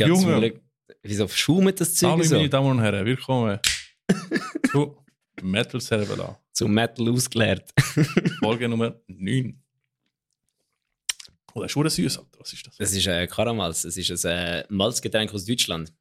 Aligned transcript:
Ja, 0.00 0.06
Junge. 0.06 0.38
Glück. 0.38 0.60
Wieso 1.02 1.28
schaumt 1.28 1.78
das 1.78 1.94
Zeug 1.94 2.12
Hallo 2.12 2.22
so? 2.24 2.34
meine 2.36 2.48
Damen 2.48 2.70
und 2.70 2.80
Herren, 2.80 3.04
willkommen 3.04 3.58
zu 4.72 4.96
Metal 5.42 5.78
Servala, 5.78 6.40
Zum 6.52 6.72
Metal 6.72 7.06
ausgeleert. 7.10 7.70
Folge 8.40 8.66
Nummer 8.66 8.98
9. 9.08 9.62
Oh, 11.52 11.60
das 11.60 11.66
ist 11.66 11.72
schon 11.72 11.88
süß, 11.90 12.18
Alter. 12.18 12.38
Was 12.38 12.52
ist 12.54 12.66
das? 12.66 12.76
Das 12.78 12.92
ist 12.94 13.06
äh, 13.06 13.26
Karamals. 13.26 13.82
Das 13.82 13.94
ist 13.98 14.24
ein 14.24 14.62
äh, 14.62 14.64
Malzgetränk 14.70 15.34
aus 15.34 15.44
Deutschland. 15.44 15.92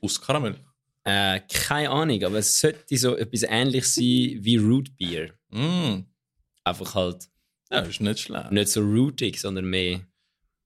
Aus 0.00 0.18
Karamell. 0.18 0.56
Äh, 1.04 1.40
keine 1.52 1.90
Ahnung, 1.90 2.24
aber 2.24 2.38
es 2.38 2.58
sollte 2.58 2.96
so 2.96 3.16
etwas 3.18 3.42
ähnliches 3.42 3.94
sein 3.96 4.04
wie 4.40 4.56
Root 4.56 4.96
Beer. 4.96 5.34
Mm. 5.50 6.04
Einfach 6.64 6.94
halt 6.94 7.28
Ja, 7.70 7.80
ist 7.80 8.00
nicht 8.00 8.20
schlecht. 8.20 8.50
nicht 8.50 8.68
so 8.68 8.80
rootig, 8.80 9.38
sondern 9.40 9.66
mehr, 9.66 10.00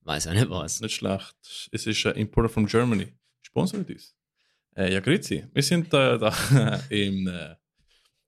weiß 0.06 0.28
auch 0.28 0.32
nicht 0.32 0.48
was. 0.48 0.80
Nicht 0.80 0.94
schlecht. 0.94 1.36
Es 1.72 1.86
ist 1.86 2.06
ein 2.06 2.14
Importer 2.14 2.48
from 2.48 2.66
Germany. 2.66 3.12
Sponsort 3.42 3.90
uns. 3.90 4.14
Äh, 4.76 4.92
ja, 4.92 5.00
grüezi. 5.00 5.46
Wir 5.52 5.62
sind 5.62 5.92
äh, 5.92 6.18
da 6.18 6.80
im, 6.90 7.26
äh, 7.26 7.56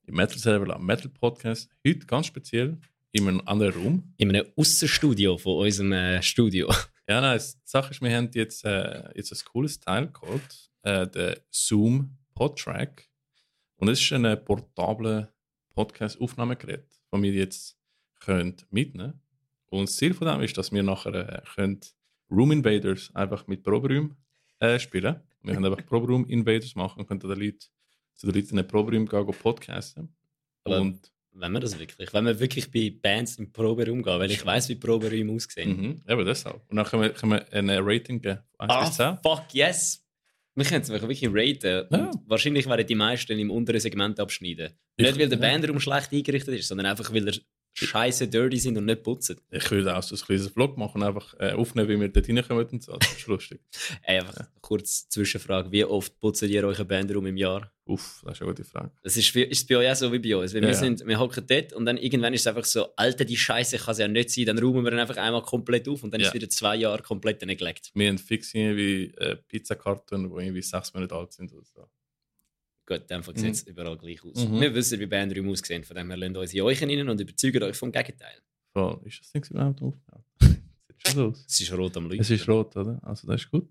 im 0.07 0.15
Metal 0.15 0.39
Servala 0.39 0.79
Metal 0.79 1.09
Podcast. 1.09 1.71
Heute 1.87 2.05
ganz 2.07 2.27
speziell 2.27 2.79
in 3.13 3.29
einem 3.29 3.43
anderen 3.47 3.75
Raum. 3.75 4.15
In 4.17 4.31
einem 4.31 4.47
Aussenstudio 4.57 5.39
von 5.39 5.65
unserem 5.65 5.93
äh, 5.93 6.23
Studio. 6.23 6.73
Ja, 7.11 7.23
nein, 7.23 7.39
die 7.39 7.57
Sache 7.65 7.93
ist, 7.93 8.03
wir 8.03 8.15
haben 8.15 8.29
jetzt, 8.35 8.67
äh, 8.67 9.11
jetzt 9.15 9.33
ein 9.33 9.39
cooles 9.51 9.81
Teil 9.81 10.13
geholt, 10.13 10.71
äh, 10.83 11.07
den 11.07 11.37
Zoom 11.51 12.19
Podtrack. 12.35 13.09
Und 13.77 13.89
es 13.89 13.99
ist 13.99 14.13
ein 14.13 14.45
portable 14.45 15.33
Podcast-Aufnahmegerät, 15.75 16.87
das 17.11 17.23
wir 17.23 17.33
jetzt 17.33 17.79
könnt 18.21 18.71
mitnehmen. 18.71 19.23
Und 19.71 19.89
das 19.89 19.97
Ziel 19.97 20.15
von 20.15 20.27
dem 20.29 20.41
ist, 20.41 20.57
dass 20.57 20.73
wir 20.73 20.83
nachher 20.83 21.15
äh, 21.15 21.43
können 21.55 21.81
Room 22.31 22.53
Invaders 22.53 23.11
einfach 23.15 23.47
mit 23.47 23.63
Proberäumen 23.63 24.17
äh, 24.61 24.79
spielen. 24.79 25.21
Wir 25.43 25.55
können 25.55 25.67
einfach 25.67 25.85
Proberoom 25.87 26.27
Invaders 26.27 26.75
machen 26.75 27.01
und 27.01 27.07
können 27.07 27.21
den 27.21 27.31
Leuten, 27.31 27.59
zu 28.15 28.27
den 28.27 28.35
Leuten 28.35 28.51
in 28.51 28.57
den 28.57 28.67
Proberäumen 28.67 29.07
gehen, 29.07 29.27
gehen 29.27 29.35
podcasten. 29.39 30.15
Aber- 30.65 30.81
Und 30.81 31.11
Wenn 31.33 31.53
wir 31.53 31.61
das 31.61 31.79
wirklich? 31.79 32.13
Wenn 32.13 32.25
wir 32.25 32.39
wirklich 32.41 32.71
bei 32.71 32.91
Bands 33.01 33.37
im 33.39 33.53
Proberaum 33.53 34.03
gehen, 34.03 34.19
weil 34.19 34.31
ich 34.31 34.45
weiß, 34.45 34.69
wie 34.71 34.75
Proberäume 34.75 35.33
aussehen. 35.33 35.71
mhm, 35.71 36.03
eben 36.09 36.27
deshalb. 36.27 36.61
Und 36.69 36.77
dann 36.77 36.85
können 36.87 37.03
wir, 37.05 37.11
können 37.11 37.33
wir 37.33 37.53
ein 37.53 37.71
Rating 37.71 38.21
geben, 38.21 38.41
1 38.59 38.89
bis 38.89 38.97
10. 38.97 39.07
Ah, 39.07 39.21
fuck, 39.23 39.45
yes! 39.55 40.05
Wir 40.57 40.65
können 40.65 40.83
es 40.83 40.89
wirklich 40.89 41.23
raten. 41.29 41.87
Ja. 41.93 42.11
Und 42.11 42.29
wahrscheinlich 42.29 42.67
werden 42.67 42.85
die 42.85 42.95
meisten 42.97 43.39
im 43.39 43.51
unteren 43.53 43.79
Segment 43.79 44.19
abschneiden. 44.19 44.73
Ich- 44.97 45.07
nicht, 45.07 45.19
weil 45.19 45.29
der. 45.29 45.37
Bandraum 45.37 45.79
schlecht 45.79 46.13
eingerichtet 46.13 46.59
ist, 46.59 46.67
sondern 46.69 46.87
einfach, 46.87 47.13
weil 47.15 47.29
er 47.29 47.35
scheiße 47.87 48.29
dirty 48.29 48.59
sind 48.59 48.77
und 48.77 48.85
nicht 48.87 49.03
putzen. 49.03 49.41
Ich 49.51 49.71
würde 49.71 49.97
auch 49.97 50.03
so 50.03 50.15
ein 50.15 50.21
kleines 50.21 50.49
Vlog 50.49 50.77
machen, 50.77 51.03
einfach 51.03 51.35
äh, 51.39 51.53
aufnehmen, 51.53 51.89
wie 51.89 52.01
wir 52.01 52.09
dort 52.09 52.29
reinkommen 52.29 52.67
und 52.67 52.83
so. 52.83 52.97
Das 52.97 53.13
ist 53.13 53.27
lustig. 53.27 53.61
Ey, 54.03 54.19
einfach 54.19 54.47
kurz 54.61 55.09
Zwischenfrage. 55.09 55.71
Wie 55.73 55.85
oft 55.85 56.19
putzt 56.21 56.43
ihr 56.43 56.65
euren 56.65 56.87
Bandraum 56.87 57.27
im 57.27 57.37
Jahr? 57.37 57.73
Uff, 57.87 58.21
das 58.25 58.35
ist 58.35 58.43
eine 58.43 58.51
gute 58.51 58.65
Frage. 58.65 58.91
Das 59.03 59.17
ist, 59.17 59.35
ist 59.35 59.67
bei 59.67 59.77
euch 59.79 59.91
auch 59.91 59.95
so 59.97 60.13
wie 60.13 60.19
bei 60.19 60.37
uns. 60.37 60.53
Weil 60.53 60.61
Ja, 60.63 60.69
wir, 60.69 60.75
ja. 60.75 60.79
sind, 60.79 61.07
wir 61.07 61.19
hocken 61.19 61.45
dort 61.47 61.73
und 61.73 61.87
dann 61.87 61.97
irgendwann 61.97 62.35
ist 62.35 62.43
es 62.43 62.47
einfach 62.47 62.67
so, 62.67 62.95
Alter, 62.97 63.25
die 63.25 63.37
Scheiße 63.37 63.79
kann 63.79 63.93
es 63.93 63.99
ja 63.99 64.09
nicht 64.09 64.29
sein. 64.31 64.45
Dann 64.45 64.59
räumen 64.59 64.85
wir 64.85 64.91
dann 64.91 65.01
einfach 65.01 65.17
einmal 65.17 65.41
komplett 65.43 65.89
auf 65.89 66.03
und 66.03 66.13
dann 66.13 66.21
Ja. 66.21 66.27
ist 66.27 66.31
es 66.31 66.35
wieder 66.35 66.51
zwei 66.51 66.77
Jahre 66.77 67.03
komplett 67.03 67.41
neglect. 67.47 67.91
Wir 67.95 68.09
haben 68.09 68.19
fix 68.19 68.53
irgendwie 68.53 69.15
äh, 69.17 69.37
Pizzakarten, 69.37 70.25
die 70.29 70.43
irgendwie 70.45 70.61
sechs 70.63 70.93
Monate 70.93 71.15
alt 71.15 71.33
sind 71.33 71.51
oder 71.53 71.65
so. 71.65 71.89
Gut, 72.89 73.03
in 73.03 73.07
dem 73.09 73.23
Fall 73.23 73.37
sieht 73.37 73.53
es 73.53 73.63
überall 73.65 73.99
gleich 73.99 74.25
aus. 74.25 74.49
Mhm. 74.49 74.63
Wir 74.63 74.75
wissen, 74.75 74.99
wie 74.99 75.05
Bandräume 75.05 75.51
aussehen. 75.51 75.85
Von 75.85 75.95
dem 75.95 76.09
her 76.09 76.17
lassen 76.17 76.37
uns 76.39 76.55
in 76.55 76.63
euch 76.63 76.83
rein 76.83 77.07
und 77.07 77.21
überzeugen 77.21 77.63
euch 77.63 77.77
vom 77.77 77.93
Gegenteil. 77.93 78.41
Voll. 78.73 78.99
Ist 79.05 79.21
das 79.21 79.31
Ding 79.31 79.45
überhaupt 79.51 79.83
aufgebaut? 79.83 80.25
Sieht 80.41 81.09
schon 81.09 81.29
aus. 81.29 81.45
Es 81.47 81.61
ist 81.61 81.73
rot 81.75 81.97
am 81.99 82.05
Leuchten. 82.05 82.21
Es 82.21 82.31
ist 82.31 82.49
rot, 82.49 82.75
oder? 82.77 82.99
Also 83.03 83.27
das 83.27 83.43
ist 83.43 83.51
gut. 83.51 83.69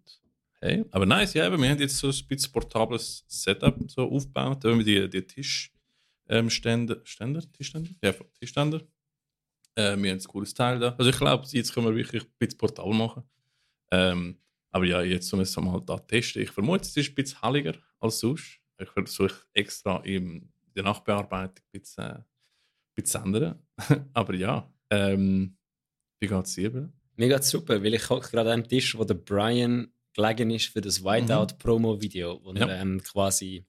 Hey. 0.61 0.85
Aber 0.91 1.07
nice, 1.07 1.33
ja, 1.33 1.49
wir 1.49 1.69
haben 1.69 1.79
jetzt 1.79 1.97
so 1.97 2.09
ein 2.09 2.27
bisschen 2.27 2.51
portables 2.51 3.25
Setup 3.27 3.75
so 3.89 4.03
aufgebaut. 4.03 4.63
Da 4.63 4.69
haben 4.69 4.85
wir 4.85 4.85
die, 4.85 5.09
die 5.09 5.25
Tisch, 5.25 5.73
ähm, 6.29 6.51
Ständer, 6.51 7.01
Ständer? 7.03 7.41
Tischständer? 7.51 7.89
Ja, 8.03 8.13
Tischständer. 8.39 8.81
Äh, 9.73 9.97
wir 9.97 10.11
haben 10.11 10.19
ein 10.19 10.23
cooles 10.25 10.53
Teil 10.53 10.77
da. 10.77 10.89
Also 10.95 11.09
ich 11.09 11.17
glaube, 11.17 11.43
jetzt 11.49 11.73
können 11.73 11.87
wir 11.87 11.95
wirklich 11.95 12.21
ein 12.21 12.29
bisschen 12.37 12.59
portabel 12.59 12.93
machen. 12.93 13.23
Ähm, 13.89 14.37
aber 14.69 14.85
ja, 14.85 15.01
jetzt 15.01 15.33
müssen 15.33 15.63
wir 15.63 15.71
halt 15.71 15.89
da 15.89 15.97
testen. 15.97 16.43
Ich 16.43 16.51
vermute, 16.51 16.83
es 16.83 16.95
ist 16.95 17.09
ein 17.09 17.15
bisschen 17.15 17.41
halliger 17.41 17.73
als 17.99 18.19
sonst. 18.19 18.59
Ich 18.79 18.89
versuche 18.89 19.35
extra 19.53 19.97
in 20.03 20.51
der 20.75 20.83
Nachbearbeitung 20.83 21.65
ein 21.73 21.79
bisschen, 21.79 22.03
äh, 22.03 22.07
ein 22.13 22.25
bisschen 22.95 23.21
zu 23.21 23.25
ändern. 23.27 23.67
aber 24.13 24.35
ja, 24.35 24.71
ähm, 24.89 25.57
wie 26.19 26.27
geht 26.27 26.45
es 26.45 26.53
dir? 26.53 26.91
Mir 27.15 27.27
geht's 27.29 27.49
super, 27.49 27.83
weil 27.83 27.93
ich 27.95 28.09
hocke 28.09 28.29
gerade 28.31 28.51
einem 28.51 28.67
Tisch, 28.67 28.95
wo 28.97 29.03
der 29.03 29.15
Brian 29.15 29.91
gelegen 30.13 30.51
ist 30.51 30.67
für 30.67 30.81
das 30.81 31.03
Whiteout-Promo-Video, 31.03 32.39
wo 32.43 32.51
Mhm. 32.51 32.57
Ja. 32.57 32.67
er 32.67 32.81
ähm, 32.81 33.01
quasi, 33.03 33.65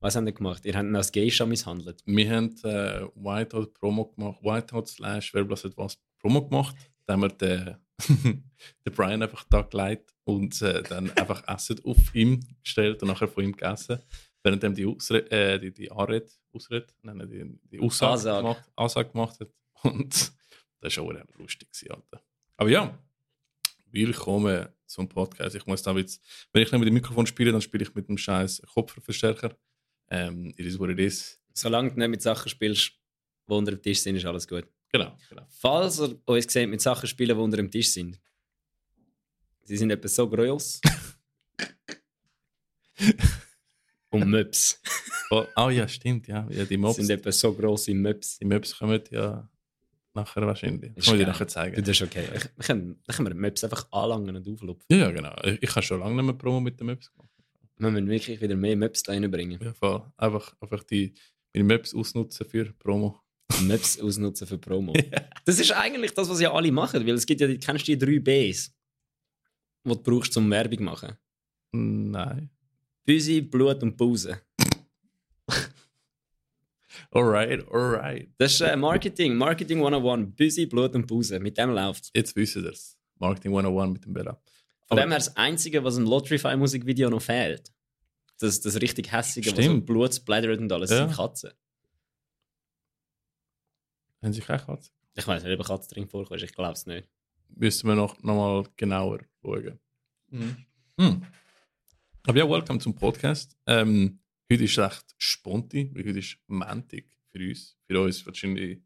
was 0.00 0.16
haben 0.16 0.26
wir 0.26 0.32
gemacht? 0.32 0.64
Ihr 0.64 0.74
habt 0.74 0.84
ihn 0.86 0.96
als 0.96 1.12
Geisha 1.12 1.46
misshandelt. 1.46 2.02
Wir 2.06 2.30
haben 2.30 2.54
äh, 2.64 3.02
Whiteout 3.14 3.72
Promo 3.74 4.06
gemacht, 4.06 4.40
Whiteout 4.42 4.86
slash 4.86 5.34
wer 5.34 5.44
bloß 5.44 5.64
etwas 5.66 5.98
Promo 6.18 6.48
gemacht. 6.48 6.76
Da 7.06 7.14
haben 7.14 7.22
wir 7.22 7.28
den, 7.28 7.76
den 8.84 8.94
Brian 8.94 9.22
einfach 9.22 9.44
da 9.50 9.62
gelegt 9.62 10.14
und 10.24 10.60
äh, 10.62 10.82
dann 10.82 11.10
einfach 11.16 11.46
Essen 11.48 11.80
auf 11.84 12.14
ihm 12.14 12.40
gestellt 12.62 13.02
und 13.02 13.08
nachher 13.08 13.28
von 13.28 13.44
ihm 13.44 13.52
gegessen. 13.52 13.98
Während 14.44 14.76
die, 14.76 14.86
Ausre 14.86 15.30
äh, 15.30 15.58
die, 15.60 15.72
die 15.72 15.90
Anrede, 15.90 16.26
Ausrede, 16.52 16.88
nein, 17.02 17.28
die, 17.30 17.58
die 17.70 17.80
Aussage 17.80 18.12
Ansage. 18.12 18.42
gemacht, 18.42 18.72
Ansage 18.74 19.10
gemacht 19.10 19.40
hat. 19.40 19.48
Und 19.84 20.32
das 20.80 20.96
war 20.96 21.14
eher 21.14 21.26
lustig. 21.38 21.68
Alter. 21.88 22.20
Aber 22.56 22.68
ja, 22.68 22.98
willkommen 23.92 24.68
zum 24.86 25.08
Podcast. 25.08 25.54
Ich 25.54 25.64
muss 25.66 25.82
da 25.82 25.96
jetzt, 25.96 26.20
wenn 26.52 26.62
ich 26.62 26.72
nicht 26.72 26.80
mit 26.80 26.88
dem 26.88 26.94
Mikrofon 26.94 27.24
spiele, 27.24 27.52
dann 27.52 27.62
spiele 27.62 27.84
ich 27.84 27.94
mit 27.94 28.08
dem 28.08 28.18
scheiß 28.18 28.62
Kopfverstärker. 28.74 29.56
Ähm, 30.10 30.52
it 30.56 30.66
is 30.66 30.76
what 30.76 30.90
it 30.90 30.98
is. 30.98 31.40
Solange 31.54 31.92
du 31.92 32.00
nicht 32.00 32.08
mit 32.08 32.22
Sachen 32.22 32.48
spielst, 32.48 32.90
die 33.48 33.52
unter 33.52 33.70
dem 33.70 33.80
Tisch 33.80 34.00
sind, 34.00 34.16
ist 34.16 34.24
alles 34.24 34.48
gut. 34.48 34.66
Genau, 34.90 35.16
genau. 35.28 35.46
Falls 35.50 36.00
ihr 36.00 36.20
uns 36.26 36.52
seht 36.52 36.68
mit 36.68 36.80
Sachen 36.80 37.06
spielen, 37.06 37.36
die 37.36 37.42
unter 37.42 37.58
dem 37.58 37.70
Tisch 37.70 37.92
sind, 37.92 38.20
sie 39.62 39.76
sind 39.76 39.90
etwa 39.90 40.08
so 40.08 40.28
groß. 40.28 40.80
und 44.12 44.28
Möps. 44.28 44.80
Oh, 45.34 45.46
oh 45.56 45.70
ja, 45.70 45.88
stimmt, 45.88 46.28
ja. 46.28 46.46
ja 46.50 46.66
die 46.66 46.76
Mobs, 46.76 46.96
sind 46.96 47.08
etwa 47.08 47.32
so 47.32 47.54
groß 47.54 47.86
wie 47.86 47.94
Möps. 47.94 48.36
die 48.38 48.44
Mobs 48.44 48.76
kommen 48.76 49.00
ja 49.10 49.48
nachher 50.12 50.46
wahrscheinlich. 50.46 50.94
Ist 50.94 51.06
Kann 51.08 51.18
ich 51.18 51.26
nachher 51.26 51.48
zeigen. 51.48 51.82
Das 51.82 51.88
ist 51.88 52.02
okay. 52.02 52.26
Ich- 52.36 52.44
Wir 52.54 52.64
können, 52.66 53.00
dann 53.06 53.16
können 53.16 53.28
wir 53.28 53.34
Möps 53.34 53.64
einfach 53.64 53.90
anlangen 53.92 54.36
und 54.36 54.46
auflupfen. 54.46 54.84
Ja, 54.90 54.98
ja, 54.98 55.10
genau. 55.10 55.34
Ich, 55.42 55.62
ich 55.62 55.70
habe 55.70 55.80
schon 55.82 56.00
lange 56.00 56.16
nicht 56.16 56.24
mehr 56.26 56.34
Promo 56.34 56.60
mit 56.60 56.78
den 56.78 56.88
Mobs 56.88 57.10
gemacht. 57.10 57.30
Wir 57.78 57.90
müssen 57.90 58.08
wirklich 58.10 58.42
wieder 58.42 58.56
mehr 58.56 58.76
Möps 58.76 59.02
da 59.04 59.12
reinbringen. 59.12 59.58
Ja, 59.62 59.72
voll. 59.72 60.02
Einfach, 60.18 60.54
einfach 60.60 60.82
die, 60.84 61.14
meine 61.54 61.64
Mobs 61.76 61.94
ausnutzen 61.94 62.46
für 62.46 62.70
Promo. 62.74 63.18
Maps 63.62 63.98
ausnutzen 64.00 64.46
für 64.46 64.58
Promo. 64.58 64.92
Das 65.46 65.58
ist 65.58 65.72
eigentlich 65.72 66.12
das, 66.12 66.28
was 66.28 66.40
ja 66.42 66.52
alle 66.52 66.70
machen, 66.70 67.06
weil 67.06 67.14
es 67.14 67.24
gibt 67.24 67.40
ja, 67.40 67.46
die, 67.46 67.56
kennst 67.58 67.88
du 67.88 67.96
die 67.96 67.98
drei 67.98 68.18
Bs, 68.18 68.70
die 69.86 69.88
du 69.88 69.96
brauchst, 69.96 70.36
um 70.36 70.50
Werbung 70.50 70.76
zu 70.78 70.84
machen? 70.84 71.16
Nein. 71.72 72.50
Büsi, 73.04 73.40
Blut 73.40 73.82
und 73.82 73.96
Pause. 73.96 74.40
Alright, 77.10 77.66
alright. 77.70 78.30
Das 78.38 78.52
ist 78.54 78.60
äh, 78.62 78.76
Marketing, 78.76 79.34
Marketing 79.36 79.78
101, 79.78 80.34
Büsi, 80.36 80.66
Blut 80.66 80.94
und 80.94 81.06
Pause. 81.06 81.40
Mit 81.40 81.58
dem 81.58 81.70
läuft 81.70 82.10
Jetzt 82.14 82.34
wissen 82.36 82.62
wir 82.64 82.70
es. 82.72 82.96
Marketing 83.18 83.50
101 83.52 83.92
mit 83.92 84.04
dem 84.04 84.12
Bella. 84.14 84.40
Von 84.86 84.96
dem 84.96 85.08
her 85.10 85.18
das 85.18 85.36
Einzige, 85.36 85.82
was 85.84 85.96
ein 85.96 86.06
Lotterify-Musikvideo 86.06 87.10
noch 87.10 87.22
fehlt. 87.22 87.72
Das, 88.38 88.60
das 88.60 88.80
richtig 88.80 89.12
hässige, 89.12 89.56
was 89.56 89.64
so. 89.64 89.80
Blut 89.80 90.14
splattert 90.14 90.58
und 90.58 90.72
alles, 90.72 90.90
Ja. 90.90 91.06
sind 91.06 91.16
Katzen. 91.16 91.50
Haben 94.22 94.32
Sie 94.32 94.40
keine 94.40 94.62
Katze? 94.62 94.90
Ich 95.14 95.26
weiß 95.26 95.42
nicht, 95.44 95.52
ob 95.52 95.60
eine 95.60 95.68
Katze 95.68 95.94
drin 95.94 96.08
vorkommt, 96.08 96.42
ich 96.42 96.52
glaube 96.54 96.72
es 96.72 96.86
nicht. 96.86 97.08
Müssen 97.48 97.88
wir 97.88 97.94
noch, 97.94 98.20
noch 98.22 98.34
mal 98.34 98.64
genauer 98.76 99.20
schauen. 99.42 99.78
Hm. 100.30 101.26
Aber 102.24 102.38
ja, 102.38 102.48
welcome 102.48 102.78
zum 102.78 102.94
Podcast. 102.94 103.56
Ähm, 103.66 104.20
heute 104.50 104.62
ist 104.62 104.78
recht 104.78 105.04
sponti, 105.18 105.90
weil 105.92 106.04
heute 106.04 106.20
ist 106.20 106.38
Montag 106.46 107.02
für 107.32 107.40
uns. 107.40 107.76
Für 107.84 108.00
uns 108.00 108.24
wahrscheinlich 108.24 108.78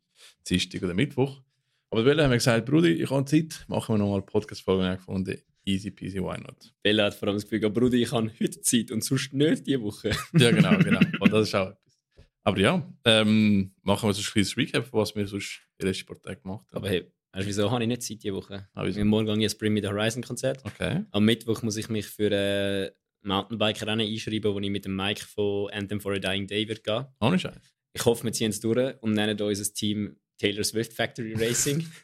Dienstag 0.49 0.83
oder 0.83 0.95
Mittwoch. 0.95 1.43
Aber 1.91 2.03
Bella 2.03 2.25
haben 2.25 2.31
wir 2.31 2.39
gesagt, 2.39 2.65
Brudi, 2.65 2.93
ich 2.93 3.11
habe 3.11 3.27
Zeit, 3.27 3.63
machen 3.69 3.95
wir 3.95 3.99
nochmal 3.99 4.21
eine 4.21 4.23
Podcast-Folge 4.23 4.97
gefunden, 4.97 5.39
easy 5.67 5.91
peasy, 5.91 6.19
why 6.19 6.41
not? 6.41 6.75
Bella 6.83 7.05
hat 7.05 7.15
vor 7.15 7.29
allem 7.29 7.37
das 7.37 7.45
Gefühl, 7.45 7.61
gehabt, 7.61 7.75
Bruder, 7.75 7.99
ich 7.99 8.11
habe 8.11 8.33
heute 8.41 8.59
Zeit 8.63 8.91
und 8.91 9.05
sonst 9.05 9.35
nicht 9.35 9.67
diese 9.67 9.83
Woche. 9.83 10.13
Ja, 10.33 10.51
genau, 10.51 10.79
genau. 10.79 11.01
Und 11.21 11.31
das 11.31 11.49
ist 11.49 11.55
auch 11.55 11.73
etwas. 11.73 11.99
Aber 12.43 12.59
ja, 12.59 12.91
ähm, 13.05 13.75
machen 13.83 14.09
wir 14.09 14.15
so 14.15 14.23
ein 14.23 14.33
kleines 14.33 14.57
Recap, 14.57 14.91
was 14.95 15.15
wir 15.15 15.27
sonst 15.27 15.61
in 15.77 15.87
letzten 15.87 16.07
paar 16.07 16.23
Tagen 16.23 16.41
gemacht 16.41 16.67
haben. 16.71 16.77
Aber 16.79 16.89
hey, 16.89 17.03
du, 17.33 17.45
wieso 17.45 17.71
habe 17.71 17.83
ich 17.83 17.89
nicht 17.89 18.03
Zeit 18.03 18.23
diese 18.23 18.35
Woche? 18.35 18.67
Ah, 18.73 18.83
wieso? 18.87 18.97
Wir 18.97 19.05
morgen 19.05 19.27
gehe 19.27 19.47
ich 19.47 19.55
ein 19.55 19.59
Bring 19.59 19.75
Me 19.75 19.83
the 19.83 19.89
Horizon 19.89 20.23
Konzert. 20.23 20.65
Okay. 20.65 21.05
Am 21.11 21.23
Mittwoch 21.23 21.61
muss 21.63 21.77
ich 21.77 21.91
mich 21.91 22.07
für 22.07 22.31
ein 22.33 22.97
Mountainbike-Rennen 23.23 24.07
einschreiben, 24.07 24.55
wo 24.55 24.59
ich 24.61 24.71
mit 24.71 24.85
dem 24.85 24.97
Mike 24.97 25.25
von 25.25 25.71
Anthem 25.71 26.01
for 26.01 26.13
a 26.13 26.19
Dying 26.19 26.47
Day 26.47 26.69
wird 26.69 26.85
gehen. 26.85 27.07
Ohne 27.21 27.39
Scheiß. 27.39 27.57
Ich 27.93 28.05
hoffe, 28.05 28.25
wir 28.25 28.33
ziehen 28.33 28.51
es 28.51 28.61
durch 28.61 28.95
und 29.03 29.13
nennen 29.15 29.41
unser 29.41 29.73
Team 29.73 30.17
Taylor 30.39 30.65
Swift 30.65 30.93
Factory 30.93 31.35
Racing. 31.35 31.87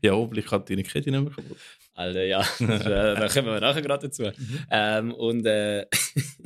Ja, 0.00 0.12
hoffentlich 0.12 0.50
hat 0.50 0.68
die 0.68 0.82
Kette 0.82 1.10
nicht 1.10 1.20
mehr 1.22 1.30
kaputt. 1.30 1.58
Alter, 1.92 2.24
ja, 2.24 2.44
da 2.58 3.14
da 3.14 3.28
kommen 3.28 3.46
wir 3.48 3.60
nachher 3.60 3.82
gerade 3.82 4.08
dazu. 4.08 4.24
Ähm, 4.70 5.12
und 5.12 5.44
äh, 5.46 5.86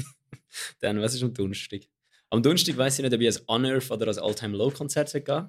dann, 0.81 1.01
was 1.01 1.15
ist 1.15 1.23
am 1.23 1.33
Donnerstag? 1.33 1.83
Am 2.31 2.43
Donnerstag 2.43 2.77
weiß 2.77 2.99
ich 2.99 3.05
nicht, 3.05 3.15
ob 3.15 3.21
ich 3.21 3.27
als 3.29 3.39
Unearth 3.47 3.91
oder 3.91 4.09
als 4.09 4.19
All-Time 4.19 4.57
Low-Konzert 4.57 5.13
gehen 5.13 5.49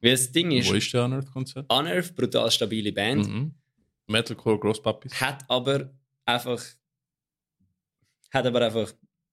Weil 0.00 0.10
das 0.10 0.30
Ding 0.30 0.52
ist, 0.52 0.68
Wo 0.68 0.74
ist 0.74 0.92
der 0.92 1.06
Unearth-Konzert? 1.06 1.72
Unearth, 1.72 2.14
brutal 2.14 2.50
stabile 2.50 2.92
Band, 2.92 3.26
Mhm. 3.26 3.54
Metalcore 4.06 4.58
Grosspapis. 4.60 5.18
hat 5.20 5.44
aber 5.48 5.90
einfach 6.26 6.62
hat 8.34 8.46
aber 8.46 8.62
einfach 8.66 8.92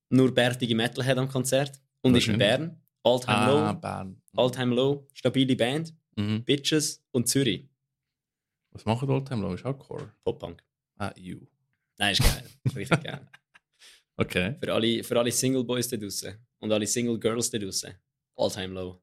nur 0.09 0.33
bärtige 0.33 0.75
Metalhead 0.75 1.18
am 1.18 1.27
Konzert 1.27 1.81
und 2.01 2.15
ist 2.15 2.27
in. 2.27 2.38
Bern. 2.38 2.77
All-Time 3.03 3.38
Ah, 3.38 3.50
Low, 3.71 3.74
Bern. 3.80 4.21
All-Time 4.36 4.75
Low, 4.75 5.07
stabile 5.13 5.56
Band, 5.56 5.94
Mhm. 6.18 6.44
Bitches 6.44 7.01
und 7.12 7.27
Zürich. 7.27 7.68
Was 8.71 8.86
machen 8.86 9.09
Oldtime 9.09 9.42
Low? 9.42 9.53
Ist 9.53 9.65
auch 9.65 9.77
Core. 9.80 10.13
Pop-Punk. 10.24 10.62
Ah, 10.98 11.13
you. 11.18 11.39
Nein, 11.98 12.12
ist 12.13 12.21
geil. 12.21 12.44
Richtig 12.75 13.03
geil. 13.03 13.27
Okay. 14.18 14.56
Für 14.62 14.74
alle, 14.74 15.03
für 15.03 15.18
alle 15.18 15.31
Single 15.31 15.63
Boys 15.63 15.88
da 15.88 15.98
draußen 15.98 16.36
und 16.59 16.71
alle 16.71 16.86
Single 16.86 17.18
Girls 17.19 17.50
da 17.50 17.57
draußen. 17.57 17.94
All-Time 18.36 18.74
Low. 18.75 19.01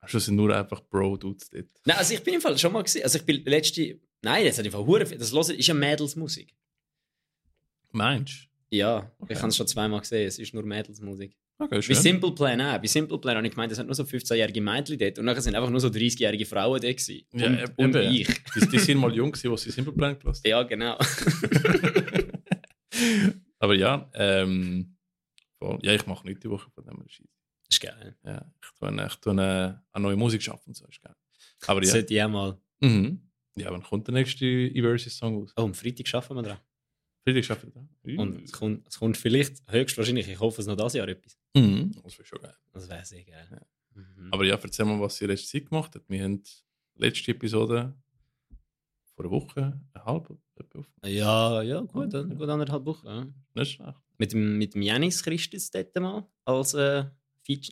Also 0.00 0.18
das 0.18 0.24
sind 0.26 0.34
nur 0.36 0.54
einfach 0.54 0.80
Bro-Dudes 0.82 1.48
dort. 1.48 1.68
Nein, 1.86 1.96
also 1.96 2.12
ich 2.12 2.22
bin 2.22 2.34
im 2.34 2.40
Fall 2.40 2.58
schon 2.58 2.72
mal 2.72 2.82
gesehen. 2.82 3.04
Also 3.04 3.18
ich 3.18 3.24
bin 3.24 3.42
letzte. 3.44 3.98
Nein, 4.20 4.44
das 4.44 4.58
hat 4.58 4.66
im 4.66 4.72
Fall 4.72 4.84
hure 4.84 5.04
Das 5.04 5.32
ist 5.32 5.66
ja 5.66 5.72
Mädelsmusik. 5.74 6.54
Meinst 7.92 8.48
Ja, 8.72 9.10
Okay. 9.18 9.34
ich 9.34 9.38
habe 9.38 9.48
es 9.48 9.56
schon 9.56 9.66
zweimal 9.66 10.00
gesehen. 10.00 10.26
Es 10.26 10.38
ist 10.38 10.54
nur 10.54 10.62
Mädelsmusik. 10.64 11.36
Okay, 11.58 11.76
Bei 11.76 11.82
schön. 11.82 11.94
Simple 11.94 12.32
Plan 12.32 12.60
auch. 12.60 12.78
Bei 12.78 12.86
Simple 12.86 13.18
Plan 13.18 13.36
habe 13.36 13.46
ich 13.46 13.52
gemeint, 13.52 13.70
es 13.70 13.78
hat 13.78 13.86
nur 13.86 13.94
so 13.94 14.02
15-jährige 14.02 14.60
Mädchen 14.62 14.98
dort 14.98 15.18
und 15.18 15.26
nachher 15.26 15.42
sind 15.42 15.54
einfach 15.54 15.68
nur 15.70 15.78
so 15.80 15.88
30-jährige 15.88 16.46
Frauen 16.46 16.80
da 16.80 16.90
gewesen. 16.90 17.22
Ja, 17.34 17.46
und, 17.46 17.58
eben. 17.60 17.74
und 17.76 17.96
ich. 17.96 18.28
Die, 18.54 18.68
die 18.68 18.78
sind 18.78 18.98
mal 18.98 19.14
jung 19.14 19.30
gewesen, 19.30 19.50
als 19.52 19.62
sie 19.62 19.70
Simple 19.70 19.92
Plan 19.92 20.18
gelassen 20.18 20.42
Ja, 20.46 20.62
genau. 20.62 20.96
Aber 23.58 23.74
ja, 23.74 24.10
ähm, 24.14 24.96
voll. 25.58 25.78
ja, 25.82 25.92
ich 25.92 26.06
mache 26.06 26.26
nicht 26.26 26.42
die 26.42 26.50
Woche 26.50 26.70
von 26.70 26.84
dem 26.84 27.04
Scheiß. 27.06 27.26
ist 27.70 27.80
geil. 27.80 28.16
Ja, 28.24 28.50
ich 28.62 28.70
tue, 28.78 28.88
eine- 28.88 29.06
ich 29.06 29.14
tue 29.16 29.32
eine, 29.32 29.82
eine 29.92 30.02
neue 30.02 30.16
Musik 30.16 30.42
schaffen 30.42 30.68
und 30.68 30.74
so, 30.74 30.86
ist 30.86 31.00
geil. 31.00 31.14
Aber 31.66 31.80
ja. 31.82 31.90
sollte 31.90 32.12
ich 32.14 32.22
auch 32.22 32.28
mal. 32.28 32.58
Mhm. 32.80 33.20
Ja, 33.56 33.70
wann 33.70 33.82
kommt 33.82 34.06
der 34.08 34.14
nächste 34.14 34.46
Eversis-Song 34.46 35.42
aus? 35.44 35.52
Oh, 35.56 35.62
am 35.62 35.74
Freitag 35.74 36.08
schaffen 36.08 36.36
wir 36.36 36.42
dran. 36.42 36.58
Friedrich 37.24 37.46
schafft 37.46 37.66
da. 37.74 37.88
Und 38.20 38.42
es 38.42 38.52
kommt, 38.52 38.86
es 38.88 38.98
kommt 38.98 39.16
vielleicht, 39.16 39.62
höchstwahrscheinlich, 39.70 40.28
ich 40.28 40.40
hoffe 40.40 40.60
es 40.60 40.66
noch 40.66 40.76
dieses 40.76 40.94
Jahr 40.94 41.08
etwas. 41.08 41.38
Mhm. 41.54 41.92
Das 42.02 42.18
wäre 42.18 42.26
schon 42.26 42.40
geil. 42.40 42.56
Das 42.72 42.88
wäre 42.88 43.04
sehr 43.04 43.24
geil. 43.24 43.46
Ja. 43.50 44.00
Mhm. 44.02 44.28
Aber 44.32 44.44
ja, 44.44 44.56
erzähl 44.56 44.84
mal, 44.86 45.00
was 45.00 45.20
ihr 45.20 45.28
letzte 45.28 45.48
Zeit 45.58 45.68
gemacht 45.68 45.94
habt. 45.94 46.08
Wir 46.10 46.24
haben 46.24 46.42
letzte 46.96 47.30
Episode 47.30 47.94
vor 49.14 49.24
einer 49.24 49.30
Woche, 49.30 49.80
eine 49.92 50.04
halbe, 50.04 50.38
ja, 51.04 51.62
ja, 51.62 51.80
gut, 51.80 52.12
Ja. 52.12 52.22
dann 52.22 52.36
gut 52.38 52.48
anderthalb 52.48 52.84
Wochen. 52.86 53.06
Ja. 53.06 53.26
Nicht 53.54 53.72
schlecht. 53.72 53.98
Mit 54.18 54.32
dem, 54.32 54.58
mit 54.58 54.74
dem 54.74 54.82
Janis 54.82 55.22
Christus 55.22 55.70
dort 55.70 55.94
mal 55.96 56.26
als 56.44 56.74
äh, 56.74 57.04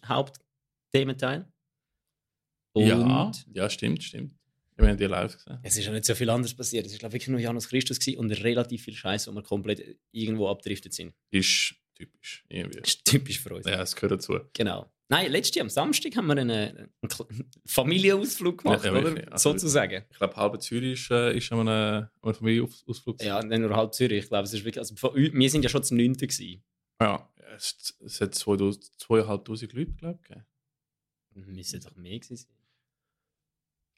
Hauptthementeil. 0.05 1.51
Und 2.73 2.87
Ja, 2.87 3.33
ja, 3.53 3.71
stimmt, 3.71 4.03
stimmt. 4.03 4.35
Wir 4.81 4.89
haben 4.89 4.97
die 4.99 5.05
live 5.05 5.37
gesehen. 5.37 5.59
es 5.63 5.77
ist 5.77 5.85
ja 5.87 5.93
nicht 5.93 6.05
so 6.05 6.15
viel 6.15 6.31
anderes 6.31 6.55
passiert. 6.55 6.87
Es 6.87 6.93
ist 6.93 6.99
glaub 6.99 7.11
ich, 7.11 7.15
wirklich 7.15 7.29
nur 7.29 7.41
Janus 7.41 7.69
Christus 7.69 7.99
und 8.17 8.31
relativ 8.31 8.85
viel 8.85 8.95
Scheiß, 8.95 9.29
wo 9.29 9.33
wir 9.33 9.43
komplett 9.43 9.99
irgendwo 10.13 10.49
abdriftet 10.49 10.93
sind. 10.95 11.15
Ist 11.31 11.75
typisch. 11.95 12.45
Irgendwie. 12.49 12.81
Das 12.81 12.89
ist 12.91 13.05
typisch 13.05 13.41
für 13.41 13.55
uns. 13.55 13.67
Ja, 13.67 13.83
es 13.83 13.95
gehört 13.95 14.13
dazu. 14.13 14.39
Genau. 14.55 14.91
Nein, 15.09 15.33
letztes 15.33 15.57
Jahr 15.57 15.65
am 15.65 15.71
Samstag 15.71 16.15
haben 16.17 16.27
wir 16.29 16.37
einen, 16.37 16.51
einen 16.51 16.91
Familienausflug 17.67 18.63
gemacht, 18.63 18.85
Ja, 18.85 18.93
oder? 18.93 19.33
Also- 19.33 19.51
Sozusagen. 19.53 20.05
Ich 20.11 20.17
glaube, 20.19 20.37
halb 20.37 20.63
Zürich 20.63 21.01
ist, 21.01 21.11
äh, 21.11 21.37
ist 21.37 21.51
an 21.53 21.69
einem, 21.69 22.09
Familienausflug. 22.23 23.21
Ja, 23.23 23.43
nicht 23.43 23.59
nur 23.59 23.75
halb 23.75 23.93
Zürich. 23.93 24.23
Ich 24.25 24.29
glaube, 24.29 24.45
es 24.45 24.53
ist 24.55 24.65
wirklich. 24.65 24.79
Also 24.79 24.95
von, 24.97 25.15
wir 25.15 25.51
sind 25.51 25.63
ja 25.63 25.69
schon 25.69 25.83
zu 25.83 25.95
9. 25.95 26.13
gewesen. 26.15 26.63
ja. 27.01 27.29
Es, 27.57 27.99
es 28.07 28.21
hat 28.21 28.33
2000 28.35 28.85
2500 29.01 29.73
Leute, 29.73 29.93
glaube 29.95 30.21
ich. 31.35 31.47
Müsste 31.47 31.81
doch 31.81 31.97
mehr 31.97 32.19
gewesen 32.21 32.37
sein. 32.37 32.55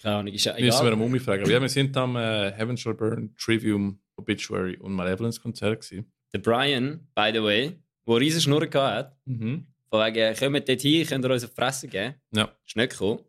Keine 0.03 0.17
Ahnung, 0.17 0.35
ist 0.35 0.45
ja 0.45 0.53
Müssen 0.53 0.65
wir 0.65 0.69
egal. 0.75 0.87
eine 0.89 0.97
Mumie 0.97 1.19
fragen. 1.21 1.43
Aber 1.43 1.53
ja, 1.53 1.61
wir 1.61 1.69
sind 1.69 1.97
am 1.97 2.17
äh, 2.17 2.53
Heaven 2.53 2.77
Shall 2.77 2.95
Burn, 2.95 3.35
Trivium, 3.39 4.01
Obituary 4.17 4.77
und 4.77 4.93
Malevolence 4.93 5.41
Konzert 5.41 5.81
gewesen. 5.83 6.11
Der 6.33 6.39
Brian, 6.39 7.07
by 7.15 7.31
the 7.33 7.43
way, 7.43 7.73
der 8.07 8.17
riesen 8.17 8.41
Schnurren 8.41 8.69
gehabt 8.71 8.95
hat, 8.97 9.17
Mhm. 9.27 9.67
von 9.91 10.01
wegen, 10.05 10.37
kommt 10.37 10.69
dort 10.69 10.81
hin, 10.81 11.07
könnt 11.07 11.25
ihr 11.25 11.31
uns 11.31 11.45
auf 11.45 11.51
die 11.51 11.57
Fresse 11.57 11.89
geben. 11.89 12.15
Ja. 12.35 12.51
Ist 12.67 12.77
nicht 12.77 12.91
gekommen. 12.91 13.21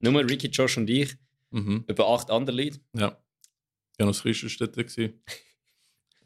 Nur 0.00 0.28
Ricky, 0.28 0.48
Josh 0.48 0.76
und 0.76 0.88
ich, 0.90 1.14
Mhm. 1.50 1.84
über 1.86 2.08
acht 2.08 2.30
andere 2.30 2.56
Leute. 2.56 2.78
Ja. 2.96 3.16
Janus 3.98 4.22
Christus 4.22 4.58
war 4.60 4.66
dort. 4.68 4.86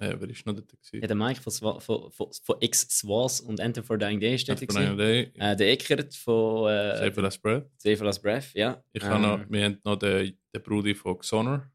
Äh, 0.03 0.17
wer 0.19 0.29
ist 0.29 0.45
noch 0.47 0.55
dort? 0.55 0.73
Ja, 0.73 0.79
gewesen? 0.91 1.07
der 1.07 1.17
Mike 1.17 1.41
von, 1.41 1.53
Swa- 1.53 1.81
von, 1.81 2.11
von, 2.11 2.29
von 2.33 2.57
X-Swaz 2.61 3.41
und 3.41 3.61
Enter 3.61 3.83
for 3.83 3.97
Dying 3.99 4.19
Day 4.21 4.35
ist 4.35 4.49
dort. 4.49 4.59
Von 4.59 4.67
gewesen. 4.69 4.87
einer 4.87 4.97
Day. 4.97 5.33
Äh, 5.39 5.57
der 5.57 5.71
Eckert 5.73 6.15
von 6.15 6.69
äh, 6.71 6.97
Save 6.99 7.13
for 7.13 7.23
Last 7.23 7.43
Breath. 7.43 7.67
Save 7.79 8.05
Last 8.05 8.23
Breath, 8.23 8.53
ja. 8.55 8.83
Ich 8.93 9.03
habe 9.05 9.23
noch, 9.23 9.39
Ähm, 9.41 9.47
wir 9.49 9.65
haben 9.65 9.79
noch 9.85 9.97
den, 9.97 10.37
den 10.55 10.63
Bruder 10.63 10.95
von 10.95 11.19
Xonor. 11.19 11.71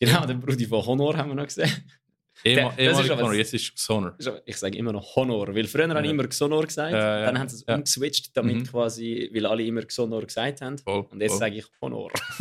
Genau, 0.00 0.24
den 0.26 0.40
Bruder 0.40 0.66
von 0.66 0.86
Honor 0.86 1.16
haben 1.16 1.28
wir 1.30 1.34
noch 1.34 1.44
gesehen. 1.46 1.70
Ehemal, 2.44 2.72
ehemalig 2.78 3.10
aber- 3.10 3.20
Xonor, 3.22 3.34
jetzt 3.34 3.54
ist 3.54 3.90
aber- 3.90 4.42
Ich 4.44 4.56
sage 4.56 4.76
immer 4.78 4.92
noch 4.92 5.16
Honor, 5.16 5.54
weil 5.54 5.66
früher 5.66 5.88
Ja. 5.88 5.98
immer 6.00 6.28
Xonor 6.28 6.64
gesagt, 6.66 6.92
ja, 6.92 7.24
dann 7.26 7.38
haben 7.38 7.48
sie 7.48 7.56
es 7.56 7.64
ja. 7.66 7.74
umgeswitcht, 7.74 8.36
damit 8.36 8.56
Mhm. 8.56 8.64
quasi, 8.66 9.30
weil 9.32 9.46
alle 9.46 9.62
immer 9.64 9.82
Xonor 9.82 10.22
gesagt 10.26 10.60
haben. 10.60 10.78
Voll, 10.78 11.06
Und 11.10 11.20
jetzt 11.20 11.32
voll. 11.32 11.38
sage 11.40 11.56
ich 11.56 11.66
Honor. 11.80 12.10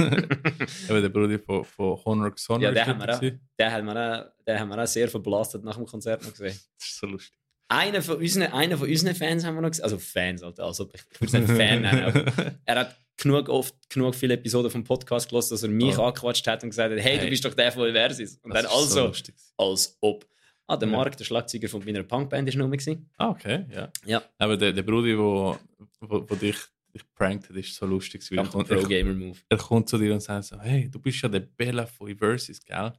Eben 0.90 1.02
der 1.02 1.10
Bruder 1.10 1.40
von, 1.40 1.64
von 1.64 1.98
Honor 2.06 2.32
Xonor. 2.32 2.62
Ja, 2.62 2.72
den 2.72 2.86
haben, 2.86 3.00
wir 3.00 3.14
auch, 3.16 3.20
gewesen. 3.20 3.40
den, 3.60 3.72
haben 3.72 3.86
wir 3.88 3.96
auch, 3.96 4.44
den 4.46 4.60
haben 4.60 4.70
wir 4.70 4.84
auch 4.84 4.88
sehr 4.88 5.08
verblastet 5.08 5.64
nach 5.64 5.76
dem 5.78 5.86
Konzert 5.86 6.24
noch 6.24 6.32
gesehen. 6.32 6.60
Das 6.78 6.88
ist 6.88 6.98
so 7.00 7.08
lustig. 7.08 7.34
Einer 7.68 8.02
von 8.02 8.18
unseren, 8.18 8.52
einer 8.54 8.78
von 8.78 8.88
unseren 8.90 9.16
Fans 9.16 9.44
haben 9.44 9.56
wir 9.56 9.62
noch 9.62 9.70
gesehen. 9.70 9.84
Also 9.86 9.98
Fans, 9.98 10.44
Alter, 10.44 10.66
also 10.66 10.88
ich, 10.94 11.02
ich 11.12 11.22
würde 11.22 11.38
es 11.44 11.48
nicht 11.48 11.58
Fan 11.60 11.82
nennen, 11.82 12.60
er 12.66 12.76
hat 12.80 12.96
genug 13.18 13.50
oft, 13.50 13.74
genug 13.90 14.14
viele 14.14 14.36
Episoden 14.36 14.70
vom 14.70 14.84
Podcast 14.84 15.30
gelassen, 15.30 15.54
dass 15.56 15.64
er 15.64 15.70
mich 15.70 15.98
Oh. 15.98 16.04
angequatscht 16.04 16.46
hat 16.48 16.64
und 16.64 16.70
gesagt 16.70 16.92
hat, 16.94 17.00
hey, 17.02 17.16
du 17.16 17.22
Hey. 17.24 17.30
bist 17.30 17.44
doch 17.46 17.54
der 17.54 17.72
von 17.72 17.92
Versis. 17.92 18.38
Und 18.44 18.54
Das 18.54 18.64
dann 18.64 18.72
so 18.72 18.78
also, 18.78 19.08
lustig. 19.08 19.36
als 19.58 19.98
ob. 20.02 20.26
Ah, 20.68 20.78
der 20.78 20.90
Ja. 20.90 20.96
Mark, 20.98 21.16
der 21.18 21.24
Schlagzeuger 21.26 21.70
von 21.70 21.84
meiner 21.86 22.04
Punkband, 22.04 22.48
ist 22.50 22.56
noch 22.56 22.70
gewesen. 22.70 23.10
Ah, 23.18 23.30
okay, 23.30 23.66
ja. 23.74 23.92
Ja. 24.06 24.24
Aber 24.38 24.58
der, 24.58 24.72
der 24.74 24.84
Bruder, 24.84 25.18
wo, 25.18 25.58
wo, 26.02 26.26
wo 26.30 26.36
dich, 26.36 26.58
dich 26.94 27.04
prankt 27.16 27.50
hat, 27.50 27.56
ist 27.56 27.74
so 27.76 27.86
lustig. 27.86 28.24
Weil 28.32 28.40
er, 28.40 28.46
kommt, 28.48 28.68
Pro 28.68 28.76
er, 28.76 28.84
Gamer 28.88 29.14
Move. 29.14 29.38
er 29.48 29.58
kommt 29.58 29.88
zu 29.90 29.98
dir 29.98 30.14
und 30.14 30.22
sagt 30.22 30.46
so, 30.46 30.60
hey, 30.60 30.90
du 30.90 31.00
bist 31.00 31.22
ja 31.22 31.30
der 31.30 31.40
Bella 31.42 31.86
von 31.86 32.10
Eversis, 32.10 32.64
gell? 32.64 32.94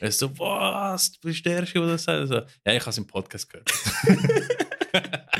Er 0.00 0.12
so, 0.12 0.38
was? 0.38 1.12
Du 1.12 1.28
bist 1.28 1.44
der 1.44 1.60
Erste, 1.60 1.78
der 1.78 1.88
das 1.88 2.04
sagt? 2.04 2.28
So, 2.28 2.34
ja, 2.34 2.74
ich 2.74 2.80
habe 2.80 2.90
es 2.90 2.98
im 2.98 3.06
Podcast 3.06 3.48
gehört. 3.48 3.70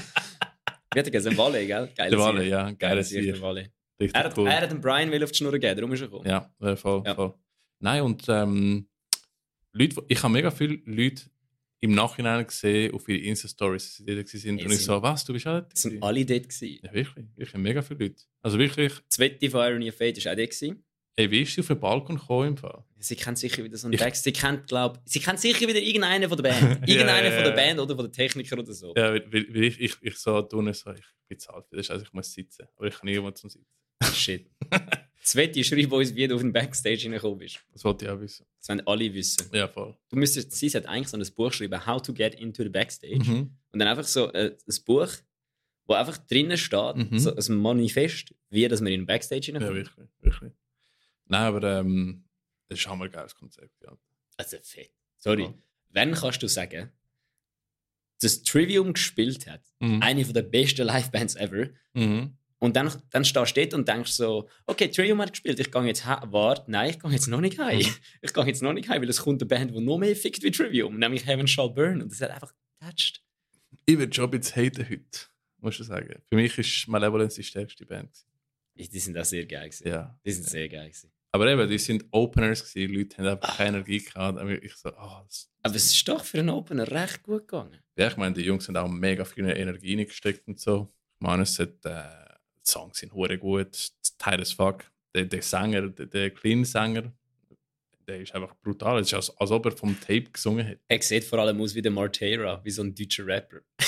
Wie 0.93 0.99
hat 0.99 1.07
er 1.07 1.11
gesagt? 1.11 1.37
Walle, 1.37 1.67
gell? 1.67 1.89
Geil. 1.97 2.11
Der 2.11 2.19
Walle, 2.19 2.47
ja, 2.47 2.71
geiler 2.73 3.05
Sieg, 3.05 3.27
Er 3.29 4.25
hat, 4.25 4.37
cool. 4.39 4.49
er 4.49 4.61
hat 4.63 4.71
den 4.71 4.81
Brian 4.81 5.11
will 5.11 5.23
auf 5.23 5.31
die 5.31 5.37
Schnur 5.39 5.53
gegeben, 5.53 5.77
darum 5.77 5.93
ist 5.93 6.01
er 6.01 6.09
gekommen. 6.09 6.27
Ja, 6.29 6.51
äh, 6.61 6.75
voll, 6.75 7.03
Ja. 7.05 7.15
voll. 7.15 7.35
Nein, 7.81 8.03
und 8.03 8.25
ähm, 8.29 8.89
Leute, 9.73 10.03
ich 10.09 10.23
habe 10.23 10.33
mega 10.33 10.51
viele 10.51 10.81
Leute 10.85 11.23
im 11.81 11.93
Nachhinein 11.95 12.47
gesehen 12.47 12.93
auf 12.95 13.09
ihre 13.09 13.21
Insta-Stories, 13.21 14.03
die 14.07 14.15
da 14.17 14.27
sind. 14.27 14.59
Ja, 14.59 14.67
und 14.67 14.73
ich 14.73 14.85
so, 14.85 15.01
was, 15.01 15.25
du 15.25 15.33
bist 15.33 15.47
auch 15.47 15.61
dort? 15.61 15.77
Sind 15.77 16.03
alle 16.03 16.25
dort. 16.27 16.49
Gewesen. 16.49 16.81
Ja, 16.83 16.93
wirklich. 16.93 17.27
Wirklich, 17.37 17.55
mega 17.63 17.83
viele 17.83 18.01
Leute. 18.01 18.23
Also 18.43 18.59
wirklich, 18.59 18.93
Das 19.09 19.19
Wette 19.19 19.51
von 19.51 19.61
Irony 19.61 19.89
of 19.91 19.95
Fate 19.97 20.23
war 20.25 20.33
auch 20.33 20.37
dort. 20.37 20.51
Gewesen. 20.51 20.85
Ey, 21.21 21.31
wie 21.31 21.43
ist 21.43 21.55
sie 21.55 21.61
auf 21.61 21.67
den 21.69 21.79
Balkon 21.81 22.17
gekommen 22.17 22.49
im 22.49 22.57
Fall? 22.57 22.85
Sie 22.99 23.17
kennt 23.17 23.39
sicher 23.39 23.63
wieder 23.65 23.77
so 23.77 23.87
einen 23.87 23.95
Ich- 23.95 24.01
Text. 24.01 24.25
Sie 24.25 24.33
kennt, 24.33 24.67
glaub, 24.67 25.01
sie 25.05 25.21
kennt 25.21 25.41
sicher 25.41 25.67
wieder 25.69 25.81
irgendeinen 25.81 26.29
von 26.29 26.37
der 26.43 26.51
Band. 26.51 26.63
Ja, 26.89 26.95
Irgendeinen 26.95 27.27
ja, 27.27 27.33
von 27.33 27.45
der 27.45 27.51
ja. 27.51 27.57
Band 27.57 27.81
oder 27.81 27.95
von 27.97 28.05
der 28.05 28.13
Techniker 28.13 28.59
oder 28.59 28.73
so. 28.73 28.93
Ja, 28.97 29.13
weil, 29.13 29.31
weil 29.33 29.65
ich, 29.65 29.81
ich, 29.81 29.97
ich 30.03 30.17
so 30.17 30.41
tue, 30.43 30.75
so, 30.75 30.93
ich 31.29 31.39
zu 31.39 31.53
alt, 31.53 31.65
das 31.71 31.89
heißt, 31.91 32.03
ich 32.05 32.13
muss 32.13 32.33
sitzen. 32.33 32.67
Aber 32.77 32.87
ich 32.89 32.95
kann 32.95 33.07
niemand 33.09 33.37
zum 33.39 33.51
Sitzen. 33.51 33.67
Shit. 34.15 34.51
Das 35.23 35.37
Wette 35.37 35.63
schreib 35.63 35.93
uns, 35.93 36.15
wie 36.15 36.27
du 36.27 36.35
auf 36.37 36.41
den 36.41 36.51
Backstage 36.51 36.97
hineingekommen 36.97 37.39
bist. 37.41 37.61
Das 37.75 37.85
wollte 37.85 38.07
ich 38.07 38.11
auch 38.11 38.19
wissen. 38.19 38.47
Das 38.59 38.71
wollen 38.71 38.87
alle 38.87 39.13
wissen. 39.13 39.47
Ja, 39.53 39.69
voll. 39.69 39.95
Du 40.09 40.17
müsstest, 40.17 40.53
sie 40.53 40.71
hat 40.71 40.87
eigentlich 40.87 41.09
so 41.09 41.19
ein 41.19 41.27
Buch 41.37 41.51
geschrieben, 41.51 41.87
How 41.87 42.01
to 42.01 42.15
Get 42.15 42.37
into 42.37 42.63
the 42.63 42.71
Backstage. 42.71 43.19
Mhm. 43.31 43.51
Und 43.71 43.79
dann 43.79 43.87
einfach 43.87 44.05
so 44.05 44.33
äh, 44.33 44.57
ein 44.67 44.85
Buch, 44.87 45.09
wo 45.85 45.93
einfach 45.93 46.17
drinnen 46.17 46.57
steht, 46.57 46.97
Mhm. 46.97 47.19
so 47.19 47.35
ein 47.37 47.55
Manifest, 47.57 48.35
wie 48.49 48.67
dass 48.67 48.81
wir 48.83 48.91
in 48.91 49.01
den 49.03 49.07
Backstage 49.07 49.53
Ja, 49.53 49.59
hineinkommen. 49.59 49.77
wirklich, 49.85 50.09
wirklich. 50.23 50.53
Nein, 51.31 51.43
aber 51.43 51.79
ähm, 51.81 52.25
das 52.69 52.79
ist 52.81 52.87
auch 52.89 53.01
ein 53.01 53.11
geiles 53.11 53.35
Konzept. 53.35 53.81
Ja. 53.83 53.97
Also 54.37 54.57
fett. 54.63 54.91
Sorry. 55.19 55.45
Ja. 55.45 55.55
Wenn 55.91 56.13
kannst 56.15 56.43
du 56.43 56.49
sagen, 56.49 56.91
dass 58.21 58.43
Trivium 58.43 58.93
gespielt 58.93 59.47
hat, 59.47 59.63
Mhm. 59.81 60.03
eine 60.03 60.25
von 60.25 60.35
der 60.35 60.43
besten 60.43 60.87
Livebands 60.87 61.37
ever, 61.37 61.69
Mhm. 61.95 62.37
und 62.59 62.77
dann, 62.77 62.93
dann 63.11 63.25
stehst 63.25 63.57
du 63.57 63.61
dort 63.61 63.75
und 63.75 63.89
denkst 63.89 64.13
so, 64.13 64.49
okay, 64.67 64.89
Trivium 64.89 65.21
hat 65.23 65.31
gespielt, 65.31 65.59
ich 65.61 65.71
gehe 65.71 65.83
jetzt 65.85 66.05
heim. 66.05 66.33
Warte, 66.33 66.71
nein, 66.71 66.91
ich 66.91 66.99
gehe 67.01 67.11
jetzt 67.11 67.29
noch 67.29 67.41
nicht 67.41 67.59
heim. 67.59 67.79
Mhm. 67.79 67.85
Ich 68.23 68.33
gehe 68.35 68.45
jetzt 68.47 68.63
noch 68.63 68.73
nicht 68.73 68.89
heim, 68.89 69.01
weil 69.01 69.09
es 69.09 69.23
kommt 69.23 69.41
eine 69.41 69.49
Band, 69.49 69.75
die 69.75 69.81
noch 69.81 69.99
mehr 69.99 70.15
fickt 70.17 70.43
wie 70.43 70.51
Trivium, 70.51 70.99
nämlich 70.99 71.25
Heaven 71.27 71.49
Shall 71.49 71.71
Burn. 71.71 72.03
Und 72.03 72.13
das 72.13 72.21
hat 72.21 72.31
einfach 72.31 72.53
getatscht. 72.79 73.23
Ich 73.87 73.97
würde 73.99 74.13
schon 74.15 74.31
jetzt 74.33 74.55
haten 74.57 74.89
heute, 74.89 75.21
muss 75.59 75.81
ich 75.81 75.87
sagen. 75.87 76.21
Für 76.29 76.35
mich 76.37 76.59
ist 76.59 76.89
Malevolence 76.89 77.37
die 77.37 77.45
stärkste 77.45 77.87
Band. 77.87 78.11
Die 78.77 78.99
sind 78.99 79.17
auch 79.19 79.25
sehr 79.25 79.45
geil 79.47 79.69
gewesen. 79.69 79.89
Ja. 79.89 80.19
Die 80.25 80.33
sind 80.33 80.47
sehr 80.49 80.69
geil 80.69 80.89
gewesen. 80.89 81.11
Aber 81.33 81.47
eben, 81.47 81.69
die 81.69 81.79
sind 81.79 82.05
Openers 82.11 82.61
gewesen, 82.61 82.93
die 82.93 82.99
Leute 82.99 83.19
haben 83.19 83.27
einfach 83.29 83.57
keine 83.57 83.79
Energie 83.79 84.01
gehabt. 84.01 84.39
Aber 84.39 84.51
ich 84.51 84.75
so, 84.75 84.91
das, 84.91 85.51
Aber 85.63 85.77
es 85.77 85.91
ist 85.93 86.09
doch 86.09 86.25
für 86.25 86.41
einen 86.41 86.51
Opener 86.51 86.91
recht 86.91 87.23
gut 87.23 87.47
gegangen. 87.47 87.79
ja, 87.97 88.09
ich 88.09 88.17
meine, 88.17 88.35
die 88.35 88.43
Jungs 88.43 88.67
haben 88.67 88.77
auch 88.77 88.89
mega 88.89 89.25
viel 89.25 89.49
Energie 89.49 89.97
reingesteckt 89.97 90.49
und 90.49 90.59
so. 90.59 90.93
Ich 91.21 91.27
meine, 91.27 91.45
es 91.45 91.59
hat, 91.59 91.85
äh, 91.85 92.03
die 92.57 92.71
Songs 92.71 92.99
sind 92.99 93.13
hure 93.13 93.39
gut, 93.39 93.93
tight 94.19 94.41
as 94.41 94.53
fuck. 94.53 94.85
Der, 95.15 95.25
der 95.25 95.43
Sänger, 95.43 95.89
der, 95.89 96.07
der 96.07 96.31
Clean-Sänger, 96.31 97.13
der 98.07 98.21
ist 98.21 98.35
einfach 98.35 98.55
brutal. 98.57 99.01
Es 99.01 99.09
ist, 99.09 99.15
als, 99.15 99.37
als 99.39 99.51
ob 99.51 99.67
er 99.67 99.73
vom 99.73 99.99
Tape 100.01 100.31
gesungen 100.33 100.67
hätte. 100.67 100.81
Er 100.89 101.03
sieht 101.03 101.25
vor 101.25 101.39
allem 101.39 101.61
aus 101.61 101.75
wie 101.75 101.83
der 101.83 101.93
Martera, 101.93 102.61
wie 102.65 102.71
so 102.71 102.83
ein 102.83 102.95
deutscher 102.95 103.27
Rapper. 103.27 103.61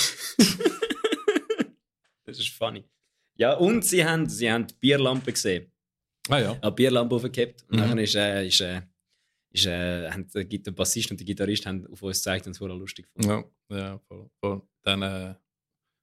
das 2.25 2.39
ist 2.39 2.49
funny. 2.49 2.85
Ja, 3.35 3.53
und 3.53 3.83
sie 3.83 4.05
haben, 4.05 4.29
sie 4.29 4.51
haben 4.51 4.67
die 4.67 4.75
Bierlampe 4.75 5.33
gesehen. 5.33 5.72
Ah 6.29 6.39
ja. 6.39 6.51
Eine 6.61 6.71
Bierlampe 6.71 7.15
aufgekippt. 7.15 7.63
Und 7.69 7.79
Mhm. 7.79 7.81
dann 7.89 7.97
ist, 7.97 8.15
äh, 8.15 8.47
ist, 8.47 8.61
äh, 8.61 8.81
ist, 9.51 9.65
äh, 9.65 10.09
haben 10.09 10.27
der, 10.33 10.43
der 10.45 10.71
Bassist 10.71 11.11
und 11.11 11.19
der 11.19 11.25
Gitarrist 11.25 11.65
haben 11.65 11.85
auf 11.91 12.01
uns 12.01 12.17
gezeigt 12.17 12.45
und 12.47 12.51
es 12.53 12.61
wurde 12.61 12.73
lustig 12.73 13.05
gefunden. 13.13 13.45
Ja, 13.69 13.77
ja 13.77 13.99
voll, 14.07 14.29
voll. 14.39 14.61
Dann 14.83 15.01
äh, 15.01 15.35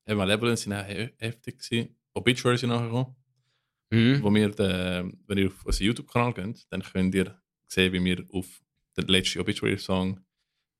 haben 0.08 0.18
wir 0.18 0.26
Level 0.26 0.56
sind 0.56 0.72
auch 0.72 0.84
he- 0.86 1.10
heftig 1.18 1.58
gewesen. 1.58 1.96
Obituary 2.14 2.58
sind 2.58 2.70
nachher 2.70 2.86
gekommen. 2.86 3.16
Mhm. 3.90 4.22
Wo 4.22 4.32
wir, 4.34 4.50
den, 4.50 5.20
wenn 5.26 5.38
ihr 5.38 5.48
auf 5.48 5.64
unseren 5.66 5.86
YouTube-Kanal 5.86 6.32
geht, 6.34 6.66
dann 6.70 6.82
könnt 6.82 7.14
ihr 7.14 7.40
sehen, 7.66 7.92
wie 7.92 8.04
wir 8.04 8.24
auf 8.30 8.46
den 8.96 9.06
letzten 9.08 9.40
Obituary-Song, 9.40 10.20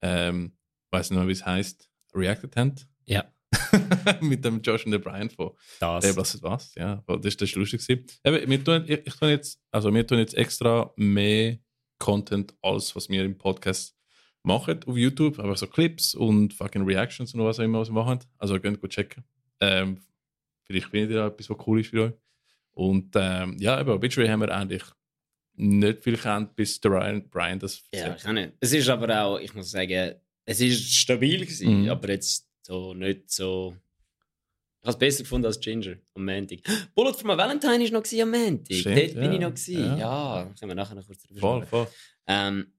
ähm, 0.03 0.53
weiß 0.91 1.11
nicht 1.11 1.19
mehr, 1.19 1.27
wie 1.29 1.33
es 1.33 1.45
heißt, 1.45 1.91
reacted 2.15 2.55
haben. 2.57 2.75
Ja, 3.07 3.33
Mit 4.21 4.45
dem 4.45 4.61
Josh 4.63 4.85
und 4.87 4.93
dem 4.93 5.01
Brian 5.03 5.31
von 5.31 5.51
das. 5.79 6.05
Der 6.05 6.17
was 6.17 6.43
was, 6.43 6.75
ja. 6.75 7.03
Das, 7.07 7.37
das 7.37 7.49
ist 7.51 7.55
lustig 7.57 7.87
gewesen. 7.87 8.07
Eben, 8.25 8.51
wir 8.51 8.65
tun, 8.65 8.85
ich, 8.87 9.07
ich 9.07 9.15
tun 9.15 9.29
jetzt, 9.29 9.61
also 9.71 9.93
wir 9.93 10.07
tun 10.07 10.19
jetzt 10.19 10.35
extra 10.35 10.93
mehr 10.97 11.59
Content, 11.99 12.55
als 12.63 12.95
was 12.97 13.09
wir 13.09 13.25
im 13.25 13.37
Podcast 13.37 13.95
machen 14.43 14.81
auf 14.87 14.97
YouTube. 14.97 15.39
Aber 15.39 15.55
so 15.57 15.67
Clips 15.67 16.15
und 16.15 16.55
fucking 16.55 16.83
Reactions 16.85 17.35
und 17.35 17.45
was 17.45 17.59
auch 17.61 17.65
immer, 17.65 17.81
was 17.81 17.89
wir 17.91 17.95
machen. 17.95 18.21
Also 18.39 18.59
könnt 18.59 18.81
gut 18.81 18.91
checken. 18.91 19.25
Ähm, 19.61 20.01
vielleicht 20.65 20.89
findet 20.89 21.11
ihr 21.13 21.23
auch 21.25 21.29
etwas, 21.29 21.51
was 21.51 21.59
cool 21.67 21.81
ist 21.81 21.91
für 21.91 22.05
euch. 22.05 22.13
Und 22.73 23.11
ähm, 23.17 23.57
ja, 23.59 23.81
eben, 23.81 23.91
Obituary 23.91 24.29
haben 24.29 24.41
wir 24.41 24.55
eigentlich 24.55 24.83
nicht 25.55 26.03
viel 26.03 26.17
kennt, 26.17 26.57
bis 26.57 26.81
der 26.81 26.89
Brian, 26.89 27.29
Brian 27.29 27.59
das 27.59 27.83
Ja, 27.93 28.01
erzählt. 28.05 28.23
kann 28.23 28.35
nicht. 28.37 28.53
Es 28.61 28.73
ist 28.73 28.89
aber 28.89 29.23
auch, 29.23 29.39
ich 29.39 29.53
muss 29.55 29.71
sagen, 29.71 30.15
es 30.47 30.61
ist 30.61 30.95
stabil 30.95 31.41
gewesen, 31.41 31.83
Mhm. 31.83 31.89
aber 31.91 32.09
jetzt 32.09 32.49
so 32.63 32.95
nicht 32.95 33.31
so. 33.31 33.77
Ich 34.83 34.87
habe 34.87 34.93
es 34.93 34.99
besser 34.99 35.23
gefunden 35.25 35.47
als 35.47 35.61
Ginger 35.61 35.97
am 36.15 36.25
Montag. 36.25 36.61
Bullet 36.95 37.13
for 37.15 37.27
my 37.27 37.37
Valentine 37.37 37.85
war 37.85 38.01
noch 38.01 38.23
am 38.23 38.31
Montag. 38.31 38.77
Stimmt, 38.77 38.97
Dort 38.97 39.15
bin 39.15 39.25
ja. 39.25 39.33
ich 39.33 39.41
noch. 39.41 39.51
Gewesen. 39.51 39.99
Ja. 39.99 39.99
Ja, 39.99 40.55
können 40.59 40.71
wir 40.71 40.75
nachher 40.75 40.95
noch 40.95 41.07
kurz 41.07 41.23
drüber 41.23 41.41
Voll, 41.41 41.67
sprechen. 41.67 41.71
voll. 41.71 41.89
Ähm, 42.27 42.73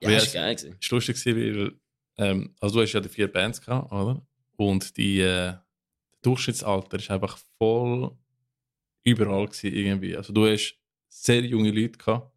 ja, 0.00 0.10
das 0.10 0.34
war 0.34 0.42
geil. 0.42 0.54
Gewesen. 0.56 0.76
ist 0.80 0.90
lustig 0.90 1.26
weil 1.26 1.72
ähm, 2.18 2.54
also 2.60 2.74
du 2.76 2.82
hast 2.82 2.92
ja 2.92 3.00
die 3.00 3.08
vier 3.08 3.32
Bands 3.32 3.60
gehabt, 3.60 3.90
oder? 3.92 4.24
Und 4.56 4.96
die 4.96 5.20
äh, 5.20 5.54
Durchschnittsalter 6.22 6.98
ist 6.98 7.10
einfach 7.10 7.38
voll 7.58 8.16
überall 9.04 9.46
gewesen, 9.46 9.74
irgendwie. 9.74 10.16
Also 10.16 10.32
du 10.32 10.46
hast 10.46 10.78
sehr 11.08 11.42
junge 11.44 11.70
Leute 11.70 11.98
gehabt, 11.98 12.30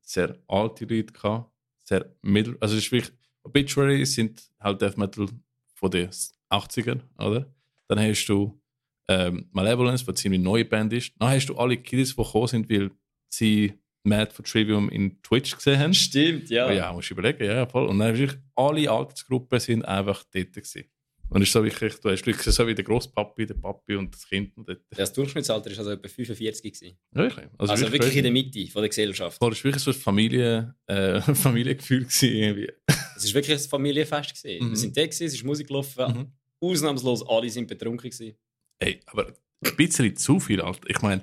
sehr 0.00 0.36
alte 0.48 0.84
Leute 0.84 1.12
gehabt, 1.12 1.50
sehr 1.84 2.12
mittel, 2.22 2.56
also 2.60 2.76
es 2.76 2.84
ist 2.84 2.92
wirklich 2.92 3.16
Obituary 3.44 4.04
sind 4.06 4.50
halt 4.58 4.80
Death 4.80 4.96
Metal 4.96 5.28
von 5.74 5.90
den 5.90 6.08
80ern, 6.50 7.00
oder? 7.18 7.52
Dann 7.88 7.98
hast 8.00 8.26
du 8.26 8.60
ähm, 9.08 9.48
Malevolence, 9.52 10.06
was 10.06 10.16
ziemlich 10.16 10.40
neue 10.40 10.64
Band 10.64 10.92
ist. 10.92 11.12
Dann 11.18 11.30
hast 11.30 11.46
du 11.46 11.56
alle 11.56 11.76
Kiddies, 11.76 12.16
die 12.16 12.22
gekommen 12.22 12.46
sind, 12.46 12.70
weil 12.70 12.90
sie 13.32 13.74
Mad 14.04 14.32
for 14.32 14.44
Trivium 14.44 14.88
in 14.90 15.20
Twitch 15.22 15.54
gesehen 15.54 15.78
haben. 15.78 15.94
Stimmt, 15.94 16.50
ja. 16.50 16.70
Ja, 16.70 16.92
musst 16.92 17.10
du 17.10 17.14
überlegen, 17.14 17.44
ja, 17.44 17.66
voll. 17.66 17.86
Und 17.86 17.98
dann 17.98 18.16
wirklich 18.16 18.38
alle 18.54 18.90
Altersgruppen 18.90 19.58
sind 19.60 19.84
einfach 19.84 20.24
dort 20.32 20.52
gewesen. 20.52 20.84
Und 21.30 21.42
ist 21.42 21.52
so 21.52 21.64
wirklich, 21.64 21.94
du 22.00 22.10
hast 22.10 22.26
wirklich 22.26 22.54
so 22.54 22.66
wie 22.66 22.74
der 22.74 22.84
Großpapi, 22.84 23.46
der 23.46 23.54
Papi 23.54 23.96
und 23.96 24.14
das 24.14 24.28
Kind 24.28 24.56
und 24.56 24.68
dort. 24.68 24.80
Das 24.90 25.12
Durchschnittsalter 25.12 25.70
war 25.70 25.78
also 25.78 25.90
etwa 25.90 26.08
45. 26.08 26.72
Gewesen. 26.72 26.98
Wirklich. 27.12 27.46
Also, 27.58 27.80
wirklich 27.80 28.00
crazy. 28.02 28.18
in 28.18 28.22
der 28.24 28.32
Mitte 28.32 28.66
von 28.68 28.82
der 28.82 28.88
Gesellschaft. 28.88 29.38
Voll, 29.38 29.52
es 29.52 29.58
war 29.58 29.64
wirklich 29.64 29.82
so 29.82 29.90
ein 29.90 29.96
Familie, 29.96 30.74
äh, 30.86 31.20
Familiengefühl 31.34 32.04
gewesen. 32.04 32.68
Es 33.16 33.26
war 33.26 33.34
wirklich 33.34 33.58
ein 33.58 33.68
Familienfest. 33.68 34.42
Gewesen. 34.42 34.64
Mhm. 34.64 34.70
Wir 34.70 34.76
sind 34.76 34.96
da, 34.96 35.02
gewesen, 35.02 35.24
es 35.24 35.34
ist 35.34 35.44
Musik 35.44 35.68
gelaufen. 35.68 36.06
Mhm. 36.06 36.32
Ausnahmslos 36.60 37.26
alle 37.26 37.50
sind 37.50 37.66
betrunken. 37.66 38.10
Gewesen. 38.10 38.36
Ey, 38.78 39.00
aber 39.06 39.28
ein 39.28 39.76
bisschen 39.76 40.16
zu 40.16 40.40
viel, 40.40 40.60
Alter. 40.60 40.88
Ich 40.88 41.00
meine, 41.02 41.22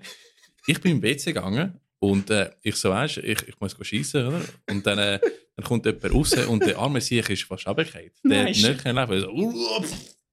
ich 0.68 0.80
bin 0.82 0.94
im 0.94 1.02
WC 1.02 1.34
gegangen 1.34 1.80
und 2.02 2.30
äh, 2.32 2.50
ich 2.64 2.76
so, 2.76 2.90
weißt 2.90 3.18
ich, 3.18 3.48
ich 3.48 3.60
muss 3.60 3.76
schießen, 3.80 4.26
oder? 4.28 4.42
Und 4.70 4.86
dann, 4.88 4.98
äh, 4.98 5.20
dann 5.56 5.66
kommt 5.66 5.86
jemand 5.86 6.12
raus 6.14 6.34
und 6.48 6.66
der 6.66 6.78
arme 6.78 7.00
Sieg 7.00 7.30
ist 7.30 7.44
fast 7.44 7.68
runtergefallen. 7.68 8.10
Der 8.24 8.44
Nein, 8.44 8.48
hat 8.56 8.56
nicht 8.56 8.84
können 8.84 8.96
laufen. 8.96 9.14
Ich 9.18 9.22
so, 9.22 9.30
uh, 9.32 9.86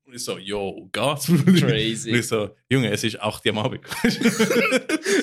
und 0.05 0.15
ich 0.15 0.25
so, 0.25 0.39
yo, 0.39 0.89
Gas. 0.91 1.27
Crazy. 1.27 2.11
Und 2.13 2.19
ich 2.21 2.27
so, 2.27 2.55
Junge, 2.71 2.91
es 2.91 3.05
ist 3.05 3.21
8 3.21 3.45
Uhr 3.45 3.53
am 3.53 3.59
Abend. 3.59 3.81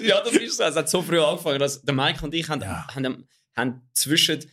ja, 0.04 0.22
das 0.24 0.34
ist 0.34 0.58
so. 0.58 0.64
Es 0.64 0.75
hat 0.75 0.88
so 0.90 1.02
früh 1.02 1.20
angefangen, 1.20 1.58
dass 1.60 1.82
der 1.82 1.96
Mike 1.96 2.24
und 2.24 2.34
ich 2.36 2.48
haben, 2.48 2.62
Ja. 2.62 2.88
haben, 2.94 3.28
haben 3.56 3.82
zwischen. 3.94 4.46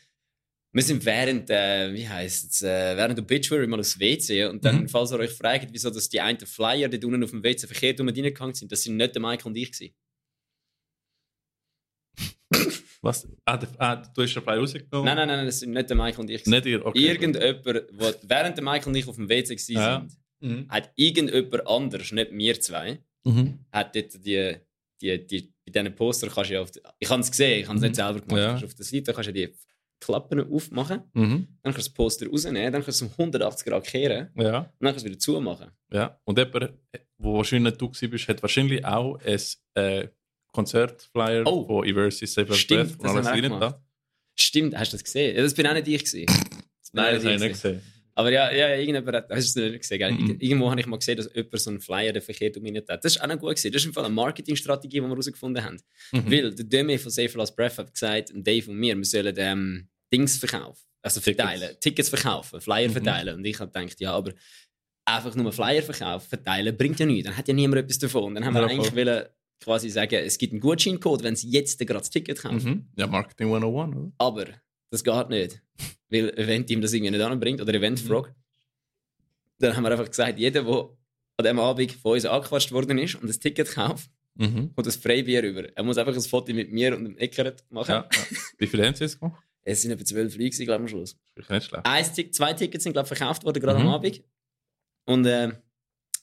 Wir 0.75 0.83
sind 0.83 1.05
während, 1.05 1.51
äh, 1.51 1.93
wie 1.93 2.09
heisst 2.09 2.53
es, 2.55 2.63
äh, 2.63 2.97
während 2.97 3.19
der 3.19 3.25
Obituary 3.25 3.67
mal 3.67 3.79
aufs 3.81 3.99
WC 4.01 4.47
und 4.47 4.65
dann, 4.65 4.85
Mhm. 4.85 4.89
falls 4.89 5.13
ihr 5.13 5.19
euch 5.19 5.33
fragt, 5.33 5.69
wieso 5.71 5.91
dass 5.91 6.09
die 6.09 6.19
einen 6.23 6.39
Flyer 6.47 6.89
dort 6.89 7.05
unten 7.05 7.23
auf 7.23 7.31
dem 7.31 7.43
WC 7.43 7.67
verkehrt 7.67 8.01
um 8.01 8.09
reingegangen 8.09 8.55
sind, 8.55 8.73
das 8.73 8.83
sind 8.83 8.97
nicht 8.97 9.15
der 9.15 9.21
Mike 9.21 9.47
und 9.47 9.55
ich 9.57 9.71
gewesen. 9.71 9.95
Was? 13.03 13.27
Ah, 13.45 13.57
der, 13.57 13.69
ah, 13.79 13.97
du 13.97 14.23
hast 14.23 14.35
den 14.35 14.43
Flyer 14.43 14.59
rausgenommen? 14.59 15.05
Nein, 15.05 15.17
nein, 15.17 15.29
nein, 15.29 15.47
das 15.47 15.61
sind 15.61 15.73
nicht 15.73 15.89
der 15.91 15.97
Mike 15.97 16.21
und 16.21 16.31
ich. 16.31 16.47
Nicht 16.47 16.67
ihr, 16.67 16.85
okay. 16.87 16.99
Irgendjemand, 17.09 17.65
wo, 17.93 18.13
während 18.23 18.57
der 18.57 18.65
Mike 18.65 18.89
und 18.89 18.95
ich 18.95 19.09
auf 19.09 19.17
dem 19.17 19.29
WC 19.29 19.55
gewesen 19.57 19.73
Ja. 19.75 20.07
Mhm. 20.41 20.67
hat 20.69 20.91
irgendjemand 20.97 21.67
anders, 21.67 22.11
nicht 22.13 22.33
wir 22.33 22.61
zwei, 22.61 22.99
Mhm. 23.25 23.59
hat 23.73 23.95
dort 23.95 24.25
die, 24.25 24.57
die, 25.01 25.27
die, 25.27 25.53
bei 25.65 25.73
diesen 25.73 25.95
Poster 25.95 26.29
kannst 26.29 26.51
du 26.51 26.55
ja 26.55 26.61
auf 26.63 26.71
die, 26.73 26.81
ich 26.99 27.09
habe 27.11 27.21
es 27.23 27.31
gesehen, 27.31 27.61
ich 27.61 27.67
habe 27.69 27.77
es 27.77 27.83
nicht 27.83 27.95
selber 27.97 28.21
gemacht, 28.21 28.39
Ja. 28.41 28.47
kannst 28.49 28.63
du 28.63 28.67
auf 28.67 28.75
der 28.75 28.85
Seite 28.85 29.13
kannst 29.15 29.29
du 29.29 29.33
die 29.33 29.49
Klappen 30.01 30.53
aufmachen, 30.53 31.03
Mhm. 31.15 31.47
dann 31.63 31.73
kannst 31.73 31.87
du 31.87 31.91
das 31.91 31.95
Poster 31.95 32.27
rausnehmen, 32.29 32.73
dann 32.73 32.83
kannst 32.85 33.01
du 33.01 33.05
es 33.07 33.11
um 33.11 33.17
180 33.17 33.67
Grad 33.67 33.85
kehren 33.85 34.31
und 34.35 34.45
Ja. 34.45 34.51
dann 34.53 34.71
kannst 34.81 34.95
du 34.95 34.99
es 34.99 35.05
wieder 35.05 35.19
zumachen. 35.21 35.71
Ja, 35.93 36.21
und 36.25 36.39
jemand, 36.39 36.55
der 36.55 36.75
wahrscheinlich 37.19 37.73
nicht 37.73 37.81
du 37.81 38.09
bist, 38.11 38.27
hat 38.29 38.43
wahrscheinlich 38.43 38.85
auch 38.85 39.21
ein 39.25 39.41
äh, 39.75 40.09
Konzertflyer 40.53 41.43
Oh. 41.47 41.67
von 41.67 41.87
Eversis 41.87 42.35
Save 42.35 42.53
Stimmt, 42.55 42.99
Breath 42.99 43.17
das 43.17 43.27
haben 43.27 43.43
wir 43.43 43.53
auch 43.53 43.61
da. 43.61 43.83
Stimmt, 44.39 44.77
hast 44.77 44.93
du 44.93 44.97
das 44.97 45.05
gesehen? 45.05 45.37
Ja, 45.37 45.43
das 45.43 45.55
bin 45.55 45.67
auch 45.67 45.75
nicht 45.75 45.89
ich 45.89 46.05
gewesen. 46.05 46.27
Das 46.83 46.93
Nein, 46.95 47.15
das 47.15 47.25
habe 47.25 47.35
ich 47.35 47.41
ich 47.41 47.49
nicht 47.49 47.63
gesehen. 47.63 47.83
Aber 48.15 48.31
ja, 48.31 48.51
ja, 48.53 48.69
ja, 48.69 48.77
irgendjemand 48.77 49.17
hat, 49.17 49.31
hast 49.31 49.57
du 49.57 49.61
es 49.65 49.71
nicht 49.71 49.81
gesehen, 49.81 49.99
gell? 49.99 50.13
Mhm. 50.13 50.37
Irgendwo 50.41 50.71
habe 50.71 50.79
ich 50.79 50.87
mal 50.87 50.99
gesehen, 50.99 51.17
dass 51.17 51.31
jemand 51.35 51.59
so 51.59 51.71
einen 51.71 51.81
Flyer 51.81 52.21
verkehrt 52.21 52.57
um 52.59 52.67
ihn 52.67 52.77
hat. 52.77 53.03
Das 53.03 53.17
ist 53.17 53.23
auch 53.23 53.27
noch 53.27 53.39
gut 53.39 53.51
gewesen. 53.57 53.73
Das 53.73 53.81
ist 53.81 53.87
im 53.87 53.95
Fall 53.95 54.05
eine 54.05 54.13
Marketingstrategie, 54.15 54.97
die 54.97 55.01
wir 55.01 55.09
herausgefunden 55.09 55.65
haben. 55.65 55.79
Mhm. 56.13 56.31
Weil 56.31 56.55
der 56.55 56.65
Demi 56.67 56.99
von 56.99 57.11
Safe 57.11 57.39
Last 57.39 57.57
Breath 57.57 57.79
hat 57.79 57.95
gesagt, 57.95 58.31
Dave 58.35 58.71
und 58.71 58.77
mir, 58.77 58.95
wir 58.95 59.05
sollen 59.07 59.35
ähm, 59.39 59.89
Dings 60.13 60.37
verkaufen. 60.37 60.83
Also 61.01 61.21
Tickets. 61.21 61.41
verteilen. 61.41 61.77
Tickets 61.81 62.09
verkaufen, 62.11 62.61
Flyer 62.61 62.89
Mhm. 62.89 62.93
verteilen. 62.93 63.35
Und 63.37 63.45
ich 63.47 63.59
habe 63.59 63.73
gedacht, 63.73 63.99
ja, 64.01 64.13
aber 64.13 64.33
einfach 65.07 65.35
nur 65.35 65.51
Flyer 65.51 65.83
verkaufen, 65.83 66.29
verteilen, 66.29 66.77
bringt 66.77 67.01
ja 67.01 67.07
nichts. 67.07 67.25
Dann 67.29 67.37
hat 67.39 67.49
ja 67.49 67.55
niemand 67.55 67.81
etwas 67.83 67.99
davon. 67.99 68.35
Dann 68.35 68.45
haben 68.45 68.53
wir 68.53 68.61
Ja, 68.61 68.67
eigentlich 68.69 68.89
voll. 68.93 69.07
wollen, 69.07 69.25
quasi 69.63 69.89
sagen, 69.91 70.15
es 70.25 70.39
gibt 70.39 70.53
einen 70.53 70.61
Gutscheincode, 70.61 71.23
wenn 71.23 71.37
sie 71.37 71.49
jetzt 71.51 71.79
gerade 71.79 71.99
das 72.01 72.11
Ticket 72.11 72.39
kaufen. 72.41 72.71
Mhm. 72.71 72.87
Ja, 72.97 73.07
Marketing 73.07 73.49
101, 73.55 73.97
oder? 73.97 74.13
Aber 74.19 74.47
das 74.91 75.03
geht 75.05 75.29
nicht. 75.29 75.63
Weil 76.11 76.31
Event-Team 76.39 76.81
das 76.81 76.93
irgendwie 76.93 77.13
nicht 77.13 77.23
anbringt 77.23 77.61
oder 77.61 77.73
Event-Frog. 77.75 78.35
Dann 79.59 79.77
haben 79.77 79.85
wir 79.85 79.93
einfach 79.93 80.09
gesagt, 80.09 80.39
jeder, 80.39 80.63
der 80.65 80.73
an 81.39 81.45
diesem 81.45 81.59
Abend 81.61 81.93
von 81.93 82.13
uns 82.13 82.25
angequatscht 82.27 82.73
worden 82.73 82.99
ist 82.99 83.15
und 83.17 83.29
ein 83.29 83.41
Ticket 83.41 83.71
kauft, 83.71 84.11
Mhm. 84.35 84.75
kommt 84.75 84.87
ein 84.87 84.93
Freibier 84.93 85.43
über. 85.43 85.65
Er 85.77 85.83
muss 85.83 85.99
einfach 85.99 86.15
ein 86.15 86.21
Foto 86.23 86.55
mit 86.55 86.73
mir 86.73 86.97
und 86.97 87.05
dem 87.05 87.19
Eckert 87.19 87.65
machen. 87.71 87.91
Ja, 87.91 88.09
ja. 88.11 88.27
Wie 88.57 88.67
viele 88.67 88.87
haben 88.87 88.95
sie 88.95 89.05
jetzt 89.05 89.21
gemacht? 89.21 89.43
Es 89.65 89.83
sind 89.83 89.93
etwa 89.93 90.05
zwölf 90.05 90.37
Leute, 90.37 90.65
glaube 90.65 90.73
ich, 90.73 90.75
am 90.81 90.89
Schluss. 90.89 91.17
Nicht 91.37 91.47
schlecht. 91.67 91.87
Eins, 91.87 92.13
zwei 92.33 92.53
Tickets 92.55 92.83
sind, 92.83 92.95
glaube 92.95 93.09
ich, 93.13 93.17
verkauft 93.17 93.45
worden, 93.45 93.61
gerade 93.61 93.79
Mhm. 93.79 93.87
am 93.89 93.93
Abend. 93.95 94.23
Und 95.05 95.25
äh, 95.27 95.53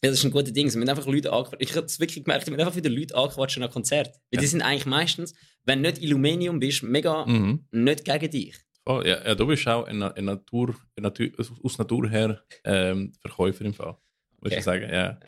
ja, 0.03 0.09
das 0.09 0.19
ist 0.19 0.25
ein 0.25 0.31
guter 0.31 0.51
Ding. 0.51 0.71
Wir 0.73 0.79
haben 0.81 0.89
einfach 0.89 1.05
Leute 1.05 1.31
angequatscht. 1.33 1.61
Ich 1.61 1.75
habe 1.75 1.85
es 1.85 1.99
wirklich 1.99 2.23
gemerkt, 2.23 2.47
wir 2.47 2.53
haben 2.53 2.59
einfach 2.61 2.75
wieder 2.75 2.89
Leute 2.89 3.15
angequatscht 3.15 3.59
an 3.61 3.69
Konzert. 3.69 4.07
Weil 4.07 4.37
Ja. 4.37 4.39
die 4.41 4.47
sind 4.47 4.61
eigentlich 4.61 4.85
meistens, 4.85 5.33
wenn 5.65 5.83
du 5.83 5.89
nicht 5.89 6.01
Illuminium 6.01 6.59
bist, 6.59 6.83
mega 6.83 7.25
Mhm. 7.25 7.65
nicht 7.71 8.05
gegen 8.05 8.29
dich. 8.31 8.55
Voll, 8.85 9.05
ja, 9.07 9.23
ja, 9.25 9.35
du 9.35 9.45
bist 9.45 9.67
auch 9.67 9.87
in, 9.87 10.01
in 10.01 10.25
Natur, 10.25 10.75
in 10.95 11.03
Natur, 11.03 11.27
aus 11.63 11.77
Natur 11.77 12.09
her 12.09 12.41
ähm, 12.63 13.11
Verkäufer 13.21 13.65
im 13.65 13.73
Fall. 13.73 13.97
Muss 14.41 14.51
Okay. 14.51 14.57
ich 14.59 14.63
sagen, 14.63 14.89
ja. 14.91 15.19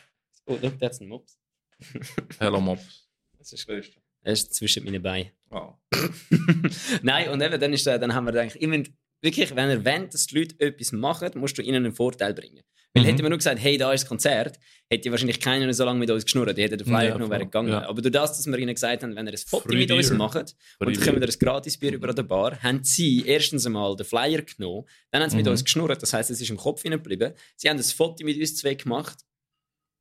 Oh, 0.46 0.58
look, 0.62 0.80
that's 0.80 1.00
ein 1.02 1.08
Mops. 1.10 1.38
Hello 2.40 2.60
Mops. 2.62 3.10
Das 3.38 3.52
ist, 3.54 3.68
das 3.68 4.34
ist 4.40 4.54
zwischen 4.56 4.84
meinen 4.86 5.02
Beinen. 5.02 5.32
Oh. 5.52 5.74
Nein, 7.02 7.30
und 7.30 7.42
eben, 7.42 7.60
dann, 7.60 7.74
ist, 7.74 7.86
äh, 7.88 8.00
dann 8.00 8.14
haben 8.14 8.26
wir 8.26 8.32
gedacht, 8.32 8.56
ich 8.60 8.68
mein, 8.68 8.88
wirklich, 9.22 9.56
wenn 9.56 9.70
er 9.70 9.84
will, 9.86 10.08
dass 10.12 10.28
die 10.28 10.40
Leute 10.40 10.56
etwas 10.60 10.92
machen, 10.92 11.32
musst 11.36 11.58
du 11.58 11.62
ihnen 11.62 11.86
einen 11.86 11.94
Vorteil 11.94 12.34
bringen. 12.34 12.62
Weil 12.94 13.04
Mhm. 13.04 13.08
hätte 13.08 13.24
man 13.24 13.30
nur 13.30 13.38
gesagt, 13.38 13.58
hey, 13.62 13.78
da 13.78 13.94
ist 13.94 14.02
das 14.02 14.10
Konzert, 14.10 14.60
hätte 14.90 15.10
wahrscheinlich 15.12 15.40
keiner 15.40 15.74
so 15.74 15.86
lange 15.86 15.98
mit 16.00 16.10
uns 16.12 16.26
geschnurrt. 16.26 16.58
Die 16.58 16.62
hätten 16.64 16.78
den 16.78 16.86
Flyer 16.86 17.04
Ja, 17.04 17.14
genommen, 17.14 17.28
voll. 17.28 17.38
wäre 17.38 17.46
gegangen. 17.46 17.70
Ja. 17.70 17.88
Aber 17.88 18.02
durch 18.02 18.12
das, 18.12 18.36
dass 18.36 18.46
wir 18.48 18.58
ihnen 18.58 18.74
gesagt 18.76 19.04
haben, 19.04 19.16
wenn 19.16 19.26
ihr 19.28 19.32
ein 19.32 19.38
Foto 19.38 19.74
mit 19.74 19.90
uns 19.92 20.10
Beer. 20.10 20.18
macht 20.18 20.36
und 20.36 20.88
dann 20.88 20.94
können 21.00 21.22
wir 21.22 21.28
ein 21.28 21.36
gratis 21.40 21.78
Bier 21.78 21.94
über 21.94 22.10
an 22.10 22.16
der 22.18 22.24
Bar, 22.24 22.62
haben 22.62 22.84
sie 22.84 23.24
erstens 23.26 23.66
einmal 23.66 23.96
den 23.96 24.06
Flyer 24.06 24.42
genommen, 24.42 24.86
dann 25.12 25.22
haben 25.24 25.30
sie 25.30 25.38
mit 25.38 25.46
Mhm. 25.46 25.52
uns 25.54 25.64
geschnurrt, 25.64 26.02
das 26.02 26.12
heisst, 26.12 26.32
es 26.32 26.42
ist 26.42 26.50
im 26.50 26.58
Kopf 26.58 26.82
hineingeblieben. 26.82 27.32
Sie 27.56 27.70
haben 27.70 27.78
ein 27.78 27.84
Foto 27.84 28.26
mit 28.26 28.38
uns 28.38 28.58
zwei 28.58 28.74
gemacht, 28.74 29.20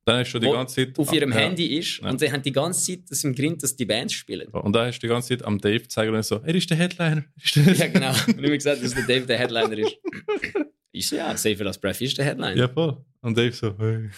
Dann 0.05 0.19
hast 0.19 0.33
du 0.33 0.39
die 0.39 0.49
ganze 0.49 0.75
Zeit. 0.87 0.97
auf 0.97 1.13
ihrem 1.13 1.31
ja. 1.31 1.37
Handy 1.37 1.77
ist 1.77 1.99
Ja. 2.01 2.09
und 2.09 2.19
sie 2.19 2.31
haben 2.31 2.41
die 2.41 2.51
ganze 2.51 2.83
Zeit 2.83 3.09
das 3.09 3.23
im 3.23 3.35
Grind, 3.35 3.61
dass 3.61 3.75
die 3.75 3.85
Bands 3.85 4.13
spielen. 4.13 4.47
Und 4.49 4.73
da 4.73 4.85
hast 4.87 4.97
du 4.99 5.01
die 5.07 5.11
ganze 5.11 5.29
Zeit 5.29 5.45
am 5.45 5.59
Dave 5.59 5.81
gezeigt 5.81 6.11
und 6.11 6.23
so, 6.25 6.37
er 6.37 6.55
ist 6.55 6.69
der 6.69 6.77
Headliner. 6.77 7.23
Er 7.23 7.33
ist 7.43 7.55
der 7.55 7.73
Ja, 7.75 7.87
genau. 7.87 8.09
Und 8.09 8.29
ich 8.39 8.43
habe 8.45 8.57
gesagt, 8.57 8.83
dass 8.83 8.93
der 8.95 9.03
Dave 9.05 9.25
der 9.27 9.37
Headliner 9.37 9.77
ist. 9.77 9.97
Ist 10.93 11.07
so, 11.07 11.15
ja, 11.15 11.37
Safe 11.37 11.63
Last 11.63 11.79
Breath 11.79 12.01
ist 12.01 12.17
der 12.17 12.25
Headliner. 12.25 12.53
ja, 12.57 12.67
voll. 12.67 12.97
Und 13.21 13.37
Dave 13.37 13.53
so, 13.53 13.73
hey. 13.79 14.09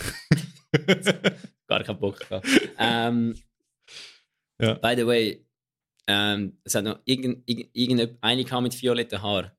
Gar 1.67 1.83
keinen 1.83 1.99
Bock 1.99 2.19
gehabt. 2.19 2.47
ähm, 2.79 3.35
Ja. 4.59 4.73
By 4.75 4.95
the 4.97 5.05
way, 5.05 5.45
ähm, 6.07 6.57
es 6.63 6.73
hat 6.73 6.83
noch 6.85 6.99
irgend, 7.05 7.47
irgend, 7.47 7.69
irgendeine 7.73 8.17
eine 8.21 8.61
mit 8.61 8.81
violetten 8.81 9.21
Haar. 9.21 9.55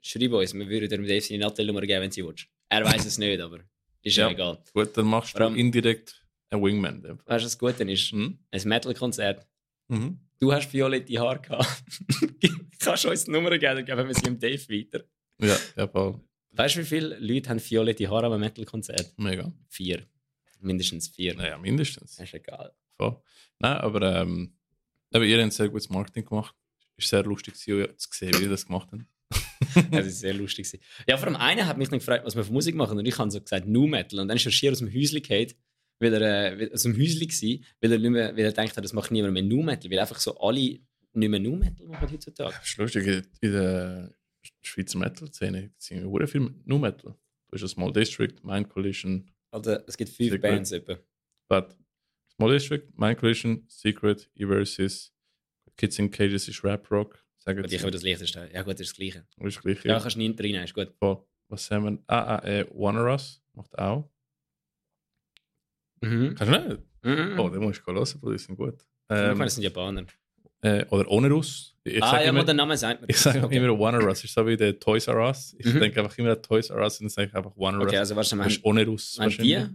Schreib 0.00 0.32
uns, 0.32 0.54
wir 0.54 0.68
würden 0.68 0.88
dem 0.88 1.06
Dave 1.06 1.20
seine 1.20 1.40
Nattelnummer 1.40 1.80
geben, 1.80 2.02
wenn 2.02 2.10
sie 2.12 2.24
willst. 2.24 2.46
Er 2.68 2.84
weiß 2.84 3.04
es 3.06 3.18
nicht, 3.18 3.40
aber 3.40 3.58
ist 4.02 4.16
ja 4.16 4.26
Ja. 4.26 4.32
egal. 4.32 4.62
Gut, 4.72 4.96
dann 4.96 5.06
machst 5.06 5.38
du 5.38 5.44
indirekt 5.46 6.24
einen 6.50 6.62
Wingman. 6.62 7.02
Weißt 7.26 7.42
du, 7.42 7.46
was 7.46 7.58
gut 7.58 7.78
ist? 7.80 8.12
Mhm. 8.12 8.38
Ein 8.50 8.62
Metal-Konzert. 8.68 9.46
Mhm. 9.88 10.18
Du 10.38 10.52
hast 10.52 10.72
violette 10.72 11.18
Haare 11.20 11.40
gehabt. 11.40 11.82
Kannst 12.80 13.04
du 13.04 13.10
uns 13.10 13.24
die 13.24 13.30
Nummer 13.30 13.50
geben, 13.50 13.76
dann 13.76 13.84
geben 13.84 14.08
wir 14.08 14.14
sie 14.14 14.22
dem 14.22 14.38
Dave 14.38 14.68
weiter. 14.68 15.04
Ja, 15.40 15.56
ja, 15.76 15.86
voll. 15.88 16.20
Weißt 16.52 16.76
du, 16.76 16.80
wie 16.80 16.84
viele 16.84 17.18
Leute 17.18 17.50
haben 17.50 17.60
violette 17.60 18.08
Haare 18.08 18.26
am 18.32 18.40
Metal-Konzert? 18.40 19.12
Mega. 19.18 19.52
Vier. 19.68 20.06
Mindestens 20.60 21.08
vier. 21.08 21.34
Naja, 21.34 21.56
mindestens. 21.58 22.16
Das 22.16 22.26
ist 22.26 22.34
egal. 22.34 22.72
Voll. 22.96 23.20
Nein, 23.58 23.76
aber 23.78 24.20
ähm, 24.20 24.52
aber 25.12 25.24
ihr 25.24 25.42
habt 25.42 25.52
sehr 25.52 25.68
gutes 25.68 25.88
Marketing 25.88 26.24
gemacht. 26.24 26.54
Ist 26.96 27.08
sehr 27.08 27.22
lustig 27.24 27.56
zu 27.56 27.86
sehen, 28.10 28.34
wie 28.38 28.42
ihr 28.44 28.48
das 28.50 28.66
gemacht 28.66 28.88
habt. 28.92 29.02
Das 29.92 30.06
ist 30.06 30.20
sehr 30.20 30.34
lustig. 30.34 30.66
gewesen. 30.66 30.82
Ja, 31.08 31.16
vor 31.16 31.28
allem 31.28 31.36
einer 31.36 31.66
hat 31.66 31.78
mich 31.78 31.88
dann 31.88 31.98
gefragt, 32.00 32.24
was 32.24 32.34
wir 32.34 32.44
für 32.44 32.52
Musik 32.52 32.74
machen. 32.74 32.98
Und 32.98 33.06
ich 33.06 33.16
habe 33.18 33.30
so 33.30 33.40
gesagt, 33.40 33.66
Nu 33.66 33.86
Metal. 33.86 34.18
Und 34.18 34.28
dann 34.28 34.36
ist 34.36 34.46
er 34.46 34.52
schier 34.52 34.72
aus 34.72 34.78
dem 34.78 34.92
Häuschen 34.92 35.22
gefallen, 35.22 35.52
weil 36.00 36.14
er 36.14 36.60
äh, 36.60 36.72
aus 36.72 36.82
dem 36.82 36.96
Häuschen 36.96 37.20
war, 37.20 37.66
weil 37.80 37.92
er, 37.92 37.98
nicht 37.98 38.10
mehr, 38.10 38.36
weil 38.36 38.44
er 38.44 38.52
denkt 38.52 38.76
hat, 38.76 38.84
das 38.84 38.92
macht 38.92 39.10
niemand 39.10 39.34
mehr 39.34 39.42
Nu 39.42 39.62
Metal. 39.62 39.90
Weil 39.90 39.98
einfach 40.00 40.18
so 40.18 40.36
alle 40.40 40.60
nicht 40.60 40.80
mehr 41.12 41.40
Nu 41.40 41.56
Metal 41.56 41.86
machen 41.86 42.10
heutzutage. 42.10 42.54
Das 42.58 42.68
ist 42.68 42.76
lustig, 42.78 43.24
in 43.40 43.52
der 43.52 44.14
Schweizer 44.62 44.98
Metal-Szene 44.98 45.70
sind 45.76 46.10
sehr 46.10 46.28
viel 46.28 46.50
Nu 46.64 46.78
Metal. 46.78 47.14
Du 47.48 47.58
hast 47.60 47.68
Small 47.70 47.92
District, 47.92 48.34
Mind 48.42 48.68
Collision, 48.68 49.30
Also, 49.50 49.72
es 49.86 49.96
gibt 49.96 50.10
fünf 50.10 50.30
Secret. 50.30 50.42
Bands 50.42 50.72
etwa. 50.72 50.98
but 51.48 51.76
Small 52.34 52.52
District, 52.52 52.84
Mind 52.96 53.18
Collision, 53.18 53.64
Secret, 53.68 54.30
Eversis, 54.36 55.12
Kids 55.76 55.98
in 55.98 56.10
Cages 56.10 56.48
ist 56.48 56.64
Rap 56.64 56.90
Rock. 56.90 57.22
Sagen 57.42 57.64
Und 57.64 57.72
ich 57.72 57.80
habe 57.80 57.90
das 57.90 58.02
leichteste. 58.02 58.50
Ja, 58.52 58.62
gut, 58.62 58.74
das 58.74 58.80
ist 58.82 58.90
das 58.90 58.96
Gleiche. 58.98 59.26
Das 59.38 59.46
ist 59.54 59.62
gleich. 59.62 59.84
Ja, 59.84 59.98
kannst 59.98 60.16
du 60.16 60.20
nicht 60.20 60.38
reinnehmen, 60.38 60.64
ist 60.64 60.74
gut. 60.74 60.92
Voll. 60.98 61.22
Was 61.48 61.70
haben 61.70 61.84
wir? 61.84 61.98
AAE 62.06 62.66
Wanderers 62.72 63.42
macht 63.54 63.76
auch. 63.78 64.08
Mhm. 66.02 66.34
Kannst 66.34 66.54
du 66.54 66.68
nicht? 66.68 66.82
Mhm. 67.02 67.38
Oh, 67.40 67.48
den 67.48 67.60
musst 67.62 67.82
du 67.86 67.92
hören, 67.92 68.04
die 68.32 68.38
sind 68.38 68.56
gut. 68.56 68.74
ich 68.82 69.16
Ähm, 69.16 69.28
meine, 69.32 69.44
das 69.44 69.54
sind 69.54 69.64
Japaner. 69.64 70.04
äh, 70.62 70.84
oder 70.90 71.10
Onerus. 71.10 71.76
Ich 71.82 72.02
ah, 72.02 72.10
sage 72.10 72.24
ja, 72.24 72.28
immer, 72.28 72.40
aber 72.40 72.46
der 72.46 72.54
Name 72.54 72.76
sagt 72.76 73.00
mir. 73.00 73.08
ich 73.08 73.16
sage 73.16 73.42
okay. 73.42 73.56
immer 73.56 73.78
Wanderers. 73.78 74.22
ist 74.22 74.34
so 74.34 74.46
wie 74.46 74.56
der 74.56 74.78
Toys 74.78 75.06
R 75.08 75.16
Us. 75.16 75.54
Ich 75.58 75.66
Mhm. 75.66 75.80
denke 75.80 76.00
einfach 76.02 76.16
immer 76.18 76.32
an 76.32 76.42
Toys 76.42 76.68
R 76.70 76.76
Us 76.82 77.00
und 77.00 77.04
dann 77.04 77.10
sage 77.10 77.28
ich 77.28 77.34
einfach 77.34 77.56
Wanderers. 77.56 77.86
Okay, 77.88 77.96
also 77.98 78.14
mal. 78.14 78.20
das 78.44 78.52
ist 78.52 78.64
Onerus. 78.64 79.16
Meint 79.18 79.38
wahrscheinlich. 79.38 79.50
ihr? 79.50 79.74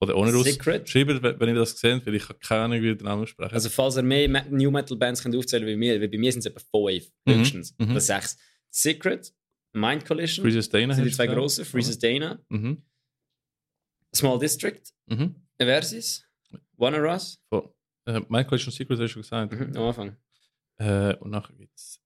Oder 0.00 0.16
Onerus. 0.16 0.44
Secret? 0.44 0.88
Schreibt, 0.88 1.08
wenn 1.40 1.48
ihr 1.48 1.54
das 1.56 1.72
gesehen 1.74 2.00
weil 2.04 2.14
ich 2.14 2.28
habe 2.28 2.38
keine 2.38 2.62
Ahnung, 2.62 2.80
wie 2.82 2.94
der 2.94 3.04
Name 3.04 3.26
sprechen. 3.26 3.52
Also, 3.54 3.68
falls 3.68 3.96
ihr 3.96 4.02
mehr 4.02 4.28
Me- 4.28 4.46
New 4.48 4.70
Metal 4.70 4.96
Bands 4.96 5.22
könnt 5.22 5.34
aufzählen 5.34 5.66
wie 5.66 5.74
mir, 5.76 6.00
weil 6.00 6.08
bei 6.08 6.18
mir 6.18 6.30
sind 6.30 6.40
es 6.40 6.46
etwa 6.46 6.60
fünf, 6.60 7.10
Mhm, 7.26 7.32
höchstens. 7.40 7.74
mhm. 7.78 7.90
Oder 7.90 8.00
sechs. 8.00 8.36
Secret, 8.70 9.32
Mind 9.72 10.04
Collision, 10.04 10.44
Freezes 10.44 10.68
Dana 10.68 10.94
sind 10.94 11.04
die 11.04 11.10
zwei 11.10 11.26
grossen. 11.26 11.64
Freezes 11.64 11.98
Dana, 11.98 12.40
Mhm. 12.48 12.82
Small 14.14 14.38
District, 14.38 14.82
Mhm. 15.06 15.34
Eversis, 15.58 16.24
Wanna 16.76 16.98
Russ. 16.98 17.40
Voll. 17.48 17.68
Äh, 18.06 18.20
Michael 18.28 18.58
schon 18.58 18.72
Secret 18.72 18.98
hast 19.00 19.00
du 19.00 19.08
schon 19.08 19.22
gesagt. 19.22 19.52
Mhm, 19.52 19.76
am 19.76 19.82
Anfang. 19.82 20.16
Äh, 20.78 21.16
und 21.16 21.30
nachher 21.30 21.54
gibt's 21.56 22.00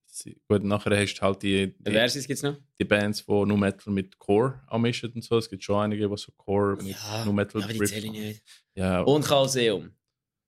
Gut, 0.47 0.63
nachher 0.63 0.97
hast 0.99 1.15
du 1.15 1.23
halt 1.23 1.43
die, 1.43 1.75
die, 1.79 1.91
Eversis 1.91 2.27
gibt 2.27 2.37
es 2.37 2.43
noch? 2.43 2.59
die 2.79 2.85
Bands, 2.85 3.25
die 3.25 3.33
Nu 3.33 3.57
Metal 3.57 3.93
mit 3.93 4.19
Core 4.19 4.61
anmischen 4.67 5.11
und 5.13 5.25
so. 5.25 5.39
Es 5.39 5.49
gibt 5.49 5.65
schon 5.65 5.77
einige, 5.77 6.07
die 6.07 6.17
so 6.17 6.33
Core 6.33 6.77
mit 6.83 6.97
Nu 7.25 7.33
Metal 7.33 7.63
aber 7.63 7.73
die 7.73 7.79
zähle 7.81 8.07
ich 8.07 8.13
nicht. 8.13 8.43
Ja, 8.75 9.01
Und 9.01 9.25
Kalseum. 9.25 9.91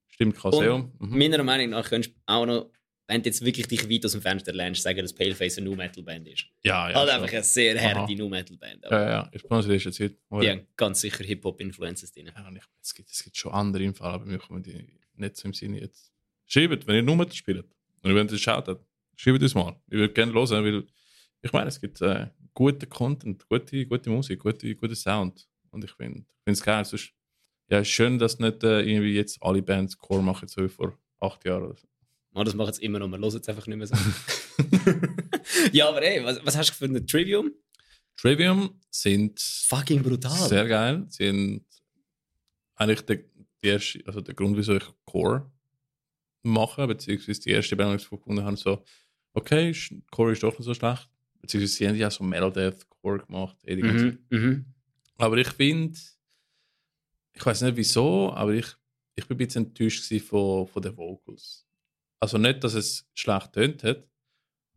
stimmt, 0.09 0.37
Kaseum. 0.37 0.93
Mhm. 0.99 1.19
Meiner 1.19 1.43
Meinung 1.43 1.71
nach 1.71 1.89
könntest 1.89 2.15
du 2.15 2.21
auch 2.27 2.45
noch, 2.45 2.71
wenn 3.07 3.23
du 3.23 3.29
jetzt 3.29 3.43
wirklich 3.43 3.67
dich 3.67 3.89
weit 3.89 4.05
aus 4.05 4.13
dem 4.13 4.21
Fenster 4.21 4.53
lernst, 4.53 4.83
sagen, 4.83 4.99
dass 5.01 5.15
Paleface 5.15 5.59
eine 5.59 5.69
New 5.69 5.77
Metal 5.77 6.03
Band 6.03 6.29
ist. 6.29 6.45
Ja, 6.63 6.91
ja. 6.91 6.95
halt 6.97 7.09
schon. 7.09 7.17
einfach 7.17 7.33
eine 7.33 7.43
sehr 7.43 7.81
harte. 7.81 8.15
New 8.15 8.29
Metal 8.29 8.57
Band. 8.59 8.85
Ja, 8.91 9.09
ja, 9.11 9.31
ich 9.33 9.43
bin 9.43 9.61
in 9.61 9.67
letzter 9.71 9.93
Zeit. 9.93 10.13
Die 10.43 10.51
haben 10.51 10.67
ganz 10.77 11.01
sicher 11.01 11.25
Hip-Hop-Influences 11.25 12.13
drin. 12.13 12.31
Ja, 12.35 12.47
und 12.47 12.57
ich, 12.57 12.63
es, 12.83 12.95
gibt, 12.95 13.11
es 13.11 13.25
gibt 13.25 13.37
schon 13.37 13.53
andere 13.53 13.83
im 13.83 13.95
Fall, 13.95 14.13
aber 14.13 14.27
mir 14.27 14.39
kommen 14.39 14.63
die 14.63 14.87
nicht 15.15 15.37
so 15.37 15.49
im 15.49 15.55
Sinne 15.55 15.81
jetzt. 15.81 16.13
Schreibt, 16.47 16.87
wenn 16.87 16.97
ihr 16.97 17.03
nur 17.03 17.17
Metal 17.17 17.35
spielt 17.35 17.65
und 18.03 18.11
ihr 18.11 18.15
wollt 18.15 18.31
das 18.31 18.41
schaut, 18.41 18.69
schreibt 19.17 19.43
uns 19.43 19.55
mal. 19.55 19.77
Ich 19.89 19.99
würde 19.99 20.13
gerne 20.13 20.33
hören, 20.33 20.65
weil 20.65 20.87
ich 21.43 21.53
meine, 21.53 21.69
es 21.69 21.81
gibt 21.81 22.01
äh, 22.01 22.29
guten 22.55 22.89
Content, 22.89 23.47
gute, 23.49 23.87
gute 23.87 24.11
Musik, 24.11 24.41
gute, 24.41 24.75
guten 24.75 24.97
Sound. 24.97 25.47
Und 25.71 25.85
ich 25.85 25.93
finde 25.93 26.25
es 26.45 26.63
geil. 26.63 26.85
Sonst, 26.85 27.13
ja, 27.69 27.79
es 27.79 27.89
ist 27.89 27.95
schön, 27.95 28.19
dass 28.19 28.39
nicht 28.39 28.63
äh, 28.65 28.81
irgendwie 28.81 29.15
jetzt 29.15 29.43
alle 29.43 29.63
Bands 29.63 29.99
Core 29.99 30.23
machen, 30.23 30.49
so 30.49 30.63
wie 30.63 30.69
vor 30.69 30.97
acht 31.21 31.45
Jahren. 31.45 31.65
Oder 31.65 31.77
so. 31.77 31.87
Das 32.45 32.55
machen 32.55 32.73
sie 32.73 32.83
immer 32.85 32.99
noch, 32.99 33.09
man 33.09 33.21
hört 33.21 33.35
es 33.35 33.49
einfach 33.49 33.67
nicht 33.67 33.77
mehr 33.77 33.87
so. 33.87 33.95
ja, 35.73 35.89
aber 35.89 36.03
ey, 36.03 36.25
was, 36.25 36.45
was 36.45 36.57
hast 36.57 36.71
du 36.71 36.73
gefunden? 36.73 37.07
Trivium? 37.07 37.53
Trivium 38.17 38.81
sind 38.91 39.41
Fucking 39.41 40.03
brutal. 40.03 40.49
Sehr 40.49 40.67
geil. 40.67 41.07
Sind 41.09 41.65
eigentlich 42.77 43.03
der, 43.03 43.21
die 43.63 43.69
erste, 43.69 44.03
also 44.07 44.21
der 44.21 44.35
Grund, 44.35 44.57
wieso 44.57 44.75
ich 44.75 44.85
Core 45.05 45.51
mache, 46.43 46.87
beziehungsweise 46.87 47.41
die 47.41 47.51
erste 47.51 47.77
Band, 47.77 47.93
die 47.93 48.05
ich 48.05 48.11
gefunden 48.11 48.45
habe, 48.45 48.57
so, 48.57 48.85
okay, 49.35 49.75
Core 50.11 50.33
ist 50.33 50.43
doch 50.43 50.59
nicht 50.59 50.65
so 50.65 50.75
schlecht. 50.75 51.09
Beziehungsweise 51.41 51.75
sie 51.75 51.89
haben 51.89 51.97
ja 51.97 52.11
so 52.11 52.25
Metal 52.25 52.51
Death 52.51 52.89
Core 52.89 53.19
gemacht. 53.19 53.57
eh 53.65 53.77
Mhm, 53.77 54.19
mhm. 54.31 54.65
aber 55.19 55.37
ich 55.37 55.49
finde, 55.49 55.99
ich 57.35 57.45
weiß 57.45 57.63
nicht 57.63 57.77
wieso, 57.77 58.33
aber 58.33 58.53
ich, 58.53 58.67
ich 59.15 59.27
bin 59.27 59.35
ein 59.35 59.39
bisschen 59.39 59.67
enttäuscht 59.67 60.11
von, 60.23 60.67
von 60.67 60.83
den 60.83 60.97
Vocals. 60.97 61.67
Also 62.19 62.39
nicht, 62.39 62.65
dass 62.65 62.75
es 62.75 63.07
schlecht 63.13 63.53
tönt 63.53 63.85
hat, 63.85 64.09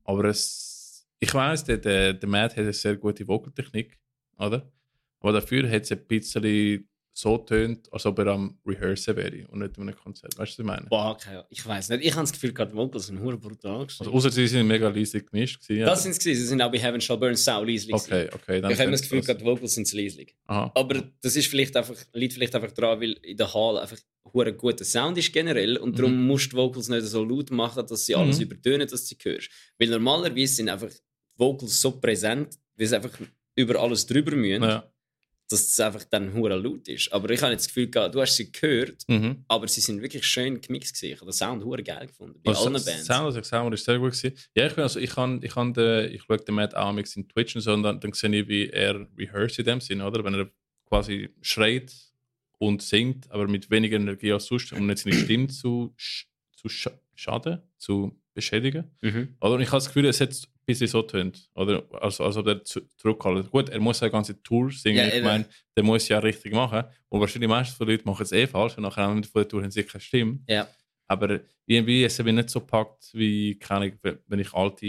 aber 0.04 0.26
es, 0.26 1.08
ich 1.20 1.34
weiß, 1.34 1.64
der, 1.64 1.78
der, 1.78 2.14
der 2.14 2.30
Matt 2.30 2.52
hat 2.52 2.60
eine 2.60 2.74
sehr 2.74 2.98
gute 2.98 3.28
Vocaltechnik, 3.28 3.98
oder? 4.38 4.70
Aber 5.20 5.34
dafür 5.34 5.70
hat 5.70 5.84
es 5.84 5.92
ein 5.92 6.06
bisschen 6.06 6.88
so 7.20 7.38
tönt, 7.40 7.92
als 7.92 8.06
ob 8.06 8.20
er 8.20 8.28
am 8.28 8.60
Rehearsen 8.64 9.16
wäre 9.16 9.48
und 9.48 9.60
nicht 9.60 9.76
an 9.78 9.88
einem 9.88 9.96
Konzert. 9.98 10.38
Weißt 10.38 10.52
du, 10.52 10.58
was 10.58 10.60
ich 10.60 10.66
meine? 10.66 10.86
Boah, 10.88 11.12
okay. 11.12 11.42
ich 11.50 11.66
weiß 11.66 11.90
nicht. 11.90 12.06
Ich 12.06 12.12
habe 12.12 12.22
das 12.22 12.32
Gefühl, 12.32 12.54
gerade 12.54 12.72
die 12.72 12.78
Vocals 12.78 13.08
sind 13.08 13.20
hure 13.20 13.38
brutal. 13.38 13.72
Also, 13.78 13.86
geschrieben. 13.88 14.12
außer 14.14 14.30
sie 14.32 14.48
sind 14.48 14.68
mega 14.68 14.88
leise 14.90 15.24
gemischt. 15.24 15.60
Gewesen, 15.62 15.86
das 15.86 16.04
sind 16.04 16.22
sie. 16.22 16.36
Sie 16.36 16.46
sind 16.46 16.62
auch 16.62 16.72
bei 16.72 16.78
Heaven 16.78 17.02
Shall 17.02 17.18
Burn 17.18 17.36
sau 17.36 17.64
leislich. 17.64 17.94
Okay, 17.96 18.30
okay. 18.32 18.62
Dann 18.62 18.72
Ich 18.72 18.80
habe 18.80 18.92
das 18.92 19.02
Gefühl, 19.02 19.22
gerade 19.22 19.40
die 19.40 19.46
Vocals 19.46 19.74
sind. 19.74 19.88
Aha. 20.46 20.72
Aber 20.76 21.04
das 21.22 21.36
ist 21.36 21.48
vielleicht 21.48 21.76
einfach, 21.76 21.96
liegt 22.14 22.34
vielleicht 22.34 22.54
einfach 22.54 22.72
daran, 22.72 23.02
weil 23.02 23.14
in 23.24 23.36
der 23.36 23.52
Hall 23.52 23.80
einfach 23.80 23.98
hure 24.32 24.54
guter 24.54 24.86
Sound 24.86 25.18
ist 25.18 25.34
generell 25.34 25.78
und 25.78 25.98
darum 25.98 26.28
musst 26.28 26.48
du 26.48 26.50
die 26.52 26.56
Vocals 26.58 26.90
nicht 26.90 27.04
so 27.04 27.24
laut 27.24 27.50
machen, 27.50 27.86
dass 27.88 28.06
sie 28.06 28.14
alles 28.16 28.38
Mhm. 28.38 28.44
übertönen, 28.44 28.88
dass 28.88 29.06
du 29.08 29.16
sie 29.16 29.18
hörst. 29.24 29.50
Weil 29.80 29.90
normalerweise 29.90 30.54
sind 30.54 30.70
einfach 30.70 30.90
die 30.90 31.40
Vocals 31.40 31.82
so 31.82 32.00
präsent, 32.00 32.60
weil 32.76 32.86
sie 32.88 32.96
einfach 32.96 33.18
über 33.56 33.80
alles 33.82 34.06
drüber 34.06 34.36
müssen, 34.36 34.64
Ja. 34.64 34.92
Dass 35.50 35.62
es 35.62 35.80
einfach 35.80 36.04
dann 36.06 36.34
hure 36.34 36.58
laut 36.58 36.88
ist. 36.88 37.12
Aber 37.14 37.30
ich 37.30 37.42
habe 37.42 37.54
jetzt 37.54 37.66
das 37.66 37.68
Gefühl, 37.74 37.90
gehabt, 37.90 38.14
du 38.14 38.22
hast 38.22 38.36
sie 38.36 38.52
gehört, 38.52 39.04
Mhm. 39.08 39.46
aber 39.48 39.68
sie 39.68 39.82
sind 39.82 40.02
wirklich 40.02 40.26
schön 40.26 40.60
gemixt 40.60 40.96
gewesen. 40.96 41.14
Ich 41.14 41.20
habe 41.22 41.32
den 41.32 41.34
Sound 41.34 41.64
hure 41.64 41.84
geil 41.84 42.08
gefunden. 42.08 42.40
Bei 42.44 42.52
Also, 42.52 42.64
allen 42.66 42.74
Bands. 42.84 43.06
Sound, 43.06 43.28
was 43.28 43.36
ich 43.36 43.74
ist 43.74 43.86
sehr 43.86 44.00
gut 44.00 44.12
gewesen. 44.12 44.34
Ja, 44.56 44.68
ich, 44.68 44.74
bin 44.74 44.84
also, 44.84 45.00
ich, 45.00 45.10
kann, 45.10 45.42
ich, 45.42 45.52
kann 45.52 45.74
den, 45.74 46.14
ich 46.14 46.24
schaue 46.24 46.38
den 46.38 46.56
Matt 46.56 46.76
auch 46.76 46.96
in 46.96 47.28
Twitch 47.30 47.56
und 47.56 47.62
so, 47.62 47.74
und 47.74 47.84
dann, 47.84 48.00
dann 48.00 48.14
sehe 48.14 48.34
ich, 48.36 48.48
wie 48.48 48.70
er 48.70 49.08
rehearse 49.18 49.62
in 49.62 49.66
dem 49.66 49.82
Sinn, 49.82 50.02
oder? 50.02 50.24
Wenn 50.24 50.34
er 50.34 50.50
quasi 50.86 51.30
schreit 51.42 51.94
und 52.60 52.82
singt, 52.82 53.30
aber 53.32 53.48
mit 53.48 53.70
weniger 53.70 53.98
Energie 53.98 54.34
als 54.34 54.46
sonst, 54.48 54.74
um 54.74 54.86
nicht 54.88 55.00
seine 55.00 55.16
Stimme 55.16 55.48
zu, 55.48 55.94
zu 56.56 56.68
sch 56.70 56.90
schaden, 57.16 57.62
zu 57.78 58.20
beschädigen. 58.34 58.92
Mhm. 59.02 59.36
Oder? 59.42 59.56
Und 59.56 59.62
ich 59.62 59.68
habe 59.70 59.78
das 59.78 59.88
Gefühl, 59.88 60.06
es 60.06 60.20
hat 60.22 60.36
bisschen 60.68 60.88
so 60.88 61.02
tönt, 61.02 61.50
oder? 61.56 61.84
Also, 62.02 62.24
als 62.26 62.38
ob 62.38 62.46
er 62.48 62.64
zu- 62.64 62.82
zurückhaltet. 62.98 63.50
Gut, 63.50 63.70
er 63.70 63.80
muss 63.80 64.00
ja 64.02 64.10
ganze 64.10 64.42
Tour 64.44 64.70
singen, 64.72 64.98
Ja, 65.08 65.16
ich 65.16 65.24
meine, 65.24 65.46
der 65.76 65.84
muss 65.84 66.08
ja 66.10 66.20
richtig 66.20 66.54
machen. 66.54 66.84
Und 67.10 67.20
wahrscheinlich 67.22 67.48
die 67.48 67.54
meisten 67.54 67.76
von 67.76 67.88
den 67.88 67.96
Leuten 67.96 68.08
machen 68.10 68.24
es 68.24 68.32
eh 68.32 68.46
falsch 68.48 68.78
und 68.78 68.84
nachher 68.84 69.04
haben 69.04 69.24
von 69.24 69.42
der 69.42 69.48
Tour 69.50 69.64
haben 69.64 69.72
sie 69.72 69.84
keine 69.84 70.02
Stimme. 70.02 70.40
Ja. 70.48 70.68
Aber 71.10 71.40
irgendwie 71.66 72.04
ist 72.04 72.14
es 72.14 72.20
eben 72.20 72.36
nicht 72.36 72.50
so 72.50 72.60
packt, 72.60 73.10
wie 73.14 73.58
keine 73.58 73.86
Ahnung, 74.04 74.20
wenn 74.28 74.40
ich 74.40 74.54
alte 74.54 74.86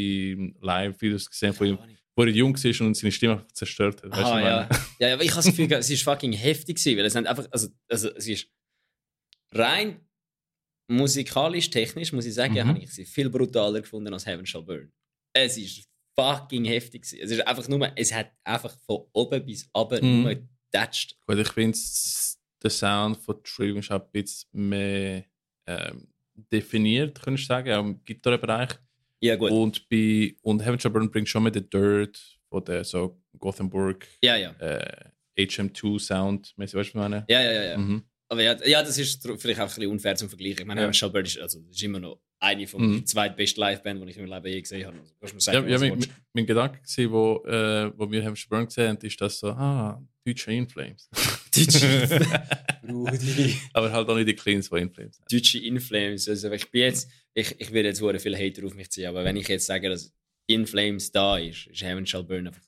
Live-Videos 0.61 1.31
gesehen 1.31 1.55
habe, 1.55 1.79
wo 2.17 2.23
er 2.25 2.29
jung 2.31 2.55
war 2.57 2.87
und 2.87 2.95
seine 2.97 3.13
Stimme 3.13 3.47
zerstört 3.53 4.03
hat. 4.03 4.13
Ah, 4.13 4.39
ich 4.39 4.45
ja. 4.45 4.69
ja, 5.09 5.15
aber 5.15 5.23
ich 5.23 5.31
habe 5.31 5.39
das 5.45 5.47
Gefühl, 5.47 5.73
es 5.73 5.89
ist 5.89 6.03
fucking 6.03 6.33
heftig 6.33 6.77
gewesen, 6.79 6.99
weil 6.99 7.05
es 7.07 7.15
einfach, 7.15 7.47
also, 7.53 7.69
also 7.89 8.11
es 8.17 8.27
ist 8.27 8.49
rein 9.53 10.01
musikalisch, 10.91 11.71
technisch, 11.71 12.13
muss 12.13 12.27
ich 12.27 12.35
sagen, 12.35 12.55
Mhm. 12.55 12.69
habe 12.69 12.79
ich 12.81 12.93
sie 12.93 13.05
viel 13.05 13.31
brutaler 13.31 13.81
gefunden 13.81 14.13
als 14.13 14.27
Heaven 14.27 14.47
Shall 14.47 14.63
Burn. 14.63 14.91
Es 15.45 15.57
ist 15.57 15.85
fucking 16.19 16.65
heftig 16.65 17.03
gewesen. 17.03 17.21
Es 17.23 17.31
ist 17.31 17.47
einfach 17.47 17.69
nur, 17.69 17.91
es 17.97 18.13
hat 18.13 18.33
einfach 18.45 18.77
von 18.87 19.05
oben 19.13 19.45
bis 19.45 19.69
runter 19.77 20.03
Mhm. 20.05 20.23
nur 20.23 20.35
getatscht. 20.35 21.17
Gut, 21.27 21.39
ich 21.39 21.49
finde, 21.49 21.79
der 22.63 22.71
Sound 22.71 23.19
von 23.19 23.43
Trivium 23.45 23.79
ist 23.79 23.91
ein 23.91 24.03
bisschen 24.13 24.49
mehr 24.69 25.25
ähm, 25.67 26.09
definiert, 26.53 27.21
könnte 27.23 27.41
ich 27.41 27.47
sagen, 27.47 27.73
auch 27.73 27.85
im 27.85 28.03
Gitarrenbereich. 28.05 28.71
Ja, 29.21 29.37
gut. 29.37 29.51
Und, 29.51 29.89
bei, 29.89 30.35
und 30.43 30.65
Heaven 30.65 30.79
Shall 30.79 30.91
Burn 30.93 31.11
bringt 31.11 31.29
schon 31.29 31.43
mit 31.43 31.55
den 31.55 31.69
Dirt 31.69 32.21
von 32.49 32.65
der 32.65 32.85
so 32.85 33.21
Gothenburg 33.39 34.07
Ja, 34.23 34.37
ja. 34.37 34.51
äh, 34.61 35.11
HM2 35.39 35.99
Sound, 36.01 36.53
weißt 36.57 36.75
du, 36.75 36.79
was 36.79 36.87
ich 36.89 36.95
meine? 36.95 37.25
Ja, 37.29 37.41
ja, 37.43 37.53
ja. 37.53 37.63
ja. 37.71 37.79
Mhm. 37.79 38.05
Aber 38.31 38.43
ja, 38.43 38.57
ja, 38.67 38.83
das 38.83 38.99
ist 38.99 39.23
vielleicht 39.39 39.59
auch 39.61 39.65
ein 39.65 39.69
bisschen 39.69 39.87
unfair 39.91 40.15
zum 40.17 40.29
Vergleich. 40.29 40.59
Ich 40.61 40.67
meine, 40.67 40.91
Ja. 40.93 41.09
Burn 41.09 41.25
ist, 41.25 41.39
also, 41.39 41.61
ist 41.71 41.83
immer 41.83 41.99
noch 42.01 42.21
eine 42.41 42.67
von 42.67 42.81
Mhm. 42.97 43.07
zweitbesten 43.07 43.61
Live-Bands, 43.61 44.03
die 44.05 44.11
ich 44.11 44.17
in 44.17 44.29
meinem 44.29 44.43
Leben 44.43 44.55
je 44.55 44.61
gesehen 44.61 44.87
habe. 44.87 44.99
Also, 44.99 45.13
kannst 45.19 45.33
du 45.33 45.37
mir 45.37 45.41
sagen, 45.41 45.69
Ja, 45.69 45.77
ja 45.77 45.79
mein, 45.97 46.07
mein, 46.33 46.47
Gedanke, 46.47 46.79
gewesen, 46.81 47.11
wo, 47.11 47.45
äh, 47.47 47.93
wo 47.99 48.11
wir 48.11 48.23
Shall 48.37 48.49
Burn 48.49 48.67
gesehen 48.67 48.89
haben, 48.91 48.99
ist 49.07 49.21
das 49.21 49.39
so, 49.41 49.49
ah, 49.49 50.01
deutsche 50.25 50.53
Inflames. 50.53 51.09
Brudi. 52.83 53.57
Aber 53.73 53.93
halt 53.93 54.09
auch 54.09 54.15
nicht 54.17 54.29
die 54.29 54.35
Cleans 54.35 54.69
von 54.69 54.79
Inflames. 54.79 55.21
deutsche 55.31 55.59
Inflames. 55.59 56.29
Also 56.29 56.51
ich 56.53 56.71
bin 56.71 56.83
jetzt, 56.83 57.11
ich, 57.35 57.55
ich 57.61 57.73
werde 57.73 57.89
jetzt 57.89 58.01
sehr 58.01 58.21
viele 58.21 58.37
Hater 58.39 58.65
auf 58.67 58.75
mich 58.75 58.91
ziehen, 58.91 59.07
aber 59.09 59.25
wenn 59.25 59.37
ich 59.37 59.49
jetzt 59.49 59.67
sage, 59.67 59.89
dass 59.89 60.13
Inflames 60.47 61.11
da 61.13 61.39
ist, 61.39 61.67
ist 61.67 61.83
Heaven 61.83 62.07
Shall 62.07 62.25
Burn 62.25 62.47
einfach 62.47 62.63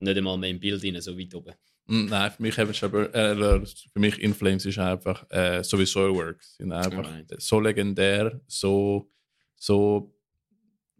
nicht 0.00 0.16
einmal 0.16 0.38
mehr 0.38 0.50
im 0.50 0.60
Bild 0.60 0.82
rein, 0.84 1.00
so 1.00 1.18
weit 1.18 1.34
oben. 1.34 1.54
Mm, 1.86 2.06
Nein, 2.06 2.30
für 2.30 2.42
mich, 2.42 2.56
Heaven 2.56 2.74
Shall 2.74 2.94
äh, 3.14 3.66
für 3.66 3.98
mich 3.98 4.18
Inflames 4.20 4.64
ist 4.64 4.78
einfach 4.78 5.24
äh, 5.30 5.62
so 5.62 5.78
wie 5.78 5.86
Soilworks. 5.86 6.56
Sind 6.56 6.72
einfach 6.72 7.04
Alright. 7.06 7.40
so 7.40 7.60
legendär, 7.60 8.40
so, 8.46 9.10
so 9.56 10.14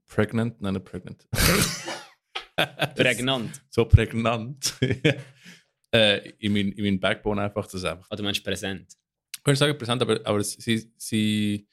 pregnant, 0.06 0.60
nein, 0.60 0.74
nicht 0.74 0.84
pregnant. 0.84 1.26
Prägnant. 2.96 3.62
so 3.70 3.84
prägnant. 3.84 4.74
äh, 5.92 6.30
in, 6.38 6.52
mein, 6.52 6.72
in 6.72 6.84
mein 6.84 7.00
Backbone 7.00 7.42
einfach, 7.42 7.66
das 7.66 7.84
einfach. 7.84 8.06
Ah, 8.10 8.16
du 8.16 8.22
meinst 8.22 8.44
präsent. 8.44 8.94
Ich 9.36 9.42
könnte 9.42 9.58
sagen 9.58 9.76
präsent, 9.78 10.02
aber, 10.02 10.20
aber 10.24 10.42
sie, 10.42 10.90
sie 10.96 11.68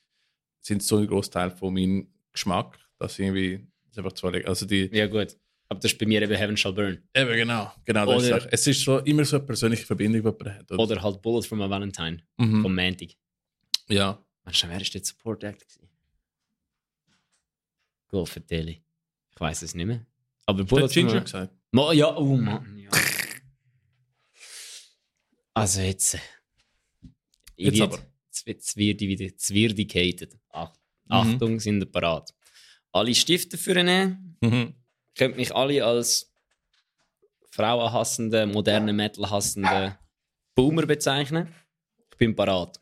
sind 0.62 0.84
so 0.84 0.98
ein 0.98 1.08
Großteil 1.08 1.52
von 1.52 1.74
meinem 1.74 2.08
Geschmack, 2.32 2.78
dass 2.98 3.16
sie 3.16 3.24
irgendwie 3.24 3.68
das 3.88 3.98
einfach 3.98 4.14
zwei, 4.14 4.46
also 4.46 4.66
die, 4.66 4.90
Ja 4.94 5.08
gut. 5.08 5.38
Aber 5.72 5.80
das 5.80 5.94
ist 5.94 5.98
bei 5.98 6.06
mir 6.06 6.22
eben 6.22 6.36
Heaven 6.36 6.58
Shall 6.58 6.74
Burn. 6.74 7.02
eben 7.16 7.34
genau, 7.34 7.72
genau, 7.86 8.06
das 8.06 8.26
Oder- 8.28 8.38
ist, 8.40 8.48
es 8.52 8.68
ist 8.68 8.82
so, 8.84 8.98
immer 9.00 9.24
so 9.24 9.38
eine 9.38 9.46
persönliche 9.46 9.86
Verbindung, 9.86 10.22
die 10.22 10.44
man 10.44 10.56
hat. 10.56 10.70
oder? 10.70 10.84
Oder 10.84 11.02
halt 11.02 11.22
Bullet 11.22 11.44
from 11.44 11.62
a 11.62 11.70
Valentine 11.70 12.22
Mhm. 12.38 12.62
vom 12.62 12.76
Mantic. 12.76 13.16
Ja, 13.88 14.22
Mensch, 14.44 14.66
wer 14.68 14.82
ist 14.82 14.94
der 14.94 15.02
Support 15.06 15.46
Act 15.46 15.62
gewesen? 15.62 15.88
Golf 18.10 18.38
Daily. 18.50 18.82
Ich 19.34 19.40
weiß 19.40 19.62
es 19.62 19.74
nicht 19.74 19.86
mehr. 19.86 20.06
Aber 20.46 20.66
Bullet 20.66 20.90
from 20.90 21.08
a... 21.08 21.20
gesagt. 21.20 21.54
Ja, 21.74 22.18
oh 22.18 22.36
Mann. 22.36 22.78
Ja. 22.78 22.90
Also 25.54 25.82
jetzt. 25.82 26.16
äh, 26.16 26.20
Ich 27.56 27.66
Jetzt 27.68 27.80
wird- 27.80 27.94
aber. 27.94 28.04
Jetzt 28.28 28.46
wird 28.46 28.62
es 28.62 28.76
wird 28.76 29.00
wieder 29.02 29.38
zwirdicated. 29.38 30.38
Ach, 30.50 30.74
Mhm. 31.06 31.12
Achtung, 31.14 31.60
sind 31.60 31.80
wir 31.80 31.86
parat. 31.86 32.34
Alle 32.92 33.14
Stifte 33.16 33.58
für 33.58 33.74
nehmen. 33.84 34.38
Mhm. 34.42 34.74
Könnt 35.18 35.38
mich 35.38 35.54
alle 35.56 35.84
als 35.86 36.32
frauenhassende, 37.52 38.46
moderne 38.46 38.94
Metal-hassende 38.94 39.98
Boomer 40.56 40.86
bezeichnen. 40.86 41.54
Ich 42.12 42.18
bin 42.18 42.36
parat. 42.36 42.80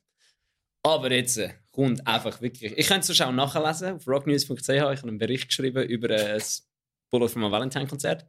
Aber 0.83 1.11
jetzt 1.11 1.37
äh, 1.37 1.53
kommt 1.71 2.05
einfach 2.07 2.41
wirklich. 2.41 2.77
Ich 2.77 2.87
könnte 2.87 3.11
es 3.11 3.21
auch 3.21 3.31
nachlesen 3.31 3.95
auf 3.95 4.07
rocknews.ch. 4.07 4.69
Ich 4.69 4.79
habe 4.79 5.01
einen 5.03 5.17
Bericht 5.17 5.47
geschrieben 5.47 5.87
über 5.87 6.07
das 6.07 6.67
Bullet 7.09 7.27
from 7.27 7.43
a 7.43 7.51
Valentine-Konzert. 7.51 8.25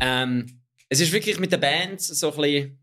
Ähm, 0.00 0.62
es 0.88 1.00
ist 1.00 1.12
wirklich 1.12 1.38
mit 1.38 1.52
den 1.52 1.60
Bands 1.60 2.08
so 2.08 2.32
ein 2.32 2.40
bisschen. 2.40 2.78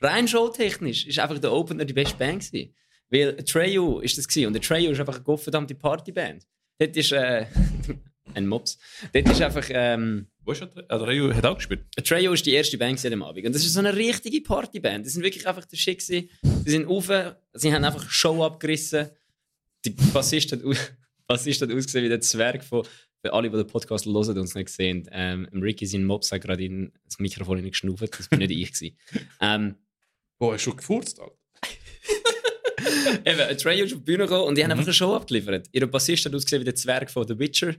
Rein 0.00 0.28
showtechnisch 0.28 1.06
ist 1.06 1.18
einfach 1.18 1.38
der 1.38 1.52
Opener 1.52 1.84
die 1.84 1.94
beste 1.94 2.16
Band 2.16 2.44
gewesen. 2.44 2.74
Weil 3.08 3.38
Atreyu 3.38 4.00
ist 4.00 4.18
das 4.18 4.28
gewesen. 4.28 4.48
und 4.48 4.56
Atreyu 4.56 4.90
ist 4.90 5.00
einfach 5.00 5.14
eine 5.14 5.24
gottverdammte 5.24 5.74
Partyband. 5.74 6.46
Dort 6.78 6.96
ist 6.96 7.12
äh, 7.12 7.46
ein 8.36 8.46
Mops. 8.46 8.78
Dort 9.12 9.28
ist 9.28 9.42
einfach 9.42 9.66
ähm, 9.70 10.26
Wo 10.44 10.52
ist 10.52 10.62
er? 10.62 10.70
Also, 10.88 11.04
Rayo 11.04 11.34
hat 11.34 11.44
auch 11.44 11.56
gespielt. 11.56 11.86
Atreyu 11.96 12.32
ist 12.32 12.46
die 12.46 12.52
erste 12.52 12.78
Band 12.78 13.04
am 13.06 13.22
Abend 13.22 13.46
und 13.46 13.54
das 13.54 13.64
ist 13.64 13.72
so 13.72 13.80
eine 13.80 13.94
richtige 13.94 14.40
Partyband. 14.42 15.04
Die 15.04 15.10
sind 15.10 15.22
wirklich 15.22 15.46
einfach 15.46 15.64
der 15.64 15.78
gewesen. 15.78 16.28
Sie 16.64 16.70
sind 16.70 16.86
auf, 16.86 17.10
sie 17.54 17.72
haben 17.72 17.84
einfach 17.84 18.08
Show 18.10 18.44
abgerissen. 18.44 19.10
Der 19.84 19.90
Bassist 20.12 20.52
hat, 20.52 20.60
Bassist 21.26 21.62
hat 21.62 21.70
ausgesehen 21.70 22.04
wie 22.04 22.08
der 22.08 22.20
Zwerg 22.20 22.62
von 22.62 22.86
für 23.22 23.32
alle, 23.32 23.50
die 23.50 23.56
den 23.56 23.66
Podcast 23.66 24.06
hören 24.06 24.38
und 24.38 24.44
es 24.44 24.54
nicht 24.54 24.68
sehen. 24.68 25.08
Ähm, 25.10 25.48
Ricky 25.52 25.86
sein 25.86 26.04
Mops 26.04 26.30
hat 26.30 26.42
gerade 26.42 26.64
in 26.64 26.92
das 27.04 27.18
Mikrofon 27.18 27.62
geschnauft. 27.62 28.18
Das 28.18 28.28
bin 28.28 28.38
nicht 28.38 28.52
ich 28.52 28.72
gewesen. 28.72 28.96
Ähm, 29.40 29.74
Wo 30.38 30.52
hast 30.52 30.66
du 30.66 30.70
schon 30.70 30.76
gefurzt, 30.76 31.18
Alter? 31.18 31.34
Eben, 33.24 33.40
Atreyu 33.40 33.84
ist 33.84 33.92
auf 33.92 33.98
die 34.00 34.04
Bühne 34.04 34.24
gekommen 34.24 34.44
und 34.44 34.56
die 34.58 34.62
haben 34.62 34.68
Mhm. 34.68 34.72
einfach 34.72 34.84
eine 34.86 34.94
Show 34.94 35.14
abgeliefert. 35.14 35.68
Ihr 35.72 35.86
Bassist 35.90 36.24
hat 36.26 36.34
ausgesehen 36.34 36.60
wie 36.60 36.64
der 36.66 36.74
Zwerg 36.74 37.10
von 37.10 37.26
The 37.26 37.38
Witcher. 37.38 37.74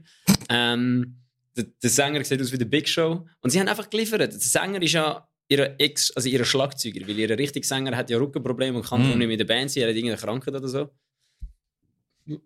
Ähm, 0.48 1.16
der, 1.56 1.64
der 1.82 1.90
Sänger 1.90 2.24
sieht 2.24 2.40
aus 2.40 2.52
wie 2.52 2.58
der 2.58 2.64
Big 2.66 2.88
Show. 2.88 3.26
Und 3.40 3.50
sie 3.50 3.60
haben 3.60 3.68
einfach 3.68 3.88
geliefert. 3.90 4.20
Der 4.20 4.30
Sänger 4.32 4.80
ist 4.82 4.92
ja 4.92 5.26
ihre 5.48 5.78
Ex, 5.78 6.10
also 6.12 6.28
ihre 6.28 6.44
Schlagzeuger, 6.44 7.06
weil 7.08 7.18
ihr 7.18 7.30
richtiger 7.38 7.66
Sänger 7.66 7.96
hat 7.96 8.10
ja 8.10 8.18
Rückenprobleme 8.18 8.76
und 8.78 8.84
kann 8.86 9.02
Mhm. 9.10 9.18
nicht 9.18 9.28
mit 9.28 9.40
der 9.40 9.44
Band 9.46 9.70
sein, 9.70 9.82
er 9.84 9.88
hat 9.90 9.96
irgendeine 9.96 10.20
Krankheit 10.20 10.54
oder 10.54 10.68
so. 10.68 10.90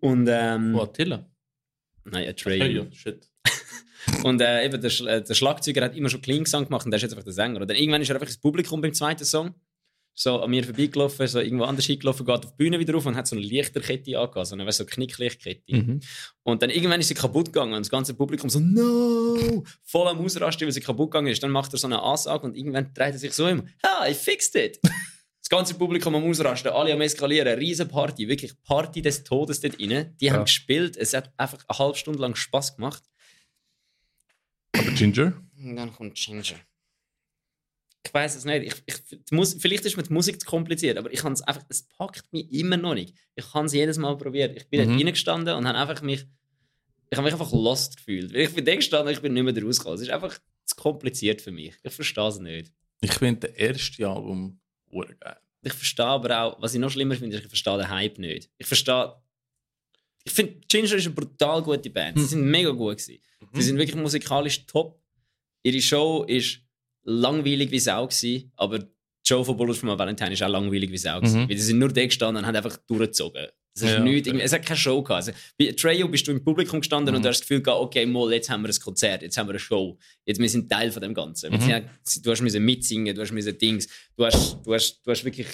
Und 0.01 0.29
ähm, 0.31 0.75
Wo 0.75 0.83
Attila? 0.83 1.29
nein, 2.05 2.29
Atreyu. 2.29 2.87
shit. 2.93 3.29
Und 4.25 4.41
äh, 4.41 4.65
eben 4.65 4.81
der, 4.81 4.91
Sch 4.91 5.01
äh, 5.03 5.23
der 5.23 5.35
Schlagzeuger 5.35 5.85
hat 5.85 5.97
immer 5.97 6.09
schon 6.09 6.21
clean 6.23 6.43
Gesang 6.45 6.65
gemacht 6.65 6.85
und 6.85 6.91
der 6.91 6.97
ist 6.97 7.03
jetzt 7.03 7.13
einfach 7.13 7.25
der 7.25 7.33
Sänger. 7.33 7.61
Und 7.61 7.69
dann 7.69 7.77
irgendwann 7.77 8.03
ist 8.03 8.09
er 8.09 8.17
einfach 8.17 8.27
ins 8.27 8.39
Publikum 8.39 8.81
beim 8.81 8.93
zweiten 8.93 9.25
Song. 9.25 9.55
So 10.15 10.41
an 10.43 10.51
mir 10.51 10.63
vorbeigelaufen, 10.63 11.27
so 11.27 11.41
irgendwo 11.41 11.65
anders 11.65 11.87
hingelaufen, 11.87 12.27
geht 12.27 12.45
auf 12.45 12.51
die 12.51 12.57
Bühne 12.59 12.79
wieder 12.79 12.93
rauf 12.93 13.07
und 13.07 13.17
hat 13.17 13.27
so 13.27 13.35
eine 13.35 13.45
Lichterkette 13.45 14.19
angehabt, 14.19 14.47
so 14.47 14.55
eine, 14.55 14.67
weißt, 14.67 14.79
so 14.79 14.85
eine 14.85 14.91
Knicklichtkette. 14.91 15.75
Mhm. 15.75 16.01
Und 16.43 16.61
dann 16.63 16.69
irgendwann 16.69 17.01
ist 17.01 17.09
sie 17.09 17.15
kaputt 17.15 17.47
gegangen 17.47 17.73
und 17.73 17.81
das 17.81 17.89
ganze 17.89 18.13
Publikum 18.13 18.51
so, 18.51 18.61
no! 18.61 19.65
Voll 19.85 20.09
am 20.09 20.19
Ausrasten, 20.19 20.67
weil 20.67 20.73
sie 20.73 20.81
kaputt 20.83 21.11
gegangen 21.13 21.29
ist. 21.29 21.43
Dann 21.43 21.51
macht 21.51 21.73
er 21.73 21.79
so 21.79 21.87
eine 21.87 22.03
Ansage 22.03 22.45
und 22.47 22.57
irgendwann 22.57 22.93
dreht 22.93 23.15
er 23.15 23.19
sich 23.19 23.33
so 23.33 23.47
um, 23.47 23.67
ha, 23.85 24.07
I 24.07 24.15
fixed 24.15 24.55
it! 24.57 24.79
Das 25.45 25.49
ganze 25.59 25.75
Publikum 25.75 26.15
am 26.15 26.23
Ausrasten, 26.25 26.71
alle 26.71 26.93
am 26.93 27.01
Eskalieren, 27.01 27.59
riesen 27.59 27.89
Party, 27.89 28.29
wirklich 28.29 28.53
Party 28.63 29.03
des 29.03 29.25
Todes 29.25 29.61
dort 29.61 29.75
rein. 29.81 30.17
Die 30.21 30.27
Ja. 30.27 30.35
haben 30.35 30.45
gespielt, 30.45 30.97
es 30.97 31.15
hat 31.15 31.33
einfach 31.37 31.59
eine 31.67 31.79
halbe 31.81 31.99
Stunde 31.99 32.21
lang 32.21 32.37
Spaß 32.37 32.77
gemacht. 32.77 33.03
Aber 34.73 34.91
Ginger? 34.93 35.33
Und 35.59 35.77
dann 35.77 35.93
kommt 35.93 36.15
Ginger. 36.15 36.55
Ich 38.05 38.13
weiß 38.13 38.35
es 38.35 38.45
nicht. 38.45 38.65
Ich, 38.67 38.83
ich, 38.87 39.21
die 39.29 39.35
Mus 39.35 39.55
vielleicht 39.59 39.85
ist 39.85 39.97
mir 39.97 40.03
die 40.03 40.13
Musik 40.13 40.41
zu 40.41 40.47
kompliziert, 40.47 40.99
aber 40.99 41.13
ich 41.13 41.23
es 41.25 41.43
einfach, 41.43 41.65
es 41.69 41.83
packt 41.89 42.33
mich 42.33 42.51
immer 42.53 42.77
noch 42.77 42.95
nicht. 42.95 43.15
Ich 43.37 43.55
habe 43.55 43.67
es 43.67 43.73
jedes 43.73 43.97
Mal 43.97 44.17
probiert. 44.19 44.57
Ich 44.57 44.69
bin 44.69 44.81
Mhm. 44.81 44.89
dort 44.97 45.07
reingestanden 45.07 45.55
und 45.55 45.69
habe 45.69 45.79
einfach 45.79 46.03
mich, 46.03 46.27
ich 47.11 47.17
habe 47.17 47.25
mich 47.25 47.33
einfach 47.33 47.53
lost 47.53 47.97
gefühlt. 47.99 48.35
Ich 48.35 48.53
bin 48.55 48.65
da 48.65 48.75
gestanden, 48.75 49.13
ich 49.15 49.21
bin 49.21 49.33
nicht 49.35 49.45
mehr 49.45 49.65
rausgekommen. 49.65 49.97
Es 49.97 50.03
ist 50.03 50.11
einfach 50.11 50.37
zu 50.65 50.75
kompliziert 50.77 51.41
für 51.41 51.53
mich. 51.53 51.75
Ich 51.83 51.93
verstehe 51.93 52.27
es 52.29 52.39
nicht. 52.39 52.73
Ich 53.03 53.13
finde 53.15 53.49
das 53.49 53.57
erste 53.57 54.09
Album 54.09 54.61
urgeil. 54.91 55.37
Ich 55.63 55.73
verstehe 55.73 56.07
aber 56.07 56.41
auch, 56.43 56.61
was 56.63 56.75
ich 56.75 56.81
noch 56.81 56.91
schlimmer 56.91 57.15
finde, 57.15 57.37
ist, 57.37 57.43
ich 57.45 57.49
verstehe 57.49 57.77
den 57.79 57.89
Hype 57.89 58.19
nicht. 58.19 58.51
Ich 58.59 58.67
verstehe, 58.67 59.15
ich 60.25 60.33
finde, 60.33 60.55
Ginger 60.69 60.95
ist 60.97 61.07
eine 61.07 61.15
brutal 61.15 61.63
gute 61.63 61.91
Band. 61.91 62.17
Sie 62.19 62.23
Hm. 62.25 62.29
sind 62.31 62.45
mega 62.51 62.71
gut 62.71 62.99
gewesen. 62.99 63.23
Sie 63.55 63.63
sind 63.63 63.79
wirklich 63.79 63.97
musikalisch 63.97 64.67
top. 64.67 65.01
Ihre 65.63 65.81
Show 65.81 66.25
ist 66.25 66.61
langweilig 67.05 67.71
wie 67.71 67.79
Sau 67.79 68.07
gewesen, 68.07 68.53
aber 68.57 68.79
die 68.81 68.87
Show 69.29 69.45
von 69.45 69.57
Bullet 69.57 69.75
from 69.75 69.97
Valentine 69.99 70.33
ist 70.33 70.43
auch 70.43 70.49
langweilig 70.49 70.91
wie 70.91 70.99
Sau 70.99 71.21
gewesen. 71.21 71.43
Mhm. 71.43 71.49
Weil 71.49 71.57
die 71.57 71.63
sind 71.63 71.79
nur 71.79 71.89
da 71.93 72.05
gestanden 72.05 72.43
und 72.43 72.47
haben 72.47 72.57
einfach 72.57 72.77
durchgezogen. 72.89 73.47
Es, 73.75 73.83
ist 73.83 73.91
Ja, 73.91 74.01
nichts, 74.01 74.29
irgendwie- 74.29 74.45
es 74.45 74.53
hat 74.53 74.67
keine 74.67 74.77
Show 74.79 75.03
gehabt. 75.03 75.29
Also, 75.29 75.33
bei 75.59 75.73
Treyo 75.73 76.07
bist 76.09 76.27
du 76.29 76.33
im 76.33 76.45
Publikum 76.45 76.81
gestanden 76.81 77.13
Mhm. 77.13 77.17
und 77.17 77.23
du 77.23 77.29
hast 77.31 77.39
das 77.41 77.49
Gefühl 77.49 77.63
gehabt, 77.63 77.81
okay, 77.81 78.05
mal, 78.05 78.31
jetzt 78.33 78.51
haben 78.51 78.63
wir 78.63 78.69
ein 78.69 78.81
Konzert, 78.81 79.23
jetzt 79.23 79.39
haben 79.39 79.47
wir 79.47 79.53
eine 79.53 79.59
Show. 79.61 79.99
Jetzt, 80.27 80.39
wir 80.41 80.49
sind 80.49 80.71
Teil 80.71 80.91
von 80.93 81.01
dem 81.01 81.15
Ganzen. 81.15 81.53
Mhm. 81.55 81.61
Sind- 82.05 82.27
Du 82.27 82.31
hast 82.31 82.43
müssen 82.43 82.65
mitsingen, 82.65 83.15
du 83.15 83.23
hast 83.23 83.33
müssen 83.33 83.57
Dings, 83.57 83.89
du 84.17 84.27
hast, 84.27 84.59
du 84.65 84.75
hast, 84.75 85.01
du 85.07 85.11
hast 85.11 85.25
wirklich 85.25 85.47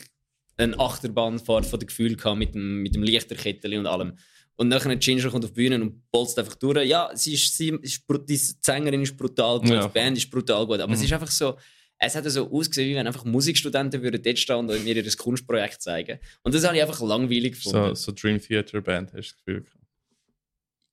eine 0.57 0.77
Achterbahnfahrt 0.81 1.67
von 1.67 1.79
den 1.79 1.87
Gefühlen 1.87 2.17
gehabt 2.17 2.39
mit 2.39 2.55
dem, 2.55 2.83
mit 2.83 2.95
dem 2.97 3.05
Lichterkettchen 3.05 3.79
und 3.79 3.87
allem. 3.87 4.15
Und 4.61 4.69
nachher 4.69 4.95
Ginger 4.97 5.31
kommt 5.31 5.45
auf 5.45 5.53
die 5.53 5.55
Bühne 5.55 5.77
und 5.81 6.11
bolzt 6.11 6.37
einfach 6.37 6.57
durch. 6.57 6.85
Ja, 6.89 7.11
sie 7.15 7.35
ist, 7.35 7.57
sie 7.57 7.69
ist, 7.81 8.03
die 8.29 8.37
Sängerin 8.37 9.03
ist 9.03 9.17
brutal 9.17 9.61
gut, 9.61 9.69
Ja. 9.71 9.87
die 9.87 9.93
Band 9.93 10.19
ist 10.19 10.29
brutal 10.29 10.67
gut, 10.67 10.81
aber 10.81 10.89
Mhm. 10.89 10.95
es 10.95 11.05
ist 11.05 11.13
einfach 11.13 11.31
so, 11.31 11.57
es 11.97 12.17
hat 12.17 12.25
so 12.29 12.51
ausgesehen, 12.51 12.91
wie 12.91 12.97
wenn 12.97 13.07
einfach 13.07 13.25
Musikstudenten 13.25 14.03
würden 14.03 14.21
dort 14.21 14.37
stehen 14.39 14.57
und 14.57 14.67
mir 14.85 14.97
ihr 14.97 15.17
Kunstprojekt 15.17 15.81
zeigen. 15.81 16.19
Und 16.43 16.55
das 16.55 16.65
habe 16.65 16.77
ich 16.77 16.83
einfach 16.83 17.01
langweilig 17.01 17.53
gefunden. 17.55 17.95
So, 17.95 18.11
so 18.11 18.13
Dream 18.13 18.41
Theater 18.41 18.81
Band, 18.81 19.13
hast 19.13 19.15
du 19.15 19.21
das 19.21 19.37
Gefühl? 19.37 19.65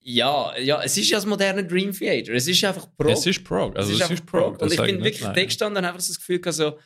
Ja, 0.07 0.55
ja, 0.59 0.83
es 0.83 0.95
ist 0.97 1.09
ja 1.09 1.17
das 1.17 1.25
moderne 1.25 1.65
Dream 1.65 1.91
Theater. 1.91 2.33
Es 2.33 2.47
ist 2.47 2.63
einfach 2.63 2.87
Prog. 2.95 3.09
Es 3.11 3.25
ist 3.25 3.43
Prog. 3.43 3.75
Also 3.75 3.89
es 3.91 3.95
ist 3.99 4.11
einfach 4.11 4.23
Prog. 4.27 4.61
Und 4.61 4.61
das 4.61 4.73
ich 4.73 4.79
bin 4.81 5.03
wirklich 5.03 5.23
da 5.23 5.43
gestanden 5.43 5.77
und 5.79 5.85
habe 5.87 5.95
einfach 5.95 6.05
so 6.05 6.13
das 6.13 6.19
Gefühl 6.19 6.39
gehabt, 6.39 6.55
so, 6.57 6.77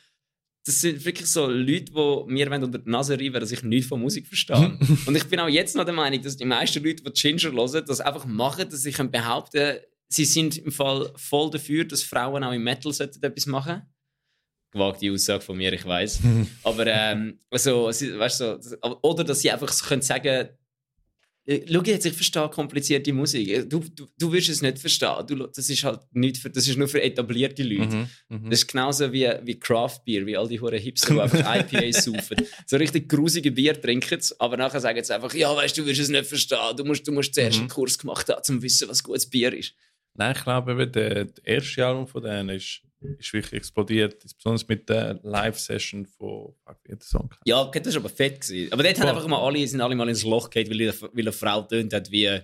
das 0.64 0.80
sind 0.80 1.04
wirklich 1.04 1.26
so 1.26 1.46
Leute, 1.46 1.86
die 1.92 2.22
mir 2.26 2.50
unter 2.52 2.78
die 2.78 2.90
Nase 2.90 3.18
reiben, 3.18 3.40
dass 3.40 3.50
ich 3.50 3.62
nichts 3.62 3.88
von 3.88 4.00
Musik 4.00 4.26
verstehe. 4.26 4.78
und 5.06 5.16
ich 5.16 5.24
bin 5.24 5.40
auch 5.40 5.48
jetzt 5.48 5.74
noch 5.74 5.84
der 5.84 5.94
Meinung, 5.94 6.20
dass 6.22 6.36
die 6.36 6.44
meisten 6.44 6.84
Leute, 6.84 7.02
die 7.02 7.12
Ginger 7.12 7.52
hören, 7.52 7.84
das 7.86 8.00
einfach 8.00 8.26
machen, 8.26 8.68
dass 8.68 8.82
sie 8.82 8.92
können 8.92 9.10
behaupten 9.10 9.78
sie 10.10 10.24
sind 10.24 10.58
im 10.58 10.72
Fall 10.72 11.12
voll 11.16 11.50
dafür, 11.50 11.84
dass 11.84 12.02
Frauen 12.02 12.44
auch 12.44 12.52
im 12.52 12.62
Metal 12.62 12.92
sollten 12.92 13.22
etwas 13.22 13.46
machen 13.46 13.82
Gewagte 14.72 15.10
Aussage 15.10 15.40
von 15.40 15.56
mir, 15.56 15.72
ich 15.72 15.84
weiß. 15.84 16.20
Aber 16.62 16.86
ähm, 16.86 17.40
also, 17.50 17.86
weißt 17.86 18.40
du, 18.40 18.58
so, 18.60 18.76
oder 19.02 19.24
dass 19.24 19.40
sie 19.40 19.50
einfach 19.50 19.72
so 19.72 19.84
können 19.84 20.02
sagen 20.02 20.48
Schau 21.70 21.82
jetzt, 21.82 22.06
ich 22.06 22.12
verstehe 22.12 22.48
komplizierte 22.48 23.12
Musik. 23.12 23.48
Äh, 23.48 23.64
Du, 23.66 23.80
du, 23.94 24.06
du 24.18 24.32
wirst 24.32 24.48
es 24.48 24.62
nicht 24.62 24.78
verstehen. 24.78 25.26
Du, 25.26 25.34
das 25.46 25.68
ist 25.68 25.82
halt 25.84 26.00
nicht 26.12 26.36
für, 26.38 26.50
das 26.50 26.68
ist 26.68 26.76
nur 26.76 26.86
für 26.88 27.02
etablierte 27.02 27.62
Leute. 27.62 27.96
Mhm, 27.96 28.08
mhm. 28.28 28.50
Das 28.50 28.60
ist 28.60 28.68
genauso 28.68 29.12
wie, 29.12 29.28
wie 29.42 29.58
Craft 29.58 30.00
Beer, 30.04 30.24
wie 30.26 30.36
all 30.36 30.48
die 30.48 30.60
hohen 30.60 30.78
Hipster, 30.78 31.14
die 31.14 31.20
einfach 31.20 31.56
IPAs 31.56 32.04
saufen. 32.04 32.36
So 32.66 32.76
richtig 32.76 33.08
grusige 33.08 33.50
Bier 33.50 33.80
trinken 33.80 34.20
aber 34.38 34.56
nachher 34.56 34.80
sagen 34.80 35.02
sie 35.02 35.14
einfach, 35.14 35.34
ja, 35.34 35.54
weißt 35.54 35.76
du, 35.76 35.82
du 35.82 35.88
wirst 35.88 36.00
es 36.00 36.08
nicht 36.08 36.26
verstehen. 36.26 36.76
Du 36.76 36.84
musst, 36.84 37.06
du 37.06 37.12
musst 37.12 37.34
zuerst 37.34 37.56
Mhm. 37.56 37.62
einen 37.62 37.70
Kurs 37.70 37.98
gemacht 37.98 38.28
haben, 38.28 38.38
um 38.38 38.44
zu 38.44 38.62
wissen, 38.62 38.88
was 38.88 39.02
gutes 39.02 39.28
Bier 39.28 39.52
ist. 39.52 39.74
Nein, 40.14 40.34
ich 40.36 40.42
glaube, 40.42 40.72
eben, 40.72 40.92
der, 40.92 41.24
das 41.26 41.38
erste 41.44 41.86
Album 41.86 42.06
von 42.06 42.22
denen 42.22 42.50
ist, 42.50 42.82
ist 43.18 43.32
wirklich 43.32 43.52
explodiert. 43.54 44.22
Besonders 44.36 44.66
mit 44.68 44.88
der 44.88 45.18
Live-Session 45.22 46.04
von 46.06 46.54
fuck, 46.64 47.02
Song? 47.02 47.30
Ja, 47.44 47.64
das 47.64 47.94
war 47.94 48.00
aber 48.00 48.08
fett. 48.10 48.40
Gewesen. 48.40 48.72
Aber 48.72 48.82
dort 48.82 48.96
haben 48.98 49.02
Voll. 49.06 49.16
einfach 49.16 49.28
mal 49.28 49.44
alle, 49.46 49.66
sind 49.66 49.80
alle 49.80 49.94
mal 49.94 50.08
ins 50.08 50.24
Loch 50.24 50.50
gefallen, 50.50 50.70
weil, 50.70 50.88
eine- 50.88 51.00
weil 51.00 51.22
eine 51.22 51.32
Frau 51.32 51.62
tönt 51.62 51.92
hat 51.94 52.10
wie, 52.10 52.40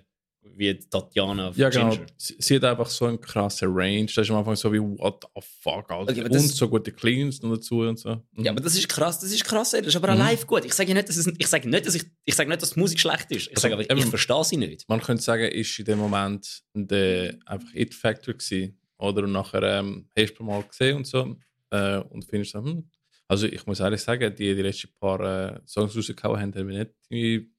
wie 0.55 0.75
Tatjana 0.79 1.53
Ja, 1.57 1.69
genau. 1.69 1.91
Ginger. 1.91 2.07
Sie, 2.17 2.37
sie 2.39 2.57
hat 2.57 2.65
einfach 2.65 2.89
so 2.89 3.07
einen 3.07 3.21
krassen 3.21 3.69
Range. 3.73 4.07
Das 4.07 4.19
ist 4.19 4.31
am 4.31 4.37
Anfang 4.37 4.57
so 4.57 4.73
wie, 4.73 4.81
what 4.81 5.25
the 5.35 5.41
fuck, 5.63 5.91
Alter. 5.91 6.13
Okay, 6.13 6.23
und 6.23 6.39
so 6.39 6.69
gute 6.69 6.93
Cleans 6.93 7.43
noch 7.43 7.55
dazu 7.57 7.81
und 7.81 7.99
so. 7.99 8.23
Mhm. 8.33 8.45
Ja, 8.45 8.53
aber 8.53 8.61
das 8.61 8.77
ist 8.77 8.89
krass, 8.89 9.19
das 9.21 9.33
ist 9.33 9.45
krass, 9.45 9.73
ey. 9.75 9.81
das 9.81 9.89
ist 9.89 9.97
aber 9.97 10.15
Mhm. 10.15 10.21
auch 10.21 10.25
live 10.27 10.47
gut. 10.47 10.65
Ich 10.65 10.75
sage 10.75 10.89
ja 10.91 10.95
nicht, 10.95 11.09
dass 11.09 11.17
es, 11.17 11.27
ich 11.39 11.47
sage 11.47 11.69
nicht, 11.69 11.87
dass 11.87 11.95
ich, 11.95 12.05
ich 12.25 12.35
sage 12.35 12.49
nicht, 12.49 12.63
dass 12.63 12.71
die 12.71 12.81
Musik 12.81 13.01
schlecht 13.01 13.31
ist. 13.31 13.43
Ich 13.49 13.51
Also, 13.51 13.61
sage 13.63 13.75
aber, 13.75 13.83
ich 13.83 13.91
eben- 13.91 14.09
verstehe 14.11 14.45
sie 14.45 14.57
nicht. 14.57 14.89
Man 14.89 15.01
könnte 15.01 15.23
sagen, 15.23 15.51
ist 15.51 15.79
in 15.79 15.85
dem 15.85 15.99
Moment 15.99 16.63
der 16.75 17.39
einfach 17.47 17.75
It-Factor 17.75 18.35
gewesen. 18.35 18.79
Oder 18.99 19.25
und 19.25 19.33
nachher 19.33 19.63
ähm, 19.63 20.09
hast 20.19 20.35
du 20.35 20.43
mal 20.45 20.63
gesehen 20.63 20.97
und 20.97 21.07
so. 21.07 21.37
Äh, 21.71 21.99
und 21.99 22.25
findest 22.25 22.53
so, 22.53 22.63
hm. 22.65 22.89
Also 23.29 23.47
ich 23.47 23.67
muss 23.67 23.81
ehrlich 23.81 24.01
sagen, 24.01 24.33
die, 24.37 24.55
die 24.55 24.63
letzten 24.63 24.89
paar 25.01 25.21
äh, 25.57 25.61
Songs 25.67 25.97
rausgehauen 25.97 26.41
haben, 26.41 26.55
haben 26.55 26.67
mich 26.67 26.79
nicht 26.79 26.91
irgendwie 27.11 27.51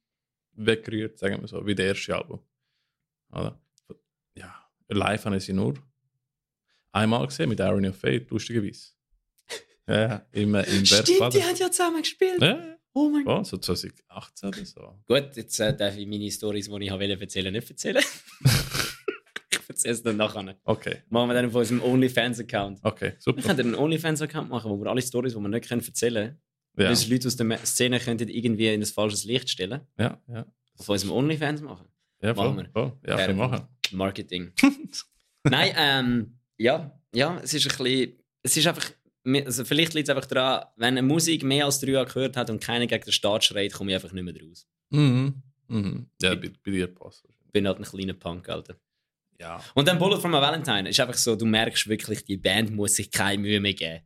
weggerührt, 0.54 1.18
sagen 1.18 1.40
wir 1.40 1.46
so, 1.48 1.64
wie 1.66 1.74
der 1.74 1.86
erste 1.88 2.16
Album. 2.16 2.40
Oder? 3.32 3.60
Ja, 4.34 4.54
live 4.88 5.24
habe 5.24 5.36
ich 5.36 5.44
sie 5.44 5.52
nur 5.52 5.74
einmal 6.92 7.26
gesehen 7.26 7.48
mit 7.48 7.60
Irony 7.60 7.88
of 7.88 7.96
Fate, 7.96 8.30
lustigerweise. 8.30 8.92
ja, 9.86 10.26
im, 10.32 10.54
äh, 10.54 10.62
im 10.64 10.84
Stimmt, 10.84 11.08
die 11.08 11.42
haben 11.42 11.56
ja 11.56 11.70
zusammen 11.70 12.02
gespielt. 12.02 12.40
Ja, 12.40 12.78
Oh 12.94 13.10
mein 13.10 13.24
Gott. 13.24 13.36
ja, 13.38 13.44
so 13.44 13.58
2018 13.58 14.48
oder 14.48 14.64
so. 14.64 14.98
Gut, 15.06 15.36
jetzt 15.36 15.60
äh, 15.60 15.76
darf 15.76 15.96
ich 15.96 16.06
meine 16.06 16.30
Stories, 16.30 16.68
die 16.68 16.84
ich 16.84 16.90
wollte 16.90 17.20
erzählen, 17.20 17.52
nicht 17.52 17.70
erzählen. 17.70 18.02
ich 19.50 19.68
erzähle 19.68 19.94
es 19.94 20.02
dann 20.02 20.16
nachher. 20.16 20.56
Okay, 20.64 21.02
Machen 21.08 21.28
wir 21.30 21.34
dann 21.34 21.50
von 21.50 21.60
unserem 21.60 21.82
OnlyFans-Account. 21.82 22.80
okay, 22.82 23.12
Wir 23.12 23.16
super. 23.20 23.42
können 23.42 23.60
einen 23.60 23.74
OnlyFans-Account 23.76 24.48
machen, 24.48 24.70
wo 24.70 24.78
wir 24.82 24.90
alle 24.90 25.02
Stories, 25.02 25.34
die 25.34 25.40
wir 25.40 25.48
nicht 25.48 25.68
können 25.68 25.84
erzählen 25.84 26.38
können, 26.74 26.96
Ja, 26.96 27.08
Leute 27.08 27.28
aus 27.28 27.36
der 27.36 27.58
Szene 27.66 28.00
könnten 28.00 28.28
irgendwie 28.28 28.72
in 28.72 28.80
ein 28.80 28.86
falsches 28.86 29.24
Licht 29.24 29.48
stellen. 29.50 29.82
ja, 29.98 30.20
ja. 30.26 30.46
Auf 30.78 30.88
unserem 30.88 31.12
OnlyFans 31.12 31.60
machen. 31.60 31.88
Ja, 32.20 32.34
voll, 32.34 32.48
Machen 32.48 32.56
wir. 32.58 32.70
voll. 32.70 32.98
Ja, 33.06 33.26
wir 33.26 33.34
machen. 33.34 33.68
Marketing. 33.92 34.52
Nein, 35.44 35.72
ähm, 35.76 36.38
ja, 36.58 36.98
ja, 37.14 37.38
es 37.42 37.54
ist 37.54 37.70
ein 37.70 37.76
bisschen, 37.84 38.18
es 38.42 38.56
ist 38.56 38.66
einfach, 38.66 38.90
also 39.24 39.64
vielleicht 39.64 39.94
liegt 39.94 40.08
es 40.08 40.14
einfach 40.14 40.28
daran, 40.28 40.66
wenn 40.76 40.98
eine 40.98 41.02
Musik 41.02 41.42
mehr 41.42 41.64
als 41.64 41.80
drei 41.80 41.92
Jahre 41.92 42.06
gehört 42.06 42.36
hat 42.36 42.50
und 42.50 42.60
keiner 42.60 42.86
gegen 42.86 43.04
den 43.04 43.12
Staat 43.12 43.44
schreit, 43.44 43.72
komme 43.72 43.90
ich 43.90 43.94
einfach 43.94 44.12
nicht 44.12 44.24
mehr 44.24 44.34
raus. 44.42 44.66
Mhm. 44.90 45.42
Mhm. 45.68 46.10
Ja, 46.20 46.34
bei, 46.34 46.50
bei 46.64 46.70
dir 46.70 46.86
passt. 46.88 47.24
Ich 47.46 47.52
bin 47.52 47.66
halt 47.66 47.78
ein 47.78 47.84
kleiner 47.84 48.14
Punk, 48.14 48.48
Alter. 48.48 48.76
Ja. 49.40 49.62
Und 49.74 49.86
dann 49.86 49.98
Bullet 49.98 50.20
from 50.20 50.34
a 50.34 50.40
Valentine 50.40 50.88
ist 50.88 50.98
einfach 50.98 51.14
so, 51.14 51.36
du 51.36 51.46
merkst 51.46 51.88
wirklich, 51.88 52.24
die 52.24 52.36
Band 52.36 52.70
muss 52.72 52.96
sich 52.96 53.10
keine 53.10 53.40
Mühe 53.40 53.60
mehr 53.60 53.74
geben. 53.74 54.00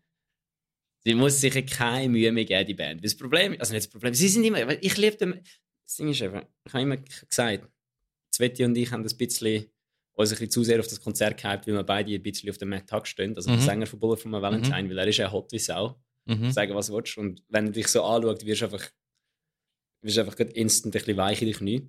Sie 1.05 1.14
muss 1.14 1.40
sich 1.40 1.66
keine 1.66 2.09
Mühe 2.09 2.31
mehr 2.31 2.44
geben, 2.44 2.66
die 2.66 2.75
Band. 2.75 3.05
Das 3.05 3.16
Problem, 3.16 3.57
also 3.59 3.72
nicht 3.72 3.87
das 3.87 3.90
Problem, 3.90 4.14
sie 4.14 4.29
sind 4.29 4.44
immer, 4.44 4.70
ich 4.83 4.96
liebe 4.98 5.16
den, 5.16 5.40
das 5.85 5.96
Ding 5.96 6.09
ist 6.09 6.22
einfach, 6.22 6.44
ich 6.64 6.72
habe 6.72 6.83
immer 6.83 6.96
gesagt, 6.98 7.68
Sveti 8.34 8.64
und 8.64 8.76
ich 8.76 8.90
haben 8.90 9.04
ein 9.06 9.16
bisschen, 9.16 9.66
uns 10.14 10.30
ein 10.30 10.34
bisschen 10.34 10.50
zu 10.50 10.64
sehr 10.64 10.80
auf 10.80 10.86
das 10.88 11.00
Konzert 11.00 11.40
gehypt, 11.40 11.66
weil 11.66 11.74
wir 11.74 11.82
beide 11.84 12.12
ein 12.14 12.22
bisschen 12.22 12.50
auf 12.50 12.58
dem 12.58 12.70
Matt 12.70 12.88
Tuck 12.88 13.06
stehen, 13.06 13.36
also 13.36 13.50
Mhm. 13.50 13.54
der 13.56 13.62
Sänger 13.62 13.86
von 13.86 13.98
Bullet 14.00 14.16
from 14.16 14.34
a 14.34 14.42
Valentine, 14.42 14.88
weil 14.88 14.98
er 14.98 15.06
ist 15.06 15.16
ja 15.18 15.30
hot 15.30 15.52
wie 15.52 15.58
Sau, 15.58 16.00
Mhm. 16.26 16.50
sagen 16.50 16.74
was 16.74 16.86
du 16.88 16.94
willst. 16.94 17.16
Und 17.18 17.42
wenn 17.48 17.66
du 17.66 17.72
dich 17.72 17.88
so 17.88 18.02
anschaust, 18.04 18.44
wirst 18.46 18.60
du 18.62 18.64
einfach, 18.66 18.90
wirst 20.02 20.18
einfach 20.18 20.38
instant 20.38 20.94
ein 20.94 20.98
bisschen 20.98 21.16
weich 21.16 21.40
in 21.42 21.48
die 21.48 21.54
Knie. 21.54 21.88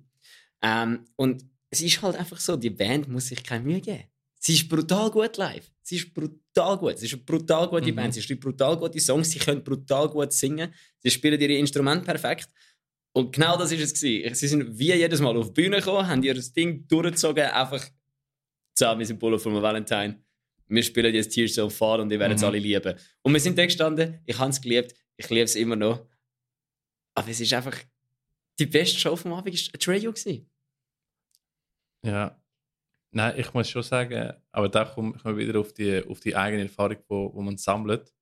Ähm, 0.62 1.04
und 1.16 1.44
es 1.70 1.82
ist 1.82 2.00
halt 2.02 2.16
einfach 2.16 2.38
so, 2.40 2.56
die 2.56 2.70
Band 2.70 3.08
muss 3.08 3.28
sich 3.28 3.42
keine 3.42 3.64
Mühe 3.64 3.80
geben. 3.80 4.04
Sie 4.38 4.54
ist 4.54 4.68
brutal 4.68 5.10
gut 5.10 5.36
live. 5.38 5.70
Sie 5.82 5.96
ist 5.96 6.12
brutal 6.12 6.76
gut. 6.78 6.98
Sie 6.98 7.06
ist 7.06 7.14
eine 7.14 7.22
brutal 7.22 7.66
gute 7.68 7.90
Mhm. 7.90 7.96
Band. 7.96 8.14
Sie 8.14 8.22
schreibt 8.22 8.40
brutal 8.42 8.76
gute 8.76 9.00
Songs. 9.00 9.30
Sie 9.30 9.38
können 9.38 9.64
brutal 9.64 10.08
gut 10.08 10.32
singen. 10.32 10.72
Sie 11.00 11.10
spielen 11.10 11.40
ihre 11.40 11.54
Instrumente 11.54 12.04
perfekt. 12.04 12.48
Und 13.16 13.32
genau 13.32 13.56
das 13.56 13.70
ist 13.70 13.80
es 13.80 13.94
gewesen. 14.00 14.34
Sie 14.34 14.48
sind 14.48 14.76
wie 14.78 14.92
jedes 14.92 15.20
Mal 15.20 15.36
auf 15.36 15.52
die 15.52 15.62
Bühne 15.62 15.76
gekommen, 15.76 16.06
haben 16.08 16.22
ihr 16.22 16.34
Ding 16.34 16.86
durchgezogen, 16.88 17.44
einfach 17.44 17.84
zusammen, 18.74 18.98
wir 18.98 19.06
sind 19.06 19.20
Bullet 19.20 19.36
a 19.36 19.62
Valentine. 19.62 20.20
Wir 20.66 20.82
spielen 20.82 21.14
jetzt 21.14 21.28
Tears 21.28 21.54
so 21.54 21.70
Fall 21.70 22.00
und 22.00 22.10
ihr 22.10 22.18
werdet 22.18 22.36
es 22.36 22.42
Mhm. 22.42 22.48
alle 22.48 22.58
lieben. 22.58 22.94
Und 23.22 23.32
wir 23.32 23.40
sind 23.40 23.56
da 23.56 23.64
gestanden, 23.64 24.20
ich 24.26 24.36
habe 24.38 24.50
es 24.50 24.60
geliebt, 24.60 24.94
ich 25.16 25.30
liebe 25.30 25.44
es 25.44 25.54
immer 25.54 25.76
noch. 25.76 26.04
Aber 27.14 27.28
es 27.28 27.38
ist 27.40 27.52
einfach 27.52 27.78
die 28.58 28.66
beste 28.66 28.98
Show 28.98 29.14
vom 29.14 29.32
Abend, 29.34 29.80
Trayo 29.80 30.12
gewesen. 30.12 30.50
Ja. 32.02 32.40
Nein, 33.12 33.34
ich 33.38 33.54
muss 33.54 33.70
schon 33.70 33.84
sagen, 33.84 34.32
aber 34.50 34.68
da 34.68 34.84
komme 34.86 35.14
ich 35.16 35.24
wieder 35.36 35.60
auf 35.60 35.72
die, 35.72 36.02
auf 36.04 36.18
die 36.18 36.34
eigene 36.34 36.64
Erfahrung, 36.64 36.96
wo, 37.06 37.32
wo 37.32 37.42
man 37.42 37.56
sammelt. 37.56 38.12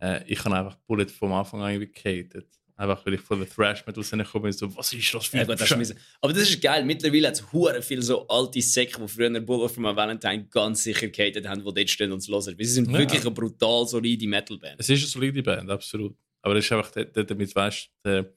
Äh, 0.00 0.24
ich 0.26 0.44
habe 0.44 0.56
einfach 0.56 0.74
Bullet 0.86 1.06
vom 1.06 1.32
Anfang 1.32 1.62
an 1.62 1.78
gehatet. 1.78 2.48
Einfach 2.76 3.06
weil 3.06 3.14
ich 3.14 3.20
von 3.20 3.38
der 3.38 3.48
Thrash 3.48 3.86
Metal 3.86 4.02
Szene 4.02 4.24
komme 4.24 4.46
und 4.46 4.52
so, 4.52 4.74
was 4.76 4.92
ist 4.92 5.14
das 5.14 5.26
für 5.26 5.36
Ja, 5.36 5.42
ein 5.42 5.48
gut, 5.48 5.60
das 5.60 5.76
müssen- 5.76 5.96
aber 6.20 6.32
das 6.32 6.42
ist 6.50 6.60
geil. 6.60 6.84
Mittlerweile 6.84 7.28
hat 7.28 7.34
es 7.34 7.52
hure 7.52 7.80
viel 7.82 8.02
so 8.02 8.26
alte 8.26 8.60
Säcke, 8.60 9.00
die 9.00 9.06
früher 9.08 9.40
Bullet 9.40 9.68
from 9.68 9.86
a 9.86 9.94
Valentine 9.94 10.46
ganz 10.50 10.82
sicher 10.82 11.06
gehatet 11.08 11.46
haben, 11.46 11.60
die 11.64 11.72
dort 11.72 11.88
stehen 11.90 12.10
und 12.10 12.18
es 12.18 12.28
hören. 12.28 12.46
Weil 12.58 12.64
sie 12.66 12.72
sind 12.72 12.90
Ja. 12.90 12.98
wirklich 12.98 13.20
eine 13.20 13.30
brutal 13.30 13.86
solide 13.86 14.26
Metalband. 14.26 14.74
Es 14.78 14.88
ist 14.88 14.98
eine 15.02 15.06
solide 15.08 15.42
Band, 15.42 15.70
absolut. 15.70 16.16
Aber 16.42 16.56
es 16.56 16.64
ist 16.64 16.72
einfach 16.72 16.90
damit, 16.90 17.54
weißt 17.54 17.90
der, 18.04 18.32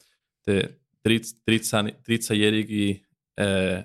der 0.45 0.69
13 1.03 1.93
13-jährige 2.05 3.01
äh, 3.37 3.83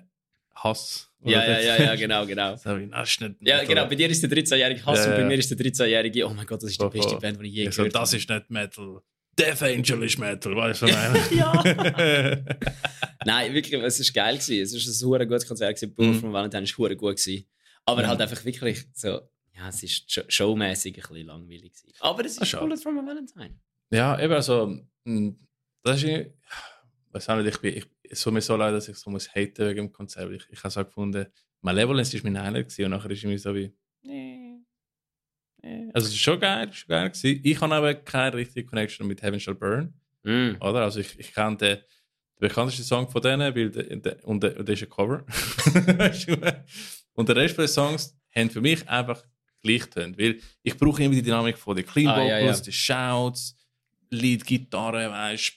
Hass. 0.54 1.08
Ja, 1.24 1.44
ja, 1.46 1.60
ja, 1.60 1.82
ja, 1.82 1.94
genau, 1.94 2.26
genau. 2.26 2.56
So 2.56 2.78
wie, 2.78 2.86
«Na, 2.86 3.02
ist 3.02 3.20
nicht 3.20 3.36
Ja, 3.40 3.58
Metal.» 3.58 3.66
genau. 3.74 3.86
Bei 3.88 3.94
dir 3.94 4.10
ist 4.10 4.22
der 4.22 4.30
13-jährige 4.30 4.84
Hass 4.84 4.98
Ja, 4.98 5.04
und 5.06 5.10
bei 5.12 5.20
ja. 5.22 5.26
mir 5.28 5.38
ist 5.38 5.50
der 5.50 5.56
13-jährige, 5.58 6.26
oh 6.26 6.34
mein 6.34 6.46
Gott, 6.46 6.62
das 6.62 6.70
ist 6.72 6.80
die 6.82 6.88
beste. 6.88 7.16
Band, 7.16 7.40
die 7.40 7.46
ich 7.48 7.54
je 7.54 7.70
so, 7.70 7.76
gehört 7.82 7.94
das 7.94 8.10
habe. 8.10 8.16
ist 8.18 8.28
nicht 8.28 8.50
Metal. 8.50 9.00
Death 9.38 9.62
Angel 9.62 10.02
ist 10.02 10.18
Metal, 10.18 10.54
weißt 10.54 10.82
du, 10.82 10.86
was 10.86 11.30
ich 11.30 11.36
ja. 11.38 11.52
meine? 11.54 12.44
Nein, 13.24 13.54
wirklich, 13.54 13.80
es 13.82 13.98
war 14.00 14.24
geil. 14.24 14.38
Gewesen. 14.38 14.62
Es 14.62 14.72
war 14.72 14.80
ein 14.80 14.92
super 14.94 15.26
gutes 15.26 15.46
Konzert. 15.46 15.76
gewesen. 15.76 15.94
Bullet 15.94 16.08
Mhm. 16.12 16.20
from 16.20 16.32
Valentine 16.32 16.66
war 16.68 16.76
hure 16.78 16.96
gut. 16.96 17.16
Gewesen. 17.16 17.46
Aber 17.86 18.02
Mhm. 18.02 18.06
halt 18.08 18.20
einfach 18.20 18.44
wirklich 18.44 18.84
so, 18.94 19.08
ja, 19.56 19.68
es 19.68 19.82
ist 19.82 20.08
sh- 20.08 20.24
showmäßig 20.28 20.96
ein 20.96 21.02
bisschen 21.02 21.26
langweilig. 21.26 21.72
Gewesen. 21.72 21.94
Aber 22.00 22.24
es 22.24 22.36
ist. 22.38 22.58
Bullet 22.58 22.76
from 22.76 22.98
a 22.98 23.06
Valentine. 23.06 23.58
ja, 23.90 24.20
eben, 24.20 24.32
also, 24.34 24.78
mh, 25.04 25.32
das 25.82 26.02
ist 26.02 26.26
weiß 27.10 27.28
auch 27.28 27.36
nicht, 27.36 27.54
ich 27.54 27.60
bin, 27.60 27.76
ich, 27.76 27.84
es 28.10 28.22
tut 28.22 28.32
mir 28.32 28.40
so 28.40 28.56
leid, 28.56 28.72
dass 28.74 28.88
ich 28.88 28.96
so 28.96 29.10
muss 29.10 29.34
haten 29.34 29.66
wegen 29.66 29.76
dem 29.88 29.92
Konzert. 29.92 30.30
Ich, 30.32 30.44
ich 30.50 30.58
habe 30.62 30.70
so 30.70 30.82
gefunden, 30.84 31.26
Malevolence 31.60 32.14
ist 32.14 32.24
mein 32.24 32.40
Highlight 32.40 32.68
gewesen 32.68 32.84
und 32.86 32.90
nachher 32.92 33.10
ist 33.10 33.22
irgendwie 33.22 33.38
so 33.38 33.54
wie, 33.54 33.70
nee. 34.02 34.41
Also, 35.92 36.08
es 36.08 36.14
ist 36.14 36.18
schon 36.20 36.40
geil, 36.40 36.68
ist 36.68 36.78
schon 36.78 36.88
geil 36.88 37.08
gewesen. 37.10 37.40
Ich 37.42 37.60
habe 37.60 37.74
aber 37.74 37.94
keine 37.94 38.36
richtige 38.36 38.66
Connection 38.66 39.06
mit 39.06 39.22
Heaven 39.22 39.38
Shall 39.38 39.54
Burn. 39.54 39.94
Mm. 40.24 40.56
Oder? 40.60 40.82
Also 40.82 41.00
ich, 41.00 41.18
ich 41.18 41.32
kenne 41.32 41.56
den, 41.56 41.76
den 41.76 41.84
bekanntesten 42.40 42.84
Song 42.84 43.08
von 43.08 43.22
denen, 43.22 43.54
weil 43.54 43.70
der, 43.70 43.96
der, 43.96 44.24
und, 44.26 44.42
der, 44.42 44.58
und 44.58 44.68
der 44.68 44.74
ist 44.74 44.82
ein 44.82 44.90
Cover. 44.90 45.24
Und 47.14 47.28
der 47.28 47.36
Rest 47.36 47.58
der 47.58 47.68
Songs 47.68 48.16
haben 48.34 48.50
für 48.50 48.60
mich 48.60 48.88
einfach 48.88 49.22
gleich 49.62 49.82
getönt, 49.82 50.18
weil 50.18 50.40
ich 50.62 50.76
brauche 50.76 51.02
immer 51.02 51.14
die 51.14 51.22
Dynamik 51.22 51.58
von 51.58 51.76
den 51.76 51.86
Clean 51.86 52.08
Ah, 52.08 52.16
Vocals, 52.16 52.30
ja, 52.30 52.38
ja. 52.40 52.60
den 52.60 52.72
Shouts, 52.72 53.56
Lead, 54.10 54.46
Gitarre, 54.46 55.10
weißt 55.10 55.52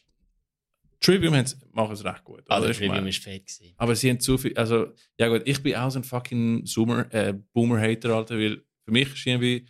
Trivium 1.00 1.34
machen 1.72 1.94
es 1.94 2.04
recht 2.04 2.24
gut. 2.24 2.44
Ah, 2.48 2.60
Trivium 2.60 3.08
ist 3.08 3.24
fake. 3.24 3.46
Gewesen. 3.46 3.74
aber 3.78 3.96
sie 3.96 4.10
haben 4.10 4.20
zu 4.20 4.38
viel, 4.38 4.58
also, 4.58 4.94
ja 5.18 5.28
gut, 5.28 5.44
ich 5.46 5.62
bin 5.62 5.76
auch 5.76 5.90
so 5.90 6.00
ein 6.00 6.04
fucking 6.04 6.66
Zoomer, 6.66 7.06
äh, 7.14 7.34
Boomer-Hater, 7.54 8.10
Alter, 8.16 8.38
weil 8.38 8.64
für 8.84 8.92
mich 8.92 9.14
ist 9.14 9.26
irgendwie, 9.26 9.66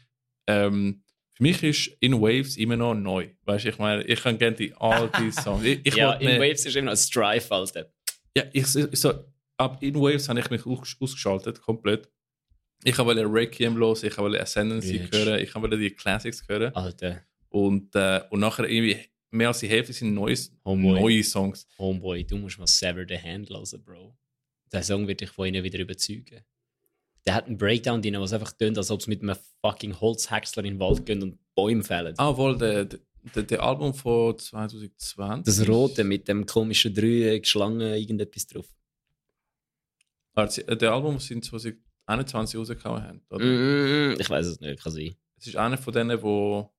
ähm, 0.47 1.01
für 1.33 1.43
mich 1.43 1.61
ist 1.63 1.87
In 1.99 2.21
Waves 2.21 2.55
immer 2.57 2.77
noch 2.77 2.93
neu. 2.95 3.29
Weißt 3.43 3.65
du, 3.65 3.69
ich 3.69 3.77
meine, 3.77 4.03
ich 4.03 4.21
kann 4.21 4.37
gerne 4.37 4.55
die 4.55 4.73
alte 4.75 5.31
Songs. 5.31 5.65
Ich, 5.65 5.85
ich 5.85 5.95
ja, 5.95 6.13
in 6.13 6.39
Waves 6.39 6.65
ist 6.65 6.75
immer 6.75 6.91
noch 6.91 6.97
Strife, 6.97 7.53
Alter. 7.53 7.91
Ja, 8.37 8.43
ich, 8.53 8.67
so, 8.67 9.13
ab 9.57 9.81
In 9.83 9.95
Waves 9.95 10.29
habe 10.29 10.39
ich 10.39 10.49
mich 10.49 10.65
aus, 10.65 10.95
ausgeschaltet, 10.99 11.61
komplett. 11.61 12.09
Ich 12.83 12.97
wollte 12.97 13.25
Requiem 13.25 13.75
los, 13.77 14.03
ich 14.03 14.17
wollte 14.17 14.39
Ascendancy 14.41 14.99
Bitch. 14.99 15.11
hören, 15.13 15.39
ich 15.41 15.53
wollte 15.55 15.77
die 15.77 15.89
Classics 15.91 16.43
hören. 16.47 16.73
Alter, 16.75 17.21
Und, 17.49 17.93
äh, 17.95 18.21
und 18.29 18.39
nachher 18.39 18.69
irgendwie 18.69 18.99
mehr 19.31 19.49
als 19.49 19.59
die 19.59 19.67
Hälfte 19.67 19.91
sind 19.91 20.13
neues, 20.13 20.53
Homeboy. 20.63 20.99
neue 21.01 21.23
Songs. 21.23 21.67
Homeboy, 21.79 22.23
du 22.25 22.37
musst 22.37 22.59
mal 22.59 22.67
Sever 22.67 23.05
the 23.07 23.17
Hand 23.17 23.49
hören, 23.49 23.79
Bro. 23.83 24.15
Der 24.71 24.83
Song 24.83 25.07
wird 25.07 25.21
dich 25.21 25.29
von 25.29 25.47
ihnen 25.47 25.63
wieder 25.63 25.79
überzeugen. 25.79 26.41
Der 27.27 27.33
hat 27.33 27.47
einen 27.47 27.57
Breakdown 27.57 28.01
drin, 28.01 28.19
was 28.19 28.33
einfach 28.33 28.51
tönt, 28.51 28.77
als 28.77 28.91
ob 28.91 28.99
es 28.99 29.07
mit 29.07 29.21
einem 29.23 29.35
fucking 29.61 29.99
Holzhäcksler 29.99 30.63
in 30.63 30.75
den 30.75 30.79
Wald 30.79 31.05
gehen 31.05 31.23
und 31.23 31.39
Bäume 31.55 31.83
fällen. 31.83 32.13
Ah, 32.17 32.35
wohl, 32.37 32.57
der, 32.57 32.85
der, 32.85 33.43
der 33.43 33.63
Album 33.63 33.93
von 33.93 34.37
2020. 34.37 35.43
Das 35.45 35.67
Rote 35.67 36.03
mit 36.03 36.27
dem 36.27 36.45
komischen 36.45 36.93
Dreieck, 36.93 37.47
Schlange, 37.47 37.97
irgendetwas 37.97 38.45
drauf. 38.47 38.67
Also, 40.35 40.61
der 40.63 40.91
Album, 40.91 41.17
in 41.29 41.41
2021 41.41 42.59
rausgekommen 42.59 43.01
haben. 43.03 43.21
Oder? 43.29 43.45
Mm, 43.45 44.19
ich 44.19 44.29
weiß 44.29 44.45
es 44.45 44.59
nicht, 44.59 44.83
kann 44.83 44.91
sein. 44.91 45.15
Es 45.37 45.47
ist 45.47 45.55
einer 45.55 45.77
von 45.77 45.93
denen, 45.93 46.21
wo, 46.21 46.71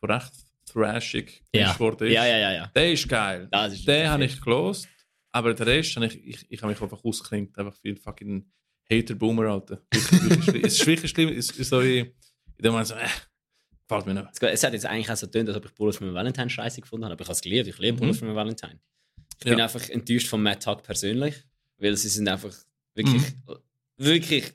wo 0.00 0.06
recht 0.06 0.32
thrashig 0.64 1.42
Ja. 1.54 1.78
worden 1.78 2.06
ist. 2.08 2.14
Ja, 2.14 2.24
ja, 2.24 2.38
ja, 2.38 2.52
ja. 2.52 2.66
Der 2.74 2.92
ist 2.92 3.08
geil. 3.08 3.48
Das 3.50 3.72
ist 3.74 3.86
Den 3.86 4.08
habe 4.08 4.24
ich 4.24 4.40
gelost, 4.40 4.88
aber 5.32 5.54
den 5.54 5.66
Rest 5.66 5.94
habe 5.96 6.06
ich, 6.06 6.24
ich, 6.24 6.46
ich 6.50 6.62
habe 6.62 6.72
mich 6.72 6.80
einfach 6.80 7.04
ausklingt, 7.04 7.58
einfach 7.58 7.74
viel 7.74 7.96
fucking 7.96 8.50
Hater-Boomer, 8.90 9.46
Alter. 9.46 9.82
Es 9.90 10.10
ist 10.10 10.86
wirklich 10.86 11.10
schlimm, 11.10 11.28
es 11.30 11.50
ist 11.50 11.70
so 11.70 11.82
wie, 11.82 11.98
in 11.98 12.12
dem 12.62 12.72
Moment 12.72 12.88
so, 12.88 12.94
äh, 12.94 13.06
gefällt 13.88 14.06
mir 14.06 14.14
nicht. 14.14 14.42
Es 14.42 14.62
hat 14.64 14.72
jetzt 14.72 14.86
eigentlich 14.86 15.10
auch 15.10 15.16
so 15.16 15.26
getönt, 15.26 15.48
als 15.48 15.58
ob 15.58 15.64
ich 15.66 15.72
Bullets 15.74 15.98
für 15.98 16.12
Valentine 16.14 16.48
scheiße 16.50 16.80
gefunden 16.80 17.04
habe, 17.04 17.14
aber 17.14 17.22
ich 17.22 17.26
habe 17.28 17.34
es 17.34 17.40
geliebt. 17.40 17.68
Ich 17.68 17.78
liebe 17.78 17.94
Mhm. 17.94 17.98
Bullets 18.00 18.18
für 18.18 18.34
Valentine. 18.34 18.78
Ich 19.38 19.44
bin 19.44 19.58
Ja. 19.58 19.64
einfach 19.64 19.88
enttäuscht 19.88 20.28
von 20.28 20.42
Matt 20.42 20.62
Tuck 20.62 20.82
persönlich, 20.82 21.34
weil 21.78 21.96
sie 21.96 22.08
sind 22.08 22.28
einfach 22.28 22.54
wirklich, 22.94 23.22
Mhm. 23.22 23.56
wirklich 23.98 24.52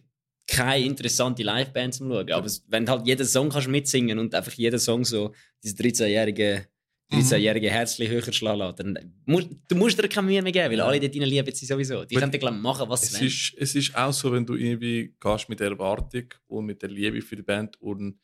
keine 0.47 0.85
interessante 0.85 1.43
Liveband 1.43 1.93
zum 1.93 2.09
Schauen. 2.09 2.31
Aber 2.31 2.49
wenn 2.67 2.85
du 2.85 2.91
halt 2.91 3.07
jeden 3.07 3.25
Song 3.27 3.49
kannst 3.49 3.67
mitsingen 3.67 4.17
und 4.19 4.33
einfach 4.35 4.53
jeden 4.53 4.79
Song 4.79 5.05
so 5.05 5.33
dieses 5.63 5.77
13-jährige 5.77 6.67
13-jährige 7.11 7.69
Herzchen 7.69 8.07
höher 8.07 8.31
schlagen 8.33 8.73
dann 8.77 9.13
musst, 9.25 9.49
du 9.67 9.75
musst 9.75 9.97
dir 10.01 10.07
keine 10.07 10.27
Mühe 10.27 10.41
mehr 10.41 10.51
geben, 10.51 10.71
weil 10.71 10.77
Ja. 10.77 10.85
alle 10.85 10.99
dort 10.99 11.13
drinnen 11.13 11.27
lieben 11.29 11.53
sie 11.53 11.65
sowieso. 11.65 12.05
Die 12.05 12.15
können 12.15 12.31
glaub, 12.31 12.53
machen, 12.55 12.89
was 12.89 13.01
sie 13.01 13.07
Es 13.07 13.13
wollen. 13.19 13.27
ist, 13.27 13.53
es 13.57 13.75
ist 13.75 13.95
auch 13.95 14.13
so, 14.13 14.31
wenn 14.31 14.45
du 14.45 14.55
irgendwie 14.55 15.13
gehst 15.19 15.49
mit 15.49 15.59
der 15.59 15.69
Erwartung 15.71 16.25
und 16.47 16.65
mit 16.65 16.81
der 16.81 16.89
Liebe 16.89 17.21
für 17.21 17.35
die 17.35 17.41
Band 17.41 17.79
und 17.81 18.17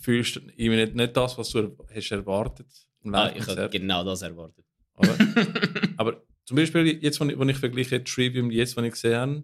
fühlst 0.00 0.36
irgendwie 0.56 0.76
nicht, 0.76 0.94
nicht 0.94 1.16
das, 1.16 1.36
was 1.38 1.50
du 1.50 1.76
hast 1.94 2.10
erwartet 2.10 2.66
Ah, 3.12 3.32
ich 3.34 3.46
habe 3.46 3.68
genau 3.70 4.04
das 4.04 4.22
erwartet. 4.22 4.64
oder? 4.96 5.16
Aber 5.96 6.22
zum 6.44 6.56
Beispiel, 6.56 6.98
jetzt, 7.02 7.18
wenn 7.20 7.30
ich, 7.30 7.38
wenn 7.38 7.48
ich 7.48 7.56
vergleiche 7.56 8.02
Trivium, 8.04 8.50
jetzt, 8.50 8.76
wenn 8.76 8.84
ich 8.84 8.92
gesehen 8.92 9.14
habe, 9.16 9.42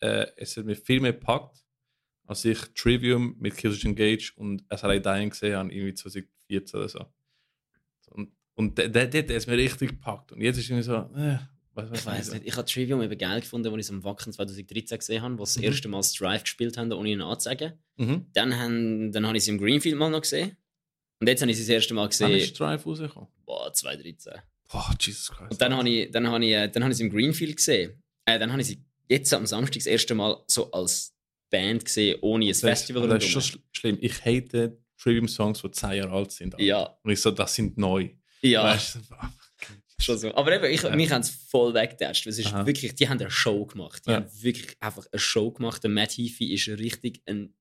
äh, 0.00 0.26
es 0.36 0.56
hat 0.56 0.64
mich 0.66 0.78
viel 0.78 1.00
mehr 1.00 1.12
gepackt, 1.12 1.64
als 2.26 2.44
ich 2.44 2.58
Trivium 2.74 3.34
mit 3.40 3.56
Killswitch 3.56 3.84
Engage 3.84 4.32
und 4.36 4.62
SLA 4.72 4.98
Dying 5.00 5.30
gesehen 5.30 5.56
habe, 5.56 5.72
irgendwie 5.72 5.94
2014 5.94 6.78
oder 6.78 6.88
so. 6.88 7.04
Und, 8.54 8.76
der, 8.78 8.88
der, 8.88 9.06
der, 9.06 9.36
ist 9.36 9.46
mir 9.46 9.56
richtig 9.56 9.90
gepackt. 9.90 10.32
Und 10.32 10.40
jetzt 10.40 10.58
ist 10.58 10.68
irgendwie 10.68 10.84
so, 10.84 10.94
äh, 11.16 11.38
was, 11.74 11.90
was 11.90 12.00
Ich 12.00 12.06
weiß 12.06 12.32
nicht. 12.34 12.46
Ich 12.46 12.56
habe 12.56 12.66
Trivium 12.66 13.00
eben 13.02 13.16
geil 13.16 13.40
gefunden, 13.40 13.68
als 13.68 13.76
ich 13.76 13.80
es 13.86 13.90
am 13.90 14.04
Wacken 14.04 14.32
2013 14.32 14.98
gesehen 14.98 15.22
habe, 15.22 15.38
wo 15.38 15.44
sie 15.44 15.54
das 15.60 15.62
Mhm. 15.62 15.72
erste 15.72 15.88
Mal 15.88 16.02
Strife 16.02 16.42
gespielt 16.44 16.76
haben, 16.76 16.92
ohne 16.92 17.08
ihn 17.10 17.22
anzusagen. 17.22 17.72
Mhm. 17.96 18.26
Dann, 18.34 18.56
haben, 18.58 19.12
dann 19.12 19.26
habe 19.26 19.36
ich 19.38 19.44
sie 19.44 19.50
im 19.52 19.58
Greenfield 19.58 19.96
mal 19.96 20.10
noch 20.10 20.20
gesehen. 20.20 20.56
Und 21.20 21.28
jetzt 21.28 21.40
habe 21.40 21.50
ich 21.50 21.56
sie 21.56 21.62
das 21.62 21.70
erste 21.70 21.94
Mal 21.94 22.02
Wann 22.02 22.08
gesehen, 22.10 22.30
ist 22.32 22.58
Drive 22.58 22.84
rausgekommen? 22.84 23.28
boah, 23.46 23.72
2013. 23.72 24.34
Boah, 24.70 24.94
Jesus 25.00 25.30
Christ. 25.30 25.52
Und 25.52 25.60
dann 25.60 25.74
habe 25.76 25.88
ich, 25.88 26.10
dann 26.10 26.26
habe 26.28 26.44
ich, 26.44 26.72
dann 26.72 26.82
habe 26.82 26.90
ich 26.92 26.96
sie 26.98 27.04
im 27.04 27.10
Greenfield 27.10 27.56
gesehen. 27.56 28.02
Äh, 28.26 28.38
dann 28.38 28.50
habe 28.52 28.60
ich 28.60 28.68
sie 28.68 28.84
jetzt 29.08 29.32
am 29.32 29.46
Samstag 29.46 29.74
das 29.74 29.86
erste 29.86 30.14
Mal 30.14 30.42
so 30.46 30.70
als 30.72 31.14
Band 31.50 31.84
gesehen, 31.84 32.18
ohne 32.22 32.46
ein 32.46 32.48
das, 32.48 32.60
Festival 32.60 33.06
das 33.08 33.24
ist 33.24 33.30
schon 33.30 33.60
schlimm. 33.72 33.98
Ich 34.00 34.24
hate 34.24 34.78
Trivium-Songs, 34.98 35.62
die 35.62 35.70
10 35.70 35.92
Jahre 35.92 36.10
alt 36.12 36.32
sind. 36.32 36.54
Ja, 36.58 36.96
Und 37.02 37.10
ich 37.12 37.20
so, 37.20 37.30
das 37.30 37.54
sind 37.54 37.76
neu. 37.78 38.10
Ja. 38.42 38.64
Weißt? 38.64 38.98
Schon 40.00 40.18
so. 40.18 40.34
Aber 40.34 40.52
eben, 40.52 40.64
ich, 40.72 40.82
Ja. 40.82 40.96
mich 40.96 41.10
haben 41.12 41.20
es 41.20 41.30
voll 41.30 41.72
weggetatscht. 41.74 42.26
Es 42.26 42.38
ist 42.38 42.48
Aha. 42.48 42.66
wirklich, 42.66 42.94
die 42.96 43.08
haben 43.08 43.20
eine 43.20 43.30
Show 43.30 43.64
gemacht. 43.66 44.02
Die 44.06 44.10
Ja. 44.10 44.16
haben 44.16 44.26
wirklich 44.42 44.76
einfach 44.80 45.06
eine 45.12 45.20
Show 45.20 45.50
gemacht. 45.52 45.82
Der 45.84 45.90
Matt 45.90 46.12
Heafy 46.18 46.52
ist 46.52 46.66
richtig 46.68 47.22
ein 47.26 47.54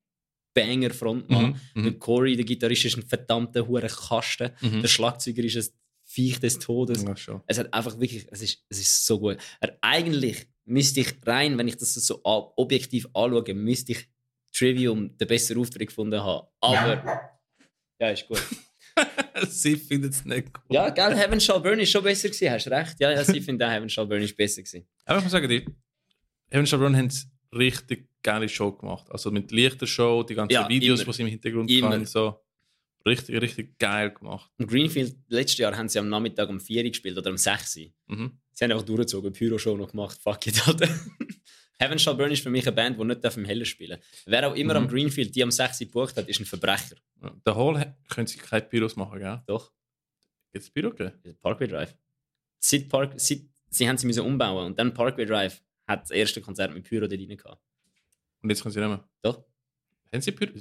Banger-Frontmann. 0.55 1.59
Mhm, 1.75 1.83
Der 1.83 1.91
mhm, 1.93 1.99
Corey, 1.99 2.35
der 2.35 2.45
Gitarrist, 2.45 2.85
ist 2.85 2.97
ein 2.97 3.03
verdammter 3.07 3.67
hure 3.67 3.87
Kasten. 3.87 4.51
mhm. 4.59 4.81
Der 4.81 4.87
Schlagzeuger 4.87 5.43
ist 5.43 5.55
ein 5.57 5.67
Viech 6.03 6.39
des 6.39 6.59
Todes. 6.59 7.03
Ja. 7.03 7.41
Es 7.47 7.57
hat 7.59 7.73
einfach 7.73 7.97
wirklich, 7.99 8.27
es 8.31 8.41
ist, 8.41 8.65
es 8.69 8.79
ist 8.79 9.05
so 9.05 9.19
gut. 9.19 9.37
Er, 9.61 9.77
eigentlich 9.81 10.47
müsste 10.65 10.99
ich 11.01 11.13
rein, 11.25 11.57
wenn 11.57 11.67
ich 11.67 11.77
das 11.77 11.93
so 11.93 12.19
objektiv 12.23 13.07
anschaue, 13.13 13.53
müsste 13.53 13.93
ich 13.93 14.07
Trivium 14.53 15.15
den 15.17 15.27
besseren 15.27 15.61
Auftritt 15.61 15.87
gefunden 15.87 16.19
haben. 16.21 16.47
Aber. 16.59 17.31
Ja, 17.99 18.09
ist 18.09 18.27
gut. 18.27 18.41
Sie 19.47 19.75
findet 19.75 20.13
es 20.13 20.25
nicht 20.25 20.53
gut. 20.53 20.63
Ja, 20.69 20.89
gell, 20.89 21.15
Heaven 21.15 21.39
Shall 21.39 21.59
Burn 21.59 21.79
ist 21.79 21.91
schon 21.91 22.03
besser 22.03 22.29
gewesen, 22.29 22.51
hast 22.51 22.67
recht. 22.67 22.99
Ja, 22.99 23.11
ja, 23.11 23.23
sie 23.23 23.41
finden 23.41 23.63
auch 23.63 23.71
Heaven 23.71 23.89
Shall 23.89 24.05
Burn 24.07 24.21
ist 24.21 24.35
besser 24.35 24.61
gewesen. 24.61 24.85
Aber 25.05 25.17
ich 25.19 25.23
muss 25.23 25.31
sagen, 25.31 25.47
die 25.49 25.65
Heaven 26.49 26.67
Shall 26.67 26.79
Burn 26.79 26.95
haben 26.95 27.09
richtig 27.53 28.07
geile 28.23 28.47
Show 28.49 28.71
gemacht. 28.71 29.07
Also 29.09 29.31
mit 29.31 29.51
leichter 29.51 29.87
Show, 29.87 30.23
die 30.23 30.35
ganzen 30.35 30.53
Ja, 30.53 30.69
Videos, 30.69 31.01
immer. 31.01 31.11
die 31.11 31.17
sie 31.17 31.21
im 31.23 31.27
Hintergrund 31.29 31.71
haben, 31.71 32.05
so 32.05 32.39
richtig, 33.05 33.41
richtig 33.41 33.77
geil 33.79 34.11
gemacht. 34.11 34.51
Und 34.57 34.67
Greenfield, 34.67 35.15
letztes 35.27 35.57
Jahr 35.59 35.75
haben 35.75 35.89
sie 35.89 35.99
am 35.99 36.09
Nachmittag 36.09 36.49
um 36.49 36.59
4 36.59 36.83
Uhr 36.83 36.89
gespielt 36.89 37.17
oder 37.17 37.29
um 37.31 37.37
6 37.37 37.77
Uhr. 37.77 37.83
Mhm. 38.07 38.31
Sie 38.53 38.63
haben 38.63 38.71
einfach 38.71 38.85
durchgezogen, 38.85 39.33
Pyro-Show 39.33 39.75
noch 39.77 39.91
gemacht, 39.91 40.19
fuck 40.21 40.45
it, 40.47 40.67
Alter. 40.67 40.87
Heaven 41.81 41.97
Shall 41.97 42.15
Burn 42.15 42.31
ist 42.31 42.43
für 42.43 42.49
mich 42.51 42.65
eine 42.67 42.75
Band, 42.75 42.99
die 42.99 43.03
nicht 43.03 43.23
im 43.37 43.45
Hellen 43.45 43.65
spielen 43.65 43.97
darf. 43.99 44.23
Wer 44.27 44.47
auch 44.47 44.55
immer 44.55 44.73
Mhm. 44.75 44.85
am 44.85 44.87
Greenfield 44.87 45.35
die 45.35 45.41
am 45.43 45.49
6 45.51 45.81
Uhr 45.81 45.87
gebucht 45.87 46.15
hat, 46.15 46.27
ist 46.29 46.39
ein 46.39 46.45
Verbrecher. 46.45 46.95
Ja. 47.23 47.31
Der 47.45 47.55
Hall 47.55 47.95
können 48.09 48.27
sie 48.27 48.37
keine 48.37 48.61
Pyros 48.63 48.95
machen, 48.95 49.19
gell? 49.19 49.41
Doch, 49.47 49.71
Gibt 50.53 50.63
es 50.65 50.69
Pyro 50.69 50.89
gegeben? 50.91 51.37
Parkway 51.39 51.67
Drive. 51.67 51.95
Seit 52.59 52.87
Park, 52.89 53.13
seit, 53.15 53.39
sie 53.69 53.87
haben 53.87 53.97
sie 53.97 54.05
müssen 54.05 54.23
umbauen 54.25 54.65
und 54.67 54.77
dann 54.77 54.93
Parkway 54.93 55.25
Drive 55.25 55.63
hat 55.87 56.03
das 56.03 56.11
erste 56.11 56.41
Konzert 56.41 56.73
mit 56.73 56.83
Pyro 56.83 57.07
dort 57.07 57.13
rein 57.19 57.37
gehabt. 57.37 57.61
Und 58.43 58.49
jetzt 58.49 58.61
können 58.61 58.73
sie 58.73 58.79
nicht 58.81 58.89
mehr. 58.89 59.09
Doch? 59.21 59.43
Haben 60.13 60.21
sie 60.21 60.31
Pyro? 60.33 60.51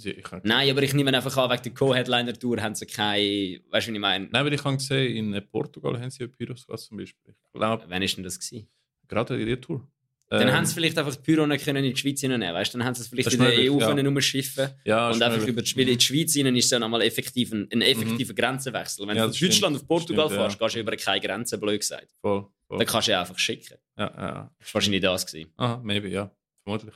Nein, 0.44 0.70
aber 0.70 0.82
ich 0.84 0.94
nehme 0.94 1.12
einfach 1.12 1.36
an, 1.36 1.50
wegen 1.50 1.62
der 1.64 1.74
Co-Headliner-Tour 1.74 2.62
haben 2.62 2.74
sie 2.76 2.86
keine, 2.86 3.60
weißt 3.70 3.88
du, 3.88 3.90
wie 3.90 3.96
ich 3.96 4.00
meine? 4.00 4.26
Nein, 4.26 4.36
aber 4.46 4.52
ich 4.52 4.62
habe 4.64 4.76
gesehen, 4.76 5.34
in 5.34 5.48
Portugal 5.48 6.00
haben 6.00 6.10
sie 6.10 6.22
ja 6.22 6.28
Pyros 6.28 6.64
gehabt 6.64 6.80
zum 6.82 6.96
Beispiel. 6.96 7.34
Ich 7.36 7.52
glaube, 7.52 7.84
Wann 7.88 8.02
ist 8.02 8.16
denn 8.16 8.22
das 8.24 8.38
gewesen? 8.38 8.68
gerade 9.08 9.40
in 9.40 9.46
der 9.48 9.60
Tour. 9.60 9.86
Dann 10.32 10.46
Ähm, 10.46 10.54
haben 10.54 10.64
sie 10.64 10.74
vielleicht 10.74 10.96
einfach 10.96 11.16
die 11.16 11.22
Pyro 11.22 11.44
nicht 11.44 11.64
können 11.64 11.84
in 11.84 11.92
die 11.92 12.00
Schweiz 12.00 12.20
hineinnehmen, 12.20 12.54
weißt? 12.54 12.72
Dann 12.72 12.84
haben 12.84 12.94
sie 12.94 13.02
es 13.02 13.08
vielleicht 13.08 13.26
Das 13.26 13.34
in 13.34 13.40
der 13.40 13.48
möglich, 13.48 13.70
EU 13.70 13.80
ja. 13.80 13.88
können 13.88 14.06
umschiffen 14.06 14.68
ja, 14.84 15.08
und 15.10 15.20
einfach 15.20 15.38
möglich. 15.38 15.48
über 15.52 15.62
die 15.62 15.68
Spiele 15.68 15.90
in 15.90 15.98
die 15.98 16.04
Schweiz 16.04 16.32
hinein 16.34 16.54
ist 16.54 16.70
dann 16.70 16.84
einmal 16.84 17.02
effektiv 17.02 17.52
ein, 17.52 17.66
ein 17.72 17.82
effektiver 17.82 18.32
Grenzenwechsel. 18.32 19.08
Wenn 19.08 19.16
Ja, 19.16 19.24
du 19.24 19.28
das 19.30 19.38
von 19.38 19.48
Deutschland 19.48 19.76
auf 19.76 19.86
Portugal 19.88 20.26
Stimmt, 20.26 20.38
ja. 20.38 20.44
fährst, 20.48 20.58
gehst 20.60 20.74
du 20.76 20.80
über 20.80 20.96
keine 20.96 21.20
Grenze, 21.20 21.58
blöd 21.58 21.80
gesagt. 21.80 22.14
Voll, 22.20 22.46
voll. 22.68 22.78
Dann 22.78 22.86
kannst 22.86 23.08
du 23.08 23.12
ja 23.12 23.20
einfach 23.22 23.38
schicken. 23.38 23.76
Ja, 23.98 24.04
ja. 24.04 24.54
Das 24.60 24.68
war 24.68 24.74
wahrscheinlich 24.74 25.00
das 25.02 25.26
gewesen. 25.26 25.52
Aha, 25.56 25.80
maybe, 25.82 26.08
ja. 26.08 26.30
Vermutlich. 26.62 26.94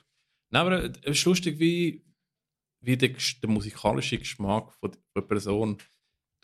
Nein, 0.50 0.60
aber 0.66 0.84
äh, 0.84 0.92
es 1.02 1.18
ist 1.18 1.24
lustig, 1.24 1.58
wie, 1.58 2.04
wie 2.82 2.96
der, 2.96 3.10
der 3.42 3.50
musikalische 3.50 4.16
Geschmack 4.16 4.72
von 4.74 4.92
der 5.16 5.22
Person 5.22 5.78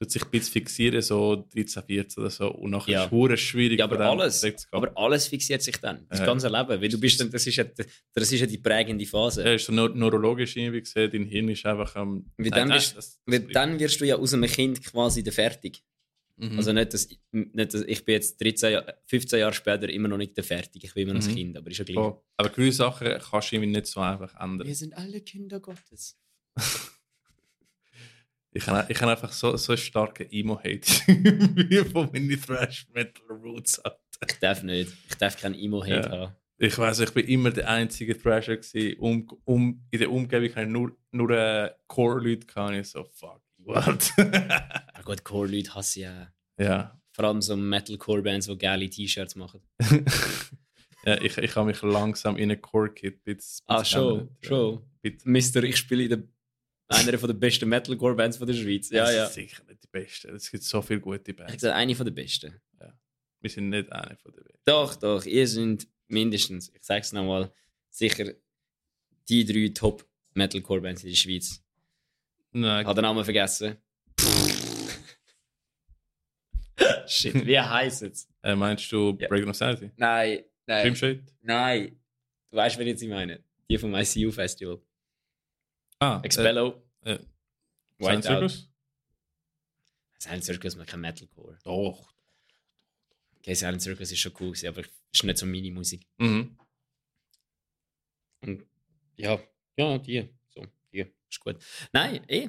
tut 0.01 0.11
sich 0.11 0.23
ein 0.25 0.31
bisschen 0.31 0.53
fixieren, 0.55 1.03
so 1.03 1.47
13, 1.53 1.83
14 1.85 2.21
oder 2.23 2.31
so. 2.31 2.49
Und 2.51 2.71
nachher 2.71 2.93
Ja. 2.93 3.05
ist 3.05 3.33
es 3.35 3.41
schwierig. 3.41 3.79
Ja, 3.79 3.85
aber 3.85 4.01
alles, 4.01 4.45
aber 4.71 4.97
alles 4.97 5.29
fixiert 5.29 5.63
sich 5.63 5.77
dann. 5.77 6.07
Das 6.09 6.21
Ja. 6.21 6.27
ganze 6.27 6.49
Leben. 6.49 6.81
Weil 6.81 6.89
du 6.89 6.99
bist 6.99 7.21
dann, 7.21 7.31
das 7.31 7.47
ist 7.47 7.57
ja, 7.57 7.65
das 7.65 8.33
ist 8.33 8.41
ja 8.41 8.47
die 8.47 8.59
prägende 8.59 9.05
Phase. 9.07 9.45
Ja, 9.45 9.53
ist 9.53 9.67
so 9.67 9.73
neu- 9.73 9.89
neurologisch 9.89 10.57
irgendwie 10.57 10.81
gesehen, 10.81 11.11
dein 11.13 11.25
Hirn 11.27 11.49
ist 11.51 11.67
einfach 11.67 11.95
am. 11.97 12.25
Nein, 12.39 12.51
dann 12.51 12.69
nein, 12.69 12.79
bist- 12.79 12.97
das- 12.97 13.11
das 13.11 13.21
bleibt. 13.27 13.55
dann 13.55 13.79
wirst 13.79 14.01
du 14.01 14.07
ja 14.07 14.17
aus 14.17 14.33
einem 14.33 14.51
Kind 14.51 14.83
quasi 14.83 15.23
der 15.23 15.33
fertig. 15.35 15.83
Mhm. 16.39 16.57
Also 16.57 16.73
nicht, 16.73 16.95
dass, 16.95 17.07
nicht, 17.33 17.75
dass 17.75 17.83
ich 17.83 18.03
bin 18.03 18.15
jetzt 18.15 18.41
13, 18.41 18.73
Jahr- 18.73 18.95
15 19.05 19.39
Jahre 19.41 19.53
später 19.53 19.91
immer 19.91 20.09
noch 20.09 20.17
nicht 20.17 20.35
der 20.35 20.45
fertig. 20.45 20.83
Ich 20.83 20.95
bin 20.95 21.03
immer 21.03 21.13
noch 21.19 21.23
ein 21.23 21.31
Mhm. 21.31 21.37
Kind, 21.37 21.57
aber 21.59 21.71
ist 21.71 21.77
ja 21.77 21.85
gleich. 21.85 21.97
Voll. 21.97 22.19
Aber 22.39 22.49
gewisse 22.49 22.79
Sachen 22.79 23.09
kannst 23.31 23.53
du 23.53 23.57
irgendwie 23.57 23.73
nicht 23.73 23.87
so 23.87 24.01
einfach 24.01 24.35
ändern. 24.41 24.67
Wir 24.67 24.75
sind 24.75 24.97
alle 24.97 25.21
Kinder 25.21 25.61
Gottes. 25.61 26.19
Ich 28.53 28.67
habe 28.67 28.91
ich 28.93 29.01
hab 29.01 29.09
einfach 29.09 29.33
so, 29.33 29.57
so 29.57 29.73
einen 29.73 29.79
starken 29.79 30.27
Emo-Hate 30.31 30.81
wie 31.07 31.77
von 31.93 32.11
meinen 32.13 32.41
Thrash-Metal-Roots. 32.41 33.81
Ich 34.29 34.39
darf 34.41 34.63
nicht. 34.63 34.93
Ich 35.09 35.15
darf 35.17 35.41
kein 35.41 35.55
Emo-Hate 35.55 36.09
Ja. 36.09 36.11
haben. 36.11 36.37
Ich 36.63 36.77
weiß, 36.77 37.01
ich 37.01 37.15
bin 37.15 37.27
immer 37.27 37.51
der 37.51 37.69
einzige 37.71 38.19
Thrasher 38.21 38.57
gewesen. 38.57 38.99
Um, 38.99 39.27
um, 39.45 39.83
in 39.91 39.99
der 39.99 40.11
Umgebung 40.11 40.51
hatte 40.51 40.63
ich 40.67 40.69
nur, 40.69 40.95
nur 41.13 41.31
äh, 41.31 41.71
Core-Leute 41.87 42.47
und 42.61 42.75
Ich 42.75 42.89
so, 42.89 43.05
fuck, 43.05 43.41
what? 43.59 44.13
Aber 44.19 45.03
gut, 45.05 45.25
Core-Leute 45.25 45.75
hasse 45.75 46.01
ich 46.01 46.05
ja. 46.05 46.33
ja. 46.59 47.01
Vor 47.13 47.25
allem 47.25 47.41
so 47.41 47.57
Metal-Core-Bands, 47.57 48.47
die 48.47 48.59
geile 48.59 48.91
T-Shirts 48.91 49.37
machen. 49.37 49.63
ja, 51.07 51.21
ich, 51.23 51.39
ich 51.39 51.57
habe 51.57 51.67
mich 51.69 51.81
langsam 51.83 52.37
in 52.37 52.51
ein 52.51 52.61
Core-Kit 52.61 53.21
Ah, 53.67 53.85
schon, 53.85 54.29
schon. 54.43 54.83
Bitte. 55.01 55.29
Mister, 55.29 55.63
ich 55.63 55.77
spiele 55.77 56.03
in 56.03 56.09
der. 56.11 56.23
Einer 56.93 57.19
von 57.19 57.29
der 57.29 57.35
besten 57.35 57.69
Metalcore-Bands 57.69 58.39
der 58.39 58.53
Schweiz. 58.55 58.91
Ja, 58.91 59.05
das 59.05 59.15
ja. 59.15 59.25
ist 59.27 59.35
sicher 59.35 59.63
nicht 59.65 59.83
die 59.85 59.89
beste. 59.91 60.29
Es 60.31 60.51
gibt 60.51 60.65
so 60.65 60.83
viele 60.83 61.01
gute 61.01 61.31
Ich 61.31 61.37
Bands. 61.37 61.53
gesagt, 61.55 61.77
eine 61.77 61.95
von 61.95 62.05
der 62.05 62.13
besten. 62.13 62.61
Wir 63.41 63.51
sind 63.51 63.69
nicht 63.71 63.91
eine 63.93 64.17
von 64.17 64.33
den 64.33 64.43
besten. 64.45 64.61
Doch, 64.65 64.95
doch, 64.97 65.25
ihr 65.25 65.47
sind 65.47 65.87
mindestens, 66.09 66.69
ich 66.75 66.83
sag's 66.83 67.13
nochmal, 67.13 67.53
sicher 67.89 68.33
die 69.29 69.45
drei 69.45 69.73
Top-Metalcore-Bands 69.73 71.05
in 71.05 71.11
der 71.11 71.17
Schweiz. 71.17 71.63
Nein, 72.53 72.81
Ich 72.83 72.87
habe 72.87 72.97
den 73.01 73.03
Namen 73.03 73.25
vergessen. 73.25 73.77
Shit, 77.07 77.47
wie 77.47 77.59
heisst 77.61 78.03
es? 78.03 78.29
äh, 78.43 78.55
meinst 78.55 78.91
du 78.93 79.17
Ja. 79.21 79.29
Breaking 79.29 79.51
of 79.51 79.57
Sanity? 79.57 79.91
Nein, 79.97 80.41
nein. 80.67 81.23
Nein. 81.43 82.01
Du 82.51 82.57
weißt, 82.57 82.79
wen 82.79 82.89
ich 82.89 83.09
meine. 83.09 83.43
Die 83.71 83.79
vom 83.79 83.95
ICU 83.95 84.31
Festival. 84.33 84.81
Ah, 86.01 86.21
Expello. 86.25 86.83
äh, 87.03 87.19
White 87.99 88.23
Silent 88.23 88.27
Out. 88.27 88.51
Circus? 88.51 88.71
Silent 90.19 90.45
Circus 90.45 90.77
macht 90.77 90.89
kein 90.89 91.01
Metalcore. 91.01 91.59
Doch. 91.65 92.13
Okay, 93.39 93.55
Silent 93.55 93.83
Circus 93.83 94.11
ist 94.13 94.19
schon 94.19 94.33
cool, 94.41 94.55
aber 94.67 94.83
ist 95.13 95.25
nicht 95.25 95.39
so 95.39 95.47
meine 95.47 95.71
Musik. 95.71 96.07
Mhm. 96.19 96.59
Und 98.43 98.67
ja, 99.17 99.39
ja, 99.77 99.99
die. 99.99 100.29
So, 100.49 100.67
die. 100.93 101.07
Ist 101.29 101.41
gut. 101.41 101.57
Nein, 101.93 102.25
eh. 102.29 102.49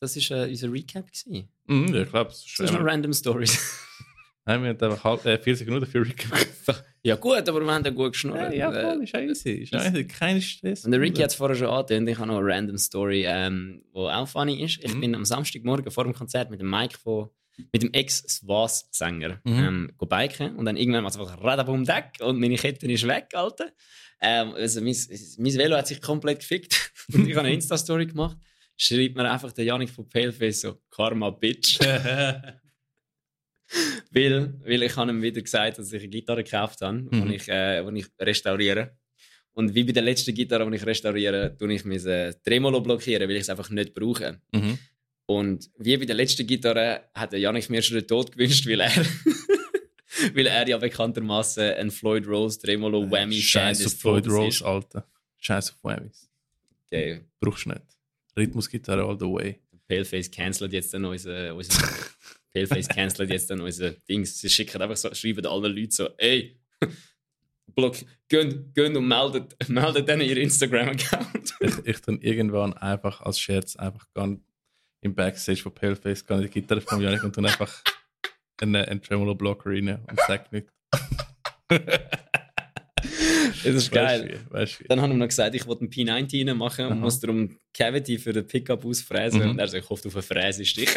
Das 0.00 0.16
war 0.16 0.46
äh, 0.46 0.50
unser 0.50 0.72
Recap. 0.72 1.06
Gewesen. 1.12 1.48
Mhm, 1.66 1.94
ich 1.94 2.08
glaube, 2.10 2.30
es 2.30 2.44
ist 2.44 2.58
Das 2.58 2.66
ist 2.66 2.72
noch 2.72 2.80
schwer. 2.80 2.92
Random 2.92 3.12
Stories. 3.12 3.84
Nein, 4.48 4.62
wir 4.62 4.70
haben 4.90 5.04
halb, 5.04 5.26
äh, 5.26 5.36
40 5.38 5.66
Minuten 5.66 5.84
für 5.84 6.00
Recap. 6.00 6.82
ja, 7.02 7.16
gut, 7.16 7.46
aber 7.48 7.60
wir 7.60 7.70
haben 7.70 7.84
da 7.84 7.90
gut 7.90 8.12
geschnurrt. 8.12 8.50
Äh, 8.50 9.02
ist 9.02 9.14
easy. 9.14 9.50
Ist 9.62 9.74
easy. 9.74 10.04
Kein 10.06 10.40
Stress. 10.40 10.86
Und 10.86 10.92
der 10.92 11.00
Ricky 11.02 11.20
hat 11.20 11.28
es 11.30 11.34
vorher 11.34 11.54
schon 11.54 11.66
angetönt. 11.68 12.08
Ich 12.08 12.16
habe 12.18 12.28
noch 12.28 12.38
eine 12.38 12.46
random 12.54 12.78
Story, 12.78 13.24
ähm, 13.26 13.82
die 13.94 13.98
auch 13.98 14.26
funny 14.26 14.64
ist. 14.64 14.82
Ich 14.82 14.94
Mhm. 14.94 15.00
bin 15.02 15.14
am 15.14 15.26
Samstagmorgen 15.26 15.90
vor 15.92 16.04
dem 16.04 16.14
Konzert 16.14 16.50
mit 16.50 16.62
dem 16.62 16.70
Mike 16.70 16.96
von, 16.98 17.28
mit 17.74 17.82
dem 17.82 17.92
Ex-Swas-Sänger 17.92 19.38
Mhm. 19.44 19.52
ähm, 19.52 19.90
biken. 19.98 20.56
Und 20.56 20.64
dann 20.64 20.78
irgendwann 20.78 21.04
es 21.04 21.18
einfach 21.18 21.42
Radabum 21.44 21.84
Deck 21.84 22.12
und 22.20 22.40
meine 22.40 22.56
Kette 22.56 22.90
ist 22.90 23.06
weg, 23.06 23.26
Alter. 23.34 23.70
Ähm, 24.22 24.54
also 24.54 24.80
mein, 24.80 24.96
mein 25.36 25.54
Velo 25.58 25.76
hat 25.76 25.88
sich 25.88 26.00
komplett 26.00 26.40
gefickt. 26.40 26.90
und 27.12 27.28
ich 27.28 27.36
habe 27.36 27.46
eine 27.46 27.54
Insta-Story 27.54 28.06
gemacht. 28.06 28.38
Schreibt 28.78 29.14
mir 29.14 29.30
einfach 29.30 29.52
der 29.52 29.66
Janik 29.66 29.90
von 29.90 30.08
Paleface 30.08 30.62
so, 30.62 30.78
Karma, 30.90 31.28
Bitch. 31.30 31.78
weil, 34.10 34.54
weil 34.64 34.82
ich 34.82 34.96
habe 34.96 35.10
ihm 35.10 35.22
wieder 35.22 35.40
gesagt, 35.42 35.78
dass 35.78 35.92
ich 35.92 36.00
eine 36.02 36.08
Gitarre 36.10 36.42
gekauft 36.44 36.80
habe, 36.80 36.98
Mhm. 37.10 37.28
die 37.28 37.34
ich, 37.36 37.48
äh, 37.48 37.88
ich 37.98 38.06
restauriere. 38.18 38.96
Und 39.52 39.74
wie 39.74 39.84
bei 39.84 39.92
der 39.92 40.02
letzten 40.04 40.34
Gitarre, 40.34 40.70
die 40.70 40.76
ich 40.76 40.86
restauriere, 40.86 41.56
tue 41.58 41.72
ich 41.72 41.84
mein 41.84 42.04
äh, 42.06 42.32
Tremolo 42.44 42.80
blockieren, 42.80 43.28
weil 43.28 43.36
ich 43.36 43.42
es 43.42 43.50
einfach 43.50 43.70
nicht 43.70 43.92
brauche. 43.94 44.40
mhm. 44.52 44.78
Und 45.26 45.68
wie 45.78 45.96
bei 45.98 46.06
der 46.06 46.14
letzten 46.16 46.46
Gitarre 46.46 47.10
hat 47.14 47.32
der 47.32 47.40
Janik 47.40 47.68
mir 47.68 47.82
schon 47.82 47.98
den 47.98 48.06
Tod 48.06 48.32
gewünscht, 48.32 48.66
weil 48.66 48.80
er, 48.80 48.90
weil 50.34 50.46
er 50.46 50.66
ja 50.66 50.78
bekanntermaßen 50.78 51.62
ein 51.74 51.90
Floyd 51.90 52.26
Rose 52.26 52.58
Tremolo 52.58 53.10
Whammy 53.10 53.34
Scheiß 53.40 53.84
auf 53.84 53.92
Floyd 53.94 54.26
Rose. 54.26 54.64
Alter. 54.64 55.06
Scheiß 55.38 55.72
auf 55.72 55.76
Whammies. 55.84 56.30
Okay. 56.86 57.20
Brauchst 57.40 57.66
du 57.66 57.70
nicht. 57.70 57.82
Rhythmusgitarre 58.38 59.04
all 59.04 59.18
the 59.18 59.26
way. 59.26 59.58
Paleface 59.86 60.30
cancelt 60.30 60.72
jetzt 60.72 60.94
dann 60.94 61.04
unser, 61.04 61.54
unser 61.54 61.74
Paleface 62.52 62.88
cancelt 62.88 63.30
jetzt 63.30 63.50
dann 63.50 63.60
unser 63.60 63.90
Dings. 63.90 64.38
Sie 64.38 64.48
schicken 64.48 64.80
einfach 64.82 64.96
so, 64.96 65.12
schreiben 65.14 65.46
allen 65.46 65.74
Leuten 65.74 65.90
so, 65.90 66.08
ey, 66.16 66.58
Block, 67.74 67.96
gehen, 68.28 68.72
gehen 68.74 68.96
und 68.96 69.06
meldet, 69.06 69.56
meldet 69.68 70.08
dann 70.08 70.20
ihren 70.20 70.38
Instagram-Account. 70.38 71.54
Ich, 71.60 71.74
ich 71.84 72.00
dann 72.02 72.20
irgendwann 72.20 72.72
einfach 72.74 73.20
als 73.20 73.40
Scherz 73.40 73.74
einfach 73.76 74.06
gehen 74.14 74.44
im 75.00 75.14
Backstage 75.14 75.60
von 75.60 75.74
Paleface 75.74 76.24
gehen 76.24 76.42
die 76.42 76.48
Gitarre 76.48 76.80
von 76.80 77.00
Janik 77.00 77.24
und 77.24 77.36
dann 77.36 77.46
einfach 77.46 77.82
einen, 78.60 78.76
einen 78.76 79.02
Tremolo-Blocker 79.02 79.70
rein 79.70 79.88
und 79.88 80.20
sag 80.26 80.52
nicht. 80.52 80.68
Das 83.64 83.64
ist 83.64 83.90
geil. 83.90 84.22
Weißt 84.22 84.50
du? 84.50 84.52
Weißt 84.52 84.80
du? 84.80 84.84
Dann 84.88 85.00
haben 85.00 85.10
wir 85.10 85.16
noch 85.16 85.28
gesagt, 85.28 85.54
ich 85.54 85.66
wollte 85.66 85.82
einen 85.82 85.90
P90 85.90 86.46
reinmachen 86.46 86.86
und 86.86 86.92
Aha. 86.92 87.00
muss 87.00 87.20
darum 87.20 87.56
Cavity 87.74 88.18
für 88.18 88.32
den 88.32 88.46
Pickup 88.46 88.84
ausfräsen. 88.84 89.42
Mhm. 89.42 89.50
Und 89.50 89.58
er 89.58 89.68
so, 89.68 89.76
ich 89.76 89.88
hoffe 89.88 90.08
auf 90.08 90.16
einen 90.16 90.22
Fräsestich. 90.22 90.88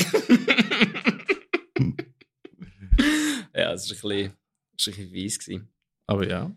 Ja, 3.54 3.72
es 3.74 3.90
war 3.90 4.12
ein 4.12 4.18
bisschen, 4.18 4.38
es 4.78 4.88
war 4.88 4.94
ein 4.94 5.12
bisschen 5.12 5.14
weiss. 5.14 5.40
Gewesen. 5.40 5.68
Aber 6.08 6.28
ja, 6.28 6.52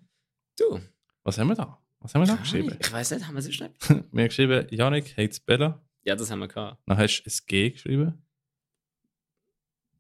Du, 0.56 0.80
was 1.24 1.36
haben 1.38 1.48
wir 1.48 1.54
da? 1.56 1.78
Was 2.00 2.14
haben 2.14 2.22
wir 2.22 2.26
da 2.28 2.36
geschrieben? 2.36 2.76
ich 2.80 2.92
weiß 2.92 3.10
nicht, 3.12 3.26
haben 3.26 3.34
wir 3.34 3.42
so 3.42 3.50
schnell? 3.50 3.72
wir 3.88 3.96
haben 3.98 4.28
geschrieben, 4.28 4.66
Janik 4.70 5.16
hates 5.16 5.40
Bella. 5.40 5.80
Ja, 6.04 6.14
das 6.14 6.30
haben 6.30 6.38
wir 6.40 6.48
gehabt. 6.48 6.80
Dann 6.86 6.98
hast 6.98 7.22
du 7.22 7.30
ein 7.30 7.46
G 7.46 7.70
geschrieben. 7.70 8.22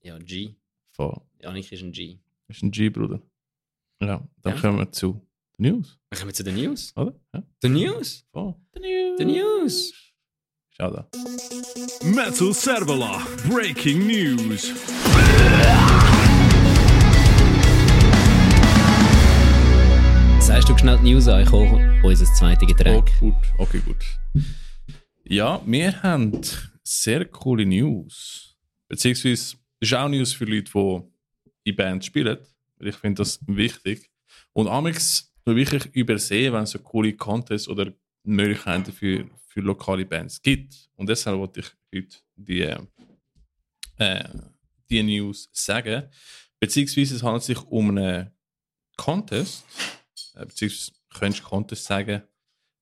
Ja, 0.02 0.18
G. 0.18 0.54
Von, 0.92 1.20
Janik 1.40 1.72
ist 1.72 1.82
ein 1.82 1.92
G. 1.92 2.18
das 2.46 2.58
ist 2.58 2.62
ein 2.62 2.70
G, 2.70 2.88
Bruder. 2.90 3.20
Ja, 4.00 4.22
dann 4.42 4.54
Ja. 4.54 4.60
kommen 4.60 4.78
wir 4.78 4.92
zu 4.92 5.26
den 5.58 5.72
News, 5.76 5.98
Dann 6.10 6.18
kommen 6.18 6.28
wir 6.30 6.34
zu 6.34 6.44
den 6.44 6.54
News. 6.56 6.92
oder? 6.96 7.14
Ja, 7.32 7.42
The 7.62 7.68
News? 7.70 8.26
voll. 8.32 8.54
The 8.74 8.80
News. 8.80 9.18
The 9.18 9.24
News! 9.24 9.92
Schau 10.76 10.90
da. 10.90 11.08
Metal 12.04 12.52
Servola 12.52 13.24
Breaking 13.48 14.06
News. 14.06 14.72
Sagst 20.46 20.68
du 20.68 20.76
schnell 20.76 20.98
die 20.98 21.14
News 21.14 21.26
an, 21.26 21.42
ich 21.42 21.50
hole 21.50 22.02
unser 22.04 22.26
zweites 22.26 22.68
Getränk. 22.68 22.98
Okay, 22.98 23.14
gut. 23.18 23.34
Okay, 23.56 23.80
gut. 23.80 24.44
Ja, 25.24 25.62
wir 25.64 26.02
haben 26.02 26.38
sehr 26.82 27.24
coole 27.24 27.64
News. 27.64 28.54
Beziehungsweise, 28.86 29.56
ist 29.80 29.94
auch 29.94 30.06
News 30.06 30.34
für 30.34 30.44
Leute, 30.44 30.70
die 31.64 31.70
in 31.70 31.76
Bands 31.76 32.04
spielen. 32.04 32.36
Ich 32.78 32.94
finde 32.96 33.22
das 33.22 33.40
wichtig. 33.46 34.10
Und 34.52 34.68
Amix 34.68 35.32
wirklich 35.46 35.86
übersehen, 35.94 36.52
wenn 36.52 36.64
es 36.64 36.72
so 36.72 36.78
coole 36.78 37.14
Contests 37.14 37.66
oder 37.66 37.90
Möglichkeiten 38.22 38.92
für, 38.92 39.24
für 39.48 39.60
lokale 39.62 40.04
Bands 40.04 40.42
gibt. 40.42 40.90
Und 40.96 41.08
deshalb 41.08 41.38
wollte 41.38 41.60
ich 41.60 41.72
heute 41.94 42.16
die, 42.36 42.76
äh, 43.96 44.28
die 44.90 45.02
News 45.02 45.48
sagen. 45.52 46.02
Beziehungsweise 46.60 47.16
es 47.16 47.22
handelt 47.22 47.44
sich 47.44 47.62
um 47.62 47.96
einen 47.96 48.30
Contest. 48.98 49.64
Äh, 50.34 50.46
beziehungsweise 50.46 50.92
könntest 51.12 51.44
Contest 51.44 51.84
sagen. 51.84 52.22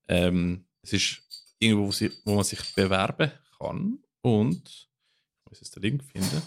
Ähm, 0.07 0.65
es 0.81 0.93
ist 0.93 1.55
irgendwo, 1.59 1.91
wo, 2.25 2.35
man 2.35 2.43
sich 2.43 2.73
bewerben 2.75 3.31
kann. 3.57 3.99
Und 4.21 4.67
ich 4.67 5.49
muss 5.49 5.59
jetzt 5.59 5.75
den 5.75 5.83
Link 5.83 6.03
finden. 6.03 6.41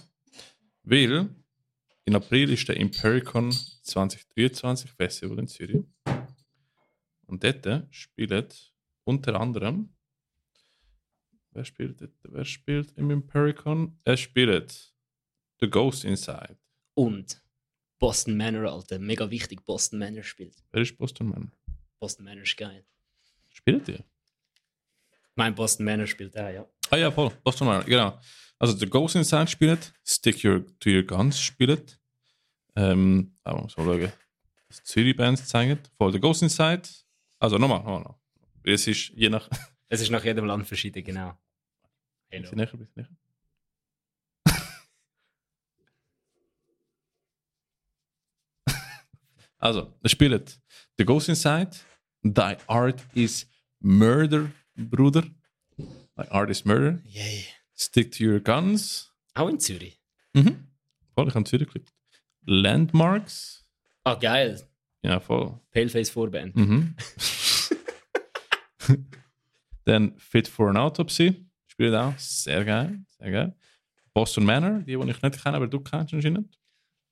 Weil 0.82 1.28
in 2.04 2.14
April 2.14 2.52
ist 2.52 2.68
der 2.68 2.76
Impericon 2.76 3.50
2023 3.52 4.92
Festival 4.92 5.38
in 5.38 5.48
Zürich. 5.48 5.84
Und 7.26 7.42
dort 7.42 7.86
spielt 7.90 8.72
unter 9.04 9.40
anderem. 9.40 9.94
Wer 11.50 11.64
spielt 11.64 12.00
dort? 12.00 12.12
Wer 12.22 12.44
spielt 12.44 12.92
im 12.98 13.10
Impericon? 13.10 13.98
Er 14.04 14.16
spielt 14.16 14.94
The 15.60 15.68
Ghost 15.68 16.04
Inside. 16.04 16.58
Und 16.94 17.42
Boston 17.98 18.36
Manor, 18.36 18.70
Alter. 18.70 18.98
Mega 18.98 19.30
wichtig, 19.30 19.64
Boston 19.64 19.98
Manor 19.98 20.22
spielt. 20.22 20.54
Wer 20.72 20.82
ist 20.82 20.96
Boston 20.96 21.28
Man? 21.28 21.52
Boston 21.98 22.24
Manor 22.24 22.42
ist 22.42 22.56
geil. 22.56 22.84
Spielt 23.50 23.88
ihr? 23.88 24.04
Mein 25.34 25.54
Boston 25.54 25.84
Manor 25.84 26.06
spielt 26.06 26.36
auch, 26.36 26.48
ja. 26.48 26.66
Ah 26.90 26.96
ja, 26.96 27.10
voll. 27.10 27.30
Boston 27.42 27.68
Man, 27.68 27.84
genau. 27.84 28.18
Also 28.58 28.76
The 28.76 28.86
Ghost 28.86 29.16
Inside 29.16 29.48
spielt, 29.48 29.92
Stick 30.04 30.44
your, 30.44 30.64
to 30.78 30.90
Your 30.90 31.02
Guns 31.02 31.38
spielt. 31.38 31.98
Ähm, 32.74 33.36
aber 33.44 33.60
man 33.60 33.68
soll 33.68 33.84
schauen, 33.84 34.12
was 34.68 34.82
Zürich 34.84 35.16
Bands 35.16 35.46
zeigen. 35.46 35.78
Voll 35.98 36.12
The 36.12 36.20
Ghost 36.20 36.42
Inside. 36.42 36.82
Also 37.38 37.58
nochmal, 37.58 37.78
nochmal, 37.78 38.00
nochmal. 38.00 38.18
Es 38.64 38.86
ist 38.86 39.10
je 39.14 39.28
nach. 39.28 39.48
Es 39.88 40.00
ist 40.00 40.10
nach 40.10 40.24
jedem 40.24 40.46
Land 40.46 40.66
verschieden, 40.66 41.04
genau. 41.04 41.38
Bisschen 42.28 42.56
näher, 42.56 42.66
bisschen 42.66 42.88
näher. 42.96 43.08
Also, 49.58 49.92
es 50.02 50.12
spielt 50.12 50.58
The 50.98 51.04
Ghost 51.04 51.28
Inside, 51.28 51.70
Thy 52.22 52.56
Art 52.66 53.02
is 53.14 53.46
Murder, 53.80 54.50
Bruder. 54.76 55.24
Thy 56.16 56.28
Art 56.30 56.50
is 56.50 56.64
Murder. 56.64 57.00
Yay. 57.04 57.44
Stick 57.74 58.12
to 58.12 58.24
Your 58.24 58.40
Guns. 58.40 59.12
Auch 59.34 59.48
in 59.48 59.60
Zürich. 59.60 60.00
Mhm. 60.34 60.66
Voll, 61.14 61.28
ich 61.28 61.34
habe 61.34 61.44
Zürich 61.44 61.66
geklickt. 61.66 61.92
Landmarks. 62.46 63.64
Ah, 64.04 64.14
geil. 64.14 64.60
Ja, 65.02 65.20
voll. 65.20 65.58
Paleface 65.72 66.10
Vorband. 66.10 66.56
Mhm. 66.56 66.94
Dann 69.84 70.18
Fit 70.18 70.48
for 70.48 70.70
an 70.70 70.76
Autopsy. 70.76 71.46
Spielt 71.66 71.94
auch. 71.94 72.16
Sehr 72.18 72.64
geil. 72.64 73.04
Sehr 73.18 73.30
geil. 73.30 73.56
Boston 74.14 74.44
Manor, 74.44 74.78
die, 74.80 74.96
die 74.96 75.10
ich 75.10 75.22
nicht 75.22 75.42
kenne, 75.42 75.56
aber 75.56 75.66
du 75.66 75.80
kennst 75.80 76.14
anscheinend. 76.14 76.58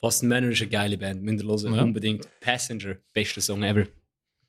Boston 0.04 0.28
Manor 0.28 0.50
ist 0.50 0.60
eine 0.60 0.68
geile 0.70 0.98
Band. 0.98 1.22
Müsst 1.22 1.42
ihr 1.42 1.48
hören. 1.48 1.74
Ja. 1.76 1.82
Unbedingt. 1.82 2.28
Passenger. 2.40 2.96
Bester 3.14 3.40
Song 3.40 3.62
ever. 3.62 3.86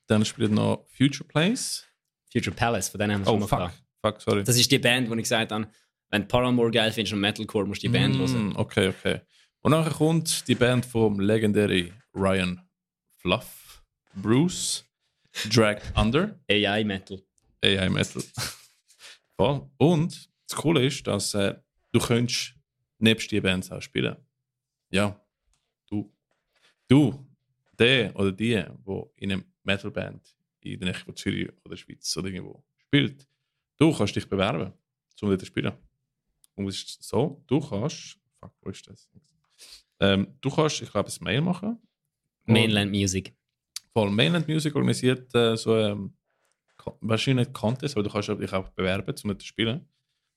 Dann 0.06 0.22
spielt 0.26 0.52
noch 0.52 0.84
Future 0.94 1.26
Place. 1.26 1.86
Future 2.30 2.54
Palace, 2.54 2.90
von 2.90 3.00
denen 3.00 3.14
haben 3.14 3.24
wir 3.24 3.32
Oh, 3.32 3.38
schon 3.38 3.48
fuck. 3.48 3.58
gehabt. 3.60 3.82
Fuck, 4.04 4.20
sorry. 4.20 4.44
Das 4.44 4.58
ist 4.58 4.70
die 4.70 4.78
Band, 4.78 5.08
wo 5.08 5.14
ich 5.14 5.22
gesagt 5.22 5.52
habe, 5.52 5.66
wenn 6.10 6.28
Paramore 6.28 6.70
geil 6.70 6.92
findest 6.92 7.14
und 7.14 7.20
Metalcore, 7.20 7.66
musst 7.66 7.82
du 7.82 7.86
die 7.88 7.92
Band 7.94 8.18
hören. 8.18 8.50
Mm, 8.50 8.56
Okay, 8.56 8.88
okay. 8.88 9.20
Und 9.62 9.70
nachher 9.70 9.92
kommt 9.94 10.46
die 10.46 10.54
Band 10.54 10.84
vom 10.84 11.18
legendären 11.20 11.90
Ryan 12.14 12.60
Fluff, 13.16 13.82
Bruce, 14.14 14.84
Drag 15.50 15.80
Under, 15.94 16.38
AI 16.50 16.84
Metal. 16.84 17.22
AI 17.64 17.88
Metal. 17.88 18.22
Voll. 19.38 19.70
Und 19.78 20.28
das 20.50 20.58
Coole 20.58 20.84
ist, 20.84 21.06
dass 21.06 21.32
äh, 21.32 21.54
du 21.92 21.98
könntest 22.00 22.52
nebst 22.98 23.30
die 23.30 23.40
Bands 23.40 23.70
auch 23.72 23.80
spielen. 23.80 24.16
Ja. 24.90 25.18
Du, 26.88 27.26
der 27.78 28.14
oder 28.16 28.32
die, 28.32 28.64
wo 28.84 29.12
in 29.16 29.32
einer 29.32 29.42
Metalband 29.62 30.36
in 30.60 30.80
der 30.80 30.92
Nähe 30.92 30.98
von 30.98 31.16
Zürich 31.16 31.48
oder 31.64 31.76
Schweiz 31.76 32.16
oder 32.16 32.28
irgendwo 32.28 32.64
spielt, 32.76 33.26
du 33.76 33.92
kannst 33.92 34.16
dich 34.16 34.28
bewerben, 34.28 34.72
um 35.20 35.28
dort 35.28 35.40
zu 35.40 35.46
spielen. 35.46 35.72
Und 36.54 36.68
es 36.68 36.82
ist 36.82 37.02
so, 37.02 37.42
du 37.46 37.60
kannst, 37.60 38.18
fuck, 38.40 38.52
wo 38.60 38.70
ist 38.70 38.86
das? 38.88 39.08
Ähm, 40.00 40.36
du 40.40 40.50
kannst, 40.50 40.82
ich 40.82 40.90
glaube, 40.90 41.10
ein 41.10 41.24
Mail 41.24 41.40
machen. 41.40 41.78
Mainland 42.44 42.90
Music. 42.90 43.34
Voll 43.92 44.10
Mainland 44.10 44.46
Music 44.48 44.74
organisiert 44.74 45.34
äh, 45.34 45.56
so 45.56 45.76
ähm, 45.76 46.16
wahrscheinlich 47.00 47.48
nicht 47.48 47.54
Contest, 47.54 47.96
aber 47.96 48.04
du 48.04 48.10
kannst 48.10 48.28
dich 48.28 48.52
auch 48.52 48.68
bewerben, 48.70 49.14
um 49.24 49.28
dort 49.30 49.40
zu 49.40 49.46
spielen. 49.46 49.88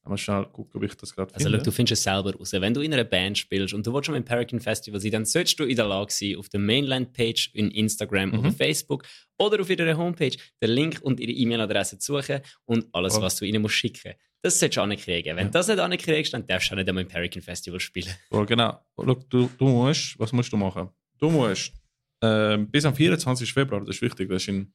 Mal 0.06 0.18
schnell 0.18 0.46
gucken, 0.46 0.72
ob 0.76 0.84
ich 0.84 0.96
das 0.96 1.14
gerade 1.14 1.32
Also, 1.36 1.44
finde. 1.46 1.60
schau, 1.60 1.64
du 1.66 1.72
findest 1.72 1.94
es 2.00 2.04
selber 2.04 2.34
raus. 2.34 2.52
Wenn 2.54 2.74
du 2.74 2.82
in 2.82 2.92
einer 2.94 3.04
Band 3.04 3.38
spielst 3.38 3.74
und 3.76 3.86
du 3.86 3.94
willst 3.94 4.08
schon 4.08 4.16
im 4.16 4.26
Paragon 4.26 4.60
Festival 4.60 5.00
sein, 5.00 5.12
dann 5.12 5.26
solltest 5.26 5.60
du 5.60 5.66
in 5.66 5.76
der 5.76 5.86
Lage 5.88 6.12
sein, 6.12 6.36
auf 6.38 6.50
der 6.50 6.60
Mainland-Page 6.62 7.52
in 7.54 7.70
Instagram 7.70 8.30
Mhm. 8.32 8.40
oder 8.40 8.52
Facebook 8.52 9.04
oder 9.38 9.62
auf 9.62 9.70
ihrer 9.70 9.96
Homepage 9.98 10.36
den 10.64 10.70
Link 10.72 11.00
und 11.04 11.20
ihre 11.20 11.32
E-Mail-Adresse 11.32 12.00
zu 12.00 12.14
suchen 12.20 12.40
und 12.66 12.88
alles, 12.94 13.14
Voll. 13.14 13.24
was 13.24 13.36
du 13.36 13.46
ihnen 13.46 13.62
musst 13.62 13.76
schicken 13.76 14.14
Das 14.42 14.58
solltest 14.58 14.78
du 14.78 14.82
ankriegen. 14.82 15.36
Wenn 15.36 15.46
Ja. 15.48 15.52
du 15.52 15.52
das 15.52 15.68
nicht 15.68 15.80
ankriegst, 15.80 16.34
dann 16.34 16.48
darfst 16.48 16.70
du 16.70 16.74
auch 16.74 16.78
nicht 16.78 16.88
einmal 16.90 17.04
im 17.04 17.10
Paragon 17.10 17.42
Festival 17.42 17.80
spielen. 17.80 18.10
Voll, 18.30 18.46
genau. 18.46 18.80
Schau, 18.96 19.14
du, 19.14 19.50
du 19.58 19.68
musst, 19.68 20.18
was 20.18 20.32
musst 20.32 20.52
du 20.52 20.58
machen? 20.58 20.90
Du 21.20 21.30
musst 21.30 21.74
ähm, 22.22 22.70
bis 22.72 22.84
am 22.86 22.96
24. 22.96 23.54
Februar, 23.54 23.82
das 23.82 23.96
ist 23.98 24.02
wichtig, 24.02 24.28
das 24.30 24.42
ist 24.44 24.48
in 24.50 24.74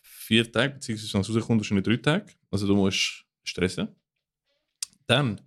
vier 0.00 0.50
Tagen, 0.50 0.74
beziehungsweise 0.74 1.12
wenn 1.12 1.20
es 1.20 1.28
rauskommt, 1.36 1.60
ist 1.62 1.70
in 1.70 1.82
drei 1.82 1.96
Tagen. 1.96 2.30
Also 2.50 2.66
du 2.66 2.74
musst 2.76 3.24
stressen. 3.42 3.88
Dann, 5.06 5.40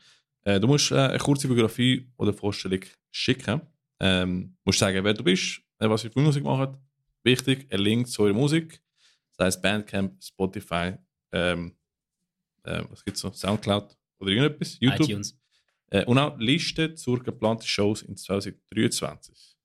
äh, 0.44 0.60
du 0.60 0.68
musst 0.68 0.92
äh, 0.92 0.96
eine 0.96 1.18
kurze 1.20 1.48
Biografie 1.48 2.10
oder 2.18 2.34
Vorstellung 2.34 2.82
schicken. 3.12 3.62
Ähm, 4.00 4.56
musst 4.64 4.80
sagen, 4.80 5.04
wer 5.04 5.14
du 5.14 5.24
bist, 5.24 5.62
äh, 5.80 5.90
was 5.90 6.04
ihr 6.04 6.12
für 6.12 6.20
Musik 6.20 6.44
macht. 6.44 6.78
Wichtig, 7.24 7.68
ein 7.72 7.80
Link 7.80 8.08
zu 8.08 8.24
eurer 8.24 8.34
Musik. 8.34 8.82
Das 9.36 9.46
heißt 9.46 9.62
Bandcamp, 9.62 10.24
Spotify, 10.24 10.94
ähm, 11.32 11.76
äh, 12.64 12.84
was 12.90 13.04
gibt's 13.04 13.24
noch? 13.24 13.34
Soundcloud 13.34 13.96
oder 14.20 14.32
irgendetwas, 14.32 14.78
YouTube. 14.80 15.10
iTunes. 15.10 15.38
Äh, 15.90 16.06
und 16.06 16.18
auch 16.18 16.38
Liste 16.38 16.96
zur 16.96 17.24
geplanten 17.24 17.66
Shows 17.66 18.02
in 18.02 18.18
2023. 18.18 19.58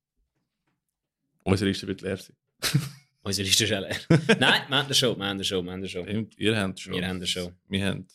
Unsere 1.43 1.69
Liste 1.69 1.87
wird 1.87 2.01
leer 2.01 2.17
sein. 2.17 2.35
Unsere 3.21 3.45
Liste 3.45 3.65
ist 3.65 3.73
auch 3.73 3.81
leer. 3.81 3.97
Nein, 4.39 4.61
wir 4.67 4.77
haben 4.77 4.85
eine 4.85 4.93
Show, 4.93 5.17
wir 5.17 5.25
haben 5.25 5.31
eine 5.31 5.43
Show, 5.43 5.61
wir 5.63 5.71
haben 5.71 5.79
eine 5.79 5.89
Show. 5.89 6.03
Stimmt, 6.03 6.37
ihr 6.37 6.57
habt 6.57 6.79
Shows. 6.79 6.95
Wir 6.95 7.07
haben 7.07 7.17
eine 7.17 7.27
Show. 7.27 7.51
Wir 7.67 7.85
haben, 7.85 8.07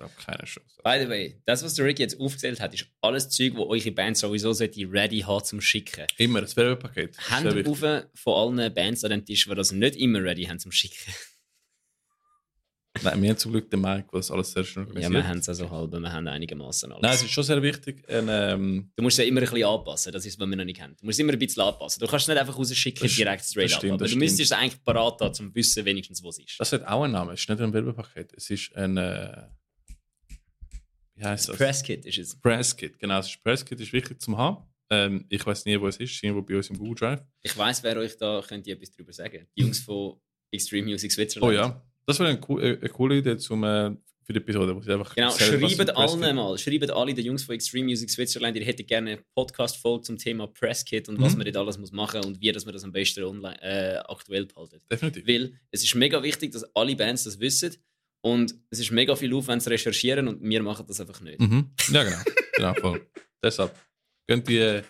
glaube 0.00 0.14
keine 0.24 0.46
Shows. 0.46 0.78
By 0.82 0.98
the 1.00 1.08
way, 1.08 1.40
das, 1.46 1.62
was 1.62 1.74
der 1.74 1.84
Rick 1.84 1.98
jetzt 1.98 2.18
aufgezählt 2.18 2.60
hat, 2.60 2.74
ist 2.74 2.86
alles 3.00 3.28
Zeug, 3.28 3.54
wo 3.54 3.66
eure 3.66 3.90
Band 3.92 4.16
sowieso 4.16 4.50
ready 4.50 5.20
haben 5.20 5.44
zum 5.44 5.60
Schicken. 5.60 6.06
Immer, 6.16 6.40
das 6.40 6.56
Werbepaket. 6.56 7.16
Das 7.16 7.24
ist 7.24 7.28
sehr 7.28 7.54
Hände 7.54 7.70
auf 7.70 8.04
von 8.14 8.58
allen 8.58 8.74
Bands 8.74 9.04
an 9.04 9.10
den 9.10 9.24
Tisch, 9.24 9.46
die 9.46 9.54
das 9.54 9.72
nicht 9.72 9.96
immer 9.96 10.22
ready 10.22 10.44
haben 10.44 10.58
zum 10.58 10.72
Schicken. 10.72 11.12
Nein, 13.02 13.22
wir 13.22 13.30
haben 13.30 13.38
zum 13.38 13.52
Glück 13.52 13.70
den 13.70 13.80
Mike, 13.80 14.08
der 14.12 14.18
das 14.18 14.30
alles 14.30 14.50
sehr 14.52 14.64
schön 14.64 14.82
Ja, 14.82 14.88
organisiert. 14.88 15.12
wir 15.12 15.28
haben 15.28 15.38
es 15.38 15.48
also 15.48 15.70
halb, 15.70 15.92
wir 15.92 16.12
haben 16.12 16.26
einigermaßen 16.26 16.90
alles. 16.90 17.02
Nein, 17.02 17.14
es 17.14 17.22
ist 17.22 17.30
schon 17.30 17.44
sehr 17.44 17.62
wichtig. 17.62 18.02
Ein, 18.08 18.26
ähm, 18.28 18.92
du 18.96 19.02
musst 19.02 19.18
es 19.18 19.24
ja 19.24 19.28
immer 19.28 19.40
ein 19.40 19.48
bisschen 19.48 19.64
anpassen, 19.64 20.12
das 20.12 20.26
ist, 20.26 20.38
was 20.40 20.48
wir 20.48 20.56
noch 20.56 20.64
nicht 20.64 20.80
haben. 20.82 20.96
Du 20.98 21.06
musst 21.06 21.16
es 21.16 21.20
immer 21.20 21.32
ein 21.32 21.38
bisschen 21.38 21.62
anpassen. 21.62 22.00
Du 22.00 22.06
kannst 22.08 22.24
es 22.24 22.28
nicht 22.28 22.38
einfach 22.38 22.58
rausschicken, 22.58 23.08
direkt 23.08 23.44
straight 23.44 23.66
das 23.66 23.74
up. 23.74 23.78
stimmt, 23.78 23.92
Aber 23.92 24.04
du 24.04 24.08
stimmt. 24.08 24.20
müsstest 24.22 24.52
es 24.52 24.58
eigentlich 24.58 24.82
parat 24.82 25.20
haben, 25.20 25.28
um 25.28 25.34
zu 25.34 25.54
wissen, 25.54 25.84
wenigstens, 25.84 26.22
was 26.24 26.38
es 26.40 26.44
ist. 26.46 26.60
das 26.60 26.72
hat 26.72 26.84
auch 26.86 27.04
einen 27.04 27.12
Namen. 27.12 27.32
Es 27.32 27.40
ist 27.40 27.48
nicht 27.48 27.60
ein 27.60 27.72
Werbepaket. 27.72 28.32
Es 28.36 28.50
ist 28.50 28.74
ein. 28.74 28.96
Äh, 28.96 29.44
wie 31.20 31.24
heißt 31.24 31.48
das? 31.50 31.56
Presskit 31.56 32.04
ist 32.06 32.18
es. 32.18 32.36
Presskit. 32.40 32.98
Genau, 32.98 33.16
das 33.16 33.36
Presskit 33.36 33.78
ist 33.80 33.92
wichtig 33.92 34.20
zum 34.20 34.36
haben. 34.36 34.64
Ähm, 34.90 35.24
ich 35.28 35.44
weiß 35.46 35.64
nie, 35.66 35.80
wo 35.80 35.86
es 35.86 35.98
ist. 35.98 36.22
Irgendwo 36.22 36.42
bei 36.42 36.56
uns 36.56 36.68
im 36.70 36.76
Google 36.78 36.94
Drive. 36.96 37.22
Ich 37.42 37.56
weiss, 37.56 37.82
wer 37.82 37.96
euch 37.96 38.16
da 38.16 38.42
könnte 38.46 38.70
etwas 38.72 38.90
darüber 38.90 39.12
sagen. 39.12 39.46
Die 39.56 39.62
Jungs 39.62 39.78
von 39.80 40.20
Extreme 40.50 40.88
Music 40.88 41.12
Switzerland. 41.12 41.52
Oh 41.52 41.54
ja, 41.54 41.80
das 42.06 42.18
wäre 42.18 42.30
eine, 42.30 42.40
co- 42.40 42.58
äh, 42.58 42.76
eine 42.78 42.88
coole 42.88 43.18
Idee 43.18 43.36
zum, 43.36 43.62
äh, 43.62 43.90
für 44.24 44.32
die 44.32 44.38
Episode, 44.38 44.74
wo 44.74 44.80
sie 44.80 44.92
einfach 44.92 45.14
Genau, 45.14 45.28
was 45.28 45.38
schreibt 45.38 45.90
allen 45.96 46.36
mal, 46.36 46.58
schreibt 46.58 46.90
alle 46.90 47.14
den 47.14 47.24
Jungs 47.24 47.42
von 47.44 47.54
Extreme 47.54 47.84
Music 47.86 48.10
Switzerland, 48.10 48.56
ihr 48.56 48.64
hättet 48.64 48.86
gerne 48.88 49.12
eine 49.12 49.22
Podcast-Folge 49.34 50.02
zum 50.02 50.18
Thema 50.18 50.46
Presskit 50.48 51.08
und 51.08 51.20
was 51.20 51.32
Mhm. 51.32 51.38
man 51.38 51.44
dort 51.46 51.56
alles 51.56 51.78
muss 51.78 51.92
machen 51.92 52.24
und 52.24 52.40
wie 52.40 52.50
dass 52.52 52.64
man 52.64 52.74
das 52.74 52.82
am 52.84 52.90
besten 52.92 53.22
online, 53.24 53.60
äh, 53.62 53.98
aktuell 54.08 54.46
behalten. 54.46 54.80
Definitiv. 54.90 55.26
Weil 55.26 55.52
es 55.70 55.84
ist 55.84 55.94
mega 55.94 56.20
wichtig, 56.22 56.50
dass 56.52 56.64
alle 56.74 56.96
Bands 56.96 57.24
das 57.24 57.38
wissen 57.40 57.76
und 58.22 58.54
es 58.70 58.78
ist 58.80 58.90
mega 58.90 59.16
viel 59.16 59.34
Aufwand 59.34 59.62
zu 59.62 59.70
recherchieren 59.70 60.28
und 60.28 60.42
wir 60.42 60.62
machen 60.62 60.86
das 60.86 61.00
einfach 61.00 61.20
nicht. 61.20 61.40
Mhm. 61.40 61.70
Ja, 61.90 62.04
genau. 62.04 62.18
genau 62.54 62.74
voll. 62.74 63.06
Deshalb 63.42 63.74
könnt 64.26 64.48
ihr 64.48 64.76
äh, 64.76 64.82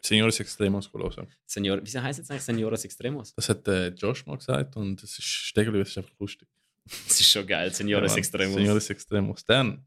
Senores 0.00 0.38
Extremos 0.40 0.92
hören. 0.92 1.28
Senior, 1.46 1.80
wieso 1.82 2.02
heisst 2.02 2.20
es 2.20 2.30
eigentlich 2.30 2.42
Senioras 2.42 2.84
Extremos? 2.84 3.34
Das 3.34 3.48
hat 3.48 3.66
äh, 3.68 3.88
Josh 3.88 4.26
mal 4.26 4.36
gesagt 4.36 4.76
und 4.76 5.02
es 5.02 5.18
ist 5.18 5.24
Stegeli, 5.24 5.80
es 5.80 5.90
ist 5.90 5.98
einfach 5.98 6.18
lustig. 6.18 6.48
Das 7.08 7.18
ist 7.20 7.28
schon 7.30 7.46
geil, 7.46 7.72
Senioras 7.74 8.12
Ja. 8.12 8.18
Extremos. 8.18 8.54
Senores 8.54 8.90
Extremos. 8.90 9.44
Dann, 9.44 9.84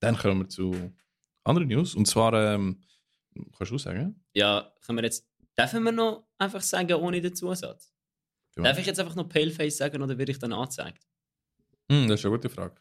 dann 0.00 0.16
kommen 0.16 0.40
wir 0.40 0.48
zu 0.48 0.74
anderen 1.44 1.68
News. 1.68 1.94
Und 1.94 2.06
zwar, 2.06 2.34
ähm, 2.34 2.82
kannst 3.56 3.70
du 3.70 3.78
sagen? 3.78 4.24
Ja, 4.34 4.72
können 4.84 4.98
wir 4.98 5.04
jetzt, 5.04 5.24
dürfen 5.56 5.84
wir 5.84 5.92
noch 5.92 6.26
einfach 6.38 6.62
sagen, 6.62 6.94
ohne 6.94 7.20
den 7.20 7.34
Zusatz? 7.34 7.92
Darf 8.56 8.78
ich 8.78 8.86
jetzt 8.86 8.98
einfach 8.98 9.14
noch 9.14 9.28
Paleface 9.28 9.76
sagen 9.76 10.02
oder 10.02 10.16
werde 10.18 10.32
ich 10.32 10.38
dann 10.38 10.52
angezeigt? 10.52 11.06
Hm, 11.90 12.08
das 12.08 12.20
ist 12.20 12.26
eine 12.26 12.34
gute 12.36 12.48
Frage. 12.48 12.80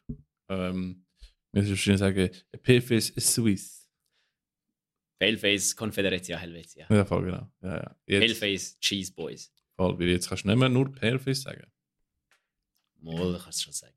Ähm, 0.49 1.05
wir 1.51 1.61
müssen 1.61 1.71
wahrscheinlich 1.71 1.99
sagen, 1.99 2.29
PFS 2.63 3.09
ist 3.11 3.33
Swiss. 3.33 3.87
Paleface, 5.19 5.75
Confederatia 5.75 6.37
Helvetia. 6.37 6.87
Ja, 6.89 7.05
voll 7.05 7.25
genau. 7.25 7.49
Ja, 7.61 7.77
ja. 7.77 7.95
Jetzt, 8.05 8.21
Paleface, 8.39 8.79
Cheese 8.79 9.13
Boys. 9.13 9.51
voll, 9.75 9.97
weil 9.97 10.09
jetzt 10.09 10.27
kannst 10.27 10.43
du 10.43 10.49
nicht 10.49 10.57
mehr 10.57 10.69
nur 10.69 10.91
Paleface 10.91 11.43
sagen. 11.43 11.71
Mal, 12.99 13.39
kannst 13.41 13.59
du 13.59 13.63
schon 13.65 13.73
sagen. 13.73 13.93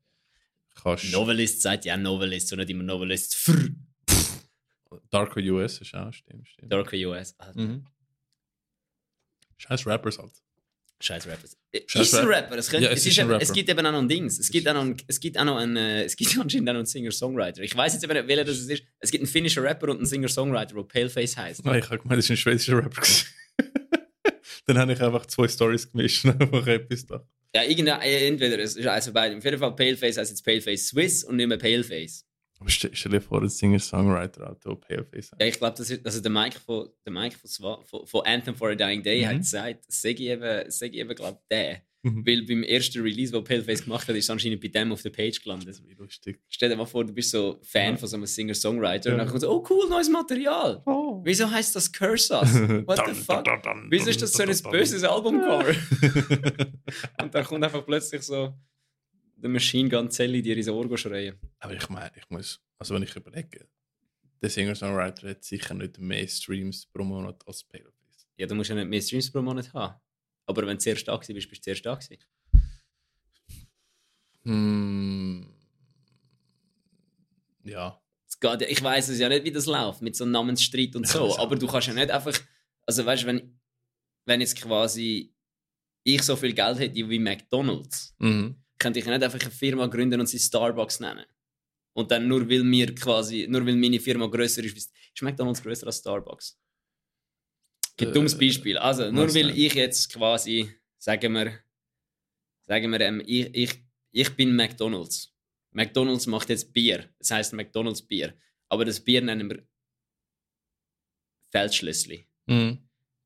Kannst 0.75 1.11
Novelist 1.11 1.61
sagt 1.61 1.85
ja 1.85 1.97
Novelist 1.97 2.53
und 2.53 2.59
nicht 2.59 2.69
immer 2.69 2.83
Novelist. 2.83 3.35
Frr. 3.35 3.69
Darko 5.09 5.39
US 5.39 5.81
ist 5.81 5.93
auch, 5.93 6.11
stimmt, 6.13 6.47
stimmt. 6.47 6.71
Darker 6.71 6.97
US. 6.97 7.35
Mhm. 7.55 7.85
Scheiß 9.57 9.85
Rappers 9.85 10.17
halt. 10.17 10.31
Scheiß 11.01 11.27
Rappers. 11.27 11.57
Scheiß 11.87 12.01
ist 12.07 12.13
ein 12.15 12.25
Rap- 12.27 12.43
Rapper. 12.45 12.57
Es, 12.57 12.69
könnte, 12.69 12.85
Ja, 12.87 12.91
es 12.91 12.99
es, 12.99 13.05
ist 13.07 13.19
ein 13.19 13.27
Rapper. 13.29 13.41
es 13.41 13.53
gibt 13.53 13.69
eben 13.69 13.85
auch 13.85 13.91
noch 13.91 13.99
ein 13.99 14.09
Dings. 14.09 14.37
Es 14.37 14.49
gibt 14.51 14.67
auch 14.67 14.73
noch, 14.73 14.95
es 15.07 15.19
gibt 15.19 15.37
auch 15.39 15.45
noch 15.45 15.57
einen, 15.57 15.77
äh, 15.77 16.03
es 16.03 16.15
gibt 16.17 16.37
anscheinend 16.39 16.67
auch 16.69 16.73
noch 16.73 16.79
einen 16.79 16.85
Singer-Songwriter. 16.85 17.61
Ich 17.61 17.75
weiß 17.75 17.93
jetzt 17.93 18.03
eben 18.03 18.13
nicht, 18.13 18.27
welcher 18.27 18.43
das 18.43 18.57
ist. 18.57 18.83
Es 18.99 19.11
gibt 19.11 19.21
einen 19.21 19.31
finnischen 19.31 19.63
Rapper 19.63 19.89
und 19.89 19.97
einen 19.97 20.05
Singer-Songwriter, 20.05 20.75
der 20.75 20.83
Paleface 20.83 21.37
heißt. 21.37 21.63
Nein, 21.65 21.79
ich 21.79 21.85
habe 21.85 21.99
gemeint, 21.99 22.17
das 22.17 22.25
ist 22.25 22.31
ein 22.31 22.37
schwedischer 22.37 22.77
Rapper. 22.77 23.01
Dann 24.65 24.77
habe 24.77 24.93
ich 24.93 25.01
einfach 25.01 25.25
zwei 25.25 25.47
Stories 25.47 25.91
gemischt 25.91 26.25
und 26.25 26.39
einfach 26.41 26.67
etwas 26.67 27.05
da. 27.05 27.25
Ja, 27.55 27.63
irgendein, 27.63 28.01
äh, 28.01 28.27
entweder, 28.27 28.59
es 28.59 28.75
ist 28.75 28.85
also 28.85 29.11
beide. 29.11 29.35
Auf 29.37 29.43
jeden 29.43 29.57
Fall 29.57 29.75
Paleface 29.75 30.17
heißt 30.17 30.29
jetzt 30.29 30.43
Paleface 30.45 30.87
Swiss 30.89 31.23
und 31.23 31.37
nicht 31.37 31.47
mehr 31.47 31.57
Paleface. 31.57 32.25
Aber 32.59 32.69
stell, 32.69 32.91
stell 32.93 33.11
dir 33.13 33.21
vor, 33.21 33.41
ein 33.41 33.47
Singer-Songwriter, 33.49 34.57
der 34.65 34.75
Paleface 34.75 35.31
Ja, 35.39 35.45
ich 35.47 35.57
glaube, 35.57 35.77
das 35.77 35.89
ist, 35.89 36.05
also 36.05 36.19
der 36.21 36.31
Mike 36.31 36.59
von, 36.59 36.89
der 37.05 37.13
Mike 37.13 37.37
von, 37.37 37.77
von, 37.85 38.05
von 38.05 38.25
Anthem 38.25 38.55
for 38.55 38.69
a 38.71 38.75
Dying 38.75 39.01
Day 39.01 39.21
Mhm. 39.21 39.27
hat 39.29 39.37
gesagt, 39.37 39.85
sag 39.87 40.11
ich 40.11 40.21
eben, 40.21 40.69
sag 40.69 40.89
ich 40.89 40.95
eben, 40.97 41.15
glaube 41.15 41.39
der. 41.49 41.81
Mhm. 42.01 42.25
Weil 42.25 42.43
beim 42.45 42.63
ersten 42.63 43.01
Release, 43.01 43.33
wo 43.33 43.41
Paleface 43.41 43.83
gemacht 43.83 44.07
hat, 44.07 44.15
ist 44.15 44.29
anscheinend 44.29 44.61
bei 44.61 44.69
dem 44.69 44.91
auf 44.93 45.01
der 45.01 45.09
Page 45.09 45.41
gelandet. 45.41 45.81
Wie 45.85 45.93
lustig. 45.95 46.39
Stell 46.47 46.69
dir 46.69 46.77
mal 46.77 46.85
vor, 46.85 47.03
du 47.05 47.11
bist 47.13 47.31
so 47.31 47.59
Fan 47.61 47.91
Ja. 47.93 47.97
von 47.97 48.07
so 48.07 48.15
einem 48.15 48.25
Singer-Songwriter 48.25 49.09
Ja. 49.09 49.13
und 49.15 49.19
dann 49.19 49.27
kommt 49.27 49.41
so, 49.41 49.51
oh 49.51 49.65
cool, 49.69 49.89
neues 49.89 50.09
Material. 50.09 50.81
Oh. 50.85 51.21
Wieso 51.25 51.49
heißt 51.51 51.75
das 51.75 51.91
Curse 51.91 52.33
Us? 52.35 52.53
What 52.87 53.01
the 53.05 53.13
fuck? 53.13 53.45
Wieso 53.89 54.09
ist 54.11 54.21
das 54.21 54.31
so 54.33 54.43
ein 54.43 54.71
böses 54.71 55.03
Albumcover? 55.03 55.75
und 57.21 57.33
dann 57.35 57.43
kommt 57.45 57.63
einfach 57.63 57.85
plötzlich 57.85 58.21
so 58.21 58.53
der 59.41 59.49
Machine 59.49 59.89
Gun 59.89 60.09
Zelli 60.11 60.41
dir 60.41 60.55
ins 60.57 60.67
Ohr 60.67 60.97
schreien. 60.97 61.37
Aber 61.59 61.73
ich 61.73 61.89
meine, 61.89 62.11
ich 62.15 62.29
muss, 62.29 62.59
also 62.77 62.95
wenn 62.95 63.03
ich 63.03 63.15
überlege, 63.15 63.67
der 64.41 64.49
Singer-Songwriter 64.49 65.29
hat 65.29 65.43
sicher 65.43 65.73
nicht 65.73 65.97
mehr 65.99 66.27
Streams 66.27 66.85
pro 66.85 67.03
Monat 67.03 67.45
als 67.47 67.63
Paleface. 67.63 68.27
Ja, 68.37 68.47
du 68.47 68.55
musst 68.55 68.69
ja 68.69 68.75
nicht 68.75 68.87
mehr 68.89 69.01
Streams 69.01 69.31
pro 69.31 69.41
Monat 69.41 69.73
haben. 69.73 69.99
Aber 70.45 70.65
wenn 70.65 70.77
du 70.77 70.93
da 70.95 71.15
gewesen 71.17 71.33
bist, 71.35 71.49
bist 71.49 71.67
du 71.67 71.73
da 71.81 71.95
gewesen. 71.95 72.17
Hm. 74.43 75.45
Ja. 77.63 78.01
Es 78.27 78.39
geht, 78.39 78.61
ja- 78.61 78.67
ich 78.67 78.81
weiß 78.81 79.09
es 79.09 79.19
ja 79.19 79.29
nicht, 79.29 79.43
wie 79.43 79.51
das 79.51 79.65
läuft 79.65 80.01
mit 80.01 80.15
so 80.15 80.23
einem 80.23 80.31
Namensstreit 80.31 80.95
und 80.95 81.07
so. 81.07 81.37
aber 81.37 81.55
du 81.55 81.67
kannst 81.67 81.87
ja 81.87 81.93
nicht 81.93 82.11
einfach. 82.11 82.37
Also 82.85 83.05
weißt 83.05 83.23
du, 83.23 83.27
wenn, 83.27 83.59
wenn 84.25 84.41
jetzt 84.41 84.55
quasi 84.55 85.33
ich 86.03 86.23
so 86.23 86.35
viel 86.35 86.53
Geld 86.53 86.79
hätte 86.79 87.09
wie 87.09 87.19
McDonalds, 87.19 88.15
Mhm. 88.19 88.55
Könnte 88.79 88.99
ich 88.99 89.05
nicht 89.05 89.23
einfach 89.23 89.39
eine 89.39 89.51
Firma 89.51 89.87
gründen 89.87 90.19
und 90.19 90.27
sie 90.27 90.39
Starbucks 90.39 90.99
nennen. 90.99 91.25
Und 91.93 92.11
dann 92.11 92.27
nur 92.27 92.49
weil 92.49 92.63
mir 92.63 92.93
quasi, 92.95 93.45
nur 93.49 93.65
weil 93.65 93.75
meine 93.75 93.99
Firma 93.99 94.27
grösser 94.27 94.63
ist, 94.63 94.77
ist 94.77 95.21
McDonalds 95.21 95.61
grösser 95.61 95.87
als 95.87 95.99
Starbucks. 95.99 96.57
Ein 97.99 98.13
dummes 98.13 98.33
Äh, 98.33 98.37
Beispiel. 98.37 98.77
Also, 98.77 99.11
nur 99.11 99.33
weil 99.35 99.49
ich 99.57 99.73
jetzt 99.73 100.13
quasi, 100.13 100.73
sagen 100.97 101.33
wir, 101.33 101.59
sagen 102.61 102.91
wir, 102.91 103.01
ähm, 103.01 103.21
ich, 103.25 103.53
ich, 103.53 103.83
ich 104.11 104.29
bin 104.35 104.55
McDonalds. 104.55 105.35
McDonalds 105.71 106.25
macht 106.27 106.49
jetzt 106.49 106.71
Bier. 106.71 107.09
Das 107.19 107.31
heißt 107.31 107.53
McDonalds 107.53 108.01
Bier. 108.01 108.33
Aber 108.69 108.85
das 108.85 108.99
Bier 108.99 109.21
nennen 109.21 109.49
wir 109.49 109.67
Feldschlössli. 111.51 112.27
Mhm. 112.45 112.77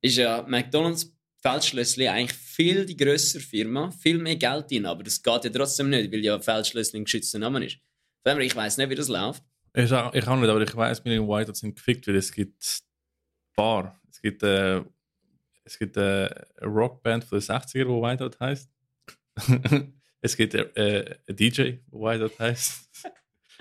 Ist 0.02 0.18
ja 0.18 0.42
McDonalds 0.48 1.13
Feldschlössli 1.44 2.08
eigentlich 2.08 2.34
viel 2.38 2.86
die 2.86 2.96
grössere 2.96 3.42
Firma, 3.42 3.92
viel 3.92 4.18
mehr 4.18 4.38
Geld 4.38 4.72
drin, 4.72 4.86
aber 4.86 5.04
das 5.04 5.22
geht 5.22 5.44
ja 5.44 5.50
trotzdem 5.50 5.90
nicht, 5.90 6.12
weil 6.12 6.24
ja 6.24 6.40
Feldschlössli 6.40 7.00
ein 7.00 7.04
geschützter 7.04 7.38
Name 7.40 7.66
ist. 7.66 7.78
Von 8.26 8.40
Ich 8.40 8.56
weiß 8.56 8.78
nicht, 8.78 8.90
wie 8.90 8.96
das 8.96 9.10
läuft. 9.10 9.44
Ich, 9.76 9.92
auch- 9.92 10.14
ich 10.14 10.26
auch 10.26 10.38
nicht, 10.38 10.50
aber 10.50 10.62
ich 10.62 10.74
weiß, 10.76 11.04
Million 11.04 11.28
White 11.28 11.50
hat 11.50 11.58
sind 11.58 11.76
gefickt, 11.76 12.08
weil 12.08 12.16
es 12.16 12.32
gibt 12.32 12.80
Bar. 13.56 14.00
Es 14.10 14.22
gibt, 14.22 14.42
äh, 14.44 14.82
es 15.66 15.78
gibt 15.78 15.98
äh, 15.98 16.30
eine 16.62 16.68
Rockband 16.72 17.26
von 17.26 17.40
den 17.40 17.46
60er, 17.46 17.88
wo 17.88 18.02
Whiteout 18.02 18.40
heißt. 18.40 18.70
es 20.22 20.38
gibt 20.38 20.54
äh, 20.54 21.18
ein 21.28 21.36
DJ, 21.36 21.74
wo 21.88 22.06
Whiteout 22.06 22.40
heißt. 22.40 22.90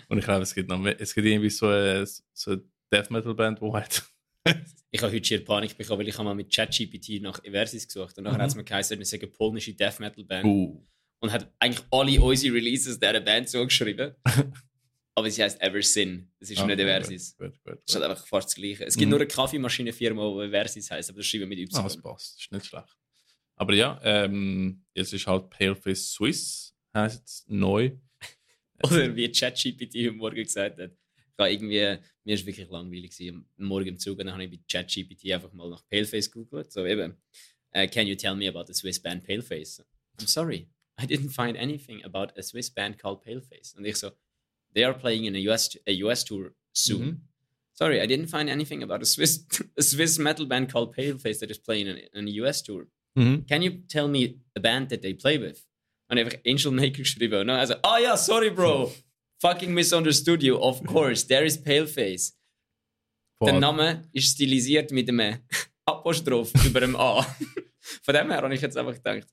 Und 0.08 0.18
ich 0.18 0.24
glaube, 0.24 0.42
es 0.42 0.54
gibt 0.54 0.68
noch 0.68 0.78
mehr. 0.78 1.00
Es 1.00 1.14
gibt 1.14 1.26
irgendwie 1.26 1.50
so 1.50 1.66
eine, 1.66 2.06
so 2.06 2.52
eine 2.52 2.62
Death 2.92 3.10
Metal 3.10 3.34
Band, 3.34 3.60
wo 3.60 3.72
Whiteout 3.72 4.04
Ich 4.94 5.00
habe 5.02 5.12
heute 5.14 5.24
schier 5.26 5.42
Panik 5.44 5.76
bekommen, 5.76 6.00
weil 6.00 6.08
ich 6.08 6.14
habe 6.14 6.24
mal 6.24 6.34
mit 6.34 6.54
ChatGPT 6.54 7.22
nach 7.22 7.42
Eversis 7.44 7.86
gesucht 7.86 8.16
und 8.18 8.24
nachher 8.24 8.36
Mhm. 8.36 8.42
hat 8.42 8.48
es 8.50 8.54
mir 8.56 8.64
geheißen, 8.64 8.98
wir 8.98 9.06
sagen 9.06 9.32
polnische 9.32 9.72
Death 9.72 9.98
Metal 10.00 10.22
Band 10.22 10.44
Uh. 10.44 10.86
und 11.20 11.32
hat 11.32 11.50
eigentlich 11.58 11.82
alle 11.90 12.20
unsere 12.20 12.54
Releases 12.54 13.00
dieser 13.00 13.20
Band 13.20 13.48
zugeschrieben. 13.48 14.14
aber 15.14 15.30
sie 15.30 15.42
heißt 15.42 15.60
Eversin. 15.62 16.30
Das 16.38 16.50
ist 16.50 16.58
Ah, 16.58 16.66
nicht 16.66 16.78
Eversis. 16.78 17.36
Gut, 17.38 17.52
gut, 17.52 17.60
Das 17.64 17.74
gut. 17.74 17.82
ist 17.88 17.94
halt 17.94 18.04
einfach 18.04 18.26
fast 18.26 18.48
das 18.48 18.54
Gleiche. 18.54 18.84
Es 18.84 18.94
gibt 18.94 19.06
Mhm. 19.06 19.10
nur 19.10 19.20
eine 19.20 19.28
Kaffeemaschinenfirma, 19.28 20.46
die 20.46 20.54
Eversis 20.54 20.90
heißt, 20.90 21.08
aber 21.10 21.18
das 21.18 21.26
schreiben 21.26 21.42
wir 21.42 21.48
mit 21.48 21.58
Y. 21.60 21.80
Ah, 21.80 21.82
das 21.84 21.96
passt. 21.96 22.34
Das 22.36 22.42
ist 22.44 22.52
nicht 22.52 22.66
schlecht. 22.66 22.96
Aber 23.56 23.74
ja, 23.74 23.98
ähm, 24.02 24.84
jetzt 24.94 25.12
ist 25.14 25.26
halt 25.26 25.48
Paleface 25.48 26.12
Swiss, 26.12 26.74
heißt 26.94 27.26
es 27.26 27.44
neu. 27.48 27.92
Oder 28.84 29.14
wie 29.16 29.30
ChatGPT 29.32 29.94
heute 29.94 30.12
Morgen 30.12 30.36
gesagt 30.36 30.78
hat. 30.80 30.90
Ich 31.16 31.38
habe 31.38 31.50
irgendwie, 31.52 31.98
mir 32.24 32.34
ist 32.34 32.46
wirklich 32.46 32.68
langweilig 32.68 33.10
gewesen. 33.10 33.46
Am 33.58 33.66
Morgen 33.66 33.88
im 33.88 33.98
Zug 33.98 34.18
und 34.18 34.26
dann 34.26 34.34
habe 34.34 34.44
ich 34.44 34.50
bei 34.50 34.58
ChatGPT 34.70 35.32
einfach 35.32 35.52
mal 35.52 35.68
nach 35.68 35.86
Paleface 35.88 36.30
gegoogelt. 36.30 36.72
So 36.72 36.86
eben, 36.86 37.16
uh, 37.74 37.86
can 37.86 38.06
you 38.06 38.14
tell 38.14 38.34
me 38.34 38.48
about 38.48 38.64
the 38.66 38.74
Swiss 38.74 39.00
band 39.00 39.24
Paleface? 39.24 39.82
I'm 40.18 40.26
sorry, 40.26 40.68
I 41.00 41.06
didn't 41.06 41.30
find 41.30 41.56
anything 41.56 42.04
about 42.04 42.32
a 42.36 42.42
Swiss 42.42 42.70
band 42.70 42.98
called 42.98 43.22
Paleface. 43.22 43.74
Und 43.76 43.84
ich 43.84 43.96
so, 43.96 44.12
they 44.74 44.84
are 44.84 44.94
playing 44.94 45.24
in 45.24 45.34
a 45.34 45.52
US, 45.52 45.76
a 45.86 45.92
US 46.04 46.24
tour 46.24 46.52
soon. 46.72 47.02
Mhm. 47.02 47.20
Sorry, 47.74 48.00
I 48.00 48.06
didn't 48.06 48.28
find 48.28 48.48
anything 48.48 48.82
about 48.82 49.02
a 49.02 49.06
Swiss, 49.06 49.46
a 49.76 49.82
Swiss 49.82 50.18
metal 50.18 50.46
band 50.46 50.70
called 50.70 50.94
Paleface 50.94 51.40
that 51.40 51.50
is 51.50 51.58
playing 51.58 51.88
in, 51.88 51.98
in 52.12 52.28
a 52.28 52.30
US 52.42 52.62
tour. 52.62 52.86
Mhm. 53.18 53.48
Can 53.48 53.62
you 53.62 53.82
tell 53.88 54.08
me 54.08 54.40
a 54.54 54.60
band 54.60 54.90
that 54.90 55.02
they 55.02 55.14
play 55.14 55.38
with? 55.38 55.66
Und 56.08 56.18
einfach 56.18 56.38
Angel 56.46 56.70
Maker 56.70 56.98
geschrieben. 57.02 57.40
Und 57.40 57.46
dann 57.48 57.58
also, 57.58 57.74
oh 57.82 57.96
ja, 58.00 58.16
sorry, 58.16 58.50
Bro. 58.50 58.92
Fucking 59.42 59.74
misunderstood 59.74 60.40
you. 60.40 60.56
Of 60.56 60.84
course, 60.86 61.26
there 61.26 61.44
is 61.44 61.60
Paleface. 61.60 62.38
Der 63.40 63.54
Voll. 63.54 63.60
Name 63.60 64.08
ist 64.12 64.28
stilisiert 64.28 64.92
mit 64.92 65.08
einem 65.08 65.38
Apostroph 65.84 66.52
über 66.64 66.78
dem 66.78 66.94
A. 66.94 67.22
Von 68.02 68.14
dem 68.14 68.30
her 68.30 68.40
habe 68.40 68.54
ich 68.54 68.60
jetzt 68.60 68.76
einfach 68.76 68.94
gedacht, 68.94 69.26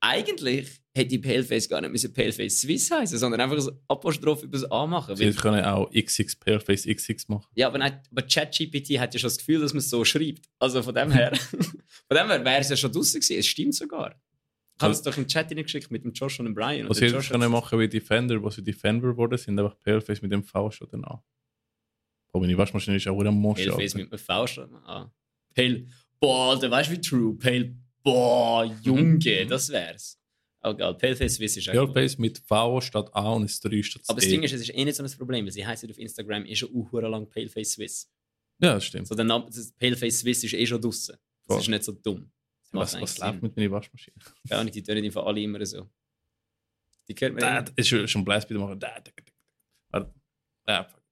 eigentlich 0.00 0.80
hätte 0.94 1.18
Paleface 1.18 1.68
gar 1.68 1.82
nicht 1.82 1.90
müssen 1.90 2.10
Paleface 2.10 2.62
Swiss 2.62 2.90
heißen, 2.90 3.18
sondern 3.18 3.42
einfach 3.42 3.58
ein 3.58 3.78
Apostroph 3.86 4.44
über 4.44 4.56
das 4.56 4.70
A 4.70 4.86
machen. 4.86 5.14
Sie 5.14 5.30
können 5.34 5.62
auch 5.62 5.90
XX 5.90 6.36
Paleface 6.36 6.86
XX 6.86 7.28
machen. 7.28 7.46
ja, 7.54 7.66
aber, 7.66 7.76
nicht, 7.76 7.96
aber 8.10 8.22
ChatGPT 8.22 8.98
hat 8.98 9.12
ja 9.12 9.20
schon 9.20 9.28
das 9.28 9.36
Gefühl, 9.36 9.60
dass 9.60 9.74
man 9.74 9.80
es 9.80 9.90
so 9.90 10.02
schreibt. 10.06 10.48
Also 10.58 10.82
von 10.82 10.94
dem 10.94 11.10
her, 11.10 11.36
von 12.08 12.16
dem 12.16 12.28
her 12.28 12.42
wäre 12.42 12.60
es 12.60 12.70
ja 12.70 12.76
schon 12.76 12.92
draußen 12.92 13.20
gewesen. 13.20 13.38
Es 13.38 13.46
stimmt 13.46 13.74
sogar. 13.74 14.18
Ich 14.80 14.82
habe 14.82 14.92
es 14.94 15.02
doch 15.02 15.16
im 15.18 15.26
Chat 15.26 15.48
hineingeschickt 15.50 15.90
mit 15.90 16.04
dem 16.04 16.12
Josh 16.12 16.38
und 16.40 16.46
dem 16.46 16.54
Brian. 16.54 16.88
Was 16.88 16.98
der 16.98 17.10
sie 17.20 17.28
können 17.28 17.42
hat's- 17.42 17.50
machen 17.52 17.78
wie 17.78 17.88
Defender, 17.88 18.42
wo 18.42 18.48
sie 18.48 18.62
Defender 18.62 19.08
geworden 19.08 19.36
sind, 19.36 19.58
einfach 19.58 19.78
Paleface 19.78 20.22
mit 20.22 20.32
dem 20.32 20.42
V 20.42 20.70
schon 20.70 20.88
danach. 20.90 21.20
Aber 22.32 22.40
meine 22.40 22.56
Waschmaschine 22.56 22.96
ist 22.96 23.06
auch 23.08 23.18
wieder 23.18 23.28
am 23.28 23.36
Mosch. 23.40 23.58
Paleface 23.64 23.94
mit 23.94 24.10
einem 24.10 24.18
V 24.18 24.46
schon. 24.46 24.74
Ah. 24.86 25.12
Pale. 25.54 25.86
Boah, 26.18 26.50
Alter, 26.52 26.70
weißt 26.70 26.90
wie 26.92 27.00
true? 27.00 27.36
Pale. 27.36 27.74
Boah, 28.02 28.64
Junge, 28.82 29.18
Mhm. 29.44 29.48
das 29.48 29.68
wär's. 29.68 30.16
Oh 30.62 30.74
geil, 30.74 30.94
Paleface 30.94 31.34
Swiss 31.34 31.56
ist 31.56 31.68
auch 31.68 31.74
cool. 31.74 31.92
Paleface 31.92 32.18
mit 32.18 32.38
V 32.38 32.80
statt 32.80 33.10
A 33.14 33.32
und 33.32 33.44
es 33.44 33.60
3 33.60 33.82
statt 33.82 34.04
C. 34.04 34.10
Aber 34.12 34.20
das 34.20 34.28
Ding 34.30 34.42
ist, 34.42 34.52
es 34.52 34.60
ist 34.62 34.74
eh 34.74 34.84
nicht 34.84 34.94
so 34.96 35.02
ein 35.02 35.10
Problem, 35.10 35.48
sie 35.50 35.66
heißen 35.66 35.90
auf 35.90 35.98
Instagram 35.98 36.44
eh 36.46 36.54
schon 36.54 36.70
uh, 36.72 36.98
lang 37.00 37.28
Paleface 37.28 37.72
Swiss. 37.72 38.10
ja, 38.62 38.74
das 38.74 38.84
stimmt. 38.84 39.08
So 39.08 39.14
der 39.14 39.24
Name, 39.24 39.46
Paleface 39.78 40.20
Swiss 40.20 40.44
ist 40.44 40.54
eh 40.54 40.66
schon 40.66 40.80
draussen. 40.80 41.16
Das 41.46 41.54
Voll. 41.56 41.60
ist 41.62 41.68
nicht 41.68 41.84
so 41.84 41.92
dumm. 41.92 42.30
Was, 42.72 43.00
was 43.00 43.18
läuft 43.18 43.42
mit 43.42 43.56
meiner 43.56 43.70
Waschmaschine? 43.72 44.16
Ja, 44.48 44.62
nicht, 44.62 44.74
die 44.76 44.82
tönen 44.82 45.04
einfach 45.04 45.26
alle 45.26 45.40
immer 45.40 45.64
so. 45.66 45.88
Die 47.08 47.14
hört 47.14 47.34
man 47.34 47.64
Da, 47.64 47.72
ist 47.74 47.88
schon 47.88 48.06
schon 48.06 48.24
Blast 48.24 48.48
machen. 48.50 48.78
Da, 48.78 49.00
da, 49.00 49.00
da, 49.00 49.10
da. 49.16 49.32
Warte. 49.90 50.14
Ja, 50.68 50.84
fuck. 50.84 51.02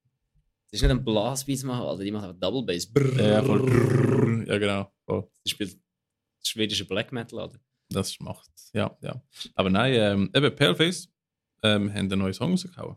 Das 0.70 0.80
ist 0.80 0.82
nicht 0.82 0.90
ein 0.90 1.04
Blastbeat 1.04 1.64
machen, 1.64 1.86
Alter. 1.86 2.04
Die 2.04 2.10
machen 2.10 2.26
einfach 2.26 2.38
Double 2.38 2.62
Bass. 2.62 2.86
Brrr. 2.86 3.20
ja, 3.20 3.42
voll. 3.42 4.44
ja, 4.46 4.58
genau. 4.58 4.92
Voll. 5.06 5.28
Die 5.44 5.50
spielt 5.50 5.78
schwedische 6.46 6.84
Black 6.84 7.10
Metal, 7.10 7.40
Alter. 7.40 7.58
Das 7.90 8.20
macht, 8.20 8.50
ja, 8.74 8.96
ja. 9.00 9.22
Aber 9.54 9.70
nein, 9.70 9.94
ähm, 9.94 10.30
eben 10.34 10.54
Paleface 10.54 11.08
ähm, 11.62 11.88
haben 11.90 11.96
einen 12.10 12.18
neuen 12.18 12.34
Song 12.34 12.50
rausgehauen. 12.50 12.96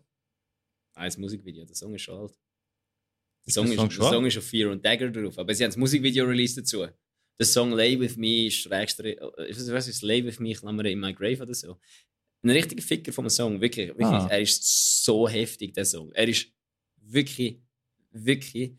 Ah, 0.94 1.06
das 1.06 1.18
Musikvideo, 1.18 1.64
der 1.64 1.76
Song 1.76 1.96
ist 1.96 2.02
schon 2.02 2.20
alt. 2.20 2.32
Der 2.34 3.48
Ist 3.48 3.54
Song, 3.54 3.66
der 3.68 3.76
ist, 3.76 3.82
der 3.82 3.90
schon 3.90 4.06
alt? 4.06 4.14
Song 4.14 4.26
ist 4.26 4.38
auf 4.38 4.44
Fear 4.44 4.72
and 4.72 4.86
Dagger 4.86 5.10
drauf, 5.10 5.40
aber 5.40 5.54
sie 5.56 5.64
haben 5.64 5.70
das 5.70 5.78
Musikvideo 5.78 6.26
released 6.26 6.58
dazu. 6.58 6.88
Der 7.42 7.48
Song 7.48 7.72
Lay 7.72 8.00
With 8.00 8.18
Me 8.18 8.46
ist 8.46 8.68
extra, 8.68 9.08
äh, 9.08 9.18
was 9.50 9.72
was 9.72 9.88
ist 9.88 10.04
Lay 10.04 10.24
With 10.24 10.40
Me, 10.40 10.54
Klammer 10.54 10.86
in 10.86 11.00
My 11.00 11.12
Grave 11.12 11.42
oder 11.42 11.56
so. 11.56 11.80
Ein 12.44 12.52
richtiger 12.52 12.84
Ficker 12.84 13.12
vom 13.12 13.28
Song, 13.30 13.60
wirklich, 13.60 13.88
wirklich. 13.90 14.06
Ah. 14.06 14.28
Er 14.30 14.42
ist 14.42 15.04
so 15.04 15.28
heftig, 15.28 15.74
der 15.74 15.86
Song. 15.86 16.12
Er 16.14 16.28
ist 16.28 16.46
wirklich, 16.98 17.58
wirklich 18.12 18.74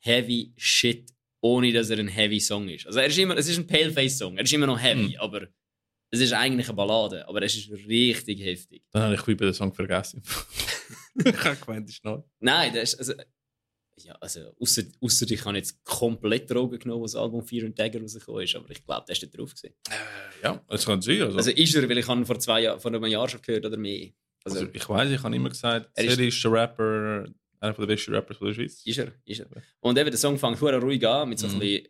heavy 0.00 0.52
shit, 0.56 1.08
ohne 1.40 1.72
dass 1.72 1.88
er 1.90 2.00
ein 2.00 2.08
heavy 2.08 2.40
Song 2.40 2.68
ist. 2.68 2.84
Also 2.84 2.98
er 2.98 3.06
ist 3.06 3.16
immer, 3.16 3.36
es 3.36 3.46
ist 3.46 3.58
ein 3.58 3.66
Paleface-Song, 3.68 4.36
er 4.38 4.42
ist 4.42 4.52
immer 4.52 4.66
noch 4.66 4.80
heavy, 4.80 5.12
Hm. 5.12 5.20
aber 5.20 5.46
es 6.10 6.18
ist 6.18 6.32
eigentlich 6.32 6.66
eine 6.66 6.74
Ballade, 6.74 7.28
aber 7.28 7.40
es 7.42 7.54
ist 7.54 7.70
richtig 7.70 8.40
heftig. 8.40 8.82
Dann 8.90 9.02
habe 9.04 9.14
ich 9.14 9.20
bisschen 9.20 9.38
den 9.38 9.54
Song 9.54 9.72
vergessen. 9.72 10.20
ich 11.24 11.44
habe 11.44 11.54
gemeint, 11.64 11.88
ist 11.88 12.04
neu. 12.04 12.22
Nein, 12.40 12.74
das 12.74 12.94
ist, 12.94 12.98
also, 12.98 13.14
ja, 14.04 14.14
also, 14.20 14.52
ausser, 14.60 14.82
ausser 15.00 15.30
ich 15.30 15.44
habe 15.44 15.56
jetzt 15.56 15.82
komplett 15.84 16.50
Drogen 16.50 16.78
genommen, 16.78 17.02
als 17.02 17.12
das 17.12 17.20
Album 17.22 17.42
Fear 17.44 17.66
and 17.66 17.78
Dagger 17.78 18.00
rausgekommen 18.00 18.42
ist, 18.42 18.54
aber 18.56 18.70
ich 18.70 18.84
glaube, 18.84 19.04
der 19.06 19.14
ist 19.16 19.22
nicht 19.22 19.36
drauf 19.38 19.54
gewesen. 19.54 19.74
Ja, 20.42 20.62
das 20.68 20.84
kann 20.86 21.00
sein. 21.02 21.22
Also, 21.22 21.36
Also 21.38 21.50
ist 21.50 21.74
er, 21.74 21.88
weil 21.88 21.98
ich 21.98 22.08
habe 22.08 22.24
vor 22.26 22.38
zwei 22.38 22.62
Jahren, 22.62 22.80
vor 22.80 22.90
einem 22.92 23.04
Jahr 23.06 23.28
schon 23.28 23.42
gehört 23.42 23.66
oder 23.66 23.76
mehr. 23.76 24.08
Also, 24.44 24.60
also 24.60 24.70
ich 24.72 24.88
weiß, 24.88 25.10
ich 25.10 25.22
habe 25.22 25.36
immer 25.36 25.48
gesagt, 25.50 25.90
Er 25.94 26.04
ist- 26.04 26.18
ist 26.18 26.44
der 26.44 26.52
Rapper, 26.52 27.26
einer 27.60 27.72
der 27.74 27.86
besten 27.86 28.14
Rappers 28.14 28.36
von 28.38 28.46
der 28.48 28.54
Schweiz. 28.54 28.82
ist 28.86 28.98
er, 28.98 29.12
ist 29.24 29.40
er. 29.40 29.46
Und 29.80 29.98
eben, 29.98 30.10
der 30.10 30.18
Song 30.18 30.38
fängt 30.38 30.60
ruhig 30.62 31.06
an, 31.06 31.28
mit 31.28 31.38
so 31.38 31.46
ein 31.46 31.54
Mhm. 31.54 31.58
bisschen 31.60 31.88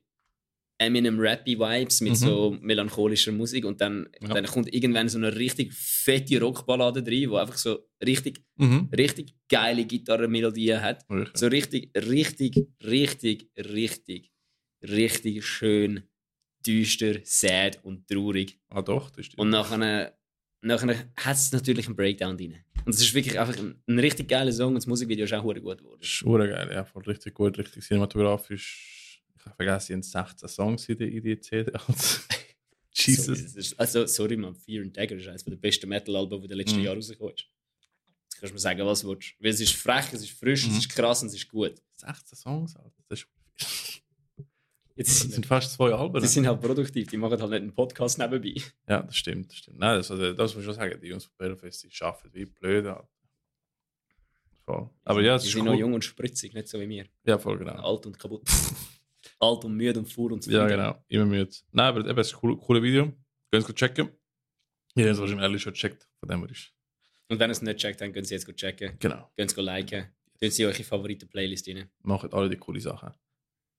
Eminem-Rappy-Vibes, 0.80 2.00
mit 2.02 2.12
Mhm. 2.12 2.16
so 2.16 2.56
melancholischer 2.60 3.32
Musik 3.32 3.64
und 3.64 3.80
dann, 3.80 4.08
Ja. 4.20 4.28
dann 4.34 4.46
kommt 4.46 4.72
irgendwann 4.72 5.08
so 5.08 5.18
eine 5.18 5.34
richtig 5.36 5.72
fette 5.74 6.40
Rockballade 6.40 7.04
rein, 7.06 7.30
wo 7.30 7.36
einfach 7.36 7.58
so 7.58 7.86
richtig, 8.04 8.42
Mhm. 8.56 8.88
richtig 8.96 9.34
geile 9.48 9.84
Gitarrenmelodien 9.84 10.80
hat. 10.80 11.04
Wirklich. 11.08 11.36
So 11.36 11.46
richtig, 11.48 11.90
richtig, 11.96 12.56
richtig, 12.82 13.50
richtig, 13.58 14.30
richtig 14.82 15.44
schön, 15.44 16.02
düster, 16.66 17.20
sad 17.24 17.78
und 17.84 18.06
traurig. 18.08 18.58
Ah 18.68 18.82
doch, 18.82 19.10
das 19.10 19.26
stimmt. 19.26 19.40
Und 19.40 19.50
nachher, 19.50 20.16
nachher 20.62 21.12
hat 21.16 21.36
es 21.36 21.52
natürlich 21.52 21.86
einen 21.86 21.96
Breakdown 21.96 22.36
drin. 22.36 22.56
Und 22.86 22.94
es 22.94 23.00
ist 23.02 23.12
wirklich 23.14 23.38
einfach 23.38 23.58
ein, 23.58 23.74
ein 23.86 23.98
richtig 23.98 24.28
geiler 24.28 24.52
Song 24.52 24.68
und 24.68 24.74
das 24.76 24.86
Musikvideo 24.86 25.24
ist 25.26 25.34
auch 25.34 25.42
gut 25.42 25.56
geworden. 25.56 25.84
Ist 26.00 26.22
geil, 26.24 26.70
ja, 26.72 26.84
voll 26.84 27.02
richtig 27.02 27.34
gut, 27.34 27.58
richtig 27.58 27.84
cinematografisch. 27.84 28.96
Ich 29.40 29.46
habe 29.46 29.56
vergessen, 29.56 29.76
es 29.78 29.86
sind 29.86 30.04
16 30.04 30.48
Songs 30.48 30.88
in 30.88 30.98
die, 30.98 31.16
in 31.16 31.42
CD. 31.42 31.72
Jesus. 32.94 33.40
Ist, 33.56 33.78
also, 33.80 34.06
sorry, 34.06 34.36
man, 34.36 34.54
Fear 34.54 34.82
and 34.84 34.96
Dagger 34.96 35.16
ist 35.16 35.26
eines 35.28 35.44
der 35.44 35.56
besten 35.56 35.88
Metal-Alben, 35.88 36.38
die 36.40 36.44
in 36.44 36.48
den 36.48 36.58
letzten 36.58 36.78
Mhm. 36.78 36.84
Jahren 36.84 36.96
rausgekommen 36.98 37.34
ist. 37.34 37.46
Jetzt 38.24 38.40
kannst 38.40 38.50
du 38.50 38.54
mir 38.54 38.58
sagen, 38.60 38.84
was 38.86 39.00
du 39.00 39.08
willst. 39.08 39.34
Weil 39.40 39.50
es 39.50 39.60
ist 39.60 39.72
frech, 39.74 40.12
es 40.12 40.22
ist 40.22 40.32
frisch, 40.38 40.66
Mhm. 40.66 40.72
es 40.72 40.78
ist 40.80 40.88
krass 40.90 41.22
und 41.22 41.28
es 41.28 41.34
ist 41.34 41.48
gut. 41.48 41.74
16 41.96 42.36
Songs, 42.36 42.76
Alter. 42.76 42.92
Das, 43.08 43.20
ist, 43.20 43.28
Jetzt 44.96 45.24
das 45.24 45.32
sind, 45.32 45.46
fast 45.46 45.72
zwei 45.72 45.92
Alben. 45.92 46.20
die 46.20 46.26
sind 46.28 46.46
halt 46.46 46.60
produktiv, 46.60 47.08
die 47.08 47.16
machen 47.16 47.40
halt 47.40 47.50
nicht 47.50 47.62
einen 47.62 47.72
Podcast 47.74 48.18
nebenbei. 48.18 48.60
Ja, 48.86 49.02
das 49.02 49.16
stimmt, 49.16 49.50
das 49.50 49.56
stimmt. 49.58 49.78
Nein, 49.78 49.96
das, 49.96 50.10
also, 50.10 50.32
das 50.34 50.52
muss 50.54 50.60
ich 50.60 50.66
schon 50.66 50.74
sagen, 50.74 51.00
die 51.00 51.06
Jungs 51.08 51.24
von 51.24 51.34
Bellfest, 51.38 51.84
die 51.84 52.02
arbeiten 52.04 52.28
wie 52.34 52.44
blöd. 52.44 52.86
Alter. 52.86 53.08
Voll. 54.66 54.90
Aber 55.04 55.22
ja, 55.22 55.36
es 55.36 55.42
die 55.42 55.48
ist 55.48 55.54
sind 55.54 55.62
cool. 55.62 55.70
noch 55.72 55.78
jung 55.78 55.94
und 55.94 56.04
spritzig, 56.04 56.52
nicht 56.52 56.68
so 56.68 56.78
wie 56.80 56.88
wir. 56.88 57.06
Ja, 57.24 57.38
voll 57.38 57.56
genau. 57.58 57.72
Alt 57.82 58.04
und 58.06 58.18
kaputt. 58.18 58.42
Alt 59.40 59.64
und 59.64 59.74
müde 59.76 59.98
und 59.98 60.06
faul 60.06 60.32
und 60.32 60.44
Ja, 60.46 60.52
zufrieden. 60.52 60.68
genau. 60.68 61.04
Immer 61.08 61.24
müde. 61.26 61.50
Nein, 61.72 61.86
aber 61.86 62.00
eben, 62.08 62.18
es 62.18 62.28
ist 62.28 62.34
ein 62.34 62.40
cooles 62.40 62.58
coole 62.60 62.82
Video. 62.82 63.12
Könnt 63.50 63.68
ihr 63.68 63.74
checken. 63.74 64.08
Ihr 64.94 65.04
habt 65.04 65.14
es 65.14 65.18
wahrscheinlich 65.20 65.44
alle 65.44 65.58
schon 65.58 65.72
gecheckt. 65.72 66.06
Von 66.20 66.28
dem 66.28 66.40
her 66.40 66.50
ist 66.50 66.72
Und 67.28 67.38
wenn 67.40 67.48
ihr 67.50 67.52
es 67.52 67.62
nicht 67.62 67.78
checkt, 67.78 68.00
dann 68.00 68.12
könnt 68.12 68.26
ihr 68.30 68.36
jetzt 68.36 68.46
gut 68.46 68.56
checken. 68.56 68.96
Genau. 68.98 69.30
Könnt 69.36 69.56
ihr 69.56 69.62
liken. 69.62 70.06
Tun 70.40 70.50
sie 70.50 70.64
eure 70.66 70.82
Favoriten-Playlist 70.82 71.68
rein. 71.68 71.90
Machen 72.02 72.32
alle 72.32 72.48
die 72.50 72.56
coole 72.56 72.80
Sachen. 72.80 73.12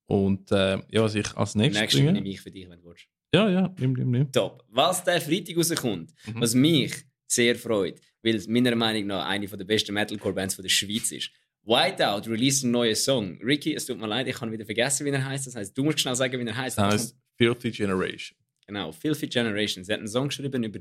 Und 0.08 0.52
äh, 0.52 0.78
ja, 0.90 1.02
was 1.04 1.16
ich 1.16 1.36
als 1.38 1.56
nächstes 1.56 1.82
Nächstes 1.82 2.02
nehme 2.02 2.28
ich 2.30 2.42
für 2.42 2.52
dich, 2.52 2.70
wenn 2.70 2.80
du 2.82 2.86
willst. 2.90 3.08
Ja, 3.34 3.50
ja, 3.50 3.74
nimm, 3.80 3.94
nimm, 3.94 4.12
nimm. 4.12 4.32
Top. 4.32 4.64
Was 4.70 5.04
der 5.04 5.22
Freitag 5.22 5.56
rauskommt, 5.58 6.14
Mhm. 6.28 6.42
was 6.42 6.54
mich 6.54 6.94
sehr 7.28 7.56
freut, 7.56 8.00
weil 8.22 8.36
es 8.36 8.48
meiner 8.48 8.76
Meinung 8.76 9.08
nach 9.08 9.26
eine 9.28 9.48
der 9.48 9.64
besten 9.64 9.94
Metalcore-Bands 9.94 10.58
der 10.58 10.68
Schweiz 10.70 11.12
ist. 11.14 11.32
Whiteout 11.64 12.28
release 12.30 12.64
einen 12.64 12.72
neuen 12.72 12.96
Song. 12.96 13.40
Ricky, 13.44 13.76
es 13.76 13.86
tut 13.86 14.00
mir 14.00 14.08
leid, 14.08 14.28
ich 14.28 14.36
kann 14.36 14.52
wieder 14.52 14.66
vergessen, 14.66 15.06
wie 15.06 15.10
er 15.10 15.24
heißt. 15.24 15.48
Das 15.48 15.56
heißt, 15.56 15.78
du 15.78 15.84
musst 15.84 16.00
schnell 16.00 16.16
sagen, 16.16 16.40
wie 16.40 16.48
er 16.48 16.56
heißt. 16.58 16.78
Das 16.78 16.94
heißt 16.94 17.18
Filthy 17.38 17.72
Generation. 17.72 18.38
Genau, 18.68 18.92
Filthy 18.92 19.28
Generations. 19.28 19.90
Er 19.90 19.94
hat 19.94 20.00
einen 20.00 20.08
Song 20.08 20.28
geschrieben 20.30 20.64
über 20.64 20.80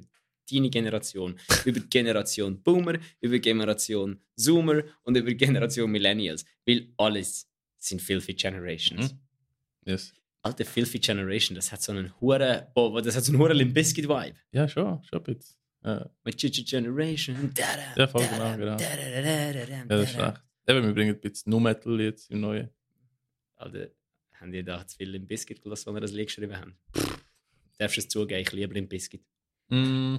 deine 0.51 0.71
Generation, 0.71 1.39
über 1.65 1.81
die 1.81 1.89
Generation 1.89 2.63
Boomer, 2.63 2.99
über 3.21 3.35
die 3.35 3.41
Generation 3.41 4.21
Zoomer 4.37 4.83
und 5.03 5.17
über 5.17 5.29
die 5.29 5.37
Generation 5.37 5.91
Millennials. 5.91 6.45
Weil 6.67 6.89
alles 6.97 7.49
sind 7.79 8.01
Filthy 8.01 8.35
Generations. 8.35 9.13
Mhm. 9.13 9.19
Yes. 9.87 10.13
Alte 10.43 10.65
Filthy 10.65 10.99
Generation, 10.99 11.55
das 11.55 11.71
hat 11.71 11.83
so 11.83 11.93
einen 11.93 12.13
hure, 12.21 12.69
oh, 12.75 12.99
das 13.01 13.15
hat 13.17 13.25
so 13.25 13.33
einen 13.33 13.41
hure 13.41 13.53
Limp 13.53 13.75
Bizkit 13.75 14.09
Vibe. 14.09 14.35
Ja, 14.53 14.67
schon, 14.67 15.03
schon 15.05 15.23
bisschen. 15.23 15.57
Ja, 15.85 16.11
Mit 16.25 16.37
Chichi 16.37 16.65
Generation. 16.65 17.51
Da, 17.55 17.63
da, 17.77 18.01
Ja, 18.03 18.09
voll 18.09 18.23
da, 18.23 18.29
genau, 18.29 18.45
da, 18.45 18.57
genau. 18.57 18.77
da, 18.77 18.97
da, 18.97 19.23
da, 19.23 19.53
da, 19.53 19.67
da, 19.67 19.73
ja 19.73 19.85
das 19.87 20.03
ist 20.03 20.11
schlecht. 20.15 20.43
Eben, 20.71 20.87
wir 20.87 20.95
bringen 20.95 21.15
ein 21.15 21.21
bisschen 21.21 21.51
Nu 21.51 21.59
Metal 21.61 22.01
jetzt 22.01 22.31
im 22.31 22.41
Neuen. 22.41 22.71
Alter, 23.57 23.91
haben 24.35 24.53
die 24.53 24.63
da 24.63 24.87
zu 24.87 24.97
viel 24.97 25.11
Limp 25.11 25.29
Bizkit 25.29 25.63
gelassen, 25.63 25.89
als 25.89 25.97
wir 25.97 26.01
das 26.01 26.13
Lied 26.13 26.27
geschrieben 26.29 26.57
haben? 26.57 26.77
Darfst 27.79 27.97
du 27.97 28.01
es 28.01 28.09
zugeben, 28.09 28.41
ich 28.41 28.53
liebe 28.53 28.73
Limp 28.75 28.89
Bizkit. 28.89 29.23
Mm. 29.69 30.17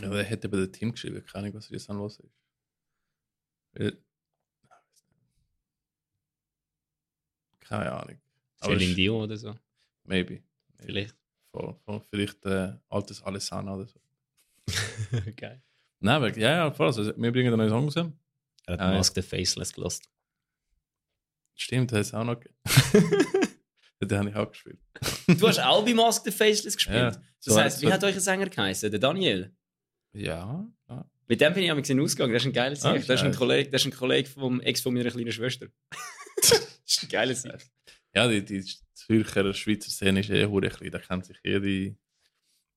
Ja, 0.00 0.10
der 0.10 0.24
hätte 0.24 0.48
bei 0.48 0.56
dem 0.58 0.72
Team 0.72 0.92
geschrieben, 0.92 1.24
keine 1.24 1.44
Ahnung, 1.46 1.54
was 1.58 1.68
jetzt 1.70 1.88
an 1.90 1.98
los 1.98 2.18
ist. 2.18 2.32
Weil- 3.72 3.98
Keine 7.60 7.92
Ahnung. 7.92 8.20
Aber 8.60 8.72
Celine 8.74 8.94
Dion 8.94 9.22
oder 9.22 9.36
so, 9.36 9.54
Maybe. 10.04 10.42
vielleicht. 10.78 11.16
Voll, 11.50 11.74
voll. 11.84 12.02
Vielleicht 12.10 12.44
äh, 12.46 12.74
altes 12.88 13.22
Alessana 13.22 13.74
oder 13.74 13.86
so. 13.86 14.00
Geil. 15.36 15.62
Nein, 16.00 16.14
aber, 16.16 16.36
ja, 16.36 16.50
ja, 16.50 16.70
voll. 16.72 16.86
Also, 16.86 17.04
wir 17.16 17.32
bringen 17.32 17.52
einen 17.54 17.68
neuen 17.70 17.70
Song 17.90 18.02
raus. 18.04 18.12
Er 18.66 18.74
hat 18.74 18.80
Ah, 18.80 18.90
ja. 18.92 18.96
Mask 18.98 19.14
the 19.14 19.22
Faceless 19.22 19.72
gelost. 19.72 20.08
Stimmt, 21.54 21.92
das 21.92 22.08
ist 22.08 22.14
auch 22.14 22.24
noch. 22.24 22.40
den 24.00 24.18
habe 24.18 24.28
ich 24.30 24.36
auch 24.36 24.50
gespielt. 24.50 24.78
Du 25.26 25.48
hast 25.48 25.60
auch 25.60 25.84
bei 25.84 25.94
Mask 25.94 26.24
the 26.24 26.30
Faceless 26.30 26.76
gespielt. 26.76 26.96
Ja. 26.96 27.10
Das 27.10 27.22
So- 27.40 27.56
heisst, 27.60 27.82
wie 27.82 27.86
so- 27.86 27.92
hat 27.92 28.04
euch 28.04 28.14
ein 28.14 28.20
Sänger 28.20 28.48
geheißen? 28.48 28.90
Der 28.90 29.00
Daniel. 29.00 29.54
Ja, 30.12 30.66
ja. 30.88 31.10
Mit 31.26 31.40
dem 31.40 31.54
bin 31.54 31.62
ich 31.64 31.70
am 31.70 31.78
Ausgang. 32.02 32.32
Das 32.32 32.42
ist 32.42 32.46
ein 32.46 32.52
geiler 32.52 32.76
Sieg. 32.76 32.84
Ah, 32.84 32.94
das, 32.98 33.08
ist 33.08 33.22
ein. 33.22 33.34
Kollege, 33.34 33.70
das 33.70 33.82
ist 33.82 33.86
ein 33.92 33.96
Kollege 33.96 34.28
vom 34.28 34.60
Ex 34.60 34.80
von 34.82 34.92
meiner 34.92 35.10
kleinen 35.10 35.32
Schwester. 35.32 35.68
das 36.36 36.52
ist 36.86 37.02
ein 37.04 37.08
geiler 37.08 37.34
Sieg. 37.34 37.56
Ja, 38.14 38.28
die, 38.28 38.44
die 38.44 38.62
Zürcher 38.94 39.52
Schweizer 39.54 39.90
Szene 39.90 40.20
ist 40.20 40.30
eh 40.30 40.44
hure 40.46 40.68
klein, 40.68 40.90
da 40.90 40.98
kennt 40.98 41.24
sich 41.26 41.36
jede, 41.42 41.96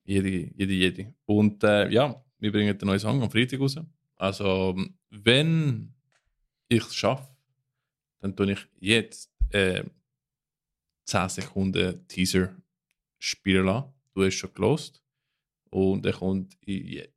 jede, 0.03 0.29
jede, 0.55 0.73
jede. 0.73 1.13
Und 1.25 1.63
äh, 1.63 1.89
ja, 1.89 2.23
wir 2.39 2.51
bringen 2.51 2.77
den 2.77 2.87
neuen 2.87 2.99
Song 2.99 3.21
am 3.21 3.29
Freitag 3.29 3.59
raus. 3.59 3.75
Also, 4.15 4.75
wenn 5.09 5.93
ich 6.67 6.85
es 6.85 6.95
schaffe, 6.95 7.27
dann 8.19 8.35
tue 8.35 8.51
ich 8.51 8.67
jetzt 8.79 9.31
äh, 9.51 9.83
10 11.05 11.29
Sekunden 11.29 12.07
Teaser 12.07 12.55
spielen 13.19 13.65
lassen. 13.65 13.93
Du 14.13 14.25
hast 14.25 14.35
schon 14.35 14.53
gelost. 14.53 15.01
Und 15.69 16.05
er 16.05 16.13
kommt 16.13 16.57
jetzt. 16.65 17.13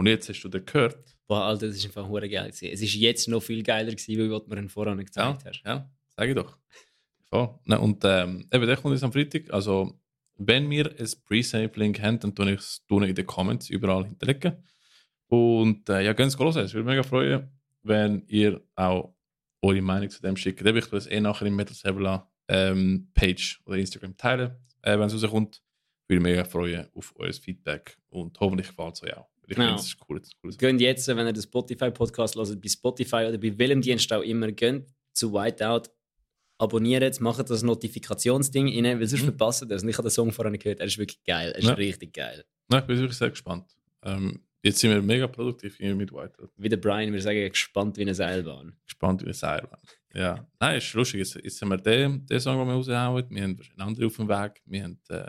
Und 0.00 0.06
jetzt 0.06 0.30
hast 0.30 0.40
du 0.40 0.48
den 0.48 0.64
gehört. 0.64 1.14
Boah, 1.26 1.42
Alter, 1.44 1.66
das 1.66 1.76
ist 1.76 1.84
einfach 1.84 2.08
hure 2.08 2.26
geil. 2.26 2.46
gewesen. 2.50 2.70
Es 2.72 2.80
ist 2.80 2.94
jetzt 2.94 3.28
noch 3.28 3.42
viel 3.42 3.62
geiler 3.62 3.90
gewesen, 3.90 4.08
wie 4.08 4.16
du 4.16 4.42
mir 4.46 4.56
ihn 4.56 4.70
vorher 4.70 4.94
nicht 4.94 5.14
Ja, 5.14 5.32
gezeigt 5.32 5.46
hast. 5.46 5.62
ja 5.66 5.90
sag 6.16 6.26
ich 6.26 6.34
doch. 6.34 6.56
Voll. 7.28 7.54
Nein, 7.66 7.80
und 7.80 8.02
ähm, 8.06 8.48
eben, 8.50 8.66
der 8.66 8.78
kommt 8.78 8.94
jetzt 8.94 9.04
am 9.04 9.12
Freitag. 9.12 9.52
Also, 9.52 10.00
wenn 10.38 10.70
wir 10.70 10.86
ein 10.98 11.08
Pre-Save-Link 11.26 12.00
haben, 12.00 12.18
dann 12.18 12.34
tue 12.34 12.52
ich 12.52 12.60
es 12.60 12.82
ich 12.88 12.96
in 13.10 13.14
den 13.14 13.26
Comments 13.26 13.68
überall 13.68 14.06
hinterlegen. 14.06 14.64
Und 15.26 15.86
äh, 15.90 16.00
ja, 16.02 16.14
ganz 16.14 16.34
groß. 16.34 16.56
Es 16.56 16.72
würde 16.72 16.86
mich 16.86 16.94
mega 16.96 17.02
freuen, 17.02 17.50
wenn 17.82 18.24
ihr 18.28 18.62
auch 18.76 19.14
eure 19.60 19.82
Meinung 19.82 20.08
zu 20.08 20.22
dem 20.22 20.34
schickt. 20.38 20.64
Ich 20.64 20.86
tue 20.86 20.98
es 20.98 21.08
eh 21.08 21.20
nachher 21.20 21.44
im 21.46 21.56
Metal 21.56 21.74
Servola 21.74 22.26
ähm, 22.48 23.10
Page 23.12 23.60
oder 23.66 23.76
Instagram 23.76 24.16
teilen, 24.16 24.56
äh, 24.80 24.98
wenn 24.98 25.08
es 25.08 25.12
rauskommt. 25.12 25.62
Würde 26.08 26.22
mich 26.22 26.30
mega 26.32 26.44
freuen 26.44 26.88
auf 26.94 27.12
euer 27.16 27.34
Feedback 27.34 27.98
und 28.08 28.40
hoffentlich 28.40 28.68
gefällt 28.68 28.94
es 28.94 29.02
euch 29.02 29.14
auch. 29.14 29.28
Ich 29.50 29.56
Genau. 29.56 29.76
finde, 29.76 29.94
cool. 30.08 30.22
Cool. 30.44 30.52
Geht 30.56 30.80
jetzt, 30.80 31.08
wenn 31.08 31.26
ihr 31.26 31.32
den 31.32 31.42
Spotify-Podcast 31.42 32.36
hört, 32.36 32.60
bei 32.62 32.68
Spotify 32.68 33.26
oder 33.28 33.36
bei 33.38 33.56
welchem 33.58 33.82
Dienst 33.82 34.12
auch 34.12 34.22
immer, 34.22 34.52
geht 34.52 34.86
zu 35.12 35.32
Whiteout, 35.32 35.90
abonniert, 36.58 37.20
macht 37.20 37.48
das 37.50 37.62
Notifikationsding 37.62 38.68
rein, 38.68 39.00
weil 39.00 39.06
sonst 39.06 39.22
Mhm. 39.22 39.26
verpasst 39.26 39.62
ihr 39.62 39.66
das. 39.66 39.82
Und 39.82 39.88
ich 39.88 39.96
habe 39.98 40.08
den 40.08 40.12
Song 40.12 40.30
vorher 40.30 40.56
gehört, 40.56 40.80
er 40.80 40.86
ist 40.86 40.98
wirklich 40.98 41.22
geil. 41.24 41.50
Er 41.52 41.58
ist 41.58 41.64
Ja. 41.66 41.74
richtig 41.74 42.12
geil. 42.12 42.44
Nein, 42.68 42.80
ich 42.82 42.86
bin 42.86 42.98
wirklich 42.98 43.16
sehr 43.18 43.30
gespannt. 43.30 43.64
Ähm, 44.02 44.40
jetzt 44.62 44.78
sind 44.78 44.90
wir 44.90 45.02
mega 45.02 45.26
produktiv 45.26 45.76
hier 45.78 45.94
mit 45.96 46.12
White. 46.12 46.48
Wie 46.56 46.68
der 46.68 46.76
Brian 46.76 47.10
würde 47.10 47.22
sagen, 47.22 47.48
gespannt 47.48 47.96
wie 47.96 48.02
eine 48.02 48.14
Seilbahn. 48.14 48.76
gespannt 48.86 49.22
wie 49.22 49.26
eine 49.26 49.34
Seilbahn. 49.34 49.80
Ja, 50.14 50.46
nein, 50.60 50.78
ist 50.78 50.92
lustig. 50.94 51.18
Jetzt, 51.18 51.34
jetzt 51.42 51.60
haben 51.62 51.68
wir 51.70 51.76
den, 51.78 52.26
den 52.26 52.40
Song, 52.40 52.58
den 52.58 52.68
wir 52.68 52.74
raushauen. 52.74 53.26
Wir 53.30 53.42
haben 53.42 53.56
wahrscheinlich 53.58 53.80
andere 53.86 54.06
auf 54.06 54.16
dem 54.16 54.28
Weg. 54.28 54.62
Wir 54.66 54.84
haben 54.84 54.98
äh, 55.08 55.24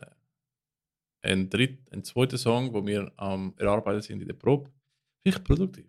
einen, 1.22 1.50
dritten, 1.50 1.86
einen 1.92 2.04
zweiten 2.04 2.38
Song, 2.38 2.74
wo 2.74 2.86
wir 2.86 3.12
am 3.18 3.54
Erarbeiten 3.58 4.02
sind 4.02 4.22
in 4.22 4.28
der 4.28 4.36
Probe. 4.36 4.72
Richtig 5.26 5.44
produktiv. 5.44 5.86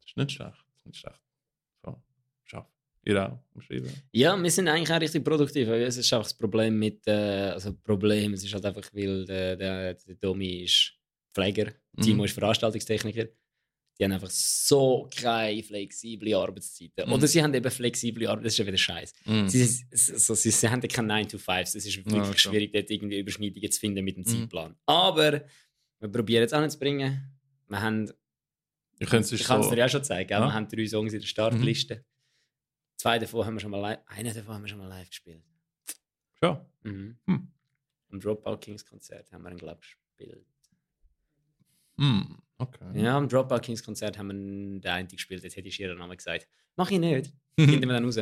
Das 0.00 0.06
ist 0.10 0.16
nicht 0.16 0.32
schlecht. 0.32 0.64
Ist 0.76 0.86
nicht 0.86 0.96
schlecht. 0.98 1.20
So, 1.84 2.02
schaff. 2.44 2.66
Ihr 3.04 3.22
auch 3.22 3.38
am 3.54 3.60
Schreiben. 3.60 3.90
Ja, 4.12 4.36
wir 4.42 4.50
sind 4.50 4.68
eigentlich 4.68 4.90
auch 4.92 5.00
richtig 5.00 5.24
produktiv. 5.24 5.68
Es 5.68 5.96
ist 5.96 6.12
einfach 6.12 6.24
das 6.26 6.34
Problem 6.34 6.78
mit, 6.78 7.06
äh, 7.06 7.50
also 7.52 7.74
Problem, 7.74 8.32
es 8.32 8.44
ist 8.44 8.54
halt 8.54 8.64
einfach, 8.64 8.88
weil 8.92 9.24
der, 9.24 9.56
der, 9.56 9.94
der 9.94 10.14
Domi 10.16 10.62
ist 10.64 10.94
Pfleger, 11.32 11.72
Timo 12.00 12.22
Mhm. 12.22 12.24
ist 12.24 12.34
Veranstaltungstechniker. 12.34 13.26
Die 13.98 14.04
haben 14.04 14.12
einfach 14.12 14.30
so 14.30 15.08
keine 15.16 15.62
flexible 15.62 16.34
Arbeitszeiten. 16.34 17.06
Mhm. 17.06 17.12
Oder 17.12 17.26
sie 17.28 17.42
haben 17.42 17.54
eben 17.54 17.70
flexible 17.70 18.26
Arbeit, 18.28 18.46
das 18.46 18.54
ist 18.54 18.58
ja 18.58 18.66
wieder 18.66 18.76
scheiße. 18.76 19.14
Mhm. 19.24 19.48
Sie, 19.48 19.64
sie, 19.64 19.84
sie, 19.92 20.50
sie 20.50 20.68
haben 20.68 20.80
keine 20.82 21.08
9 21.08 21.28
to 21.28 21.38
5 21.38 21.60
Es 21.60 21.74
ist 21.76 21.96
wirklich 21.96 22.14
Ja, 22.14 22.36
schwierig, 22.36 22.72
dort 22.72 22.90
irgendwie 22.90 23.20
Überschneidungen 23.20 23.70
zu 23.70 23.78
finden 23.80 24.04
mit 24.04 24.16
dem 24.16 24.22
Mhm. 24.24 24.26
Zeitplan. 24.26 24.76
Aber 24.86 25.44
wir 26.00 26.08
probieren 26.08 26.44
es 26.44 26.52
anzubringen. 26.52 27.30
Wir 27.68 27.80
haben, 27.80 28.10
Ich 28.98 29.08
kann 29.08 29.20
es 29.20 29.30
ich 29.32 29.44
kann 29.44 29.60
es 29.60 29.66
so. 29.66 29.70
dir 29.72 29.78
ja 29.78 29.88
schon 29.88 30.02
zeigen? 30.02 30.30
Ja. 30.30 30.40
wir 30.40 30.52
haben 30.52 30.68
drei 30.68 30.86
Songs 30.86 31.12
in 31.12 31.20
der 31.20 31.26
Startliste. 31.26 32.04
Zwei 32.96 33.18
davon 33.18 33.44
haben 33.46 33.54
wir 33.54 33.60
schon 33.60 33.70
mal 33.70 33.78
live, 33.80 33.98
einen 34.06 34.34
davon 34.34 34.54
haben 34.54 34.62
wir 34.62 34.68
schon 34.68 34.78
mal 34.78 34.88
live 34.88 35.08
gespielt. 35.08 35.42
Ja. 36.42 36.64
Mhm. 36.82 37.16
Hm. 37.26 37.52
Am 38.10 38.20
Dropout 38.20 38.58
Kings 38.58 38.84
Konzert 38.84 39.30
haben 39.32 39.42
wir 39.42 39.50
ihn, 39.52 39.56
glaube 39.58 39.80
ich, 39.82 39.96
gespielt. 40.18 40.46
Hm. 41.98 42.36
Okay. 42.58 42.84
Ja, 43.02 43.16
am 43.16 43.28
Dropout 43.28 43.60
Kings 43.60 43.82
Konzert 43.82 44.16
haben 44.18 44.28
wir 44.28 44.34
den 44.34 44.86
einen 44.86 45.08
gespielt. 45.08 45.42
Jetzt 45.42 45.56
hätte 45.56 45.68
ich 45.68 45.78
ihren 45.80 45.98
Namen 45.98 46.16
gesagt. 46.16 46.46
Mach 46.76 46.90
ich 46.90 46.98
nicht. 46.98 47.32
Finden 47.58 47.80
wir 47.88 47.94
dann 47.94 48.04
raus. 48.04 48.18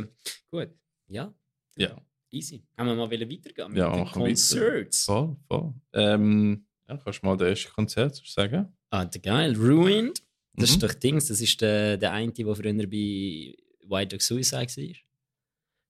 Gut. 0.51 0.69
Ja, 1.09 1.33
ja. 1.77 1.97
easy. 2.31 2.65
Haben 2.79 2.89
wir 2.89 2.95
mal 2.95 3.11
weitergehen 3.11 3.69
mit 3.69 3.77
Ja, 3.79 3.91
den 3.91 4.01
machen 4.01 4.15
wir 4.23 4.27
weiter. 4.27 4.27
Concerts. 4.27 5.05
Voll, 5.05 5.37
voll. 5.49 5.75
Ähm, 5.93 6.67
ja, 6.89 6.97
kannst 6.97 7.23
du 7.23 7.27
mal 7.27 7.37
das 7.37 7.49
erste 7.49 7.71
Konzert 7.73 8.17
sagen? 8.25 8.75
Ah, 8.91 9.05
der 9.05 9.21
geil. 9.21 9.55
Ruined. 9.57 10.23
Das 10.55 10.71
Mhm. 10.71 10.75
ist 10.75 10.83
doch 10.83 10.95
Dings. 10.95 11.29
Das 11.29 11.41
ist 11.41 11.61
der, 11.61 11.97
der 11.97 12.13
eine, 12.13 12.33
der 12.33 12.55
früher 12.55 12.75
bei 12.87 13.55
White 13.89 14.09
Dog 14.17 14.23
Suicide 14.23 14.61
war. 14.61 14.79
Ich 14.79 15.05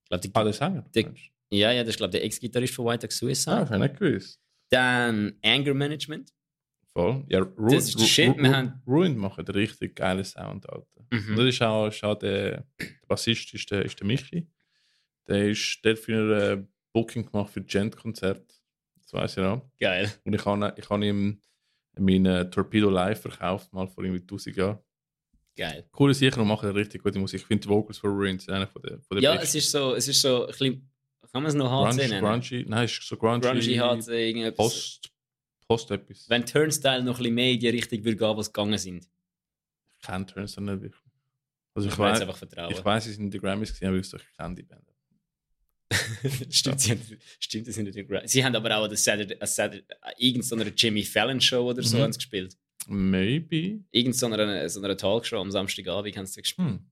glaube, 0.09 0.28
Ah, 0.35 0.45
der, 0.45 0.53
sagen 0.53 0.85
Der- 0.95 1.14
ja, 1.51 1.70
ja, 1.72 1.83
das 1.83 1.91
ist 1.91 1.97
glaube 1.99 2.12
der 2.12 2.24
Ex-Gitarrist 2.24 2.74
von 2.74 2.87
White 2.87 3.07
Dog 3.07 3.11
Ah, 3.12 3.16
Suicide. 3.16 3.51
habe 3.70 3.74
ich 3.87 3.91
nicht 3.93 4.01
gewusst. 4.01 4.41
Dann 4.70 5.35
Anger 5.45 5.74
Management. 5.74 6.33
Voll. 6.93 7.24
Ja, 7.28 7.40
Ru 7.40 7.70
Das 7.70 7.88
ist 7.88 7.99
der 8.01 8.05
Shit, 8.05 8.36
wir 8.36 8.55
haben- 8.57 8.82
Ruined 8.86 9.16
macht 9.18 9.38
einen 9.38 9.49
richtig 9.49 9.97
geilen 9.97 10.24
Sound, 10.24 10.68
Alter. 10.68 10.86
Mhm. 11.11 11.30
Und 11.30 11.36
das 11.36 11.47
ist 11.55 11.62
auch, 11.62 11.86
ist 11.88 12.05
auch 12.05 12.14
der, 12.18 12.64
der 12.78 12.86
Bassist 13.09 13.53
ist 13.55 13.70
der, 13.70 13.84
ist 13.84 13.99
der 13.99 14.07
Michi. 14.07 14.47
Der 15.28 15.49
ist 15.51 15.80
der 15.84 15.93
hat 15.93 15.99
für 16.01 16.53
ein 16.55 16.68
Booking 16.93 17.24
gemacht 17.30 17.53
für 17.53 17.62
Gent-Konzert. 17.62 18.45
Das 19.01 19.12
weiß 19.12 19.36
ich 19.38 19.43
noch. 19.43 19.70
Geil. 19.80 20.12
Und 20.24 20.34
ich 20.34 20.45
habe 20.45 20.74
ich 20.76 20.90
habe 20.90 21.07
ihm 21.07 21.40
meinen 21.99 22.51
Torpedo 22.51 22.90
Live 22.90 23.22
verkauft, 23.22 23.72
mal 23.72 23.86
vor 23.88 24.05
irgendwie 24.05 24.20
1000 24.22 24.57
Jahren. 24.57 24.78
Geil. 25.57 25.86
Coole 25.93 26.14
Sicher 26.14 26.40
und 26.40 26.49
machen 26.49 26.70
richtig 26.70 27.03
gute 27.03 27.18
Musik. 27.18 27.40
Ich 27.43 27.47
finde 27.47 27.62
die 27.62 27.68
Vocals 27.68 27.99
von 27.99 28.11
Ruined 28.11 28.40
sind 28.40 28.55
einer 28.55 28.66
von 28.66 28.80
der, 28.82 28.99
von 29.03 29.16
der 29.16 29.22
Ja, 29.22 29.32
besten. 29.32 29.45
es 29.59 29.64
ist 29.64 29.70
so, 29.70 29.95
es 29.95 30.09
ist 30.09 30.20
so 30.22 30.43
ein 30.43 30.47
bisschen, 30.49 30.90
kann 31.30 31.43
man 31.43 31.47
es 31.51 31.55
noch 31.55 31.70
HC 31.70 31.97
Grunge, 31.97 32.09
nennen? 32.09 32.24
grungy, 32.24 32.64
nein, 32.68 32.84
ist 32.86 33.03
so 33.07 33.16
grungy. 33.18 33.40
Grungy 33.40 33.76
HC, 33.76 34.09
irgendetwas. 34.28 34.57
Post, 34.57 35.12
Post 35.73 35.91
etwas. 35.91 36.29
Wenn 36.29 36.45
Turnstile 36.47 37.03
noch 37.03 37.14
ein 37.14 37.23
bisschen 37.23 37.35
mehr 37.35 37.51
in 37.53 37.61
die 37.61 37.68
Richtung 37.68 38.05
würde 38.05 38.16
gehen, 38.16 38.37
was 38.37 38.53
gegangen 38.53 38.79
sind. 38.79 39.09
Ich 40.01 40.07
kenne 40.07 40.27
Turns 40.27 40.57
nicht 40.57 40.66
wirklich. 40.83 40.95
Also 41.75 41.89
ich 41.89 41.95
Ich 41.95 41.99
weiß 41.99 42.20
einfach 42.20 42.37
vertrauen. 42.37 42.73
ich 42.73 42.85
weiß, 42.85 43.05
sie 43.05 43.12
sind 43.12 43.25
in 43.25 43.31
den 43.31 43.41
Grammys 43.41 43.70
gesehen, 43.73 43.89
aber 43.89 43.97
ich 43.99 44.11
kenne 44.37 44.55
die 44.55 44.62
Band. 44.62 44.85
stimmt, 46.51 46.81
sie, 46.81 46.91
haben, 46.93 47.01
stimmt, 47.39 47.68
das 47.68 47.75
sind 47.75 47.85
nicht 47.85 47.97
die 47.97 48.05
Gra- 48.05 48.27
Sie 48.27 48.43
haben 48.45 48.55
aber 48.57 48.77
auch 48.79 48.85
an 48.85 48.89
der 48.91 48.97
Saturday, 48.99 49.37
Saturday, 49.47 49.85
irgendeiner 50.16 50.70
Jimmy 50.75 51.03
Fallon 51.05 51.41
Show 51.41 51.68
oder 51.70 51.83
so 51.83 51.99
Mhm. 51.99 52.12
gespielt. 52.12 52.57
Maybe. 52.89 53.85
Irgendeiner 53.91 54.68
so 54.68 54.83
einer 54.83 54.97
Talkshow 54.97 55.37
am 55.39 55.51
Samstagabend 55.51 56.16
haben 56.16 56.27
sie 56.27 56.41
gespielt. 56.43 56.68
Hm. 56.68 56.91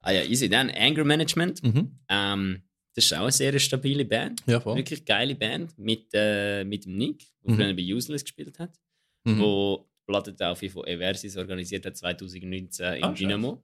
Ah 0.00 0.10
ja, 0.10 0.22
easy. 0.24 0.48
Dann 0.48 0.70
Anger 0.70 1.04
Management. 1.04 1.62
Mhm. 1.62 1.98
Ähm, 2.08 2.62
das 2.94 3.04
ist 3.06 3.12
auch 3.14 3.22
eine 3.22 3.32
sehr 3.32 3.58
stabile 3.58 4.04
Band. 4.04 4.42
Ja, 4.46 4.60
voll. 4.60 4.76
Wirklich 4.76 5.04
geile 5.04 5.34
Band 5.34 5.76
mit, 5.78 6.08
äh, 6.12 6.64
mit 6.64 6.84
dem 6.84 6.96
Nick, 6.96 7.24
der 7.42 7.52
Mhm. 7.52 7.56
früher 7.56 7.74
bei 7.74 7.82
Useless 7.94 8.22
gespielt 8.24 8.58
hat, 8.58 8.78
Mhm. 9.24 9.38
wo 9.40 9.86
die 9.88 10.12
Plattentaufe 10.12 10.68
von 10.70 10.86
Eversis 10.86 11.36
organisiert 11.36 11.86
hat 11.86 11.96
2019 11.96 12.94
in 12.96 13.04
Ah, 13.04 13.12
Dynamo. 13.12 13.62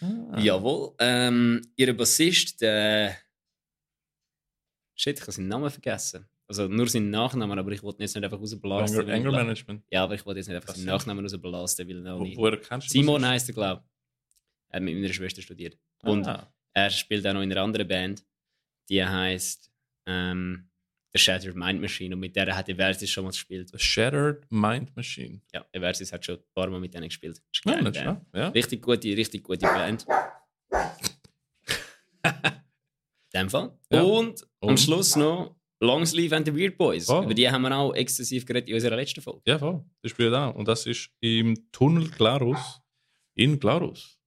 Ah. 0.00 0.40
Jawohl. 0.40 0.94
Ähm, 0.98 1.60
ihr 1.76 1.94
Bassist, 1.96 2.60
der. 2.62 3.16
Shit, 4.94 5.16
ich 5.18 5.22
habe 5.22 5.32
seinen 5.32 5.48
Namen 5.48 5.70
vergessen. 5.70 6.26
Also 6.46 6.66
nur 6.66 6.88
seinen 6.88 7.10
Nachnamen, 7.10 7.58
aber 7.58 7.70
ich 7.72 7.82
wollte 7.82 8.02
jetzt 8.02 8.14
nicht 8.14 8.24
einfach 8.24 8.40
rausblasen. 8.40 8.98
Anger, 9.00 9.12
Anger 9.14 9.30
Management. 9.32 9.84
Ja, 9.90 10.02
aber 10.04 10.14
ich 10.16 10.26
wollte 10.26 10.40
jetzt 10.40 10.48
nicht 10.48 10.56
einfach 10.56 10.74
seinen? 10.74 10.86
Nachnamen 10.86 11.24
rausblasen, 11.24 11.88
weil 11.88 12.00
noch 12.00 12.18
Wo, 12.18 12.24
nicht. 12.24 12.36
woher 12.36 12.56
kennst 12.56 12.88
du 12.88 12.92
Simon 12.92 13.24
heisst 13.26 13.48
er, 13.50 13.54
glaube 13.54 13.82
ich. 13.84 13.90
Er 14.72 14.76
hat 14.76 14.82
mit 14.82 14.94
meiner 14.94 15.12
Schwester 15.12 15.42
studiert. 15.42 15.78
Und 16.02 16.26
Ah. 16.26 16.52
er 16.74 16.90
spielt 16.90 17.26
auch 17.26 17.32
noch 17.34 17.42
in 17.42 17.52
einer 17.52 17.62
anderen 17.62 17.86
Band, 17.86 18.24
die 18.90 19.04
heißt 19.04 19.70
ähm, 20.06 20.68
The 21.12 21.18
Shattered 21.18 21.56
Mind 21.56 21.80
Machine. 21.80 22.14
Und 22.14 22.20
mit 22.20 22.36
der 22.36 22.54
hat 22.54 22.68
Eversis 22.68 23.10
schon 23.10 23.24
mal 23.24 23.30
gespielt. 23.30 23.70
The 23.70 23.78
Shattered 23.78 24.44
Mind 24.50 24.94
Machine. 24.96 25.40
Ja, 25.52 25.64
Eversis 25.72 26.12
hat 26.12 26.24
schon 26.24 26.36
ein 26.36 26.44
paar 26.54 26.68
Mal 26.68 26.80
mit 26.80 26.92
denen 26.94 27.08
gespielt. 27.08 27.40
Ja, 27.64 27.80
nicht. 27.80 27.96
Ja. 27.96 28.48
Richtig 28.48 28.82
gute, 28.82 29.08
richtig 29.08 29.42
gute 29.42 29.66
Band. 29.66 30.06
In 33.32 33.40
dem 33.42 33.50
Fall. 33.50 33.78
Ja. 33.92 34.02
Und, 34.02 34.46
am? 34.60 34.76
Schluss 34.76 35.14
noch 35.16 35.56
Longsleeve 35.80 36.36
and 36.36 36.46
the 36.46 36.54
Weird 36.54 36.76
Boys. 36.76 37.08
Oh. 37.08 37.22
Über 37.22 37.32
die 37.32 37.48
haben 37.48 37.62
wir 37.62 37.76
auch 37.76 37.94
exzessiv 37.94 38.44
geredet 38.44 38.68
in 38.68 38.74
unserer 38.74 38.96
letzten 38.96 39.22
Folge. 39.22 39.40
Ja, 39.46 39.58
voll. 39.58 39.84
Das 40.02 40.10
spielt 40.10 40.34
auch. 40.34 40.54
Und 40.54 40.68
das 40.68 40.84
ist 40.86 41.10
im 41.20 41.70
Tunnel 41.72 42.08
Glarus 42.10 42.80
in 43.34 43.58
Glarus. 43.58 44.19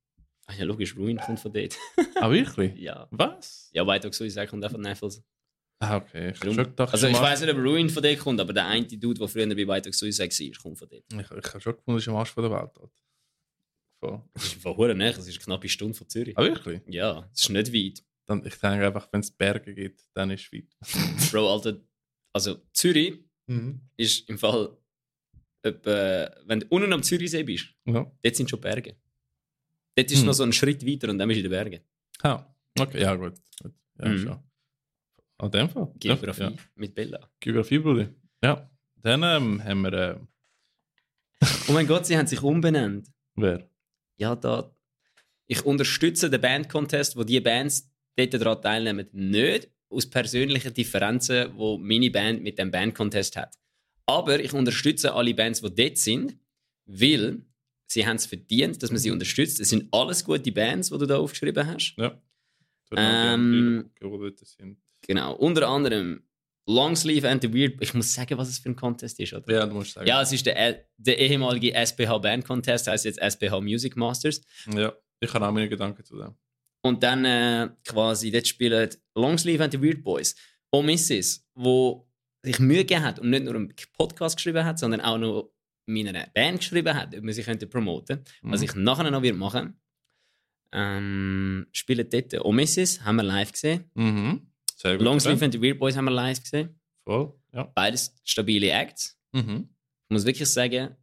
Ja, 0.58 0.66
logisch, 0.66 0.96
Ruin 0.98 1.18
kommt 1.18 1.40
von 1.40 1.52
dort. 1.54 1.76
Ah, 2.16 2.30
wirklich? 2.32 2.76
ja. 2.80 3.08
Was? 3.12 3.70
Ja, 3.74 3.86
weiter 3.88 4.12
so 4.12 4.24
ich 4.24 4.36
kommt 4.48 4.64
auch 4.66 4.72
von 4.72 4.82
Neffels. 4.82 5.24
Ah, 5.80 5.98
okay. 5.98 6.32
Ich 6.32 6.40
Darum- 6.40 6.56
schon 6.56 6.64
gedacht, 6.66 6.94
Also 6.94 7.08
ich 7.08 7.20
weiß 7.20 7.42
nicht, 7.42 7.50
ob 7.52 7.58
Ruin 7.58 7.90
von 7.90 8.02
dort 8.04 8.20
kommt, 8.20 8.40
aber 8.40 8.54
der 8.54 8.68
eine 8.68 8.86
Dude, 8.88 9.20
der 9.20 9.28
früher 9.28 9.48
bei 9.48 9.68
Weiter 9.68 9.92
Suicide 9.92 10.30
war, 10.30 10.62
kommt 10.62 10.80
von 10.80 10.88
dort. 10.90 11.04
Ich, 11.12 11.20
ich 11.20 11.30
habe 11.30 11.62
schon 11.62 11.76
gefunden, 11.76 11.98
das 11.98 12.04
ist 12.04 12.08
am 12.10 12.16
Arsch 12.16 12.32
von 12.32 12.44
der 12.44 12.52
Welt. 12.52 12.62
Alter. 12.80 12.90
Voll. 14.00 14.22
Das 14.34 14.44
ist 14.46 14.62
von 14.62 14.78
Huren 14.78 14.98
näher, 14.98 15.14
das 15.14 15.28
ist 15.28 15.36
eine 15.38 15.44
knappe 15.44 15.68
Stunde 15.70 15.94
von 15.98 16.08
Zürich. 16.08 16.38
Ah, 16.38 16.44
wirklich? 16.44 16.82
Ja, 16.88 17.22
das 17.32 17.42
ist 17.42 17.50
nicht 17.50 17.74
weit. 17.74 18.04
Dann, 18.26 18.46
ich 18.46 18.56
denke 18.56 18.86
einfach, 18.88 19.08
wenn 19.12 19.20
es 19.22 19.32
Berge 19.32 19.74
gibt, 19.74 20.06
dann 20.14 20.30
ist 20.32 20.46
es 20.46 20.54
weit. 20.54 20.68
Bro, 21.32 21.52
Alter, 21.54 21.82
also 22.34 22.62
Zürich 22.72 23.20
ist 23.98 24.30
im 24.30 24.38
Fall, 24.38 24.78
etwa, 25.62 26.34
wenn 26.46 26.62
du 26.62 26.66
unten 26.70 26.94
am 26.94 27.04
Zürichsee 27.04 27.44
bist, 27.44 27.68
Ja. 27.86 28.10
dort 28.22 28.36
sind 28.36 28.50
schon 28.50 28.62
Berge. 28.62 28.96
Dort 29.96 30.12
ist 30.12 30.20
Hm. 30.20 30.26
noch 30.26 30.34
so 30.34 30.44
ein 30.44 30.54
Schritt 30.54 30.86
weiter 30.86 31.10
und 31.10 31.18
dann 31.20 31.28
bist 31.28 31.40
du 31.42 31.46
in 31.46 31.52
den 31.52 31.58
Bergen. 31.58 31.82
Ah, 32.22 32.46
okay, 32.80 33.02
ja, 33.02 33.16
gut. 33.16 33.34
gut. 33.62 33.74
Ja, 34.00 34.08
Mhm. 34.10 34.18
schon. 34.20 34.40
An 35.38 35.52
dem 35.52 35.70
Fall. 35.70 35.92
Geografie 36.00 36.42
Ja. 36.44 36.54
mit 36.76 36.96
Bella. 36.96 37.30
Geografie, 37.40 37.80
Bruder. 37.80 38.10
Ja. 38.44 38.70
Dann 39.02 39.24
ähm, 39.24 39.64
haben 39.64 39.82
wir. 39.82 39.94
Äh, 39.94 40.18
Oh 41.68 41.74
mein 41.74 41.88
Gott, 41.88 42.06
sie 42.06 42.18
haben 42.18 42.28
sich 42.28 42.42
umbenannt. 42.42 43.08
wer? 43.36 43.68
Ja, 44.18 44.36
da. 44.36 44.74
Ich 45.48 45.66
unterstütze 45.66 46.30
den 46.30 46.40
Band-Contest, 46.40 47.18
wo 47.18 47.24
die 47.24 47.40
Bands 47.42 47.92
dort 48.16 48.34
daran 48.34 48.62
teilnehmen, 48.62 49.08
nicht 49.12 49.70
aus 49.90 50.10
persönlichen 50.10 50.74
Differenzen, 50.74 51.52
wo 51.58 51.78
meine 51.78 52.10
Band 52.10 52.42
mit 52.42 52.58
dem 52.58 52.72
Band-Contest 52.72 53.36
hat. 53.36 53.56
Aber 54.06 54.40
ich 54.40 54.54
unterstütze 54.54 55.14
alle 55.14 55.34
Bands, 55.34 55.62
die 55.62 55.74
dort 55.76 55.98
sind, 55.98 56.38
weil 56.86 57.42
sie 57.94 58.06
haben 58.06 58.16
es 58.16 58.26
verdient, 58.26 58.82
dass 58.82 58.92
man 58.92 59.00
sie 59.00 59.12
unterstützt. 59.12 59.60
Es 59.60 59.70
sind 59.70 59.88
alles 59.92 60.26
gute 60.26 60.52
Bands, 60.52 60.90
die 60.90 60.98
du 60.98 61.06
da 61.06 61.18
aufgeschrieben 61.18 61.66
hast. 61.66 61.96
Ja. 61.98 62.20
Ähm, 62.96 63.92
sind. 64.44 64.78
Genau. 65.02 65.36
Unter 65.36 65.68
anderem 65.68 66.24
Longsleeve 66.68 67.30
and 67.30 67.42
the 67.42 67.54
Weird. 67.54 67.82
Ich 67.82 67.94
muss 67.94 68.14
sagen, 68.14 68.38
was 68.38 68.50
es 68.50 68.60
für 68.60 68.70
ein 68.70 68.76
Contest 68.76 69.20
ist, 69.20 69.34
oder? 69.34 69.52
Ja, 69.52 69.66
du 69.66 69.76
musst 69.76 69.94
sagen. 69.94 70.08
Ja, 70.08 70.22
es 70.22 70.32
ist 70.32 70.46
der, 70.46 70.86
der 70.98 71.18
ehemalige 71.20 71.74
SPH 71.74 72.18
Band 72.20 72.46
Contest, 72.46 72.88
heißt 72.88 73.06
jetzt 73.06 73.20
SPH 73.20 73.62
Music 73.62 73.96
Masters. 73.96 74.42
ja. 74.74 74.94
Ich 75.20 75.34
habe 75.34 75.48
auch 75.48 75.54
meine 75.54 75.70
Gedanken 75.70 76.04
zu 76.04 76.18
dem. 76.18 76.36
Und 76.82 77.02
dann 77.02 77.24
äh, 77.24 77.70
quasi, 77.88 78.30
dort 78.30 78.46
spielen 78.46 78.90
Longsleeve 79.16 79.64
and 79.64 79.72
the 79.72 79.82
Weird 79.82 80.04
Boys. 80.04 80.36
Omissis, 80.70 81.48
wo 81.54 82.10
sich 82.42 82.60
Mühe 82.60 82.80
gegeben 82.80 83.04
hat 83.04 83.20
und 83.20 83.30
nicht 83.30 83.46
nur 83.46 83.56
einen 83.56 83.74
Podcast 83.94 84.36
geschrieben 84.36 84.66
hat, 84.66 84.80
sondern 84.80 85.00
auch 85.00 85.18
noch 85.18 85.53
meiner 85.86 86.28
Band 86.34 86.60
geschrieben 86.60 86.94
hat, 86.96 87.16
ob 87.16 87.24
man 87.24 87.34
sie 87.34 87.44
könnte 87.44 87.68
promoten. 87.68 88.22
Was 88.42 88.62
Mhm. 88.62 88.66
ich 88.66 88.76
nachher 88.76 89.10
noch 89.12 89.22
wird 89.22 89.36
machen. 89.38 89.80
Ähm, 90.72 91.68
spielen 91.72 92.08
dort 92.10 92.34
Omissis, 92.46 93.02
haben 93.02 93.18
wir 93.18 93.24
live 93.24 93.52
gesehen. 93.52 93.90
Mhm. 93.94 94.48
Sehr 94.76 94.98
gut. 94.98 95.04
Longsleeve 95.06 95.46
and 95.46 95.54
the 95.54 95.62
Weird 95.62 95.78
Boys 95.80 95.96
haben 95.96 96.06
wir 96.06 96.12
live 96.12 96.42
gesehen. 96.42 96.80
Voll. 97.04 97.34
Ja. 97.54 97.64
Beides 97.64 98.16
stabile 98.24 98.72
Acts. 98.72 99.20
Mhm. 99.34 99.70
Ich 100.10 100.14
muss 100.14 100.26
wirklich 100.26 100.50
sagen, 100.50 100.96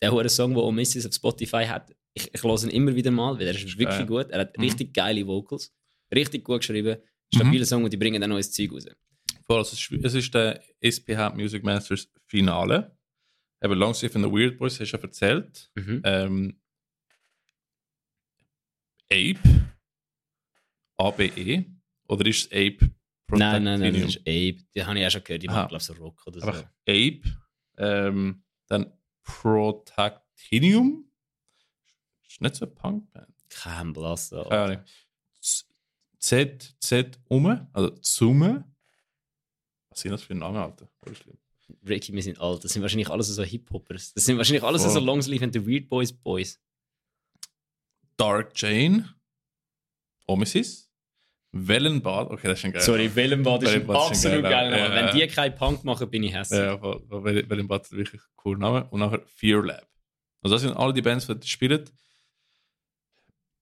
der 0.00 0.12
hohe 0.12 0.28
Song, 0.28 0.50
den 0.50 0.58
Omissis 0.62 1.04
auf 1.06 1.14
Spotify 1.14 1.64
hat, 1.66 1.92
ich, 2.14 2.32
ich 2.32 2.42
höre 2.42 2.62
ihn 2.62 2.70
immer 2.70 2.94
wieder 2.94 3.10
mal, 3.10 3.34
weil 3.38 3.46
er 3.48 3.54
ist 3.54 3.78
wirklich 3.78 4.06
gut. 4.06 4.30
Er 4.30 4.40
hat 4.40 4.56
Mhm. 4.56 4.62
richtig 4.64 4.94
geile 4.94 5.26
Vocals, 5.26 5.72
richtig 6.14 6.44
gut 6.44 6.60
geschrieben, 6.60 6.96
stabiler 7.34 7.64
Song 7.64 7.82
und 7.84 7.92
die 7.92 7.96
bringen 7.96 8.20
dann 8.20 8.30
neues 8.30 8.52
Zeug 8.52 8.72
raus. 8.72 8.86
Voll. 9.46 9.58
Also, 9.58 9.74
es 10.02 10.14
ist 10.14 10.32
der 10.34 10.62
SPH 10.80 11.30
Music 11.30 11.64
Masters 11.64 12.08
Finale. 12.26 12.96
Eben 13.62 13.74
Longsleeve 13.78 14.16
and 14.16 14.24
the 14.24 14.30
Weird 14.30 14.58
Boys, 14.58 14.80
hast 14.80 14.90
du 14.92 14.96
ja 14.96 15.02
erzählt. 15.02 15.70
Mhm. 15.74 16.02
Ähm, 16.04 16.60
Ape. 19.10 19.38
ABE. 20.96 21.64
Oder 22.08 22.26
ist 22.26 22.46
es 22.46 22.46
Ape 22.52 22.90
Nein, 23.28 23.62
nein, 23.64 23.80
nein, 23.80 23.94
das 23.94 24.16
ist 24.16 24.18
Ape. 24.20 24.58
Die 24.74 24.84
habe 24.84 24.98
ich 24.98 25.06
auch 25.06 25.10
schon 25.10 25.24
gehört, 25.24 25.42
die 25.42 25.46
machen, 25.46 25.68
glaube 25.68 25.76
ich, 25.76 25.82
so 25.84 25.94
Rock 25.94 26.26
oder 26.26 26.40
so. 26.40 26.46
Einfach 26.48 26.64
Ape. 26.86 27.22
Ähm, 27.78 28.44
dann 28.66 28.92
Protactinium. 29.22 31.10
Ist 32.28 32.40
nicht 32.42 32.56
so 32.56 32.66
eine 32.66 32.74
Punkband. 32.74 33.34
Kein 33.48 33.92
Blass. 33.94 34.30
Keine 34.30 34.50
Ahnung. 34.50 34.84
Z- 35.40 35.66
Z, 36.18 36.76
Z, 36.78 37.18
um, 37.28 37.46
also 37.72 37.96
Summe. 38.02 38.70
Was 39.88 40.00
sind 40.00 40.12
das 40.12 40.22
für 40.22 40.34
Namen, 40.34 40.56
Alter? 40.58 40.88
Voll 41.02 41.14
schlimm. 41.16 41.38
Ricky, 41.86 42.12
wir 42.12 42.22
sind 42.22 42.40
alt. 42.40 42.64
Das 42.64 42.72
sind 42.72 42.82
wahrscheinlich 42.82 43.08
alles 43.10 43.28
so 43.28 43.42
Hip-Hoppers. 43.42 44.14
Das 44.14 44.24
sind 44.24 44.36
wahrscheinlich 44.38 44.62
alles 44.62 44.82
Voll. 44.82 44.92
so 44.92 45.00
Longsleeve 45.00 45.44
and 45.44 45.52
the 45.52 45.66
Weird 45.66 45.88
Boys 45.88 46.12
Boys. 46.12 46.60
Dark 48.16 48.52
Jane. 48.56 49.14
Omesis. 50.26 50.90
Wellenbad. 51.52 52.30
Okay, 52.30 52.48
das 52.48 52.58
ist 52.60 52.64
ein 52.64 52.72
geil. 52.72 52.82
Sorry, 52.82 53.14
Wellenbad 53.14 53.62
ist 53.62 53.68
ein 53.70 53.74
Wellenbad 53.86 54.12
ist 54.12 54.24
ein 54.24 54.32
absolut 54.32 54.42
geiler 54.50 54.70
geiler 54.70 54.88
Name. 54.88 54.94
Ja, 55.06 55.12
Wenn 55.12 55.20
die 55.20 55.26
keinen 55.34 55.54
Punk 55.54 55.84
machen, 55.84 56.10
bin 56.10 56.22
ich 56.22 56.32
hässlich. 56.32 56.60
Ja. 56.60 56.74
Wel- 56.82 57.48
Wellenbad 57.48 57.82
ist 57.82 57.92
wirklich 57.92 58.22
ein 58.22 58.28
cooler 58.36 58.58
Name. 58.58 58.88
Und 58.90 59.00
nachher 59.00 59.22
Fear 59.26 59.62
Lab. 59.64 59.86
Also, 60.42 60.54
das 60.56 60.62
sind 60.62 60.72
alle 60.74 60.92
die 60.92 61.02
Bands, 61.02 61.26
die 61.26 61.48
spielen. 61.48 61.84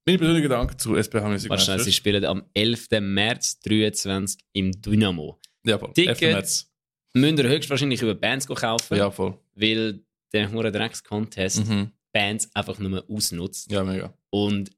Meine 0.06 0.18
persönlichen 0.18 0.44
Gedanken 0.44 0.78
zu 0.78 0.96
SPH 0.96 1.28
Music 1.28 1.50
Warte 1.50 1.64
schnell, 1.64 1.80
sie 1.80 1.92
spielen 1.92 2.24
am 2.24 2.44
11. 2.54 2.88
März 3.00 3.61
23 3.61 4.40
im 4.52 4.72
Dynamo. 4.72 5.38
Ja, 5.64 5.78
voll. 5.78 5.92
Tickets. 5.92 6.69
Müsst 7.14 7.38
ihr 7.38 7.48
höchstwahrscheinlich 7.48 8.02
über 8.02 8.14
Bands 8.14 8.46
kaufen, 8.46 8.96
Ja, 8.96 9.11
voll. 9.11 9.38
weil 9.54 10.00
der 10.32 10.50
hure 10.52 10.70
Drecks-Contest 10.70 11.66
Mhm. 11.66 11.90
Bands 12.12 12.48
einfach 12.54 12.78
nur 12.78 13.04
ausnutzt 13.08 13.70
Ja, 13.70 13.82
mega. 13.84 14.14
und 14.30 14.70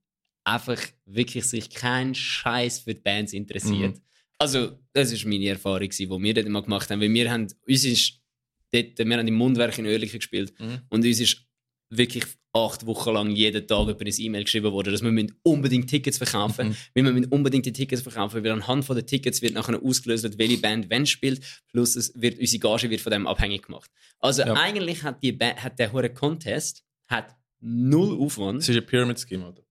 einfach 0.45 0.81
wirklich 1.07 1.45
sich 1.45 1.71
kein 1.71 2.15
Scheiß 2.15 2.81
für 2.81 2.95
die 2.95 3.01
Bands 3.01 3.33
interessiert. 3.33 3.97
Mhm. 3.97 4.03
Also, 4.39 4.79
das 4.93 5.13
ist 5.13 5.25
meine 5.25 5.47
Erfahrung, 5.49 5.89
die 5.89 6.09
wir 6.09 6.35
dort 6.35 6.49
mal 6.49 6.63
gemacht 6.63 6.91
haben. 6.91 7.01
Weil 7.01 7.13
wir 7.13 7.31
haben, 7.31 7.47
uns 7.67 7.85
ist 7.85 8.21
dort, 8.73 8.99
wir 8.99 9.17
haben 9.19 9.29
im 9.29 9.35
Mundwerk 9.35 9.79
in 9.79 9.87
Oerlikon 9.87 10.19
gespielt 10.19 10.53
Mhm. 10.59 10.81
und 10.89 11.05
uns 11.05 11.21
ist 11.21 11.47
wirklich 11.91 12.25
acht 12.55 12.85
Wochen 12.87 13.13
lang 13.15 13.31
jeden 13.31 13.67
Tag 13.67 13.89
über 13.89 14.05
ein 14.05 14.13
E-Mail 14.17 14.45
geschrieben 14.45 14.73
worden, 14.73 14.93
dass 14.93 15.03
wir 15.03 15.27
unbedingt 15.43 15.89
Tickets 15.89 16.19
verkaufen 16.19 16.69
Mhm. 16.69 16.77
weil 16.95 17.05
wir 17.05 17.13
müssen 17.13 17.33
unbedingt 17.33 17.65
die 17.67 17.73
Tickets 17.73 18.03
verkaufen, 18.03 18.45
weil 18.45 18.51
anhand 18.53 18.85
von 18.85 18.95
den 18.95 19.07
Tickets 19.07 19.41
wird 19.41 19.55
nachher 19.55 19.83
ausgelöst, 19.83 20.39
welche 20.39 20.59
Band 20.59 20.87
wann 20.91 21.07
spielt, 21.07 21.41
plus 21.69 21.97
es 21.97 22.13
wird, 22.15 22.39
unsere 22.39 22.61
Gage 22.61 22.91
wird 22.91 23.01
von 23.01 23.11
dem 23.13 23.27
abhängig 23.27 23.63
gemacht. 23.63 23.91
Also 24.19 24.43
Ja. 24.43 24.53
eigentlich 24.55 25.03
hat, 25.03 25.23
die 25.23 25.33
ba 25.33 25.55
hat 25.57 25.79
der 25.79 25.93
hure 25.93 26.11
Contest 26.11 26.85
hat 27.07 27.35
null 27.61 28.19
Aufwand. 28.21 28.61
Es 28.61 28.69
ist 28.69 28.77
ein 28.77 28.87
Pyramid-Scheme, 28.87 29.47
oder? 29.49 29.63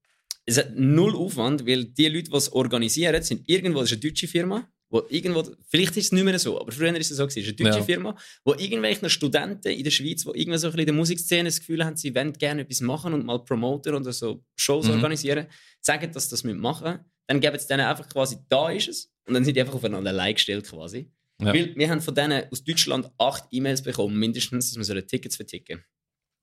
Es 0.46 0.58
hat 0.58 0.76
null 0.76 1.16
Aufwand, 1.16 1.68
weil 1.68 1.86
die 1.86 2.08
Leute, 2.08 2.32
die 2.32 2.36
es 2.38 2.52
organisieren, 2.52 3.22
sind 3.22 3.48
irgendwo, 3.48 3.80
das 3.82 3.92
ist 3.92 3.98
eine 3.98 4.02
deutsche 4.10 4.28
Firma, 4.28 4.68
wo 4.92 5.02
irgendwo, 5.10 5.44
vielleicht 5.70 5.98
ist 5.98 6.06
es 6.06 6.12
nicht 6.12 6.24
mehr 6.24 6.38
so, 6.38 6.60
aber 6.60 6.72
früher 6.72 6.96
ist 6.96 7.10
es 7.10 7.18
so 7.18 7.26
gewesen, 7.26 7.40
es 7.40 7.48
ist 7.48 7.60
eine 7.60 7.70
deutsche 7.70 7.80
Ja. 7.80 7.86
Firma, 7.86 8.18
wo 8.46 8.54
irgendwelche 8.54 9.10
Studenten 9.10 9.70
in 9.70 9.84
der 9.84 9.90
Schweiz, 9.92 10.26
wo 10.26 10.34
irgendwie 10.34 10.60
so 10.60 10.68
ein 10.68 10.72
bisschen 10.72 10.80
in 10.82 10.86
der 10.88 10.96
Musikszene 10.96 11.46
das 11.46 11.60
Gefühl 11.60 11.84
haben, 11.84 11.96
sie 11.98 12.14
wollen 12.14 12.34
gerne 12.34 12.62
etwas 12.62 12.82
machen 12.82 13.14
und 13.14 13.26
mal 13.26 13.40
promoten 13.44 13.96
oder 13.96 14.12
so 14.14 14.44
Shows 14.56 14.86
Mhm. 14.88 14.92
organisieren, 14.96 15.48
sagen, 15.82 16.12
dass 16.12 16.26
sie 16.26 16.30
das 16.32 16.44
machen 16.44 16.84
müssen, 16.92 17.00
dann 17.28 17.40
geben 17.40 17.58
sie 17.58 17.68
denen 17.68 17.82
einfach 17.88 18.08
quasi, 18.10 18.38
da 18.50 18.70
ist 18.70 18.90
es, 18.90 19.12
und 19.26 19.34
dann 19.34 19.46
sind 19.46 19.56
die 19.56 19.62
einfach 19.62 19.76
aufeinander 19.76 20.10
allein 20.12 20.34
gestellt 20.36 20.66
quasi. 20.68 21.10
Ja. 21.42 21.54
Weil 21.54 21.76
wir 21.76 21.90
haben 21.90 22.02
von 22.02 22.14
denen 22.14 22.44
aus 22.52 22.64
Deutschland 22.64 23.10
acht 23.18 23.46
E-Mails 23.52 23.82
bekommen, 23.82 24.16
mindestens, 24.20 24.74
dass 24.74 24.90
wir 24.90 25.08
Tickets 25.08 25.38
verticken. 25.38 25.84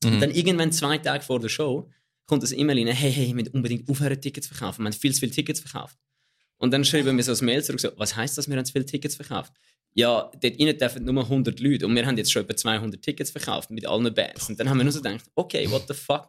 Und 0.04 0.14
Mhm. 0.14 0.20
dann 0.20 0.30
irgendwann 0.30 0.72
zwei 0.72 0.98
Tage 0.98 1.22
vor 1.22 1.38
der 1.38 1.48
Show 1.50 1.90
kommt 2.26 2.42
das 2.42 2.52
E-Mail 2.52 2.78
rein, 2.78 2.94
hey, 2.94 3.12
hey, 3.12 3.26
wir 3.28 3.34
müssen 3.34 3.48
unbedingt 3.52 3.88
aufhören, 3.88 4.20
Tickets 4.20 4.48
zu 4.48 4.54
verkaufen. 4.54 4.82
Wir 4.82 4.86
haben 4.90 4.92
viel 4.98 5.12
zu 5.12 5.20
viele 5.20 5.32
Tickets 5.32 5.60
verkauft. 5.60 5.96
Und 6.58 6.72
dann 6.72 6.84
schreiben 6.84 7.16
wir 7.16 7.24
so 7.24 7.32
ein 7.32 7.44
Mail 7.44 7.62
zurück, 7.64 7.80
so, 7.80 7.90
was 7.96 8.16
heisst 8.16 8.36
das, 8.36 8.48
wir 8.48 8.56
haben 8.56 8.64
zu 8.64 8.72
viele 8.72 8.84
Tickets 8.86 9.14
verkauft? 9.16 9.52
Ja, 9.94 10.30
dort 10.40 10.60
rein 10.60 10.76
dürfen 10.78 11.04
nur 11.04 11.22
100 11.24 11.58
Leute 11.60 11.86
und 11.86 11.94
wir 11.94 12.04
haben 12.06 12.16
jetzt 12.16 12.30
schon 12.32 12.42
etwa 12.42 12.54
200 12.56 13.00
Tickets 13.00 13.30
verkauft 13.30 13.70
mit 13.70 13.86
allen 13.86 14.12
Bands. 14.12 14.48
Und 14.48 14.58
dann 14.60 14.68
haben 14.68 14.76
wir 14.78 14.84
nur 14.84 14.92
so 14.92 15.00
gedacht, 15.00 15.24
okay, 15.34 15.68
what 15.70 15.84
the 15.88 15.94
fuck? 15.94 16.28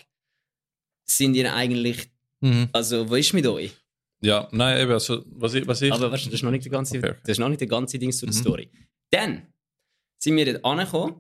Sind 1.05 1.35
ihr 1.35 1.53
eigentlich, 1.53 2.09
Mhm. 2.41 2.69
also, 2.71 3.09
wo 3.09 3.15
ist 3.15 3.33
mit 3.33 3.45
euch? 3.47 3.75
Ja, 4.21 4.47
nein, 4.51 4.79
eben, 4.81 4.91
also, 4.91 5.23
was 5.27 5.53
ich, 5.55 5.65
was 5.67 5.81
ich 5.81 5.91
Aber 5.91 6.11
weißt 6.11 6.27
das 6.27 6.33
ist 6.33 6.43
noch 6.43 6.51
nicht 6.51 6.63
der 6.65 6.71
ganze, 6.71 6.97
Okay, 6.97 7.09
okay. 7.09 7.19
Das 7.23 7.31
ist 7.31 7.39
noch 7.39 7.49
nicht 7.49 7.61
der 7.61 7.67
ganze 7.67 7.97
Ding 7.99 8.11
zu 8.11 8.25
der 8.25 8.35
Mhm. 8.35 8.39
Story. 8.39 8.71
Dann 9.11 9.47
sind 10.19 10.35
wir 10.37 10.45
dort 10.45 10.63
angekommen. 10.65 11.19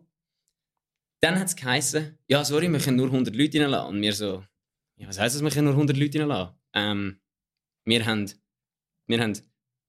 Dann 1.21 1.37
hat 1.39 1.47
es 1.47 1.55
geheißen, 1.55 2.17
ja, 2.27 2.45
sorry, 2.45 2.69
wir 2.71 2.79
können 2.79 2.97
nur 2.97 3.07
100 3.11 3.35
Leute 3.35 3.59
reinlassen. 3.59 3.95
Und 3.95 4.01
wir 4.01 4.13
so, 4.13 4.43
ja, 4.97 5.07
was 5.07 5.19
heisst 5.19 5.35
das, 5.35 5.41
wir 5.43 5.49
können 5.51 5.65
nur 5.65 5.73
100 5.75 5.97
Leute 5.97 6.19
reinlassen? 6.19 6.55
Ähm, 6.73 7.19
wir 7.85 8.05
haben, 8.05 8.31
wir 9.09 9.19
haben, 9.21 9.33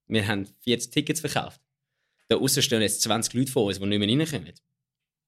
wir 0.07 0.27
haben 0.27 0.45
40 0.63 0.91
Tickets 0.91 1.21
verkauft. 1.21 1.61
Da 2.27 2.35
außen 2.37 2.61
stehen 2.63 2.81
jetzt 2.81 3.01
20 3.01 3.33
Leute 3.33 3.51
vor 3.51 3.65
uns, 3.65 3.79
die 3.79 3.85
nicht 3.87 3.99
mehr 3.99 4.07
reinkommen. 4.31 4.53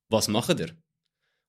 Was 0.09 0.27
machen 0.27 0.57
wir? 0.57 0.69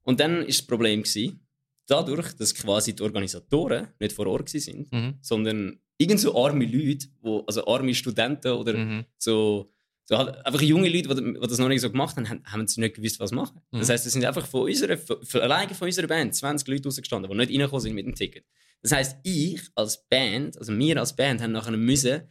Und 0.05 0.21
dann 0.21 0.39
war 0.39 0.45
das 0.47 0.63
Problem, 0.63 1.03
gewesen, 1.03 1.41
dadurch, 1.87 2.33
dass 2.35 2.55
quasi 2.55 2.95
die 2.95 3.03
Organisatoren 3.03 3.89
nicht 3.99 4.13
vor 4.15 4.27
Ort 4.27 4.53
waren, 4.55 4.87
Mhm. 4.91 5.19
sondern 5.21 5.81
irgend 5.99 6.21
so 6.21 6.37
arme 6.45 6.67
Leute, 6.67 7.07
wo, 7.23 7.41
also 7.47 7.67
arme 7.67 7.95
Studenten 7.95 8.53
oder 8.53 8.75
Mhm. 8.77 9.05
so, 9.19 9.73
so 10.07 10.19
halt 10.19 10.45
einfach 10.45 10.61
junge 10.61 10.89
Leute, 10.89 11.09
die, 11.15 11.33
die 11.35 11.41
das 11.41 11.59
noch 11.59 11.69
nicht 11.69 11.81
so 11.81 11.91
gemacht 11.91 12.17
haben, 12.17 12.43
haben, 12.45 12.67
sie 12.69 12.81
nicht 12.81 12.97
gewusst, 12.97 13.21
was 13.21 13.33
machen. 13.33 13.61
Das 13.71 13.89
Mhm. 13.89 13.93
heisst, 13.93 14.07
es 14.07 14.13
sind 14.13 14.25
einfach 14.25 14.47
von 14.47 14.63
unserer, 14.63 14.99
von, 14.99 15.41
alleine 15.41 15.75
von 15.75 15.87
unserer 15.87 16.07
Band 16.07 16.35
20 16.35 16.69
Leute 16.69 16.85
rausgestanden, 16.85 17.31
die 17.31 17.37
nicht 17.37 17.51
reingekommen 17.51 17.81
sind 17.81 17.95
mit 17.95 18.07
dem 18.07 18.15
Ticket. 18.15 18.45
Das 18.83 18.93
heisst, 18.93 19.17
ich 19.23 19.63
als 19.75 20.07
Band, 20.09 20.59
also 20.59 20.77
wir 20.77 20.99
als 20.99 21.17
Band, 21.17 21.41
haben 21.41 21.53
nachher 21.53 21.75
müssen 21.77 22.29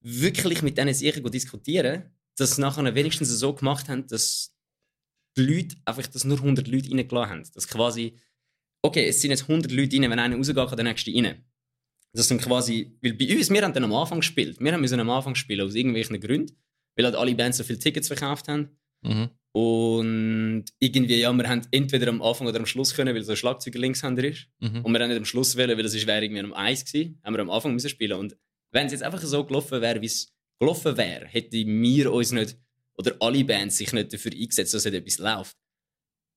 wirklich 0.00 0.62
mit 0.62 0.76
diesen 0.76 0.94
Sachen 0.94 1.30
diskutieren, 1.30 2.10
dass 2.36 2.56
sie 2.56 2.60
nachher 2.60 2.94
wenigstens 2.94 3.28
so 3.28 3.52
gemacht 3.54 3.88
haben, 3.88 4.06
dass 4.08 4.52
die 5.36 5.42
Leute 5.42 5.76
einfach, 5.84 6.06
dass 6.08 6.24
nur 6.24 6.38
100 6.38 6.66
Leute 6.66 6.90
reingelassen 6.90 7.30
haben. 7.30 7.50
Dass 7.54 7.68
quasi, 7.68 8.16
okay, 8.82 9.06
es 9.06 9.20
sind 9.20 9.30
jetzt 9.30 9.42
100 9.42 9.70
Leute 9.70 9.96
rein, 9.96 10.10
wenn 10.10 10.18
einer 10.18 10.36
rausgeht, 10.36 10.56
kann 10.56 10.76
der 10.76 10.84
nächste 10.84 11.14
rein. 11.14 11.44
Das 12.12 12.26
sind 12.28 12.42
quasi, 12.42 12.98
weil 13.00 13.14
bei 13.14 13.34
uns, 13.36 13.48
wir 13.48 13.62
haben 13.62 13.72
dann 13.72 13.84
am 13.84 13.94
Anfang 13.94 14.18
gespielt. 14.20 14.58
Wir 14.60 14.72
haben 14.72 14.80
müssen 14.80 14.98
am 15.00 15.08
Anfang 15.08 15.34
spielen, 15.36 15.66
aus 15.66 15.74
irgendwelchen 15.74 16.20
Gründen, 16.20 16.54
weil 16.96 17.04
halt 17.04 17.16
alle 17.16 17.34
Bands 17.34 17.58
so 17.58 17.64
viele 17.64 17.78
Tickets 17.78 18.08
verkauft 18.08 18.48
haben. 18.48 18.76
Mhm. 19.02 19.30
Und 19.54 20.64
irgendwie, 20.78 21.20
ja, 21.20 21.32
wir 21.32 21.48
haben 21.48 21.60
entweder 21.70 22.08
am 22.08 22.22
Anfang 22.22 22.46
oder 22.46 22.58
am 22.58 22.66
Schluss 22.66 22.94
können, 22.94 23.14
weil 23.14 23.22
so 23.22 23.32
ein 23.32 23.36
Schlagzeuger 23.36 23.78
Linkshänder 23.78 24.24
ist. 24.24 24.48
Mhm. 24.60 24.82
Und 24.82 24.92
wir 24.92 25.00
haben 25.00 25.08
nicht 25.08 25.18
am 25.18 25.24
Schluss 25.26 25.56
wollen, 25.56 25.76
weil 25.76 25.82
das 25.82 25.94
ist 25.94 26.06
wäre 26.06 26.24
irgendwie 26.24 26.40
am 26.40 26.54
Eis 26.54 26.84
gewesen, 26.84 27.20
haben 27.22 27.34
wir 27.34 27.40
am 27.40 27.50
Anfang 27.50 27.74
müssen 27.74 27.90
spielen. 27.90 28.18
Und 28.18 28.36
wenn 28.70 28.86
es 28.86 28.92
jetzt 28.92 29.02
einfach 29.02 29.20
so 29.20 29.44
gelaufen 29.44 29.82
wäre, 29.82 30.00
wie 30.00 30.06
es 30.06 30.32
gelaufen 30.58 30.96
wäre, 30.96 31.26
hätten 31.26 31.82
wir 31.82 32.12
uns 32.12 32.32
nicht, 32.32 32.56
oder 32.96 33.14
alle 33.20 33.44
Bands 33.44 33.76
sich 33.76 33.92
nicht 33.92 34.12
dafür 34.12 34.32
eingesetzt, 34.32 34.72
dass 34.72 34.86
etwas 34.86 35.18
läuft, 35.18 35.56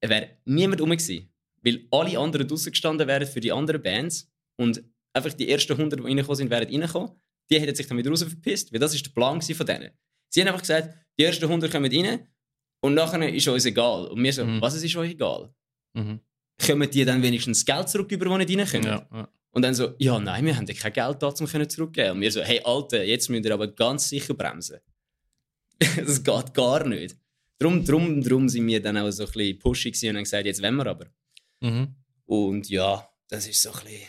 es 0.02 0.10
wäre 0.10 0.38
niemand 0.46 0.82
rum 0.82 0.90
gewesen. 0.90 1.30
Weil 1.62 1.88
alle 1.92 2.20
anderen 2.20 2.48
draussen 2.48 2.72
gestanden 2.72 3.08
wären 3.08 3.26
für 3.26 3.40
die 3.40 3.52
anderen 3.52 3.82
Bands 3.82 4.30
und 4.58 4.84
einfach 5.14 5.34
die 5.34 5.50
ersten 5.50 5.74
100, 5.74 6.00
die 6.00 6.04
reingekommen 6.04 6.36
sind, 6.36 6.50
wären 6.50 6.68
reingekommen. 6.68 7.12
Die 7.50 7.60
hätten 7.60 7.76
sich 7.76 7.88
dann 7.88 7.98
wieder 7.98 8.10
raus 8.10 8.24
verpisst, 8.24 8.74
weil 8.74 8.80
das 8.80 8.94
ist 8.94 9.06
der 9.06 9.12
Plan 9.12 9.42
von 9.42 9.66
denen. 9.66 9.92
Sie 10.36 10.42
haben 10.42 10.50
einfach 10.50 10.64
gesagt, 10.64 10.94
die 11.18 11.24
ersten 11.24 11.46
100 11.46 11.72
kommen 11.72 11.90
rein 11.90 12.28
und 12.82 12.94
nachher 12.94 13.34
ist 13.34 13.48
uns 13.48 13.64
egal. 13.64 14.08
Und 14.08 14.22
wir 14.22 14.34
so, 14.34 14.44
Mhm. 14.46 14.60
was 14.60 14.76
ist 14.76 14.94
euch 14.98 15.12
egal? 15.12 15.50
Mhm. 15.94 16.20
Kommen 16.68 16.90
die 16.92 17.06
dann 17.06 17.24
wenigstens 17.24 17.64
Geld 17.66 17.88
zurück, 17.88 18.12
über 18.12 18.38
die 18.44 18.58
nicht 18.58 18.74
reinkommen? 18.74 18.86
Ja, 18.86 19.08
ja. 19.14 19.30
Und 19.52 19.62
dann 19.62 19.74
so, 19.74 19.94
ja, 19.98 20.20
nein, 20.20 20.46
wir 20.46 20.58
haben 20.58 20.66
ja 20.68 20.74
kein 20.74 20.92
Geld 20.92 21.24
da, 21.24 21.28
um 21.30 21.48
können 21.48 21.70
zurückgeben. 21.70 22.12
Und 22.18 22.22
wir 22.22 22.30
so, 22.34 22.42
hey, 22.42 22.60
Alter, 22.66 23.06
jetzt 23.06 23.30
müsst 23.30 23.46
ihr 23.46 23.54
aber 23.54 23.70
ganz 23.70 24.10
sicher 24.10 24.34
bremsen. 24.34 24.80
das 25.80 26.22
geht 26.22 26.54
gar 26.54 26.86
nicht. 26.86 27.16
Drum, 27.58 27.86
drum, 27.86 28.22
drum 28.22 28.50
sind 28.50 28.68
wir 28.68 28.82
dann 28.82 28.98
auch 28.98 29.12
so 29.12 29.24
ein 29.24 29.32
bisschen 29.32 29.60
pushy 29.60 29.92
gewesen 29.92 30.10
und 30.10 30.16
haben 30.18 30.24
gesagt, 30.26 30.46
jetzt 30.46 30.62
wollen 30.62 30.76
wir 30.76 30.88
aber. 30.88 31.06
Mhm. 31.62 31.96
Und 32.26 32.70
ja, 32.70 33.10
das 33.30 33.48
ist 33.48 33.62
so 33.62 33.72
ein 33.72 33.86
bisschen. 33.86 34.02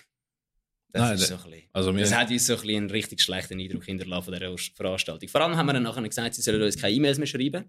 Das 0.96 1.08
Nein, 1.08 1.18
ist 1.18 1.26
so 1.28 1.34
ein 1.34 1.42
bisschen. 1.50 1.68
Also, 1.72 1.92
Das 1.92 2.14
hat 2.14 2.30
uns 2.30 2.46
so 2.46 2.54
ein 2.54 2.60
bisschen 2.60 2.76
einen 2.76 2.90
richtig 2.90 3.20
schlechten 3.20 3.60
Eindruck 3.60 3.84
hinterlassen 3.84 4.24
von 4.24 4.34
dieser 4.34 4.74
Veranstaltung. 4.74 5.28
Vor 5.28 5.40
allem 5.40 5.56
haben 5.56 5.66
wir 5.66 5.72
dann 5.72 5.82
nachher 5.82 6.02
gesagt, 6.02 6.34
sie 6.34 6.42
sollen 6.42 6.62
uns 6.62 6.76
keine 6.76 6.94
E-Mails 6.94 7.18
mehr 7.18 7.26
schreiben. 7.26 7.64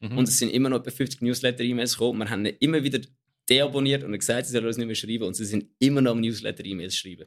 Mhm. 0.00 0.18
Und 0.18 0.28
es 0.28 0.38
sind 0.38 0.50
immer 0.50 0.68
noch 0.68 0.80
etwa 0.80 0.90
50 0.90 1.20
Newsletter-E-Mails 1.22 1.92
gekommen. 1.92 2.18
Wir 2.20 2.30
haben 2.30 2.44
immer 2.44 2.82
wieder 2.82 3.00
deabonniert 3.48 4.04
und 4.04 4.12
gesagt, 4.12 4.46
sie 4.46 4.52
sollen 4.52 4.66
uns 4.66 4.76
nicht 4.76 4.86
mehr 4.86 4.96
schreiben. 4.96 5.24
Und 5.24 5.34
sie 5.34 5.44
sind 5.44 5.66
immer 5.78 6.00
noch 6.00 6.12
am 6.12 6.20
Newsletter-E-Mails 6.20 6.96
schreiben. 6.96 7.26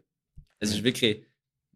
Es 0.60 0.72
ist 0.72 0.84
wirklich. 0.84 1.26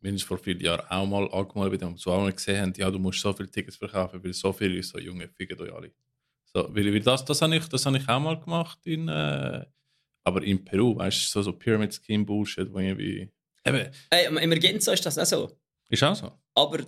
wir 0.01 0.09
haben 0.09 0.15
uns 0.15 0.23
vor 0.23 0.37
vielen 0.37 0.59
Jahren 0.59 0.85
auch 0.89 1.07
mal 1.07 1.29
angemeldet, 1.31 1.81
weil 1.81 1.95
wir 1.95 2.07
auch 2.13 2.21
mal 2.21 2.33
gesehen 2.33 2.61
haben, 2.61 2.73
ja, 2.77 2.89
du 2.91 2.99
musst 2.99 3.21
so 3.21 3.33
viele 3.33 3.49
Tickets 3.49 3.77
verkaufen, 3.77 4.23
weil 4.23 4.33
so 4.33 4.51
viele 4.53 4.81
so 4.83 4.99
junge 4.99 5.27
ficken 5.29 5.59
euch 5.59 5.73
alle. 5.73 5.91
So, 6.53 6.67
weil, 6.73 6.93
weil 6.93 7.01
das, 7.01 7.23
das 7.25 7.41
habe 7.41 7.55
ich, 7.55 7.65
das 7.67 7.85
habe 7.85 7.97
ich 7.97 8.09
auch 8.09 8.19
mal 8.19 8.39
gemacht 8.39 8.79
in, 8.85 9.07
äh, 9.07 9.65
aber 10.23 10.43
in 10.43 10.63
Peru, 10.63 10.97
weißt 10.97 11.25
du, 11.25 11.29
so, 11.29 11.41
so 11.43 11.53
Pyramid 11.53 11.93
Scheme 11.93 12.25
Bullshit, 12.25 12.71
wo 12.73 12.79
irgendwie, 12.79 13.29
eben, 13.69 13.91
Ey, 14.09 14.25
im 14.27 14.37
Emergenza 14.37 14.93
ist 14.93 15.05
das 15.05 15.17
auch 15.17 15.25
so. 15.25 15.57
ist 15.89 16.03
auch 16.03 16.15
so. 16.15 16.31
Aber 16.55 16.79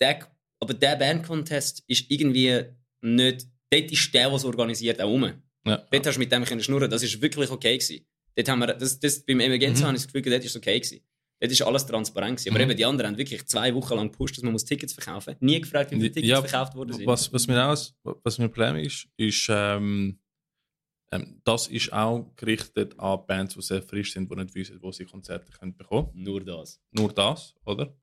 der, 0.00 0.26
aber 0.60 0.74
der 0.74 0.96
Band-Contest 0.96 1.84
ist 1.86 2.10
irgendwie 2.10 2.62
nicht. 3.02 3.46
Dort 3.70 3.90
ist 3.92 4.14
der, 4.14 4.28
der 4.28 4.32
es 4.36 4.44
organisiert, 4.44 5.00
auch 5.00 5.08
rum. 5.08 5.24
Ja. 5.66 5.76
Dort 5.90 6.06
hast 6.06 6.14
du 6.14 6.20
mit 6.20 6.32
dem 6.32 6.44
können 6.44 6.62
schnurren. 6.62 6.88
Das 6.90 7.02
ist 7.02 7.20
wirklich 7.20 7.50
okay 7.50 7.76
gewesen. 7.76 8.06
Dort 8.34 8.48
haben 8.48 8.60
wir, 8.60 8.68
das, 8.74 8.98
das, 8.98 9.24
beim 9.24 9.40
Emergenza 9.40 9.82
Mhm. 9.82 9.86
habe 9.88 9.96
ich 9.96 10.04
das 10.04 10.12
Gefühl, 10.12 10.30
dort 10.32 10.44
ist 10.44 10.56
okay 10.56 10.80
gewesen. 10.80 11.00
Dort 11.40 11.52
ist 11.52 11.62
alles 11.62 11.86
transparent 11.86 12.38
gewesen. 12.38 12.50
Aber 12.54 12.64
Mhm. 12.64 12.70
eben 12.70 12.78
die 12.78 12.84
anderen 12.86 13.10
haben 13.10 13.18
wirklich 13.18 13.46
zwei 13.46 13.74
Wochen 13.74 13.94
lang 13.94 14.10
gepusht, 14.10 14.36
dass 14.36 14.42
man 14.42 14.52
muss 14.52 14.64
Tickets 14.64 14.92
verkaufen 14.94 15.34
muss. 15.34 15.42
Nie 15.42 15.60
gefragt, 15.60 15.90
wie 15.90 15.96
viele 15.96 16.10
Tickets 16.12 16.30
Ja, 16.30 16.40
verkauft 16.42 16.74
worden 16.74 16.94
sind. 16.94 17.06
Was, 17.06 17.32
was 17.32 17.46
mir 17.46 17.62
auch, 17.64 17.76
was 18.24 18.38
mir 18.38 18.48
Problem 18.48 18.76
ist, 18.76 19.06
ist, 19.16 19.46
ähm, 19.50 20.18
ähm, 21.10 21.40
das 21.44 21.68
ist 21.68 21.92
auch 21.92 22.30
gerichtet 22.36 22.98
an 22.98 23.24
Bands, 23.26 23.54
die 23.54 23.62
sehr 23.62 23.82
frisch 23.82 24.12
sind, 24.12 24.30
die 24.30 24.36
nicht 24.36 24.54
wissen, 24.54 24.80
wo 24.82 24.92
sie 24.92 25.04
Konzerte 25.04 25.50
können 25.52 25.76
bekommen 25.76 26.10
Nur 26.14 26.44
das. 26.44 26.80
Nur 26.90 27.12
das, 27.12 27.54
oder? 27.64 27.94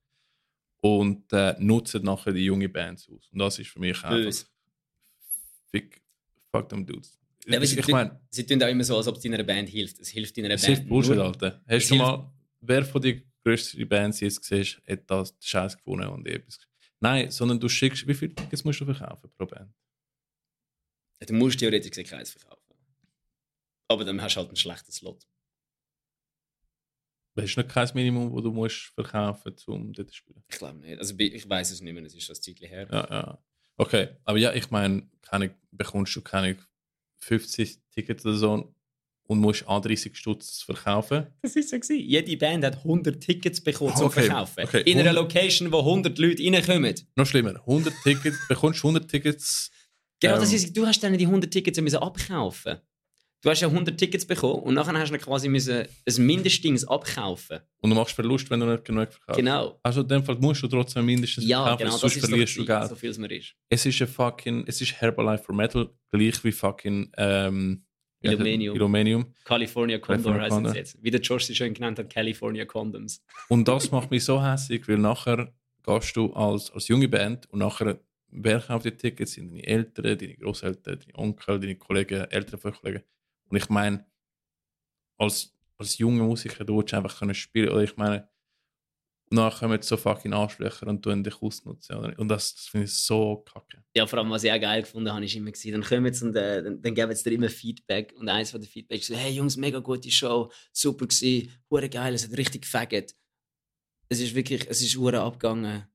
Und 0.81 1.31
äh, 1.33 1.55
nutzen 1.59 2.03
nachher 2.03 2.33
die 2.33 2.45
junge 2.45 2.69
Bands 2.69 3.07
aus. 3.09 3.29
Und 3.31 3.39
das 3.39 3.59
ist 3.59 3.69
für 3.69 3.79
mich 3.79 3.95
einfach 3.97 4.09
Böse. 4.09 4.45
Fick, 5.71 6.01
fuck 6.51 6.69
them 6.69 6.85
dudes. 6.85 7.19
Ja, 7.47 7.61
ich 7.61 7.69
sie, 7.69 7.79
ich 7.79 7.87
meine, 7.87 8.19
sie 8.29 8.45
tun 8.45 8.61
auch 8.61 8.67
immer 8.67 8.83
so, 8.83 8.97
als 8.97 9.07
ob 9.07 9.17
es 9.17 9.23
deiner 9.23 9.43
Band 9.43 9.69
hilft. 9.69 9.99
Es 9.99 10.09
hilft 10.09 10.35
deiner 10.37 10.51
es 10.51 10.61
Band. 10.61 10.77
hilft 10.77 10.89
Bullshit. 10.89 11.17
Alter. 11.17 11.61
Hast 11.67 11.83
Es 11.83 11.87
du 11.89 11.95
mal, 11.95 12.31
wer 12.61 12.83
von 12.83 13.01
den 13.01 13.23
grössten 13.43 13.87
Bands 13.87 14.19
jetzt 14.19 14.43
siehst, 14.43 14.81
hat 14.87 15.09
das 15.09 15.35
Scheiß 15.39 15.77
gefunden 15.77 16.07
und 16.07 16.27
etwas. 16.27 16.59
Nein, 16.99 17.29
sondern 17.29 17.59
du 17.59 17.69
schickst, 17.69 18.07
wie 18.07 18.15
viele 18.15 18.33
Tickets 18.33 18.63
musst 18.63 18.79
du 18.79 18.85
verkaufen 18.85 19.29
pro 19.37 19.45
Band? 19.45 19.71
Du 21.27 21.33
musst 21.33 21.59
theoretisch 21.59 21.91
gesehen 21.91 22.07
keins 22.07 22.31
verkaufen. 22.31 22.64
Aber 23.87 24.03
dann 24.03 24.21
hast 24.21 24.35
du 24.35 24.39
halt 24.39 24.49
einen 24.49 24.55
schlechten 24.57 24.91
Slot. 24.91 25.27
Hast 27.37 27.55
du 27.55 27.61
noch 27.61 27.67
kein 27.67 27.89
Minimum, 27.93 28.33
das 28.33 28.43
du 28.43 28.51
musst 28.51 28.91
verkaufen 28.95 29.53
um 29.67 29.91
dort 29.93 30.09
zu 30.09 30.15
spielen? 30.15 30.41
Ich 30.49 30.57
glaube 30.57 30.79
nicht. 30.79 30.97
Also 30.99 31.13
ich 31.17 31.49
weiß 31.49 31.71
es 31.71 31.81
nicht 31.81 31.93
mehr, 31.93 32.03
es 32.05 32.15
ist 32.15 32.23
schon 32.23 32.35
ein 32.35 32.41
Zeitchen 32.41 32.67
her. 32.69 32.87
Ja, 32.89 33.07
ja. 33.09 33.43
Okay, 33.77 34.07
aber 34.23 34.37
ja, 34.37 34.53
ich 34.53 34.69
meine, 34.71 35.09
keine, 35.21 35.53
bekommst 35.71 36.15
du 36.15 36.21
keine 36.21 36.57
50 37.17 37.77
Tickets 37.91 38.25
oder 38.25 38.35
so 38.37 38.73
und 39.27 39.39
musst 39.39 39.67
an 39.67 39.81
30 39.81 40.15
Stutz 40.15 40.61
verkaufen. 40.61 41.27
Das 41.41 41.57
ist 41.57 41.69
so 41.69 41.75
gewesen. 41.77 41.99
Jede 41.99 42.37
Band 42.37 42.63
hat 42.63 42.77
100 42.77 43.19
Tickets 43.21 43.59
bekommen 43.61 43.91
Ah, 43.91 43.97
zum 43.97 44.05
okay, 44.07 44.23
Verkaufen. 44.23 44.63
okay. 44.63 44.81
In 44.83 44.97
einer 44.99 45.09
100 45.09 45.15
Location, 45.15 45.71
wo 45.73 45.79
100 45.79 46.17
Leute 46.17 46.41
reinkommen. 46.43 46.95
Noch 47.17 47.25
schlimmer, 47.25 47.55
100 47.59 47.93
Tickets, 48.03 48.37
bekommst 48.47 48.81
du 48.81 48.87
100 48.87 49.11
Tickets. 49.11 49.71
Genau, 50.21 50.35
Ähm. 50.35 50.39
das 50.39 50.53
ist, 50.53 50.75
du 50.77 50.85
hast 50.87 51.01
dann 51.03 51.17
die 51.17 51.25
100 51.25 51.51
Tickets 51.51 51.81
müssen 51.81 51.97
abkaufen. 51.97 52.77
Du 53.41 53.49
hast 53.51 53.61
ja 53.61 53.67
100 53.67 53.97
Tickets 53.97 54.25
bekommen 54.25 54.63
und 54.63 54.73
nachher 54.73 54.97
hast 54.97 55.11
du 55.11 55.17
quasi 55.19 55.47
müssen 55.47 55.85
ein 56.07 56.25
Mindestdings 56.25 56.83
abkaufen. 56.87 57.59
Und 57.81 57.91
du 57.91 57.95
machst 57.95 58.15
Verlust, 58.15 58.49
wenn 58.49 58.59
du 58.59 58.65
nicht 58.65 58.85
genug 58.85 59.11
verkaufst. 59.11 59.37
Genau. 59.37 59.79
Also 59.83 60.01
in 60.01 60.07
dem 60.07 60.23
Fall 60.23 60.35
musst 60.39 60.63
du 60.63 60.67
trotzdem 60.67 61.05
mindestens 61.05 61.45
Ja, 61.45 61.63
verkaufen, 61.63 61.85
genau, 61.85 61.97
sonst 61.97 62.19
verlierst 62.19 62.57
du 62.57 62.65
Geld. 62.65 62.89
so 62.89 62.95
viel 62.95 63.11
es 63.11 63.17
mir 63.19 63.31
ist. 63.31 63.53
Es 63.69 63.85
ist 63.85 64.01
ein 64.01 64.07
fucking, 64.07 64.63
es 64.67 64.81
ist 64.81 64.93
Herbalife 64.93 65.43
for 65.43 65.53
Metal, 65.53 65.89
gleich 66.11 66.43
wie 66.43 66.51
fucking 66.51 67.11
ähm? 67.17 67.85
Illuminium. 68.21 68.75
Illuminium. 68.75 69.33
California 69.43 69.99
Condor 69.99 70.41
heißt 70.41 70.65
es 70.65 70.73
jetzt. 70.73 71.03
Wie 71.03 71.11
der 71.11 71.21
Josh 71.21 71.45
sie 71.45 71.55
schön 71.55 71.73
genannt 71.73 71.99
hat, 71.99 72.09
California 72.11 72.65
Condoms. 72.65 73.23
Und 73.49 73.67
das 73.67 73.91
macht 73.91 74.09
mich 74.09 74.23
so 74.23 74.43
hässlich, 74.43 74.87
weil 74.87 74.97
nachher 74.97 75.53
gehst 75.85 76.15
du 76.15 76.33
als, 76.33 76.71
als 76.71 76.87
junge 76.87 77.07
Band 77.07 77.47
und 77.51 77.59
nachher 77.59 77.99
wer 78.31 78.59
kauft 78.59 78.85
die 78.85 78.91
Tickets? 78.91 79.33
Sind 79.33 79.51
deine 79.51 79.65
Eltern, 79.65 80.17
deine 80.17 80.35
Großeltern, 80.35 80.99
deine 80.99 81.17
Onkel, 81.17 81.59
deine 81.59 81.75
Kollegen, 81.75 82.25
Eltern 82.31 82.59
von 82.59 82.73
Kollegen? 82.73 83.03
Und 83.49 83.57
ich 83.57 83.69
meine, 83.69 84.05
als, 85.17 85.53
als 85.77 85.97
junger 85.97 86.23
Musiker, 86.23 86.63
du 86.63 86.79
einfach 86.79 87.19
können 87.19 87.35
spielen. 87.35 87.69
Oder 87.69 87.83
ich 87.83 87.95
meine, 87.97 88.27
nachher 89.29 89.67
kommen 89.67 89.81
so 89.81 89.97
fucking 89.97 90.33
Arschlöcher 90.33 90.87
und 90.87 91.01
tun 91.01 91.23
dich 91.23 91.41
ausnutzen. 91.41 91.97
Oder? 91.97 92.17
Und 92.19 92.27
das, 92.27 92.55
das 92.55 92.65
finde 92.65 92.85
ich 92.85 92.93
so 92.93 93.37
kacke. 93.37 93.83
Ja, 93.95 94.05
vor 94.05 94.19
allem, 94.19 94.29
was 94.29 94.43
ich 94.43 94.51
auch 94.51 94.59
geil 94.59 94.81
gefunden 94.81 95.11
habe, 95.11 95.25
ist 95.25 95.35
immer 95.35 95.51
gewesen, 95.51 95.71
dann 95.71 95.83
kommen 95.83 96.05
jetzt 96.05 96.21
und 96.21 96.35
äh, 96.35 96.63
dann, 96.63 96.81
dann 96.81 96.95
geben 96.95 97.15
sie 97.15 97.23
dir 97.23 97.35
immer 97.35 97.49
Feedback 97.49 98.13
und 98.17 98.29
eins 98.29 98.51
von 98.51 98.61
den 98.61 98.69
Feedbacks 98.69 99.01
ist 99.01 99.07
so, 99.07 99.15
hey 99.15 99.31
Jungs, 99.31 99.57
mega 99.57 99.79
gute 99.79 100.11
Show, 100.11 100.51
super 100.71 101.07
gewesen, 101.07 101.51
hure 101.69 101.89
geil, 101.89 102.13
es 102.13 102.27
hat 102.27 102.37
richtig 102.37 102.63
gefaggot. 102.63 103.15
Es 104.09 104.19
ist 104.19 104.35
wirklich, 104.35 104.67
es 104.69 104.81
ist 104.81 104.95
hure 104.97 105.21
abgegangen. 105.21 105.87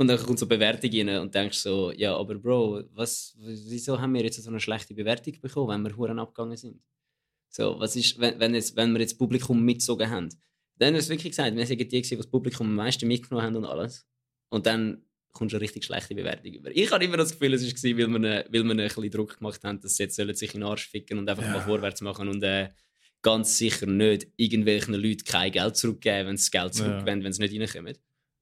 Und 0.00 0.06
dann 0.06 0.18
kommt 0.18 0.38
so 0.38 0.46
eine 0.46 0.56
Bewertung 0.56 0.90
rein 0.92 1.18
und 1.20 1.34
denkst 1.34 1.58
so, 1.58 1.90
ja, 1.92 2.16
aber 2.16 2.36
Bro, 2.36 2.84
was, 2.94 3.34
wieso 3.38 4.00
haben 4.00 4.14
wir 4.14 4.22
jetzt 4.22 4.40
so 4.40 4.48
eine 4.48 4.60
schlechte 4.60 4.94
Bewertung 4.94 5.34
bekommen, 5.40 5.84
wenn 5.84 5.90
wir 5.90 5.96
Huren 5.96 6.18
abgegangen 6.20 6.56
sind? 6.56 6.80
So, 7.50 7.78
was 7.80 7.96
ist, 7.96 8.18
wenn, 8.20 8.38
wenn, 8.38 8.54
jetzt, 8.54 8.76
wenn 8.76 8.92
wir 8.92 9.00
jetzt 9.00 9.12
das 9.12 9.18
Publikum 9.18 9.62
mitgezogen 9.64 10.08
haben? 10.08 10.28
Dann 10.76 10.94
hast 10.94 11.06
du 11.08 11.10
wirklich 11.14 11.32
gesagt, 11.32 11.56
wir 11.56 11.66
sind 11.66 11.80
die, 11.80 11.88
die 12.02 12.16
das 12.16 12.26
Publikum 12.28 12.68
am 12.68 12.74
meisten 12.76 13.08
mitgenommen 13.08 13.44
haben 13.44 13.56
und 13.56 13.64
alles. 13.64 14.06
Und 14.50 14.66
dann 14.66 15.02
kommst 15.32 15.52
du 15.52 15.56
eine 15.56 15.62
richtig 15.62 15.84
schlechte 15.84 16.14
Bewertung 16.14 16.52
über. 16.52 16.70
Ich 16.70 16.90
habe 16.92 17.04
immer 17.04 17.16
das 17.16 17.32
Gefühl, 17.32 17.54
es 17.54 17.62
war, 17.64 17.90
weil 17.90 18.08
wir, 18.08 18.44
weil 18.50 18.62
wir 18.64 18.70
ein 18.70 18.76
bisschen 18.76 19.10
Druck 19.10 19.38
gemacht 19.38 19.64
haben, 19.64 19.80
dass 19.80 19.96
sie 19.96 20.04
jetzt 20.04 20.14
sollen 20.16 20.34
sich 20.34 20.54
in 20.54 20.60
den 20.60 20.68
Arsch 20.68 20.88
ficken 20.88 21.18
und 21.18 21.28
einfach 21.28 21.42
Ja. 21.42 21.52
mal 21.54 21.60
vorwärts 21.60 22.00
machen 22.02 22.28
und 22.28 22.42
äh, 22.44 22.68
ganz 23.20 23.58
sicher 23.58 23.86
nicht 23.86 24.28
irgendwelchen 24.36 24.94
Leuten 24.94 25.24
kein 25.24 25.50
Geld 25.50 25.76
zurückgeben, 25.76 26.28
wenn 26.28 26.36
sie 26.36 26.44
das 26.44 26.50
Geld 26.52 26.74
Ja. 26.76 26.84
zurückgeben, 26.84 27.24
wenn 27.24 27.32
sie 27.32 27.42
nicht 27.58 27.74
reinkommen. 27.74 27.98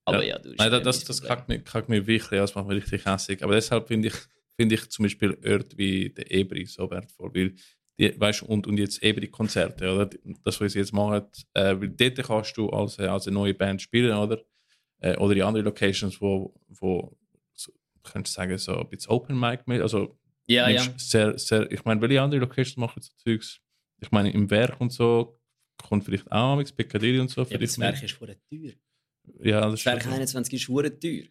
Aber 0.06 0.24
ja, 0.24 0.38
du 0.38 0.54
Nein, 0.56 0.70
das, 0.70 0.82
das, 0.82 1.04
das 1.04 1.22
kackt 1.22 1.48
mich, 1.48 1.64
kackt 1.64 1.88
mich 1.88 2.06
wirklich 2.06 2.40
aus, 2.40 2.54
macht 2.54 2.68
mich 2.68 2.76
richtig 2.76 3.04
hässlich. 3.04 3.42
Aber 3.42 3.54
deshalb 3.54 3.88
finde 3.88 4.08
ich, 4.08 4.14
finde 4.56 4.76
ich 4.76 4.88
zum 4.88 5.02
Beispiel 5.04 5.36
Ort 5.44 5.76
wie 5.76 6.10
der 6.10 6.30
Ebri 6.32 6.64
so 6.64 6.88
wertvoll, 6.90 7.34
weil 7.34 7.54
die, 7.98 8.18
weißt, 8.18 8.42
und, 8.42 8.66
und 8.66 8.78
jetzt 8.78 9.02
Ebri-Konzerte, 9.02 9.92
oder? 9.92 10.10
Das, 10.44 10.60
was 10.60 10.72
sie 10.72 10.78
jetzt 10.78 10.92
machen, 10.92 11.26
äh, 11.54 11.74
weil 11.80 11.88
dort 11.88 12.22
kannst 12.22 12.56
du 12.56 12.68
als, 12.70 12.98
äh, 12.98 13.06
als 13.06 13.26
eine 13.26 13.34
neue 13.34 13.54
Band 13.54 13.82
spielen, 13.82 14.16
oder? 14.16 14.40
Äh, 15.00 15.16
oder 15.16 15.34
in 15.34 15.42
andere 15.42 15.64
Locations, 15.64 16.20
wo, 16.20 16.54
wo 16.68 17.16
so, 17.52 17.72
könntest 18.04 18.34
sagen, 18.34 18.56
so 18.58 18.78
ein 18.78 18.88
bisschen 18.88 19.10
Open 19.10 19.38
Mic 19.38 19.62
mit, 19.66 19.80
also 19.80 20.18
Ja, 20.46 20.68
ja. 20.68 20.82
sehr, 20.96 21.36
sehr, 21.38 21.70
ich 21.72 21.84
meine, 21.84 22.00
welche 22.00 22.22
andere 22.22 22.40
Locations 22.40 22.76
machen 22.76 23.02
so 23.02 23.12
Zeugs? 23.16 23.60
Ich 24.00 24.10
meine, 24.12 24.30
im 24.30 24.50
Werk 24.50 24.80
und 24.80 24.92
so 24.92 25.40
kommt 25.78 26.04
vielleicht 26.04 26.30
auch 26.30 26.56
mit 26.56 26.74
Piccadilly 26.76 27.18
und 27.18 27.30
so. 27.30 27.42
ja 27.42 27.58
das 27.58 27.78
Werk 27.78 28.02
ist 28.02 28.12
vor 28.12 28.28
teuer. 28.28 28.72
Ja, 29.42 29.68
das 29.70 29.80
schon- 29.80 29.92
21 29.92 30.54
ist 30.54 30.68
hure 30.68 30.98
teuer. 30.98 31.24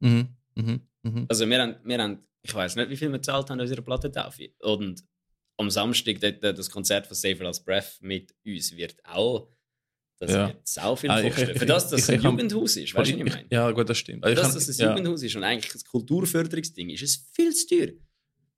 Mhm, 0.00 0.28
mhm, 0.54 0.80
mhm. 1.02 1.26
Also 1.28 1.48
wir 1.48 1.60
haben, 1.62 1.76
wir 1.84 1.98
haben 2.02 2.18
ich 2.42 2.54
weiß 2.54 2.76
nicht, 2.76 2.88
wie 2.88 2.96
viel 2.96 3.08
wir 3.10 3.18
gezahlt 3.18 3.50
haben 3.50 3.58
an 3.58 3.60
unserer 3.60 3.82
Plattentaufe. 3.82 4.48
Und 4.60 5.04
am 5.58 5.68
Samstag 5.70 6.20
dort, 6.20 6.42
das 6.42 6.70
Konzert 6.70 7.06
von 7.06 7.14
Safer 7.14 7.44
als 7.44 7.62
Breath 7.62 7.98
mit 8.00 8.34
uns 8.46 8.74
wird 8.74 8.96
auch 9.04 9.50
das 10.18 10.30
Ja. 10.32 10.48
wird 10.48 10.68
sau 10.68 10.96
viel 10.96 11.10
Ah, 11.10 11.20
kosten. 11.22 11.50
ich- 11.50 11.58
Für 11.58 11.66
das, 11.66 11.88
dass 11.90 12.00
es 12.02 12.10
ein 12.10 12.20
Jugendhaus 12.22 12.76
ist, 12.76 12.94
weißt 12.94 13.10
du, 13.12 13.18
was 13.20 13.26
ich 13.26 13.32
meine? 13.34 13.46
Ja, 13.50 13.70
gut, 13.70 13.88
das 13.88 13.96
stimmt. 13.98 14.22
Für 14.22 14.28
Also 14.30 14.40
ich 14.40 14.46
das, 14.46 14.54
dass 14.54 14.68
es 14.68 14.78
ein 14.80 14.84
ja, 14.86 14.90
Jugendhaus 14.96 15.22
ist 15.22 15.34
und 15.36 15.44
eigentlich 15.44 15.74
ein 15.74 15.80
Kulturförderungsding 15.90 16.90
ist, 16.90 17.02
ist 17.02 17.10
es 17.16 17.30
viel 17.34 17.54
zu 17.54 17.66
teuer. 17.68 17.88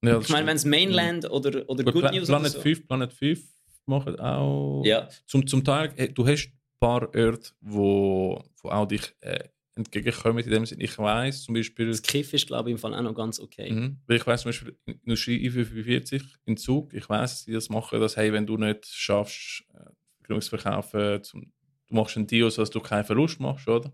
ja, 0.04 0.18
Ich 0.20 0.28
meine, 0.28 0.46
wenn 0.48 0.58
stimmt. 0.58 0.74
es 0.74 0.80
Mainland 0.86 1.30
oder, 1.30 1.68
oder 1.68 1.84
Gut, 1.84 1.92
Good 1.94 2.02
Pla- 2.02 2.10
News 2.12 2.28
oder 2.28 2.38
Planet 2.38 2.52
so. 2.52 2.60
5, 2.60 2.86
Planet 2.88 3.12
5 3.12 3.40
machen 3.86 4.18
auch. 4.20 4.82
Ja, 4.84 5.08
Zum, 5.26 5.46
zum 5.46 5.62
Teil, 5.64 5.92
du 6.12 6.26
hast 6.26 6.50
paar 6.82 7.14
Orte, 7.14 7.52
wo, 7.60 8.44
wo 8.60 8.68
auch 8.68 8.86
dich 8.86 9.14
äh, 9.20 9.44
entgegenkommen 9.76 10.42
in 10.44 10.50
dem 10.50 10.66
Sinne. 10.66 10.82
Ich 10.82 10.98
weiß 10.98 11.44
zum 11.44 11.54
Beispiel. 11.54 11.86
das 11.86 12.02
Kiff 12.02 12.32
ist, 12.34 12.48
glaube 12.48 12.68
ich, 12.68 12.72
im 12.72 12.78
Fall 12.78 12.92
auch 12.92 13.02
noch 13.02 13.14
ganz 13.14 13.38
okay. 13.38 13.70
Mhm. 13.72 13.98
Ich 14.08 14.26
weiß 14.26 14.42
zum 14.42 14.48
Beispiel, 14.48 14.76
in 14.86 14.94
Industrie 15.04 15.48
I45 15.48 16.22
in 16.44 16.56
Zug, 16.56 16.92
ich 16.92 17.08
weiß, 17.08 17.30
dass 17.30 17.44
die 17.44 17.52
das 17.52 17.68
machen, 17.68 18.00
dass, 18.00 18.16
hey, 18.16 18.32
wenn 18.32 18.46
du 18.46 18.56
nicht 18.56 18.86
schaffst, 18.86 19.64
äh, 19.74 19.90
genug 20.24 20.42
zu 20.42 20.50
verkaufen, 20.50 21.22
zum, 21.22 21.52
du 21.86 21.94
machst 21.94 22.16
einen 22.16 22.26
Deal, 22.26 22.50
so 22.50 22.62
dass 22.62 22.70
du 22.70 22.80
keinen 22.80 23.04
Verlust 23.04 23.38
machst, 23.38 23.68
oder? 23.68 23.92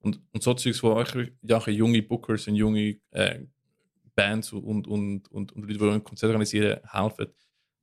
Und, 0.00 0.20
und 0.32 0.42
so 0.42 0.54
Zeugs, 0.54 0.82
wo 0.82 0.90
auch 0.90 1.14
ja, 1.42 1.70
junge 1.70 2.02
Bookers 2.02 2.48
und 2.48 2.56
junge 2.56 2.96
äh, 3.12 3.44
Bands 4.16 4.52
und, 4.52 4.88
und, 4.88 5.30
und, 5.30 5.52
und 5.52 5.62
Leute, 5.62 5.78
die 5.78 5.90
ein 5.90 6.04
Konzert 6.04 6.30
organisieren, 6.30 6.80
helfen. 6.90 7.28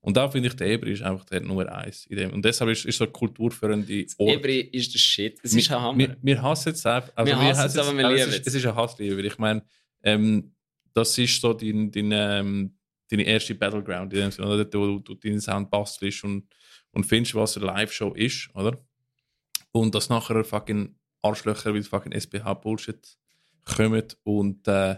Und 0.03 0.17
da 0.17 0.27
finde 0.29 0.47
ich, 0.47 0.55
der 0.55 0.67
Eber 0.67 0.87
ist 0.87 1.03
einfach 1.03 1.25
der 1.25 1.41
Nummer 1.41 1.71
eins 1.71 2.07
in 2.07 2.17
dem. 2.17 2.33
Und 2.33 2.43
deshalb 2.43 2.71
ist, 2.71 2.85
ist 2.85 2.97
so 2.97 3.03
eine 3.03 3.13
kulturführende 3.13 4.05
Ort. 4.17 4.33
Ebri 4.33 4.59
ist 4.59 4.93
der 4.93 4.99
Shit. 4.99 5.39
Es 5.43 5.53
ist 5.53 5.71
ein 5.71 5.79
Hammer. 5.79 5.97
Wir, 5.97 6.17
wir 6.21 6.41
hassen 6.41 6.73
es 6.73 6.85
einfach. 6.85 7.11
Also 7.15 7.31
Wir 7.31 7.39
hassen 7.39 7.67
es, 7.67 7.77
aber 7.77 7.95
wir 7.95 8.05
es 8.05 8.11
lieben 8.11 8.29
ist, 8.29 8.39
es. 8.39 8.47
es 8.47 8.55
ist 8.55 8.65
ein 8.65 8.75
Hassliebe, 8.75 9.21
ich 9.21 9.37
meine, 9.37 9.63
ähm, 10.01 10.55
das 10.93 11.17
ist 11.17 11.39
so 11.39 11.53
dein, 11.53 11.91
dein, 11.91 12.11
ähm, 12.11 12.77
deine 13.09 13.23
erste 13.23 13.53
Battleground 13.53 14.11
in 14.13 14.19
dem 14.19 14.31
Sinne, 14.31 14.47
oder? 14.47 14.65
Wo 14.73 14.97
du, 14.97 14.99
du 14.99 15.15
deinen 15.15 15.39
Sound 15.39 15.69
bastelst 15.69 16.23
und, 16.23 16.47
und 16.91 17.05
findest, 17.05 17.35
was 17.35 17.57
eine 17.57 17.67
Live-Show 17.67 18.13
ist, 18.13 18.49
oder? 18.55 18.83
Und 19.71 19.93
dass 19.93 20.09
nachher 20.09 20.43
fucking 20.43 20.95
Arschlöcher 21.21 21.73
wie 21.75 21.83
fucking 21.83 22.11
SPH-Bullshit 22.11 23.17
kommen 23.65 24.03
und, 24.23 24.67
äh, 24.67 24.97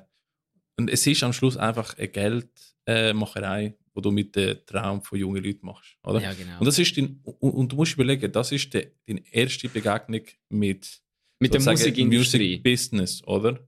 und 0.77 0.89
es 0.89 1.05
ist 1.05 1.23
am 1.23 1.33
Schluss 1.33 1.57
einfach 1.57 1.97
eine 1.97 2.07
Geldmacherei, 2.07 3.75
wo 3.93 4.01
du 4.01 4.11
mit 4.11 4.35
dem 4.35 4.57
Traum 4.65 5.01
von 5.01 5.17
jungen 5.17 5.43
Leuten 5.43 5.65
machst, 5.65 5.97
oder? 6.03 6.21
ja, 6.21 6.33
genau. 6.33 6.59
Und 6.59 6.65
das 6.65 6.79
ist 6.79 6.97
dein, 6.97 7.19
und, 7.23 7.51
und 7.51 7.71
du 7.71 7.75
musst 7.75 7.93
überlegen, 7.93 8.31
das 8.31 8.51
ist 8.51 8.73
de, 8.73 8.91
deine 9.07 9.21
erste 9.31 9.69
Begegnung 9.69 10.23
mit, 10.49 11.01
Mit 11.39 11.53
der 11.53 11.61
Musikindustrie. 11.61 12.57
Music 12.57 12.63
Business, 12.63 13.23
oder? 13.25 13.59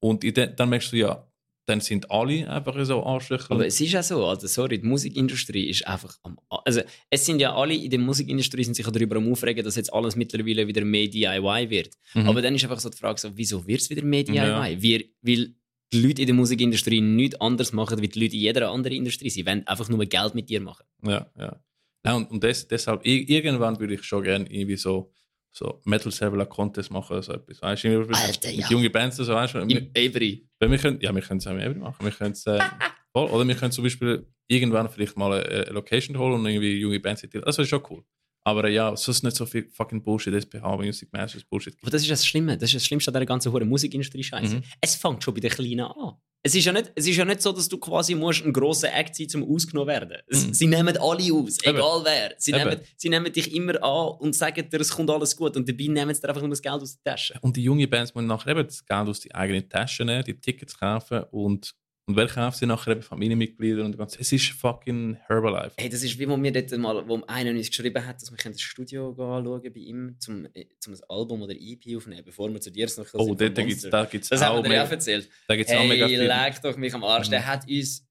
Und 0.00 0.22
de, 0.22 0.32
dann 0.32 0.68
merkst 0.68 0.92
du 0.92 0.96
ja, 0.96 1.28
dann 1.68 1.80
sind 1.80 2.10
alle 2.10 2.48
einfach 2.48 2.82
so 2.84 3.04
Arschlöcher. 3.04 3.50
Aber 3.50 3.66
es 3.66 3.78
ist 3.80 3.92
ja 3.92 4.02
so, 4.02 4.24
also 4.24 4.46
sorry, 4.46 4.78
die 4.78 4.86
Musikindustrie 4.86 5.68
ist 5.68 5.86
einfach 5.86 6.16
am. 6.22 6.38
Also, 6.48 6.80
es 7.10 7.26
sind 7.26 7.40
ja 7.40 7.54
alle 7.54 7.74
in 7.74 7.90
der 7.90 7.98
Musikindustrie 7.98 8.64
sind 8.64 8.74
sich 8.74 8.86
darüber 8.86 9.16
am 9.16 9.30
Aufregen, 9.30 9.62
dass 9.62 9.76
jetzt 9.76 9.92
alles 9.92 10.16
mittlerweile 10.16 10.66
wieder 10.66 10.84
mehr 10.84 11.08
DIY 11.08 11.68
wird. 11.68 11.94
Mhm. 12.14 12.28
Aber 12.28 12.40
dann 12.40 12.54
ist 12.54 12.64
einfach 12.64 12.80
so 12.80 12.88
die 12.88 12.96
Frage, 12.96 13.20
so, 13.20 13.36
wieso 13.36 13.66
wird 13.66 13.82
es 13.82 13.90
wieder 13.90 14.02
mehr 14.02 14.24
DIY? 14.24 14.34
Ja. 14.36 14.82
Wir, 14.82 15.04
weil 15.20 15.54
die 15.92 16.00
Leute 16.02 16.22
in 16.22 16.26
der 16.26 16.34
Musikindustrie 16.34 17.00
nichts 17.00 17.40
anderes 17.40 17.72
machen, 17.72 18.00
wie 18.02 18.08
die 18.08 18.20
Leute 18.20 18.34
in 18.36 18.40
jeder 18.42 18.70
anderen 18.70 18.96
Industrie. 18.96 19.30
Sie 19.30 19.46
wollen 19.46 19.66
einfach 19.66 19.88
nur 19.88 20.04
Geld 20.04 20.34
mit 20.34 20.48
dir 20.48 20.60
machen. 20.60 20.84
ja, 21.02 21.30
ja. 21.38 21.60
ja 22.04 22.14
und 22.14 22.30
und 22.30 22.42
des, 22.42 22.68
deshalb, 22.68 23.04
ir- 23.04 23.28
irgendwann 23.28 23.78
würde 23.80 23.94
ich 23.94 24.02
schon 24.02 24.22
gerne 24.22 24.44
irgendwie 24.50 24.76
so, 24.76 25.12
so 25.52 25.80
Metal 25.84 26.12
Server 26.12 26.44
Contest 26.46 26.90
machen 26.90 27.22
so 27.22 27.32
etwas. 27.32 27.62
Weißt 27.62 27.84
du, 27.84 27.88
Alter, 28.14 28.48
mit 28.48 28.58
ja. 28.58 28.68
junge 28.70 28.90
Bands 28.90 29.18
oder 29.18 29.26
so, 29.26 29.34
weißt 29.34 29.54
du? 29.54 29.58
Im 29.60 29.90
Ebri. 29.94 30.46
weil 30.58 30.70
wir 30.70 30.78
können, 30.78 31.00
ja, 31.00 31.14
wir 31.14 31.22
können 31.22 31.38
es 31.38 31.46
auch 31.46 31.52
immer 31.52 31.74
machen. 31.74 32.04
Wir 32.04 32.12
können 32.12 32.32
es, 32.32 32.46
äh, 32.46 32.58
voll, 33.12 33.30
oder 33.30 33.46
wir 33.48 33.54
können 33.54 33.72
zum 33.72 33.84
Beispiel 33.84 34.26
irgendwann 34.46 34.88
vielleicht 34.90 35.16
mal 35.16 35.32
eine, 35.32 35.48
eine 35.48 35.70
Location 35.72 36.18
holen 36.18 36.34
und 36.34 36.46
irgendwie 36.46 36.78
junge 36.78 37.00
Bands. 37.00 37.22
Das 37.22 37.58
wäre 37.58 37.66
schon 37.66 37.82
cool. 37.90 38.04
Aber 38.48 38.64
äh, 38.64 38.74
ja, 38.74 38.96
sonst 38.96 39.22
nicht 39.22 39.36
so 39.36 39.46
viel 39.46 39.68
fucking 39.70 40.02
Bullshit, 40.02 40.34
SPH, 40.34 40.76
Music 40.76 41.12
Masters, 41.12 41.44
Bullshit. 41.44 41.76
Aber 41.82 41.90
das 41.90 42.02
ist 42.02 42.10
das 42.10 42.26
Schlimme. 42.26 42.56
Das 42.56 42.70
ist 42.70 42.76
das 42.76 42.84
Schlimmste 42.84 43.10
an 43.10 43.14
dieser 43.14 43.26
ganzen 43.26 43.52
hohen 43.52 43.68
Musikindustrie-Scheiße. 43.68 44.56
Mhm. 44.56 44.62
Es 44.80 44.96
fängt 44.96 45.22
schon 45.22 45.34
bei 45.34 45.40
den 45.40 45.50
Kleinen 45.50 45.80
an. 45.80 46.14
Es 46.40 46.54
ist, 46.54 46.64
ja 46.64 46.72
nicht, 46.72 46.92
es 46.94 47.06
ist 47.06 47.16
ja 47.16 47.24
nicht 47.24 47.42
so, 47.42 47.50
dass 47.50 47.68
du 47.68 47.78
quasi 47.78 48.14
musst 48.14 48.44
ein 48.44 48.52
grosser 48.52 48.94
Act 48.94 49.16
sein, 49.16 49.42
um 49.42 49.54
ausgenommen 49.54 49.88
werden. 49.88 50.18
Mhm. 50.30 50.54
Sie 50.54 50.66
nehmen 50.68 50.96
alle 50.96 51.32
aus, 51.32 51.58
Eben. 51.64 51.76
egal 51.76 52.00
wer. 52.04 52.34
Sie 52.38 52.52
Eben. 52.52 52.68
nehmen, 52.68 52.80
sie 52.96 53.08
nehmen 53.08 53.32
dich 53.32 53.52
immer 53.52 53.82
an 53.82 54.18
und 54.20 54.36
sagen 54.36 54.70
dir, 54.70 54.80
es 54.80 54.90
kommt 54.90 55.10
alles 55.10 55.36
gut. 55.36 55.56
Und 55.56 55.68
dabei 55.68 55.88
nehmen 55.88 56.14
sie 56.14 56.20
dir 56.20 56.28
einfach 56.28 56.40
nur 56.40 56.50
das 56.50 56.62
Geld 56.62 56.80
aus 56.80 56.96
der 57.02 57.12
Tasche. 57.12 57.34
Und 57.40 57.56
die 57.56 57.64
jungen 57.64 57.90
Bands 57.90 58.14
müssen 58.14 58.28
nachher 58.28 58.52
eben 58.52 58.64
das 58.64 58.86
Geld 58.86 59.08
aus 59.08 59.18
die 59.20 59.34
eigenen 59.34 59.68
Taschen 59.68 60.06
nehmen, 60.06 60.22
die 60.24 60.40
Tickets 60.40 60.78
kaufen 60.78 61.24
und, 61.32 61.74
und 62.08 62.16
wer 62.16 62.26
kauft 62.26 62.58
sie 62.58 62.66
nachher 62.66 62.92
eben 62.92 63.02
Familienmitglieder 63.02 63.84
und 63.84 63.96
ganz. 63.96 64.16
Es 64.18 64.32
ist 64.32 64.48
fucking 64.50 65.16
Herbalife. 65.26 65.72
Hey, 65.78 65.88
das 65.88 66.02
ist 66.02 66.18
wie 66.18 66.28
wo 66.28 66.42
wir 66.42 66.50
dort 66.52 66.76
mal, 66.78 67.06
wo 67.08 67.22
einer 67.26 67.50
uns 67.50 67.68
geschrieben 67.68 68.04
hat, 68.04 68.20
dass 68.20 68.30
wir 68.32 68.38
das 68.50 68.60
Studio 68.60 69.14
gehen 69.14 69.24
anschauen 69.24 69.62
bei 69.72 69.80
ihm, 69.80 70.16
zum, 70.18 70.46
äh, 70.54 70.66
zum 70.80 70.94
ein 70.94 71.00
Album 71.08 71.42
oder 71.42 71.54
EP 71.54 71.96
aufnehmen, 71.96 72.24
bevor 72.24 72.50
wir 72.52 72.60
zu 72.60 72.70
dir 72.72 72.86
noch 72.96 73.06
Oh, 73.14 73.26
sind 73.36 73.40
da 73.40 73.44
von 73.46 73.54
gibt 73.54 73.58
es 73.58 73.64
Monster. 73.84 73.90
da 73.90 74.04
gibt's 74.06 74.28
Das 74.30 74.42
auch, 74.42 74.46
haben 74.46 74.56
wir 74.56 74.62
dir 74.64 74.68
mega, 74.70 74.84
auch 74.84 74.90
erzählt. 74.90 75.28
da 75.46 75.54
gibt's 75.56 75.72
auch 75.72 75.84
mega 75.86 76.06
Hey, 76.06 76.16
viel. 76.16 76.26
leg 76.26 76.62
doch 76.62 76.76
mich 76.76 76.94
am 76.94 77.04
Arsch. 77.04 77.26
Mhm. 77.28 77.32
Der 77.32 77.46
hat 77.46 77.68
uns 77.68 78.04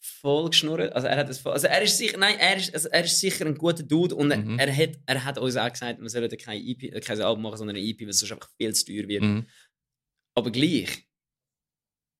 voll 0.00 0.50
geschnurrt. 0.50 0.92
Also 0.92 1.06
er 1.06 1.16
hat 1.16 1.28
das 1.30 1.38
voll, 1.38 1.52
also 1.52 1.66
er 1.66 1.80
ist 1.80 1.96
sicher, 1.96 2.18
nein, 2.18 2.34
er 2.38 2.56
ist, 2.56 2.74
also 2.74 2.88
er 2.90 3.04
ist 3.04 3.18
sicher 3.20 3.46
ein 3.46 3.54
guter 3.56 3.82
Dude 3.84 4.14
und 4.14 4.30
er- 4.30 4.36
Mhm. 4.38 4.58
er, 4.58 4.76
hat, 4.76 4.90
er 5.06 5.24
hat 5.24 5.38
uns 5.38 5.56
auch 5.56 5.70
gesagt, 5.72 6.00
wir 6.00 6.08
sollen 6.10 6.28
kein, 6.36 6.60
EP, 6.60 6.82
äh, 6.92 7.00
kein 7.00 7.20
Album 7.22 7.42
machen, 7.42 7.56
sondern 7.56 7.76
ein 7.76 7.82
EP, 7.84 8.00
weil 8.02 8.08
es 8.10 8.18
sonst 8.18 8.32
einfach 8.32 8.50
viel 8.58 8.74
zu 8.74 8.84
teuer 8.84 9.08
wird. 9.08 9.22
Mhm. 9.22 9.46
Aber 10.36 10.50
gleich, 10.50 11.06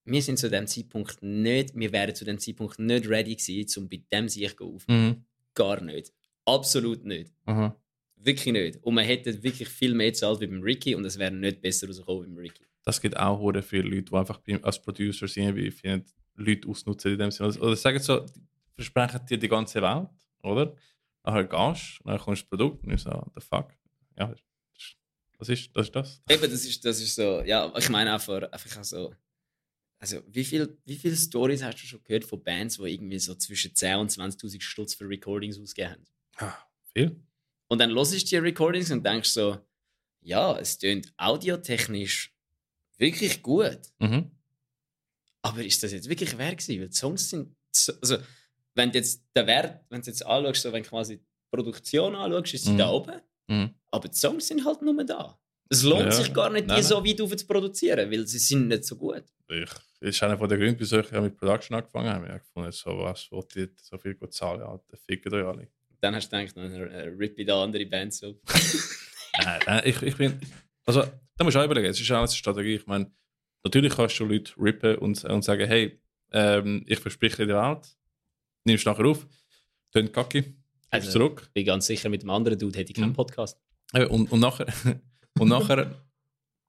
wir 0.04 0.22
sind 0.22 0.38
zu 0.38 0.50
dem 0.50 0.66
Zeitpunkt 0.66 1.22
nicht, 1.22 1.74
wir 1.74 1.92
wären 1.92 2.14
zu 2.14 2.24
dem 2.24 2.38
Zeitpunkt 2.38 2.78
nicht 2.78 3.08
ready 3.08 3.34
gewesen, 3.36 3.82
um 3.82 3.88
bei 3.88 4.02
dem 4.12 4.28
sich 4.28 4.60
auf. 4.60 4.86
Mhm. 4.88 5.24
Gar 5.54 5.80
nicht. 5.82 6.12
Absolut 6.44 7.04
nicht. 7.04 7.32
Aha. 7.46 7.74
Wirklich 8.16 8.52
nicht. 8.52 8.82
Und 8.82 8.94
man 8.94 9.04
hätte 9.04 9.42
wirklich 9.42 9.68
viel 9.68 9.94
mehr 9.94 10.10
gezahlt 10.10 10.40
wie 10.40 10.46
beim 10.46 10.62
Ricky 10.62 10.94
und 10.94 11.04
es 11.04 11.18
wäre 11.18 11.30
nicht 11.32 11.60
besser 11.60 11.86
rausgekommen 11.86 12.24
wie 12.24 12.28
beim 12.28 12.38
Ricky. 12.38 12.64
Das 12.82 13.00
gibt 13.00 13.16
auch 13.16 13.38
hure 13.38 13.62
viele 13.62 13.88
Leute, 13.88 14.02
die 14.10 14.14
einfach 14.14 14.40
als 14.62 14.80
Producer 14.82 15.26
sind, 15.26 15.56
wie 15.56 15.70
finden, 15.70 16.06
Leute 16.36 16.68
ausnutzen 16.68 17.12
in 17.12 17.18
dem 17.18 17.30
Sinne. 17.30 17.58
Oder- 17.60 17.76
sagen 17.76 17.98
so, 17.98 18.26
versprechen 18.74 19.20
dir 19.28 19.38
die 19.38 19.48
ganze 19.48 19.80
Welt, 19.80 20.08
oder? 20.42 20.74
Nachher 21.22 21.44
gehst 21.44 22.00
du, 22.00 22.04
dann 22.08 22.18
kommst 22.18 22.42
du 22.42 22.44
das 22.44 22.48
Produkt 22.50 22.84
und 22.84 22.92
ich 22.92 23.00
so, 23.00 23.10
what 23.10 23.32
the 23.34 23.40
fuck? 23.40 23.68
Ja, 24.18 24.34
das 25.38 25.48
ist- 25.48 25.70
das? 25.74 25.86
Ist 25.86 25.94
das? 25.96 26.22
Eben, 26.28 26.42
das 26.50 26.64
ist, 26.64 26.84
das 26.84 27.00
ist 27.00 27.14
so, 27.14 27.42
ja, 27.42 27.72
ich 27.76 27.88
meine 27.88 28.12
einfach, 28.12 28.42
einfach 28.52 28.78
auch 28.80 28.84
so, 28.84 29.14
also 30.04 30.22
wie 30.28 30.44
viele 30.44 30.76
wie 30.84 30.96
viel 30.96 31.16
Stories 31.16 31.62
hast 31.62 31.82
du 31.82 31.86
schon 31.86 32.02
gehört 32.04 32.24
von 32.24 32.42
Bands, 32.42 32.76
die 32.76 32.92
irgendwie 32.92 33.18
so 33.18 33.34
zwischen 33.36 33.74
10 33.74 33.96
und 33.96 34.10
20.000 34.10 34.60
Stutz 34.60 34.92
für 34.92 35.08
Recordings 35.08 35.58
ausgegeben 35.58 35.92
haben? 35.94 36.50
Ah, 36.50 36.58
viel. 36.92 37.16
Und 37.68 37.78
dann 37.78 37.90
hörst 37.94 38.12
du 38.12 38.18
die 38.18 38.36
Recordings 38.36 38.90
und 38.90 39.02
denkst 39.02 39.30
so, 39.30 39.58
ja, 40.20 40.58
es 40.58 40.76
tönt 40.76 41.10
audiotechnisch 41.16 42.34
wirklich 42.98 43.42
gut. 43.42 43.80
Mhm. 43.98 44.30
Aber 45.40 45.64
ist 45.64 45.82
das 45.82 45.92
jetzt 45.92 46.08
wirklich 46.10 46.36
wert 46.36 46.58
gewesen? 46.58 46.80
Weil 46.82 46.88
die 46.88 46.96
Songs 46.96 47.30
sind, 47.30 47.56
so, 47.74 47.92
also 48.02 48.18
wenn 48.74 48.90
du 48.92 48.98
jetzt 48.98 49.22
den 49.34 49.46
Wert, 49.46 49.84
wenn 49.88 50.02
du 50.02 50.06
jetzt 50.06 50.24
anschaust, 50.26 50.62
so, 50.62 50.72
wenn 50.72 50.82
du 50.82 50.88
quasi 50.90 51.16
die 51.16 51.24
Produktion 51.50 52.14
anschaust, 52.14 52.52
ist 52.54 52.64
sie 52.64 52.72
Mhm. 52.72 52.78
da 52.78 52.90
oben. 52.90 53.20
Mhm. 53.48 53.74
Aber 53.90 54.08
die 54.08 54.18
Songs 54.18 54.48
sind 54.48 54.66
halt 54.66 54.82
nur 54.82 55.02
da. 55.04 55.38
Es 55.68 55.82
lohnt 55.82 56.04
Ja. 56.06 56.12
sich 56.12 56.32
gar 56.32 56.50
nicht, 56.50 56.66
Nein, 56.66 56.76
die 56.76 56.82
so 56.82 57.04
weit 57.04 57.20
auf 57.20 57.34
zu 57.36 57.46
produzieren, 57.46 58.10
weil 58.10 58.26
sie 58.26 58.38
sind 58.38 58.68
nicht 58.68 58.84
so 58.84 58.96
gut. 58.96 59.24
Ich, 59.48 59.64
das 60.00 60.10
ist 60.10 60.22
einer 60.22 60.36
von 60.38 60.48
den 60.48 60.58
Gründen, 60.58 60.78
wieso 60.80 61.00
ich 61.00 61.10
mit 61.12 61.36
Production 61.36 61.76
angefangen 61.76 62.08
habe. 62.10 62.26
Ich 62.26 62.32
habe 62.32 62.40
gefunden, 62.40 62.72
so 62.72 62.98
was, 62.98 63.30
wollt 63.32 63.56
ihr 63.56 63.68
so 63.82 63.96
viel 63.98 64.14
gut 64.14 64.32
zahlen? 64.32 64.62
Alter, 64.62 64.96
fickt 65.06 65.32
euch 65.32 65.44
alle. 65.44 65.68
Dann 66.00 66.14
hast 66.14 66.30
du 66.32 66.36
gedacht, 66.38 66.56
dann 66.56 66.72
äh, 66.72 67.08
rip 67.08 67.38
ich 67.38 67.46
da 67.46 67.62
andere 67.62 67.86
Bands 67.86 68.18
so. 68.18 68.38
Nein, 69.42 69.60
nein, 69.66 69.82
ich, 69.84 70.00
ich 70.02 70.16
bin. 70.16 70.38
Also, 70.86 71.02
da 71.36 71.44
musst 71.44 71.56
du 71.56 71.60
auch 71.60 71.64
überlegen, 71.64 71.88
es 71.88 72.00
ist 72.00 72.08
alles 72.10 72.30
eine 72.30 72.36
Strategie. 72.36 72.74
Ich 72.76 72.86
meine, 72.86 73.10
natürlich 73.64 73.94
kannst 73.96 74.18
du 74.20 74.24
Leute 74.26 74.52
rippen 74.58 74.96
und, 74.98 75.24
und 75.24 75.42
sagen, 75.42 75.66
hey, 75.66 75.98
ähm, 76.32 76.84
ich 76.86 77.00
verspreche 77.00 77.38
dir 77.38 77.46
die 77.46 77.54
Welt, 77.54 77.96
nimmst 78.64 78.86
nachher 78.86 79.06
auf, 79.06 79.26
tönt 79.92 80.12
kacke, 80.12 80.44
Also- 80.90 81.10
zurück. 81.10 81.42
Ich 81.46 81.52
bin 81.52 81.64
ganz 81.66 81.86
sicher, 81.86 82.08
mit 82.10 82.22
dem 82.22 82.30
anderen 82.30 82.58
Dude 82.58 82.78
hätte 82.78 82.92
ich 82.92 82.96
keinen 82.96 83.08
Mhm. 83.10 83.14
Podcast. 83.14 83.58
Eben, 83.94 84.06
Und, 84.06 84.30
und 84.30 84.40
nachher, 84.40 84.66
und 85.38 85.48
nachher, 85.48 85.94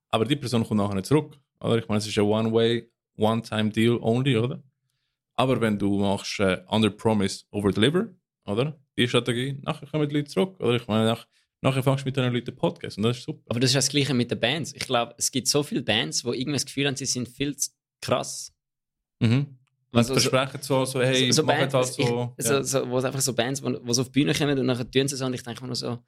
aber 0.09 0.25
die 0.25 0.35
Person 0.35 0.63
kommt 0.65 0.79
nachher 0.79 0.95
nicht 0.95 1.05
zurück. 1.05 1.37
Oder? 1.59 1.77
Ich 1.77 1.87
meine, 1.87 1.99
es 1.99 2.07
ist 2.07 2.17
ein 2.17 2.23
One-Way, 2.23 2.89
One-Time-Deal 3.17 3.97
only, 4.01 4.37
oder? 4.37 4.61
Aber 5.35 5.59
wenn 5.61 5.77
du 5.77 5.99
machst 5.99 6.39
äh, 6.39 6.63
Under 6.69 6.89
Promise, 6.89 7.45
Over 7.51 7.71
Deliver, 7.71 8.07
oder? 8.45 8.79
Die 8.97 9.07
Strategie, 9.07 9.59
nachher 9.63 9.87
kommen 9.87 10.07
die 10.07 10.15
Leute 10.15 10.29
zurück. 10.29 10.59
Oder? 10.59 10.75
Ich 10.75 10.87
meine, 10.87 11.05
nach, 11.05 11.27
nachher 11.61 11.83
fängst 11.83 12.03
du 12.03 12.07
mit 12.07 12.15
den 12.15 12.31
Leuten 12.33 12.55
Podcast 12.55 12.97
und 12.97 13.03
das 13.03 13.17
ist 13.17 13.23
super. 13.25 13.43
Aber 13.49 13.59
das 13.59 13.71
ist 13.71 13.75
das 13.75 13.89
Gleiche 13.89 14.13
mit 14.13 14.31
den 14.31 14.39
Bands. 14.39 14.73
Ich 14.73 14.85
glaube, 14.85 15.13
es 15.17 15.31
gibt 15.31 15.47
so 15.47 15.63
viele 15.63 15.81
Bands, 15.81 16.21
die 16.23 16.29
irgendwie 16.29 16.53
das 16.53 16.65
Gefühl 16.65 16.87
haben, 16.87 16.95
sie 16.95 17.05
sind 17.05 17.27
viel 17.27 17.55
zu 17.57 17.71
krass. 18.01 18.53
Mhm. 19.19 19.57
Also, 19.91 20.13
und 20.13 20.19
so- 20.19 20.29
versprechen 20.29 20.61
so, 20.61 20.85
so, 20.85 21.01
hey, 21.01 21.31
so, 21.31 21.41
so 21.41 21.47
Bands, 21.47 21.73
halt 21.73 21.87
so. 21.87 22.01
ich, 22.01 22.45
ja. 22.45 22.61
so, 22.61 22.61
so, 22.63 22.89
wo 22.89 22.97
es 22.97 23.05
einfach 23.05 23.21
so 23.21 23.33
Bands, 23.33 23.63
wo, 23.63 23.77
wo 23.81 23.93
so 23.93 24.01
auf 24.01 24.09
die 24.09 24.19
Bühne 24.19 24.33
kommen 24.33 24.57
und 24.59 24.65
nachher 24.65 24.89
tun 24.89 25.07
sie 25.07 25.15
so 25.15 25.25
und 25.25 25.33
ich 25.33 25.43
denke 25.43 25.61
mir 25.61 25.67
nur 25.67 25.75
so, 25.75 25.99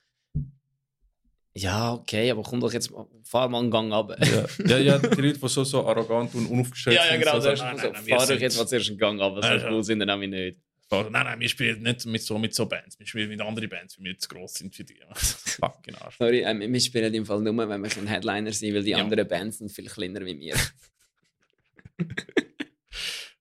ja, 1.57 1.93
okay, 1.93 2.29
aber 2.31 2.43
komm 2.43 2.59
doch 2.59 2.71
jetzt, 2.73 2.91
fahr 3.23 3.49
mal 3.49 3.59
einen 3.59 3.71
Gang 3.71 3.91
ab. 3.93 4.15
ja. 4.19 4.45
ja, 4.65 4.77
ja, 4.77 4.97
die 4.99 5.21
Leute, 5.21 5.39
die 5.39 5.47
so, 5.47 5.63
so 5.63 5.85
arrogant 5.87 6.33
und 6.35 6.45
unaufgestellt 6.47 6.99
sind. 7.09 7.19
genau, 7.19 7.39
so, 7.39 7.41
so, 7.41 7.49
so, 7.49 7.55
so, 7.55 7.63
nein, 7.65 7.77
so, 7.77 7.89
nein, 7.91 8.05
wir 8.05 8.15
fahr 8.17 8.27
doch 8.27 8.39
jetzt 8.39 8.57
mal 8.57 8.67
zuerst 8.67 8.89
einen 8.89 8.97
Gang 8.97 9.21
ab, 9.21 9.33
so 9.35 9.41
Also. 9.41 9.67
cool 9.69 9.83
sind 9.83 9.99
dann 9.99 10.07
nämlich 10.07 10.29
nicht. 10.29 10.57
Nein, 10.89 11.11
nein, 11.11 11.39
wir 11.41 11.49
spielen 11.49 11.81
nicht 11.83 12.05
mit 12.05 12.21
so, 12.21 12.37
mit 12.39 12.55
so 12.55 12.65
Bands. 12.65 12.97
Wir 12.97 13.05
spielen 13.05 13.27
mit 13.27 13.41
anderen 13.41 13.67
Bands, 13.69 13.97
weil 13.97 14.05
wir 14.05 14.17
zu 14.17 14.29
gross 14.29 14.53
sind 14.53 14.73
für 14.73 14.85
die. 14.85 14.95
Fucking 15.15 15.95
Arsch. 15.95 16.17
Sorry, 16.17 16.43
ähm, 16.43 16.61
wir 16.61 16.79
spielen 16.79 17.13
im 17.13 17.25
Fall 17.25 17.41
nur, 17.41 17.57
wenn 17.67 17.81
wir 17.81 17.89
ein 17.97 18.07
Headliner 18.07 18.53
sind, 18.53 18.73
weil 18.73 18.83
die 18.83 18.91
Ja. 18.91 18.99
anderen 18.99 19.27
Bands 19.27 19.57
sind 19.57 19.69
viel 19.69 19.87
kleiner 19.87 20.25
wie 20.25 20.39
wir. 20.39 20.55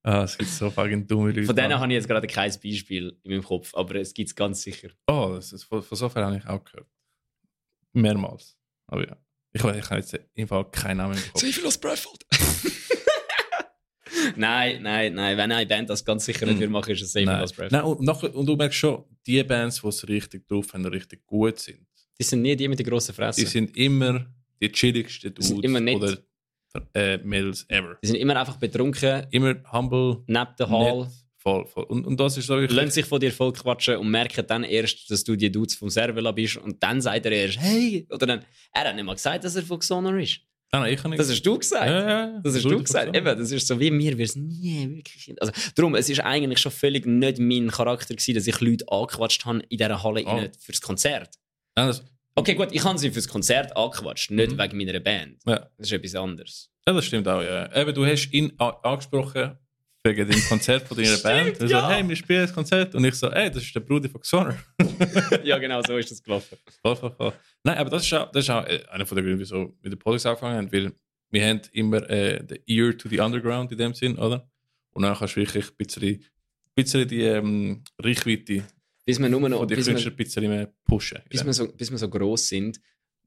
Ah, 0.02 0.22
es 0.22 0.38
gibt 0.38 0.50
so 0.50 0.70
fucking 0.70 1.04
dumme 1.04 1.30
Leute. 1.32 1.42
Von 1.46 1.56
denen 1.56 1.76
habe 1.80 1.88
ich 1.88 1.94
jetzt 1.94 2.06
gerade 2.06 2.28
kein 2.28 2.52
Beispiel 2.62 3.16
in 3.24 3.30
meinem 3.32 3.42
Kopf, 3.42 3.74
aber 3.74 3.96
es 3.96 4.14
gibt 4.14 4.28
es 4.28 4.36
ganz 4.36 4.62
sicher. 4.62 4.90
Oh, 5.08 5.32
das 5.34 5.52
ist, 5.52 5.64
von, 5.64 5.82
von 5.82 5.98
so 5.98 6.08
viel 6.08 6.22
habe 6.22 6.36
ich 6.36 6.46
auch 6.46 6.62
gehört. 6.62 6.86
Mehrmals. 8.00 8.56
Aber 8.86 9.06
ja. 9.06 9.16
Ich, 9.52 9.62
weiß- 9.62 9.78
ich 9.78 9.84
habe 9.90 10.00
jetzt 10.00 10.18
im 10.34 10.46
Fall 10.48 10.70
keinen 10.70 10.98
Namen 10.98 11.16
im 11.16 11.32
Kopf. 11.32 11.42
viel 11.42 11.66
aus 11.66 11.78
Bradford. 11.78 12.24
nein, 14.36 14.82
nein, 14.82 15.14
nein. 15.14 15.36
Wenn 15.36 15.52
eine 15.52 15.66
Band 15.66 15.90
das 15.90 16.04
ganz 16.04 16.24
sicher 16.24 16.46
nicht 16.46 16.60
Mm. 16.60 16.70
machen, 16.72 16.90
ist 16.92 17.02
es. 17.02 17.14
Lost 17.14 17.56
Bradford. 17.56 17.72
Nein, 17.72 17.82
und, 17.84 18.00
nachher, 18.02 18.34
und 18.34 18.46
du 18.46 18.56
merkst 18.56 18.78
schon, 18.78 19.04
die 19.26 19.42
Bands, 19.42 19.80
die 19.80 19.88
es 19.88 20.06
richtig 20.08 20.46
drauf 20.48 20.72
haben, 20.74 20.84
richtig 20.86 21.24
gut 21.26 21.58
sind, 21.58 21.86
Die 22.18 22.24
sind 22.24 22.42
nie 22.42 22.56
die 22.56 22.68
mit 22.68 22.78
den 22.78 22.86
grossen 22.86 23.14
Fressen. 23.14 23.40
die 23.40 23.46
sind 23.46 23.76
immer 23.76 24.26
die 24.60 24.70
chilligsten 24.72 25.34
Die 25.34 25.42
sind 25.42 25.56
Dudes 25.56 25.68
immer 25.68 25.80
nett. 25.80 25.96
oder 25.96 26.18
äh, 26.94 27.18
Mädels 27.18 27.64
ever. 27.68 27.98
Die 28.02 28.06
sind 28.06 28.16
immer 28.16 28.36
einfach 28.38 28.56
betrunken, 28.56 29.26
Immer 29.30 29.56
humble, 29.72 30.22
neben 30.26 30.56
der 30.58 30.68
Hall, 30.70 31.00
nett, 31.04 31.12
voll, 31.46 31.66
voll. 31.66 31.84
Und, 31.84 32.06
und 32.06 32.18
das 32.18 32.36
ist 32.36 32.46
so 32.46 32.56
lassen 32.56 32.90
sich 32.90 33.04
von 33.06 33.20
dir 33.20 33.32
voll 33.32 33.52
quatschen 33.52 33.96
und 33.98 34.10
merken 34.10 34.44
dann 34.46 34.64
erst, 34.64 35.08
dass 35.10 35.22
du 35.22 35.36
die 35.36 35.50
Dudes 35.52 35.76
vom 35.76 35.88
Servela 35.90 36.32
bist 36.32 36.56
und 36.56 36.82
dann 36.82 37.00
sagt 37.00 37.24
er 37.26 37.32
erst, 37.32 37.58
hey, 37.60 38.06
oder 38.10 38.26
dann, 38.26 38.44
er 38.72 38.84
hat 38.88 38.94
nicht 38.96 39.04
mal 39.04 39.14
gesagt, 39.14 39.44
dass 39.44 39.54
er 39.54 39.62
von 39.62 39.78
Xoner 39.78 40.18
ist. 40.18 40.40
Nein, 40.72 40.82
nein, 40.82 40.92
ich 40.94 40.98
habe 40.98 41.10
nicht... 41.10 41.20
Das 41.20 41.30
hast 41.30 41.42
du 41.42 41.56
gesagt. 41.58 41.86
ja, 41.86 42.00
ja, 42.00 42.08
ja. 42.32 42.40
Das 42.42 42.54
hast 42.56 42.64
du 42.64 42.82
gesagt. 42.82 43.16
Eben, 43.16 43.38
das 43.38 43.52
ist 43.52 43.66
so 43.68 43.78
wie 43.78 43.90
mir, 43.92 44.18
wir 44.18 44.24
es 44.24 44.34
nie 44.34 44.88
wirklich. 44.96 45.32
Also, 45.40 45.52
darum, 45.76 45.94
es 45.94 46.08
ist 46.08 46.18
eigentlich 46.20 46.58
schon 46.58 46.72
völlig 46.72 47.06
nicht 47.06 47.38
mein 47.38 47.70
Charakter 47.70 48.14
gewesen, 48.14 48.34
dass 48.34 48.46
ich 48.48 48.60
Leute 48.60 48.84
angequatscht 48.90 49.44
habe 49.44 49.60
in 49.68 49.78
dieser 49.78 50.02
Halle 50.02 50.24
Oh. 50.26 50.30
rein 50.30 50.50
fürs 50.58 50.80
Konzert. 50.80 51.30
Das, 51.76 52.04
Okay, 52.38 52.54
gut, 52.54 52.68
ich 52.72 52.84
habe 52.84 52.98
sie 52.98 53.10
fürs 53.12 53.28
Konzert 53.28 53.74
angequatscht, 53.76 54.30
nicht 54.32 54.52
Mhm. 54.52 54.58
wegen 54.58 54.76
meiner 54.76 55.00
Band. 55.00 55.38
ja. 55.46 55.70
Das 55.78 55.86
ist 55.86 55.92
etwas 55.92 56.14
anderes. 56.16 56.68
ja, 56.86 56.92
das 56.92 57.04
stimmt 57.06 57.28
auch, 57.28 57.42
ja. 57.42 57.74
Eben, 57.74 57.94
du 57.94 58.04
hast 58.04 58.30
ihn 58.32 58.52
angesprochen 58.58 59.56
wegen 60.06 60.28
dem 60.28 60.40
Konzert 60.48 60.86
von 60.86 60.96
deiner 60.96 61.16
Band. 61.18 61.60
Er 61.60 61.66
ja. 61.66 61.80
so, 61.80 61.88
hey, 61.88 62.08
wir 62.08 62.16
spielen 62.16 62.42
das 62.42 62.52
Konzert. 62.52 62.94
Und 62.94 63.04
ich 63.04 63.14
so, 63.14 63.30
hey, 63.30 63.50
das 63.50 63.62
ist 63.62 63.74
der 63.74 63.80
Bruder 63.80 64.08
von 64.08 64.20
Xoner. 64.20 64.56
ja, 65.44 65.58
genau, 65.58 65.82
so 65.82 65.96
ist 65.96 66.10
das 66.10 66.22
gelaufen. 66.22 66.56
Voll, 66.82 66.96
voll, 66.96 67.12
voll. 67.16 67.32
Nein, 67.62 67.78
aber 67.78 67.90
das 67.90 68.04
ist 68.04 68.12
auch, 68.14 68.30
das 68.30 68.44
ist 68.44 68.50
auch 68.50 68.64
äh, 68.66 68.82
einer 68.90 69.06
von 69.06 69.16
der 69.16 69.24
Gründe, 69.24 69.40
wieso 69.40 69.56
wir 69.56 69.74
mit 69.82 69.92
dem 69.92 69.98
Podcast 69.98 70.26
angefangen 70.26 70.56
haben, 70.56 70.72
weil 70.72 70.92
wir 71.30 71.46
haben 71.46 71.60
immer 71.72 72.08
äh, 72.08 72.44
the 72.48 72.60
ear 72.66 72.96
to 72.96 73.08
the 73.08 73.20
underground 73.20 73.72
in 73.72 73.78
dem 73.78 73.94
Sinn, 73.94 74.16
oder? 74.18 74.48
Und 74.90 75.02
dann 75.02 75.14
kannst 75.14 75.36
du 75.36 75.40
wirklich 75.40 75.68
ein 75.68 75.76
bisschen, 75.76 76.24
bisschen 76.74 77.08
die 77.08 77.22
ähm, 77.22 77.82
Reichweite 77.98 78.64
Bis 79.04 79.20
wir 79.20 79.28
nur 79.28 79.48
noch, 79.48 79.58
von 79.58 79.68
den 79.68 79.76
bisschen 80.16 80.48
mehr 80.48 80.72
pushen. 80.84 81.18
bis 81.28 81.44
wir, 81.44 81.52
so, 81.52 81.68
bis 81.68 81.90
wir 81.90 81.98
so 81.98 82.08
gross 82.08 82.48
sind, 82.48 82.80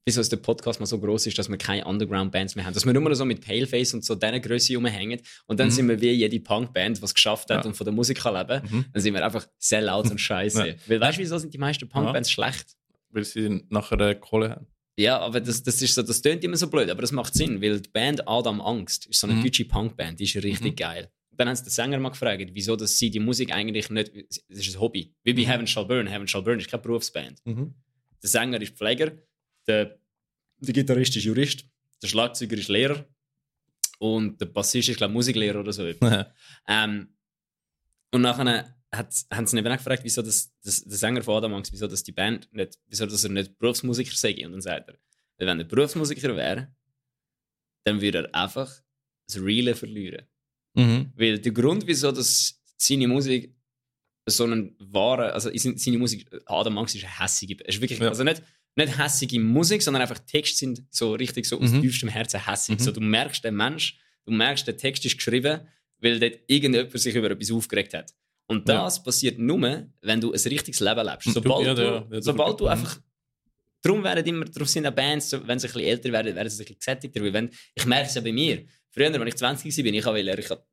bis 0.05 0.17
uns 0.17 0.29
der 0.29 0.37
Podcast 0.37 0.79
mal 0.79 0.85
so 0.85 0.97
gross 0.99 1.27
ist, 1.27 1.37
dass 1.37 1.49
wir 1.49 1.57
keine 1.57 1.85
Underground-Bands 1.85 2.55
mehr 2.55 2.65
haben. 2.65 2.73
Dass 2.73 2.85
wir 2.85 2.93
nur 2.93 3.03
noch 3.03 3.13
so 3.13 3.25
mit 3.25 3.45
Paleface 3.45 3.93
und 3.93 4.03
so 4.03 4.15
dieser 4.15 4.39
Größe 4.39 4.73
rumhängen. 4.75 5.19
Und 5.45 5.59
dann 5.59 5.67
Mhm. 5.67 5.71
sind 5.71 5.89
wir 5.89 6.01
wie 6.01 6.11
jede 6.11 6.39
Punk-Band, 6.39 6.97
die 6.97 7.03
es 7.03 7.13
geschafft 7.13 7.49
hat 7.51 7.63
Ja. 7.63 7.69
und 7.69 7.75
von 7.75 7.85
der 7.85 7.93
Musik 7.93 8.19
kann 8.19 8.33
leben. 8.35 8.67
Mhm. 8.71 8.85
Dann 8.91 9.01
sind 9.01 9.13
wir 9.13 9.23
einfach 9.23 9.47
Sellouts 9.57 10.09
und 10.11 10.17
Scheiße. 10.21 10.67
Ja. 10.67 10.73
Weil 10.87 10.99
weißt 11.01 11.17
du, 11.17 11.21
wieso 11.21 11.37
sind 11.37 11.53
die 11.53 11.57
meisten 11.59 11.87
Punkbands 11.87 12.31
schlecht? 12.31 12.75
Weil 13.11 13.23
sie 13.23 13.61
nachher 13.69 13.99
äh, 13.99 14.15
Kohle 14.15 14.51
haben. 14.51 14.67
Ja, 14.97 15.19
aber 15.19 15.39
das, 15.39 15.63
das 15.63 15.81
ist 15.81 15.95
so, 15.95 16.01
das 16.01 16.21
tönt 16.21 16.43
immer 16.43 16.57
so 16.57 16.67
blöd, 16.69 16.89
aber 16.89 17.01
das 17.01 17.11
macht 17.11 17.33
Sinn, 17.33 17.61
weil 17.61 17.79
die 17.79 17.89
Band 17.89 18.27
Adam 18.27 18.59
Angst 18.61 19.05
ist 19.05 19.19
so 19.21 19.27
eine 19.27 19.35
Mhm. 19.37 19.43
deutsche 19.43 19.65
Punkband, 19.65 20.19
die 20.19 20.25
ist 20.25 20.35
richtig 20.35 20.73
Mhm. 20.73 20.75
geil. 20.75 21.09
Dann 21.37 21.47
haben 21.47 21.55
sie 21.55 21.63
den 21.63 21.69
Sänger 21.69 21.99
mal 21.99 22.09
gefragt, 22.09 22.49
wieso 22.53 22.75
dass 22.75 22.97
sie 22.97 23.09
die 23.09 23.19
Musik 23.21 23.53
eigentlich 23.53 23.89
nicht, 23.89 24.11
das 24.49 24.57
ist 24.67 24.75
ein 24.75 24.81
Hobby. 24.81 25.13
Wie 25.23 25.33
bei 25.33 25.43
Heaven 25.45 25.67
Shall 25.67 25.85
Burn. 25.85 26.05
Heaven 26.07 26.27
Shall 26.27 26.41
Burn 26.41 26.59
ist 26.59 26.69
keine 26.69 26.83
Berufsband. 26.83 27.39
Mhm. 27.45 27.73
Der 28.21 28.29
Sänger 28.29 28.61
ist 28.61 28.75
Pfleger, 28.75 29.13
der, 29.69 29.99
der 30.59 30.73
Gitarrist 30.73 31.15
ist 31.15 31.23
Jurist, 31.23 31.65
der 32.01 32.07
Schlagzeuger 32.07 32.57
ist 32.57 32.67
Lehrer 32.69 33.05
und 33.99 34.39
der 34.41 34.47
Bassist 34.47 34.89
ist, 34.89 34.97
glaube 34.97 35.11
ich, 35.11 35.15
Musiklehrer 35.15 35.59
oder 35.59 35.71
so. 35.73 35.83
Ähm, 36.67 37.15
und 38.11 38.21
nachher 38.21 38.75
hat, 38.91 39.13
haben 39.31 39.47
sie 39.47 39.57
eben 39.57 39.67
auch 39.71 39.77
gefragt, 39.77 40.03
wieso 40.03 40.21
das, 40.21 40.51
das, 40.63 40.83
der 40.83 40.97
Sänger 40.97 41.21
von 41.21 41.35
Adam 41.35 41.53
Angst, 41.53 41.71
wieso 41.71 41.87
das 41.87 42.03
die 42.03 42.11
Band 42.11 42.51
nicht, 42.51 42.77
wieso 42.87 43.05
dass 43.05 43.23
er 43.23 43.29
nicht 43.29 43.57
Berufsmusiker 43.57 44.15
sei. 44.15 44.45
Und 44.45 44.51
dann 44.53 44.61
sagt 44.61 44.89
er, 44.89 44.95
weil 45.37 45.47
wenn 45.47 45.59
er 45.59 45.65
Berufsmusiker 45.65 46.35
wäre, 46.35 46.73
dann 47.85 48.01
würde 48.01 48.19
er 48.19 48.35
einfach 48.35 48.71
das 49.27 49.41
Reale 49.41 49.75
verlieren. 49.75 50.25
Mhm. 50.73 51.11
Weil 51.15 51.39
der 51.39 51.51
Grund, 51.51 51.85
wieso 51.87 52.11
das 52.11 52.59
seine 52.77 53.07
Musik 53.07 53.55
so 54.25 54.43
einen 54.43 54.75
wahren, 54.79 55.31
also 55.31 55.49
seine 55.55 55.97
Musik, 55.97 56.27
Adam 56.45 56.77
Angst 56.77 56.95
ist 56.95 57.03
eine 57.03 57.19
hässige, 57.19 57.57
es 57.65 57.75
ist 57.75 57.81
wirklich, 57.81 57.99
Ja. 57.99 58.09
also 58.09 58.23
nicht, 58.23 58.41
nicht 58.79 58.97
hässige 58.97 59.39
Musik, 59.39 59.81
sondern 59.81 60.01
einfach 60.01 60.19
die 60.19 60.31
Texte 60.31 60.57
sind 60.57 60.83
so 60.89 61.13
richtig 61.13 61.45
so 61.45 61.59
aus 61.59 61.69
Mhm. 61.71 61.81
tiefstem 61.81 62.09
Herzen 62.09 62.45
hässig. 62.45 62.79
Mhm. 62.79 62.83
So, 62.83 62.91
du 62.91 63.01
merkst, 63.01 63.43
der 63.43 63.51
Mensch, 63.51 63.99
du 64.25 64.31
merkst, 64.31 64.65
der 64.67 64.77
Text 64.77 65.05
ist 65.05 65.17
geschrieben, 65.17 65.61
weil 65.99 66.19
dort 66.19 66.39
irgendjemand 66.47 66.99
sich 66.99 67.15
über 67.15 67.29
etwas 67.31 67.51
aufgeregt 67.51 67.93
hat. 67.93 68.13
Und 68.47 68.67
Ja. 68.67 68.83
das 68.85 69.03
passiert 69.03 69.37
nur, 69.37 69.87
wenn 70.01 70.21
du 70.21 70.31
ein 70.33 70.39
richtiges 70.39 70.79
Leben 70.79 71.05
lebst. 71.05 71.27
Du- 71.27 71.31
Sobald 71.31 71.67
ja, 71.67 71.73
du, 71.75 71.81
ja, 71.83 72.07
ja, 72.11 72.21
sobald 72.21 72.59
du 72.59 72.65
mhm. 72.65 72.71
einfach 72.71 72.99
Darum 73.81 74.03
werden 74.03 74.25
immer, 74.25 74.43
darum 74.43 74.67
sind 74.67 74.85
auch 74.85 74.91
Bands, 74.91 75.29
so, 75.29 75.47
wenn 75.47 75.57
sie 75.57 75.67
ein 75.67 75.71
bisschen 75.71 75.87
älter 75.87 76.11
werden, 76.11 76.35
werden 76.35 76.49
sie 76.49 76.55
ein 76.63 76.65
bisschen 76.65 76.75
gesättigter. 76.79 77.21
Weil 77.23 77.31
wenn, 77.31 77.49
ich 77.73 77.85
merke 77.85 78.07
es 78.09 78.13
ja 78.15 78.19
bei 78.19 78.33
mir. 78.33 78.65
Früher, 78.89 79.13
wenn 79.13 79.25
ich 79.27 79.35
20 79.37 79.77
war, 79.77 79.83
bin 79.85 79.93
ich 79.93 80.05
wollte, 80.05 80.41
ich 80.41 80.49
habe 80.49 80.65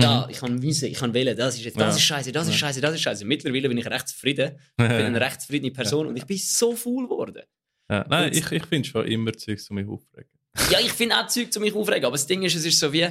da, 0.00 0.28
ich 0.30 0.38
kann 0.38 0.60
wissen, 0.62 0.86
ich 0.86 0.98
kann 0.98 1.12
wählen, 1.14 1.36
das 1.36 1.56
ist 1.56 1.64
jetzt, 1.64 1.78
das 1.78 1.94
Mhm. 1.94 1.98
Ist 1.98 2.04
scheiße, 2.04 2.32
das 2.32 2.48
ist 2.48 2.56
scheiße, 2.56 2.80
das 2.80 2.94
ist 2.94 3.00
scheiße. 3.02 3.24
Mittlerweile 3.24 3.68
bin 3.68 3.78
ich 3.78 3.86
recht 3.86 4.08
zufrieden. 4.08 4.58
Ich 4.78 4.88
bin 4.88 4.90
eine 4.92 5.20
recht 5.20 5.40
zufriedene 5.40 5.72
Person 5.72 6.06
und 6.06 6.16
ich 6.16 6.24
bin 6.26 6.38
so 6.38 6.74
faul 6.76 7.04
geworden. 7.08 7.42
Nein, 7.88 8.26
Und- 8.30 8.36
ich, 8.36 8.50
ich 8.52 8.66
finde 8.66 8.88
schon 8.88 9.06
immer 9.06 9.32
Zeug 9.32 9.58
zu 9.60 9.74
mich 9.74 9.86
aufregen. 9.86 10.30
Ja, 10.70 10.80
ich 10.80 10.92
finde 10.92 11.16
auch 11.16 11.26
Zeug 11.28 11.52
zu 11.52 11.60
mich 11.60 11.74
aufregen, 11.74 12.04
aber 12.04 12.14
das 12.14 12.26
Ding 12.26 12.42
ist, 12.42 12.54
es 12.54 12.64
ist 12.64 12.78
so 12.78 12.92
wie, 12.92 13.02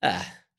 äh, 0.00 0.12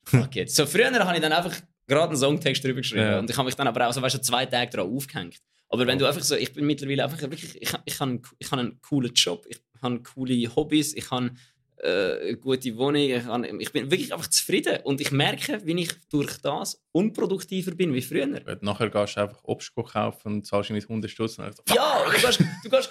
fuck 0.04 0.34
it. 0.36 0.50
So 0.50 0.66
früher 0.66 0.90
habe 0.92 1.16
ich 1.16 1.22
dann 1.22 1.32
einfach 1.32 1.56
gerade 1.86 2.08
einen 2.10 2.16
Songtext 2.16 2.64
drüber 2.64 2.80
geschrieben 2.80 3.02
Ja. 3.02 3.18
und 3.18 3.28
ich 3.30 3.36
habe 3.36 3.46
mich 3.46 3.54
dann 3.56 3.66
aber 3.68 3.88
auch 3.88 3.92
so, 3.92 4.00
weißt 4.02 4.16
du, 4.16 4.20
zwei 4.22 4.46
Tage 4.46 4.70
daran 4.70 4.90
aufgehängt. 4.90 5.38
Aber 5.68 5.86
wenn 5.86 5.98
du 5.98 6.06
einfach 6.06 6.22
so, 6.22 6.36
ich 6.36 6.52
bin 6.52 6.66
mittlerweile 6.66 7.04
einfach 7.04 7.20
wirklich, 7.20 7.56
ich, 7.60 7.72
ich 7.84 8.00
habe 8.00 8.20
ich 8.38 8.50
habe 8.50 8.60
einen 8.62 8.80
coolen 8.80 9.12
Job, 9.14 9.44
ich 9.48 9.60
habe 9.82 10.02
coole 10.02 10.54
Hobbys, 10.54 10.94
ich 10.94 11.10
habe 11.10 11.32
äh, 11.84 12.34
gute 12.36 12.76
Wohnung. 12.76 12.96
Ich, 13.02 13.24
habe, 13.24 13.46
ich 13.58 13.72
bin 13.72 13.90
wirklich 13.90 14.12
einfach 14.12 14.28
zufrieden. 14.28 14.78
Und 14.84 15.00
ich 15.00 15.12
merke, 15.12 15.60
wie 15.64 15.80
ich 15.82 15.90
durch 16.10 16.38
das 16.38 16.82
unproduktiver 16.92 17.72
bin 17.72 17.92
wie 17.92 18.00
früher. 18.02 18.26
Nachher 18.60 18.88
gehst 18.88 19.16
du 19.16 19.20
einfach 19.20 19.40
Obst 19.44 19.72
kaufen 19.74 20.32
und 20.34 20.46
zahlst 20.46 20.70
nicht 20.70 20.88
100 20.88 21.10
Stutz. 21.10 21.36
Ja, 21.36 22.04
du 22.04 22.10
gehst, 22.26 22.40
du 22.64 22.70
gehst, 22.70 22.90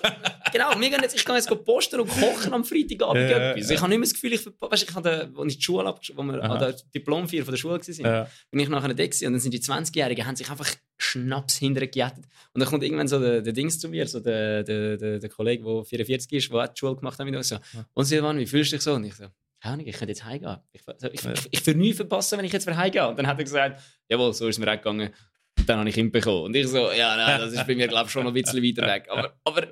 genau, 0.52 0.72
wir 0.80 0.90
gehen 0.90 0.99
jetzt, 1.02 1.15
ich 1.15 1.26
gehe 1.26 1.36
jetzt 1.36 1.49
posten 1.65 1.99
und 2.02 2.10
kochen 2.10 2.53
am 2.53 2.64
Freitagabend 2.64 3.30
Ja, 3.30 3.52
etwas. 3.52 3.70
Ich 3.70 3.80
habe 3.80 3.90
nicht 3.90 3.99
mehr 3.99 4.07
das 4.07 4.14
Gefühl, 4.14 4.34
ich, 4.34 4.45
weißt, 4.60 4.84
ich 4.90 4.95
habe, 4.95 5.32
als 5.38 5.52
ich 5.53 5.57
die 5.57 5.64
Schule 5.64 5.88
abgesch- 5.88 6.11
wo 6.15 6.24
wir 6.24 6.44
Aha. 6.44 6.53
an 6.53 6.60
der 6.60 6.76
Diplomfeier 6.94 7.44
von 7.45 7.53
der 7.53 7.57
Schule 7.60 7.80
waren, 7.80 8.06
Ja. 8.06 8.28
bin 8.52 8.60
ich 8.60 8.70
nachher 8.70 8.94
da 8.94 9.03
und 9.03 9.22
dann 9.22 9.40
sind 9.40 9.53
die 9.53 9.60
20-Jährigen, 9.61 10.26
haben 10.26 10.36
sich 10.36 10.49
einfach 10.49 10.70
Schnaps 11.03 11.57
hintergejätet. 11.57 12.25
Und 12.53 12.59
dann 12.61 12.67
kommt 12.69 12.84
irgendwann 12.84 13.07
so 13.07 13.19
der, 13.19 13.41
der 13.41 13.53
Dings 13.53 13.80
zu 13.80 13.89
mir, 13.89 14.07
so 14.07 14.19
der, 14.19 14.63
der, 14.63 14.97
der, 14.97 15.19
der 15.19 15.30
Kollege, 15.30 15.63
der 15.63 15.84
44 15.84 16.31
ist, 16.34 16.51
der 16.51 16.57
auch 16.63 16.67
die 16.67 16.80
Schule 16.80 16.95
gemacht 16.95 17.19
hat, 17.19 17.25
mit 17.25 17.35
uns, 17.35 17.49
so, 17.49 17.57
und 17.93 18.05
Silvan, 18.05 18.38
wie 18.39 18.45
fühlst 18.45 18.71
du 18.71 18.75
dich 18.77 18.84
so? 18.84 18.93
Und 18.93 19.03
ich 19.05 19.15
so, 19.15 19.25
keine 19.61 19.84
ich 19.84 19.95
könnte 19.95 20.11
jetzt 20.11 20.23
heimgehen. 20.25 20.57
Ich, 20.71 20.81
so, 20.97 21.07
ich, 21.11 21.25
ich, 21.25 21.47
ich 21.51 21.65
würde 21.67 21.80
nichts 21.80 21.97
verpassen, 21.97 22.38
wenn 22.38 22.45
ich 22.45 22.51
jetzt 22.53 22.67
heimgehe. 22.67 23.07
Und 23.07 23.17
dann 23.17 23.27
hat 23.27 23.38
er 23.38 23.43
gesagt, 23.43 23.81
jawohl, 24.09 24.34
so 24.34 24.47
ist 24.47 24.55
es 24.55 24.59
mir 24.59 24.69
auch 24.71 24.77
gegangen. 24.77 25.09
Und 25.57 25.69
dann 25.69 25.80
habe 25.80 25.89
ich 25.89 25.97
ihn 25.97 26.11
bekommen. 26.11 26.43
Und 26.43 26.55
ich 26.55 26.67
so, 26.67 26.91
ja, 26.91 27.15
nein, 27.15 27.39
das 27.39 27.53
ist 27.53 27.65
bei 27.67 27.75
mir, 27.75 27.88
glaube 27.88 28.07
ich, 28.07 28.11
schon 28.11 28.23
noch 28.23 28.31
ein 28.34 28.41
bisschen 28.41 28.63
weiter 28.63 28.85
weg. 28.88 29.07
Aber, 29.09 29.38
aber 29.43 29.67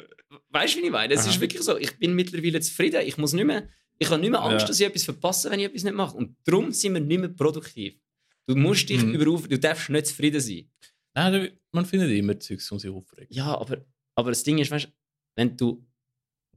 weißt 0.50 0.76
du, 0.76 0.80
wie 0.82 0.86
ich 0.86 0.92
meine? 0.92 1.14
Es 1.14 1.26
ist 1.26 1.40
wirklich 1.42 1.62
so, 1.64 1.78
ich 1.78 1.98
bin 1.98 2.14
mittlerweile 2.14 2.60
zufrieden. 2.62 3.02
Ich 3.06 3.18
muss 3.18 3.34
nicht 3.34 3.46
mehr, 3.46 3.68
ich 3.98 4.10
habe 4.10 4.22
nicht 4.22 4.30
mehr 4.32 4.42
Angst, 4.42 4.62
Ja. 4.64 4.68
dass 4.68 4.80
ich 4.80 4.86
etwas 4.88 5.04
verpasse, 5.04 5.50
wenn 5.52 5.60
ich 5.60 5.66
etwas 5.66 5.84
nicht 5.84 5.94
mache. 5.96 6.16
Und 6.16 6.36
darum 6.46 6.72
sind 6.72 6.94
wir 6.94 7.02
nicht 7.02 7.20
mehr 7.20 7.30
produktiv. 7.30 7.96
Du 8.48 8.56
musst 8.56 8.90
dich 8.90 9.02
Mhm. 9.04 9.14
überrufen, 9.16 9.50
du 9.50 9.60
darfst 9.60 9.90
nicht 9.90 10.08
zufrieden 10.08 10.40
sein. 10.42 10.70
Nein, 11.14 11.34
du- 11.34 11.52
man 11.72 11.86
findet 11.86 12.12
immer 12.12 12.40
Zeugs, 12.40 12.72
um 12.72 12.80
sich 12.80 12.90
aufzuregen. 12.90 13.34
Ja, 13.34 13.58
aber, 13.58 13.86
aber 14.16 14.32
das 14.32 14.44
Ding 14.44 14.58
ist, 14.60 14.72
weißt, 14.72 14.90
wenn 15.36 15.58
du 15.58 15.86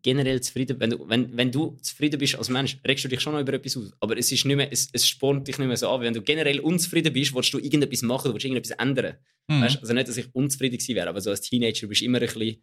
generell 0.02 0.40
zufrieden 0.42 0.78
wenn 0.80 0.90
du, 0.90 1.08
wenn, 1.08 1.34
wenn 1.36 1.50
du 1.50 1.76
zufrieden 1.80 2.18
bist 2.18 2.36
als 2.36 2.50
Mensch, 2.50 2.78
regst 2.86 3.04
du 3.04 3.08
dich 3.08 3.20
schon 3.20 3.32
noch 3.32 3.40
über 3.40 3.54
etwas 3.54 3.76
aus. 3.76 3.90
Aber 4.00 4.16
es, 4.18 4.30
ist 4.30 4.44
nicht 4.44 4.56
mehr, 4.56 4.70
es, 4.70 4.88
es 4.92 5.08
spornt 5.08 5.48
dich 5.48 5.58
nicht 5.58 5.66
mehr 5.66 5.76
so 5.78 5.88
an. 5.88 6.02
Wenn 6.02 6.12
du 6.14 6.20
generell 6.22 6.60
unzufrieden 6.60 7.12
bist, 7.12 7.34
willst 7.34 7.54
du 7.54 7.58
irgendetwas 7.58 8.02
machen, 8.02 8.28
du 8.28 8.34
willst 8.34 8.44
irgendetwas 8.44 8.76
ändern. 8.78 9.16
Mhm. 9.48 9.62
Weißt, 9.62 9.78
also 9.80 9.92
nicht, 9.94 10.08
dass 10.08 10.16
ich 10.18 10.34
unzufrieden 10.34 10.78
wäre, 10.94 11.08
aber 11.08 11.20
so 11.20 11.30
als 11.30 11.40
Teenager 11.40 11.86
bist 11.86 12.02
du 12.02 12.04
immer 12.04 12.18
ein 12.20 12.26
bisschen 12.26 12.62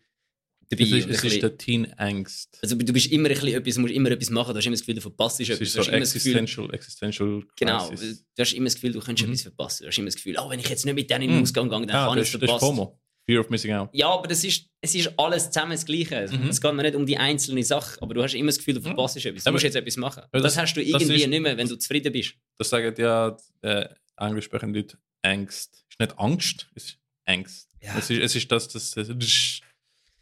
dabei. 0.71 0.83
Es 0.83 0.91
ist, 1.05 1.09
es 1.09 1.23
ist 1.23 1.41
der 1.43 1.57
Teen-Angst. 1.57 2.57
also 2.61 2.75
du 2.75 2.93
bist 2.93 3.11
immer 3.11 3.29
ein 3.29 3.33
bisschen 3.35 3.53
etwas, 3.53 3.77
musst 3.77 3.93
immer 3.93 4.11
etwas 4.11 4.29
machen, 4.29 4.53
du 4.53 4.57
hast 4.57 4.65
immer 4.65 4.73
das 4.73 4.81
Gefühl, 4.81 4.95
du 4.95 5.01
verpasst 5.01 5.39
Es 5.41 5.49
etwas. 5.49 5.61
ist 5.61 5.71
Du 5.71 5.73
so 5.75 5.79
hast 5.81 5.87
immer 5.89 5.99
das 5.99 6.13
Gefühl, 6.13 6.35
existential, 6.37 6.73
existential 6.73 7.43
Genau, 7.57 7.87
crisis. 7.89 8.25
du 8.35 8.41
hast 8.41 8.53
immer 8.53 8.65
das 8.65 8.75
Gefühl, 8.75 8.91
du 8.93 8.99
könntest 8.99 9.27
Mhm. 9.27 9.33
etwas 9.33 9.41
verpassen. 9.43 9.83
Du 9.83 9.87
hast 9.89 9.97
immer 9.97 10.05
das 10.07 10.15
Gefühl, 10.15 10.35
oh, 10.39 10.49
wenn 10.49 10.59
ich 10.59 10.69
jetzt 10.69 10.85
nicht 10.85 10.95
mit 10.95 11.09
denen 11.09 11.21
in 11.23 11.29
den 11.29 11.37
Mhm. 11.37 11.43
Ausgang 11.43 11.69
gehe, 11.69 11.79
dann 11.79 11.89
Ja, 11.89 12.07
kann 12.07 12.17
das, 12.17 12.27
ich 12.27 12.33
es 12.33 12.35
ist- 12.35 12.41
das 12.41 12.49
ist 12.49 12.59
verpassen. 12.59 12.75
FOMO. 12.77 12.97
Fear 13.27 13.39
of 13.41 13.49
missing 13.51 13.71
out. 13.73 13.89
Ja, 13.93 14.09
aber 14.09 14.27
das 14.27 14.43
ist, 14.43 14.65
es 14.81 14.95
ist 14.95 15.13
alles 15.19 15.51
zusammen 15.51 15.73
das 15.73 15.85
Gleiche. 15.85 16.27
Mhm. 16.31 16.49
Es 16.49 16.59
geht 16.59 16.73
mir 16.73 16.81
nicht 16.81 16.95
um 16.95 17.05
die 17.05 17.17
einzelne 17.17 17.63
Sache, 17.63 18.01
aber 18.01 18.15
du 18.15 18.23
hast 18.23 18.33
immer 18.33 18.47
das 18.47 18.57
Gefühl, 18.57 18.73
du 18.73 18.81
verpasst 18.81 19.15
etwas. 19.17 19.43
Du 19.43 19.49
Aber- 19.49 19.53
musst 19.55 19.63
jetzt 19.63 19.75
etwas 19.75 19.95
machen. 19.97 20.23
Das, 20.31 20.41
das- 20.41 20.57
hast 20.57 20.73
du 20.73 20.81
irgendwie 20.81 21.15
ist- 21.21 21.27
nicht 21.27 21.39
mehr, 21.41 21.55
wenn 21.55 21.67
du 21.67 21.75
zufrieden 21.77 22.11
bist. 22.11 22.33
Das 22.57 22.69
sagen 22.69 22.93
ja 22.97 23.37
äh, 23.61 23.85
englisch 24.17 24.45
sprechende 24.45 24.79
Leute 24.79 24.97
Angst. 25.21 25.71
Es 25.73 25.93
ist 25.93 25.99
nicht 25.99 26.17
Angst, 26.17 26.67
es 26.73 26.83
ist 26.85 26.97
Angst. 27.25 27.69
Ja. 27.79 27.95
Es, 27.97 28.09
ist, 28.09 28.19
es 28.21 28.35
ist 28.35 28.51
das, 28.51 28.67
das, 28.69 28.91
das, 28.91 29.07
das 29.07 29.17
ist, 29.17 29.61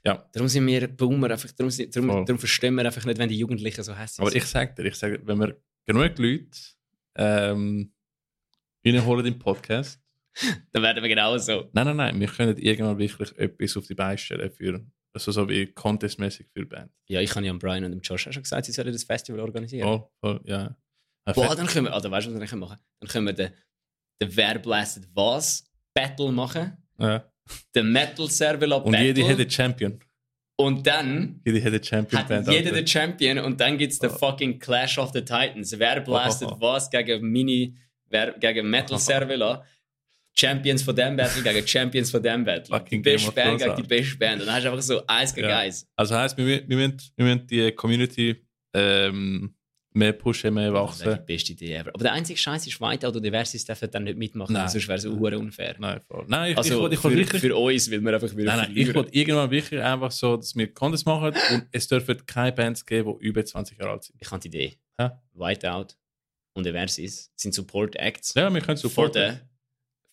ja. 0.05 0.29
Darum 0.31 0.47
sind 0.47 0.65
wir 0.65 0.87
Boomer 0.87 1.31
einfach, 1.31 1.51
darum, 1.51 1.71
darum, 1.91 2.09
Voll. 2.09 2.25
darum 2.25 2.39
verstehen 2.39 2.75
wir 2.75 2.85
einfach 2.85 3.05
nicht, 3.05 3.17
wenn 3.17 3.29
die 3.29 3.37
Jugendlichen 3.37 3.83
so 3.83 3.95
hässlich 3.95 4.19
Aber 4.19 4.31
sind. 4.31 4.43
ich 4.43 4.49
sage 4.49 4.73
dir, 4.75 4.85
ich 4.85 4.95
sage, 4.95 5.19
wenn 5.23 5.37
wir 5.39 5.57
genug 5.85 6.17
Leute 6.17 6.57
ähm, 7.15 7.93
reinholen 8.85 9.25
im 9.25 9.39
Podcast, 9.39 9.99
Dann 10.71 10.83
werden 10.83 11.01
wir 11.01 11.09
genau 11.09 11.37
so. 11.37 11.69
nein, 11.73 11.85
nein, 11.87 11.97
nein, 11.97 12.19
wir 12.19 12.27
können 12.27 12.57
irgendwann 12.57 12.97
wirklich 12.97 13.37
etwas 13.37 13.77
auf 13.77 13.87
die 13.87 13.95
Beine 13.95 14.17
stellen 14.17 14.51
für, 14.51 14.85
also 15.13 15.31
so 15.31 15.49
wie 15.49 15.67
contestmäßig 15.67 16.47
für 16.53 16.65
Band. 16.65 16.91
Ja, 17.07 17.19
ich 17.21 17.35
habe 17.35 17.45
ja 17.45 17.51
an 17.51 17.59
Brian 17.59 17.83
und 17.83 17.91
dem 17.91 18.01
Josh 18.01 18.27
auch 18.27 18.33
schon 18.33 18.43
gesagt, 18.43 18.65
sie 18.65 18.71
sollen 18.71 18.91
das 18.91 19.03
Festival 19.03 19.41
organisieren. 19.41 19.87
Voll, 19.87 20.09
voll, 20.19 20.41
ja. 20.45 20.75
Ein 21.25 21.33
Boah, 21.33 21.55
dann 21.55 21.67
können 21.67 21.85
wir, 21.87 21.93
Alter, 21.93 22.09
weißt 22.11 22.27
du, 22.27 22.31
was 22.31 22.35
wir 22.35 22.39
dann 22.39 22.49
können 22.49 22.61
machen? 22.61 22.77
Dann 22.99 23.09
können 23.09 23.25
wir 23.25 23.33
den, 23.33 23.51
den 24.21 24.35
Wer 24.35 24.59
blastet 24.59 25.07
was 25.13 25.69
Battle 25.93 26.31
machen, 26.31 26.77
ja. 26.97 27.29
Den 27.75 27.91
Metal 27.91 28.25
Und 28.25 28.39
Battle 28.91 28.99
jeder 29.05 29.27
hat 29.27 29.39
einen 29.39 29.49
Champion. 29.49 29.99
und 30.57 30.85
dann 30.87 31.41
Jeder 31.45 31.59
hat 31.65 31.73
einen 31.73 31.83
Champion 31.83 32.21
hat 32.21 32.27
Band. 32.29 32.47
jeder 32.49 32.71
den 32.71 32.87
Champion 32.87 33.39
und 33.39 33.59
dann 33.59 33.77
gibt 33.77 33.93
es 33.93 33.99
den 33.99 34.09
Oh. 34.11 34.17
fucking 34.17 34.59
Clash 34.59 34.97
of 34.97 35.11
the 35.13 35.21
Titans. 35.21 35.77
Wer 35.77 36.01
blastet 36.01 36.49
Oh. 36.51 36.57
was 36.59 36.89
gegen 36.89 37.29
Mini, 37.31 37.75
wer, 38.09 38.33
gegen 38.33 38.69
Metal. 38.69 38.97
Servela? 38.99 39.63
Champions 40.35 40.83
von 40.83 40.95
dem 40.95 41.17
Battle 41.17 41.43
gegen 41.43 41.67
Champions 41.67 42.11
von 42.11 42.23
dem 42.23 42.45
Battle. 42.45 42.63
Die 42.65 42.71
Fucking 42.71 43.01
beste 43.01 43.27
of 43.29 43.35
Band 43.35 43.59
gegen 43.61 43.75
die 43.75 43.83
beste 43.83 44.17
Band. 44.17 44.39
Und 44.41 44.47
dann 44.47 44.55
hast 44.55 44.63
du 44.63 44.69
einfach 44.69 44.81
so 44.83 45.05
eins 45.07 45.33
gegen 45.35 45.49
Ja. 45.49 45.57
eins. 45.59 45.85
Also 45.97 46.15
heisst, 46.15 46.37
wir, 46.37 46.45
wir, 46.45 46.77
müssen, 46.77 46.97
wir 47.17 47.25
müssen 47.25 47.47
die 47.47 47.71
Community 47.73 48.35
ähm, 48.73 49.53
mehr 49.99 50.13
pushen, 50.13 50.53
mehr 50.53 50.71
Das 50.71 50.99
wäre 51.01 51.11
wachsen. 51.11 51.25
die 51.27 51.33
beste 51.33 51.51
Idee 51.53 51.73
ever. 51.75 51.89
Aber 51.93 52.03
der 52.03 52.13
einzige 52.13 52.39
Scheiß 52.39 52.65
ist, 52.65 52.81
Whiteout 52.81 53.15
und 53.17 53.23
Diversis 53.23 53.63
dürfen 53.65 53.91
dann 53.91 54.05
nicht 54.05 54.17
mitmachen, 54.17 54.53
Nein. 54.53 54.67
sonst 54.67 54.87
wäre 54.87 54.97
es 54.97 55.05
auch 55.05 55.11
unfair. 55.11 55.75
Nein, 55.77 55.99
voll. 56.01 56.25
Nein, 56.27 56.51
ich, 56.53 56.57
Also 56.57 56.73
ich, 56.73 56.79
wollte- 56.79 56.95
ich 56.95 57.01
für, 57.01 57.11
wirklich, 57.15 57.41
für 57.41 57.55
uns, 57.55 57.91
weil 57.91 58.01
wir 58.01 58.13
einfach 58.13 58.35
wieder 58.35 58.55
nein, 58.55 58.69
nein, 58.69 58.77
ich 58.77 58.93
wollte 58.95 59.13
irgendwann 59.13 59.51
wirklich 59.51 59.79
einfach 59.81 60.11
so, 60.11 60.37
dass 60.37 60.55
wir 60.55 60.73
Contest 60.73 61.05
machen 61.05 61.33
und 61.51 61.67
es 61.71 61.87
dürfen 61.87 62.25
keine 62.25 62.51
Bands 62.53 62.85
geben, 62.85 63.15
die 63.19 63.25
über 63.25 63.45
20 63.45 63.77
Jahre 63.77 63.91
alt 63.91 64.03
sind. 64.05 64.15
Ich 64.19 64.31
habe 64.31 64.39
die 64.41 64.47
Idee. 64.47 64.77
Hä? 64.99 65.09
Whiteout 65.33 65.87
und 66.53 66.65
Diversis 66.65 67.31
sind 67.35 67.53
Support 67.53 67.95
Acts 67.97 68.33
Ja, 68.33 68.51
wir 68.53 68.61
können 68.61 68.77
supporten. 68.77 69.39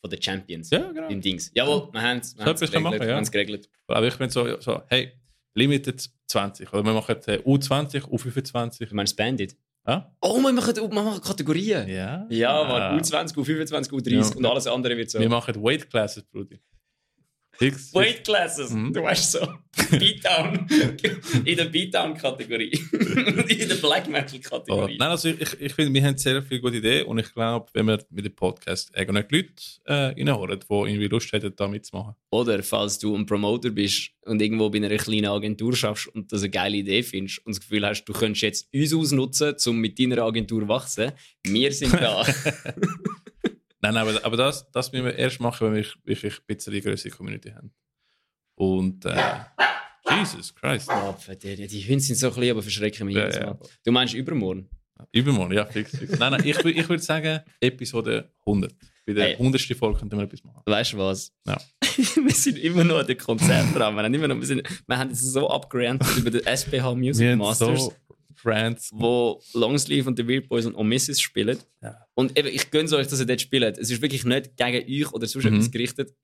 von 0.00 0.10
den 0.10 0.22
Champions 0.22 0.70
Ja, 0.70 0.90
genau. 0.92 1.08
im 1.08 1.20
Dings. 1.20 1.50
Jawohl, 1.54 1.88
wir 1.92 2.02
haben 2.02 2.18
es 2.18 2.36
wir 2.36 2.80
machen, 2.80 3.02
ja. 3.02 3.20
geregelt. 3.20 3.68
Aber 3.88 4.06
ich 4.06 4.16
bin 4.16 4.30
so, 4.30 4.60
so, 4.60 4.82
hey, 4.88 5.12
Limited 5.54 6.10
20. 6.26 6.70
Oder 6.72 6.84
wir 6.84 6.92
machen 6.92 7.16
äh, 7.26 7.38
U20, 7.38 8.02
U25. 8.02 8.86
Du 8.88 8.94
meinst 8.94 9.16
Bandit? 9.16 9.56
Ja? 9.86 10.12
Oh, 10.20 10.38
wir 10.40 10.52
machen, 10.52 10.74
wir 10.76 10.88
machen 10.88 11.20
Kategorien. 11.22 11.88
Ja. 11.88 12.26
Ja, 12.28 12.64
man, 12.64 12.98
U20, 13.00 13.34
U25, 13.34 13.90
U30 13.90 14.10
Ja. 14.30 14.36
und 14.36 14.46
alles 14.46 14.66
andere 14.66 14.96
wird 14.96 15.10
so. 15.10 15.20
Wir 15.20 15.28
machen 15.28 15.54
Weight 15.62 15.88
Classes, 15.88 16.24
Brudi. 16.24 16.60
Weight 17.60 18.24
Classes, 18.24 18.70
Mhm. 18.70 18.92
du 18.92 19.02
weißt 19.02 19.32
so. 19.32 19.38
Beatdown. 19.90 20.66
In 21.44 21.56
der 21.56 21.66
Beatdown-Kategorie. 21.66 22.70
In 22.92 23.68
der 23.68 23.74
Black 23.76 24.04
Oh, 24.06 24.10
Metal-Kategorie. 24.10 24.96
nein, 24.98 25.10
also 25.10 25.28
ich, 25.28 25.40
ich, 25.40 25.60
ich 25.60 25.74
finde, 25.74 25.92
wir 25.92 26.06
haben 26.06 26.16
sehr 26.16 26.42
viele 26.42 26.60
gute 26.60 26.76
Ideen 26.78 27.06
und 27.06 27.18
ich 27.18 27.32
glaube, 27.32 27.66
wenn 27.74 27.86
wir 27.86 28.02
mit 28.10 28.24
dem 28.24 28.34
Podcast 28.34 28.90
irgendwelche 28.96 29.28
Leute 29.30 29.52
äh, 29.84 29.92
reinholen, 30.22 30.58
die 30.60 30.74
irgendwie 30.90 31.08
Lust 31.08 31.30
hätten, 31.32 31.52
da 31.54 31.68
mitzumachen. 31.68 32.14
Oder 32.30 32.62
falls 32.62 32.98
du 32.98 33.14
ein 33.14 33.26
Promoter 33.26 33.70
bist 33.70 34.10
und 34.22 34.40
irgendwo 34.40 34.70
bei 34.70 34.78
einer 34.78 34.94
kleinen 34.96 35.26
Agentur 35.26 35.74
schaffst 35.76 36.08
und 36.08 36.32
das 36.32 36.42
eine 36.42 36.50
geile 36.50 36.76
Idee 36.78 37.02
findest 37.02 37.44
und 37.46 37.54
das 37.54 37.60
Gefühl 37.60 37.86
hast, 37.86 38.04
du 38.04 38.12
könntest 38.12 38.42
jetzt 38.42 38.68
uns 38.74 38.94
ausnutzen, 38.94 39.54
um 39.66 39.78
mit 39.78 39.98
deiner 39.98 40.22
Agentur 40.22 40.62
zu 40.62 40.68
wachsen, 40.68 41.12
wir 41.44 41.72
sind 41.72 41.92
da. 41.94 42.24
Nein, 43.92 43.96
aber, 44.08 44.24
aber 44.24 44.36
das, 44.36 44.70
das 44.70 44.92
müssen 44.92 45.04
wir 45.04 45.16
erst 45.16 45.40
machen, 45.40 45.66
wenn 45.68 45.74
wir 45.74 45.86
wirklich 46.04 46.34
ein 46.38 46.56
bisschen 46.56 46.72
die 46.72 46.80
größere 46.80 47.10
Community 47.12 47.50
haben. 47.50 47.72
Und 48.56 49.04
äh, 49.04 49.16
Jesus 50.10 50.54
Christ. 50.54 50.88
Apfel, 50.90 51.36
die, 51.36 51.66
die 51.66 51.82
Hunde 51.82 52.00
sind 52.00 52.16
so 52.16 52.30
klein, 52.30 52.50
aber 52.50 52.62
verschrecken 52.62 53.06
mich 53.06 53.16
Ja, 53.16 53.24
jedes. 53.26 53.40
Mal. 53.40 53.58
Du 53.84 53.92
meinst 53.92 54.14
übermorgen? 54.14 54.68
Übermorgen, 55.12 55.52
ja, 55.54 55.66
fix, 55.66 55.96
fix. 55.96 56.18
Nein, 56.18 56.32
nein, 56.32 56.42
ich, 56.44 56.58
ich 56.64 56.88
würde 56.88 57.02
sagen, 57.02 57.40
Episode 57.60 58.32
100. 58.46 58.72
Bei 59.06 59.12
der 59.12 59.24
Hey. 59.24 59.32
100. 59.34 59.60
Folge 59.76 59.98
könnten 60.00 60.16
wir 60.16 60.24
etwas 60.24 60.42
machen. 60.42 60.62
Weißt 60.64 60.94
du 60.94 60.98
was? 60.98 61.32
Ja. 61.46 61.56
wir 62.24 62.34
sind 62.34 62.58
immer 62.58 62.82
noch 62.82 62.98
an 62.98 63.06
den 63.06 63.18
Konzert 63.18 63.74
dran. 63.74 63.94
Wir 63.94 64.02
haben, 64.02 64.14
immer 64.14 64.28
noch, 64.28 64.36
wir, 64.36 64.46
sind, 64.46 64.62
wir 64.86 64.98
haben 64.98 65.10
jetzt 65.10 65.20
so 65.20 65.48
abgerantet 65.50 66.16
über 66.16 66.30
den 66.30 66.42
SPH 66.44 66.94
Music 66.94 67.20
Wir 67.26 67.36
Masters. 67.36 67.84
so 67.84 67.94
Friends. 68.52 68.90
wo 68.92 69.42
Longsleeve 69.54 70.08
und 70.08 70.16
The 70.16 70.26
Weird 70.28 70.48
Boys 70.48 70.66
und 70.66 70.74
Omissis 70.74 71.20
spielen. 71.20 71.58
Ja. 71.82 71.96
Und 72.14 72.38
eben, 72.38 72.48
ich 72.48 72.70
gönne 72.70 72.90
euch, 72.96 73.08
dass 73.08 73.18
ihr 73.20 73.26
dort 73.26 73.40
spielt. 73.40 73.78
Es 73.78 73.90
ist 73.90 74.00
wirklich 74.02 74.24
nicht 74.24 74.56
gegen 74.56 74.84
euch 75.04 75.12
oder 75.12 75.26
sonst 75.26 75.44
Mhm. 75.46 75.54
etwas 75.54 75.70
gerichtet. 75.70 76.14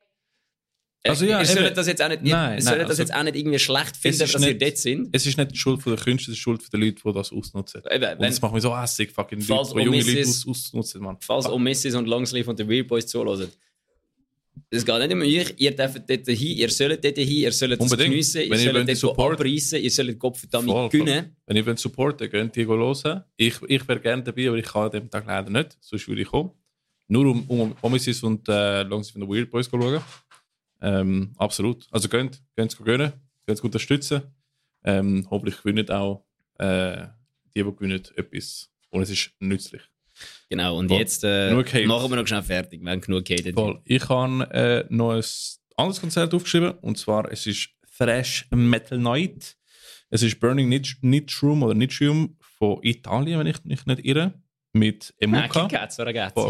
Äh, 1.05 1.09
Also 1.11 1.25
ja, 1.25 1.41
ihr 1.41 1.47
sollt 1.47 1.67
eben. 1.67 1.75
das 1.75 1.87
jetzt 1.89 2.01
auch 2.01 2.09
nicht, 2.09 2.23
Nein, 2.23 2.59
ihr 2.59 2.63
sollt 2.63 2.79
nein, 2.79 2.87
das 2.87 2.91
also- 2.91 3.03
jetzt 3.03 3.15
auch 3.15 3.23
nicht 3.25 3.35
irgendwie 3.37 3.59
schlecht 3.59 3.97
finden, 3.97 4.19
dass 4.21 4.35
ihr 4.35 4.39
nicht- 4.39 4.63
dort 4.63 4.79
sind. 4.79 5.09
Es 5.11 5.27
ist 5.27 5.37
nicht 5.37 5.51
die 5.51 5.57
Schuld 5.59 5.83
von 5.83 5.97
der 5.97 6.05
Künstler, 6.05 6.31
es 6.31 6.35
ist 6.35 6.39
die 6.39 6.43
Schuld 6.43 6.63
von 6.63 6.71
den 6.71 6.81
Leuten, 6.87 7.01
die 7.05 7.13
das 7.13 7.33
ausnutzen. 7.33 7.83
Eben, 7.91 8.05
Und 8.05 8.21
wenn, 8.21 8.31
das 8.31 8.41
macht 8.41 8.55
mich 8.55 8.63
so 8.63 8.79
hässlich, 8.81 9.11
fucking 9.11 9.41
Falls 9.41 9.71
Leute, 9.71 9.91
die 9.91 9.97
junge 9.97 10.13
Leute 10.15 10.29
aus, 10.29 10.47
ausnutzen, 10.47 11.03
Mann. 11.03 11.17
falls 11.21 11.47
Omissis 11.47 11.95
und 11.97 12.07
Longsleeve 12.07 12.49
und 12.49 12.57
The 12.57 12.69
Weird 12.69 12.87
Boys 12.87 13.07
zuhören. 13.09 13.51
Es 14.71 14.85
geht 14.85 14.99
nicht 14.99 15.13
um 15.13 15.21
euch, 15.21 15.55
ihr 15.59 15.75
dürft 15.77 16.09
dort 16.09 16.27
hin, 16.27 16.57
ihr 16.57 16.69
sollt 16.71 17.05
dort 17.05 17.17
hin, 17.17 17.29
ihr 17.29 17.53
sollt 17.53 17.73
das 17.73 17.79
Unbedingt. 17.81 18.11
geniessen, 18.11 18.43
ihr 18.43 18.51
ihr 18.53 18.59
sollt 18.59 18.89
dort 18.89 18.97
Support- 18.99 19.41
abreißen, 19.41 19.81
ihr 19.83 19.91
sollt 19.91 20.19
Kopf 20.19 20.47
damit 20.51 20.71
Voll, 20.71 20.91
voll. 20.91 21.01
gönnen. 21.01 21.37
Wenn 21.47 21.57
ihr 21.57 21.77
supporten 21.77 22.21
wollt, 22.33 22.53
geht 22.55 22.57
die 22.57 22.67
hören. 22.67 23.25
Ich, 23.37 23.55
ich 23.69 23.89
wäre 23.89 24.01
gerne 24.01 24.23
dabei, 24.23 24.49
aber 24.49 24.57
ich 24.59 24.65
kann 24.67 24.85
an 24.85 24.91
dem 24.91 25.11
Tag 25.11 25.27
leider 25.27 25.51
nicht. 25.51 25.77
Sonst 25.81 26.07
würde 26.09 26.23
ich 26.23 26.29
kommen. 26.29 26.51
Nur 27.09 27.27
um, 27.27 27.45
um 27.49 27.77
Omisis 27.83 28.23
und 28.23 28.49
äh, 28.49 28.83
Longsleeve 28.85 29.27
von 29.27 29.29
den 29.29 29.31
Weird 29.41 29.51
Boys 29.51 29.69
zu 29.69 29.79
schauen. 29.81 30.01
Ähm, 30.81 31.33
absolut. 31.37 31.87
Also 31.91 32.09
geht 32.09 32.31
es 32.57 32.77
gönnen, 32.77 33.13
geht 33.47 33.57
es 33.57 33.61
unterstützen. 33.61 34.23
Ähm, 34.85 35.27
hoffentlich 35.31 35.59
gewinnen 35.63 35.89
auch 35.91 36.25
äh, 36.59 37.07
die, 37.55 37.63
die 37.63 37.73
gewinnen, 37.77 38.03
etwas. 38.17 38.71
Und 38.91 39.03
es 39.03 39.11
ist 39.11 39.31
nützlich. 39.41 39.83
Genau, 40.51 40.79
und 40.79 40.89
Voll. 40.89 40.99
jetzt 40.99 41.25
äh, 41.25 41.53
machen 41.87 42.11
wir 42.11 42.17
noch 42.17 42.27
schnell 42.27 42.43
fertig. 42.43 42.83
Wir 42.83 42.91
haben 42.91 43.01
genug 43.01 43.25
gehatet. 43.25 43.55
Voll. 43.55 43.81
Ich 43.85 44.09
habe 44.09 44.51
äh, 44.53 44.85
noch 44.91 45.13
ein 45.13 45.23
anderes 45.77 46.01
Konzert 46.01 46.35
aufgeschrieben. 46.35 46.73
Und 46.83 46.99
zwar, 46.99 47.31
es 47.33 47.47
ist 47.47 47.71
Thrash 47.97 48.47
Metal 48.51 48.99
Night. 48.99 49.57
Es 50.11 50.23
ist 50.23 50.39
Burning 50.41 50.69
Nit- 50.69 50.99
Nitrium 51.01 51.63
oder 51.63 51.75
Nitrium 51.75 52.37
von 52.59 52.79
Italien, 52.83 53.39
wenn 53.39 53.47
ich 53.47 53.65
mich 53.65 53.87
nicht 53.87 54.05
irre. 54.05 54.35
Mit 54.75 55.15
Emuka. 55.19 55.69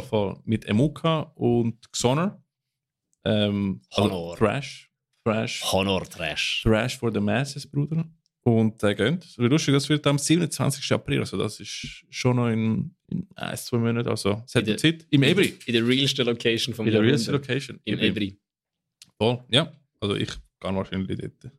Voll. 0.02 0.36
Mit 0.44 0.64
Emuka 0.66 1.32
und 1.34 1.90
Xoner. 1.92 2.42
Ähm, 3.24 3.80
Honor. 3.96 4.36
Thrash. 4.36 4.90
Thrash. 5.24 5.62
Honor 5.72 6.04
Trash. 6.08 6.62
Thrash 6.64 6.98
for 6.98 7.12
the 7.12 7.20
Masses, 7.20 7.66
Bruder. 7.70 8.04
Und 8.44 8.82
der 8.82 8.94
gönnt. 8.96 9.36
Lustig, 9.36 9.74
das 9.74 9.88
wird 9.88 10.04
am 10.08 10.18
27. 10.18 10.90
April. 10.92 11.20
Also, 11.20 11.36
das 11.36 11.60
ist 11.60 12.04
schon 12.10 12.36
noch 12.36 12.48
in, 12.48 12.94
in 13.12 13.26
ein, 13.36 13.56
zwei 13.56 13.78
Monaten. 13.78 14.08
Also, 14.08 14.42
es 14.46 14.54
hat 14.54 14.66
In 14.68 14.78
Zeit. 14.78 15.06
Im 15.10 15.22
Ebri. 15.22 15.54
In 15.66 15.72
der 15.74 15.86
realsten 15.86 16.26
Location 16.26 16.74
vom 16.74 16.86
In 16.86 16.92
der 16.92 17.02
realsten 17.02 17.32
Location. 17.32 17.78
Im 17.84 17.98
Ebri. 17.98 18.38
Voll. 19.18 19.42
Ja. 19.50 19.72
Also, 20.00 20.16
ich 20.16 20.30
gehe 20.60 20.74
wahrscheinlich 20.74 21.18
dort. 21.18 21.52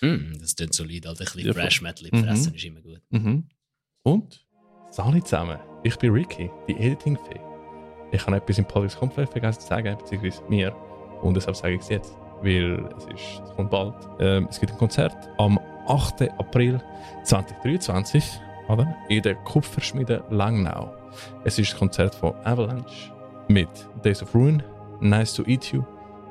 Mm, 0.00 0.38
das 0.40 0.56
klingt 0.56 0.74
solid, 0.74 1.06
Alter. 1.06 1.22
Ein 1.24 1.32
bisschen 1.32 1.46
Ja. 1.46 1.52
Fresh 1.54 1.82
Metal 1.82 2.08
Mhm. 2.12 2.24
fressen 2.24 2.54
ist 2.54 2.64
immer 2.64 2.80
gut. 2.80 3.00
Mhm. 3.10 3.48
Und? 4.02 4.44
Salut 4.90 5.24
zusammen. 5.26 5.58
Ich 5.82 5.96
bin 5.96 6.12
Ricky, 6.12 6.50
die 6.68 6.74
Editing-Fee. 6.76 7.40
Ich 8.12 8.26
habe 8.26 8.36
etwas 8.36 8.58
im 8.58 8.64
Podcast 8.66 8.98
komplett 8.98 9.28
vergessen 9.30 9.60
zu 9.60 9.66
sagen, 9.68 9.96
beziehungsweise 9.98 10.42
mir. 10.48 10.74
Und 11.22 11.34
deshalb 11.34 11.56
sage 11.56 11.74
ich 11.74 11.80
es 11.80 11.88
jetzt, 11.88 12.12
weil 12.42 12.84
es, 12.96 13.04
ist, 13.06 13.42
es 13.44 13.50
kommt 13.56 13.70
bald. 13.70 13.94
Ähm, 14.20 14.46
es 14.50 14.60
gibt 14.60 14.72
ein 14.72 14.78
Konzert 14.78 15.14
am 15.38 15.58
8. 15.86 16.22
April 16.38 16.80
2023 17.24 18.22
oder? 18.68 18.96
in 19.08 19.22
der 19.22 19.34
Kupferschmiede 19.36 20.24
Langnau. 20.30 20.92
Es 21.44 21.58
ist 21.58 21.74
ein 21.74 21.78
Konzert 21.78 22.14
von 22.14 22.34
Avalanche 22.44 23.12
mit 23.48 23.68
Days 24.02 24.22
of 24.22 24.34
Ruin, 24.34 24.62
Nice 25.00 25.34
to 25.34 25.42
Eat 25.46 25.72
You 25.72 25.82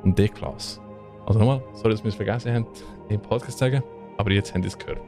und 0.03 0.17
D-Class. 0.17 0.81
Also 1.25 1.39
nochmal, 1.39 1.61
sorry, 1.73 1.91
dass 1.91 2.03
wir 2.03 2.09
es 2.09 2.15
vergessen 2.15 2.53
haben, 2.53 2.67
im 3.09 3.21
Podcast 3.21 3.57
zu 3.57 3.65
sagen, 3.65 3.83
aber 4.17 4.31
jetzt 4.31 4.53
habt 4.53 4.63
ihr 4.63 4.67
es 4.67 4.77
gehört. 4.77 4.99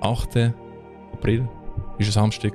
8. 0.00 0.52
April 1.12 1.48
ist 1.98 2.08
ein 2.08 2.12
Samstag. 2.12 2.54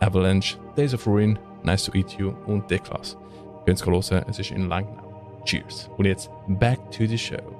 Avalanche, 0.00 0.58
Days 0.76 0.92
of 0.92 1.06
Ruin, 1.06 1.38
Nice 1.62 1.84
to 1.84 1.92
Eat 1.94 2.12
You 2.18 2.32
und 2.46 2.70
D-Class. 2.70 3.16
Könnt 3.64 3.80
es 3.80 4.10
hören, 4.10 4.24
es 4.28 4.38
ist 4.38 4.50
in 4.50 4.68
Langnau. 4.68 5.42
Cheers. 5.44 5.90
Und 5.96 6.04
jetzt 6.04 6.30
back 6.46 6.78
to 6.90 7.06
the 7.06 7.16
show. 7.16 7.55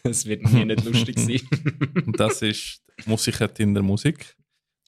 Es 0.04 0.26
wird 0.26 0.42
mir 0.50 0.64
nicht 0.64 0.84
lustig 0.84 1.18
sein. 1.18 1.40
Und 2.06 2.18
das 2.18 2.42
ist 2.42 2.82
die 3.04 3.08
Musik 3.08 3.40
in 3.58 3.74
der 3.74 3.82
Musik, 3.82 4.36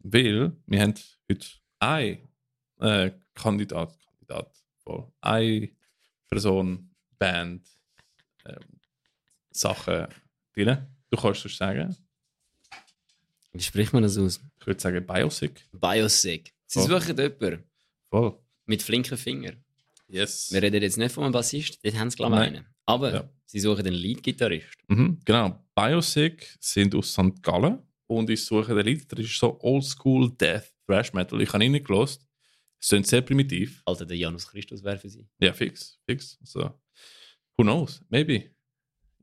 weil 0.02 0.52
wir 0.66 0.80
haben 0.80 0.94
heute 1.30 1.46
eine 1.78 2.18
äh, 2.80 3.10
Kandidat, 3.34 3.98
Kandidat, 4.04 4.54
voll, 4.78 5.12
eine 5.20 5.70
Person, 6.28 6.90
Band, 7.18 7.66
ähm, 8.46 8.80
Sachen 9.50 10.06
drin. 10.54 10.86
Du 11.10 11.16
kannst 11.16 11.44
es 11.44 11.56
sagen. 11.56 11.96
Wie 13.52 13.62
spricht 13.62 13.92
man 13.92 14.02
das 14.02 14.16
aus? 14.16 14.40
Ich 14.60 14.66
würde 14.66 14.80
sagen 14.80 15.06
Biosic. 15.06 15.68
Biosick. 15.72 16.54
Sie 16.66 16.80
suchen 16.80 17.16
jemanden 17.18 17.64
Voll. 18.08 18.38
mit 18.64 18.82
flinken 18.82 19.18
Fingern. 19.18 19.61
Yes. 20.12 20.52
Wir 20.52 20.62
reden 20.62 20.82
jetzt 20.82 20.98
nicht 20.98 21.12
von 21.12 21.24
einem 21.24 21.32
Bassist, 21.32 21.78
dort 21.84 21.94
haben 21.96 22.10
sie 22.10 22.16
glaube 22.16 22.36
ich 22.36 22.42
einen. 22.42 22.66
Aber 22.86 23.12
Ja. 23.14 23.30
sie 23.46 23.60
suchen 23.60 23.86
einen 23.86 23.94
Lead-Gitarrist. 23.94 24.76
Mhm, 24.88 25.18
genau. 25.24 25.64
Biosic 25.74 26.56
sind 26.60 26.94
aus 26.94 27.12
St. 27.12 27.42
Gallen 27.42 27.78
und 28.06 28.28
ich 28.28 28.44
suche 28.44 28.74
den 28.74 28.84
Lied. 28.84 29.10
Das 29.10 29.20
ist 29.20 29.38
so 29.38 29.58
Oldschool 29.60 30.30
Death 30.32 30.72
Thrash 30.86 31.12
Metal. 31.12 31.40
Ich 31.40 31.52
habe 31.52 31.64
ihn 31.64 31.72
nicht 31.72 31.86
gelost. 31.86 32.26
Es 32.80 32.88
klingt 32.88 33.06
sehr 33.06 33.22
primitiv. 33.22 33.80
Alter, 33.86 34.04
der 34.04 34.16
Janus 34.16 34.48
Christus 34.48 34.82
wäre 34.82 34.98
für 34.98 35.08
sie. 35.08 35.26
Ja, 35.38 35.52
fix, 35.52 35.98
fix. 36.04 36.36
So. 36.42 36.60
Who 37.56 37.62
knows? 37.62 38.02
Maybe. 38.08 38.50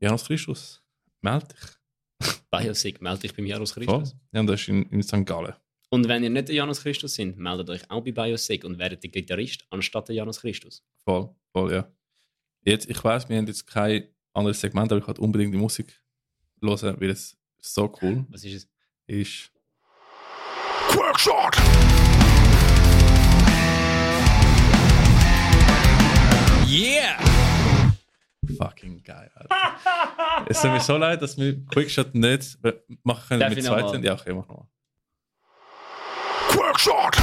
Janus 0.00 0.24
Christus. 0.24 0.82
Meld 1.20 1.44
dich. 1.52 2.30
Biosick, 2.50 3.00
melde 3.02 3.20
dich 3.20 3.34
beim 3.34 3.46
Janus. 3.46 3.74
Christus. 3.74 4.16
Ja, 4.32 4.40
und 4.40 4.46
das 4.46 4.60
ist 4.62 4.68
in, 4.68 4.82
in 4.84 5.02
St. 5.02 5.24
Gallen. 5.26 5.54
Und 5.92 6.06
wenn 6.06 6.22
ihr 6.22 6.30
nicht 6.30 6.46
der 6.46 6.54
Janus 6.54 6.84
Christus 6.84 7.14
sind, 7.14 7.36
meldet 7.36 7.68
euch 7.68 7.90
auch 7.90 8.00
bei 8.00 8.12
Biosick 8.12 8.64
und 8.64 8.78
werdet 8.78 9.02
der 9.02 9.10
Gitarrist 9.10 9.66
anstatt 9.70 10.06
der 10.08 10.14
Janus 10.14 10.40
Christus. 10.40 10.84
Voll, 11.04 11.34
voll, 11.52 11.72
ja. 11.72 11.90
Jetzt, 12.62 12.88
ich 12.88 13.02
weiß, 13.02 13.28
wir 13.28 13.36
haben 13.36 13.48
jetzt 13.48 13.66
kein 13.66 14.04
anderes 14.32 14.60
Segment, 14.60 14.92
aber 14.92 15.00
ich 15.00 15.08
wollte 15.08 15.20
unbedingt 15.20 15.52
die 15.52 15.58
Musik 15.58 16.00
hören, 16.62 17.00
weil 17.00 17.10
es 17.10 17.36
so 17.58 17.92
cool 18.00 18.24
Was 18.30 18.44
ist 18.44 18.54
es? 18.54 18.68
ist. 19.08 19.50
Quackshot! 20.90 21.56
Yeah! 26.68 27.18
Fucking 28.56 29.02
geil, 29.02 29.28
Alter. 29.34 30.46
es 30.48 30.62
tut 30.62 30.70
mir 30.70 30.80
so 30.80 30.96
leid, 30.96 31.20
dass 31.20 31.36
wir 31.36 31.64
Quickshot 31.66 32.14
nicht 32.14 32.58
machen 33.02 33.26
können 33.26 33.40
Darf 33.40 33.54
mit 33.56 33.64
zweiten. 33.64 34.04
Ja, 34.04 34.14
okay, 34.14 34.32
mach 34.32 34.46
nochmal. 34.46 34.68
Quackshot! 36.70 37.16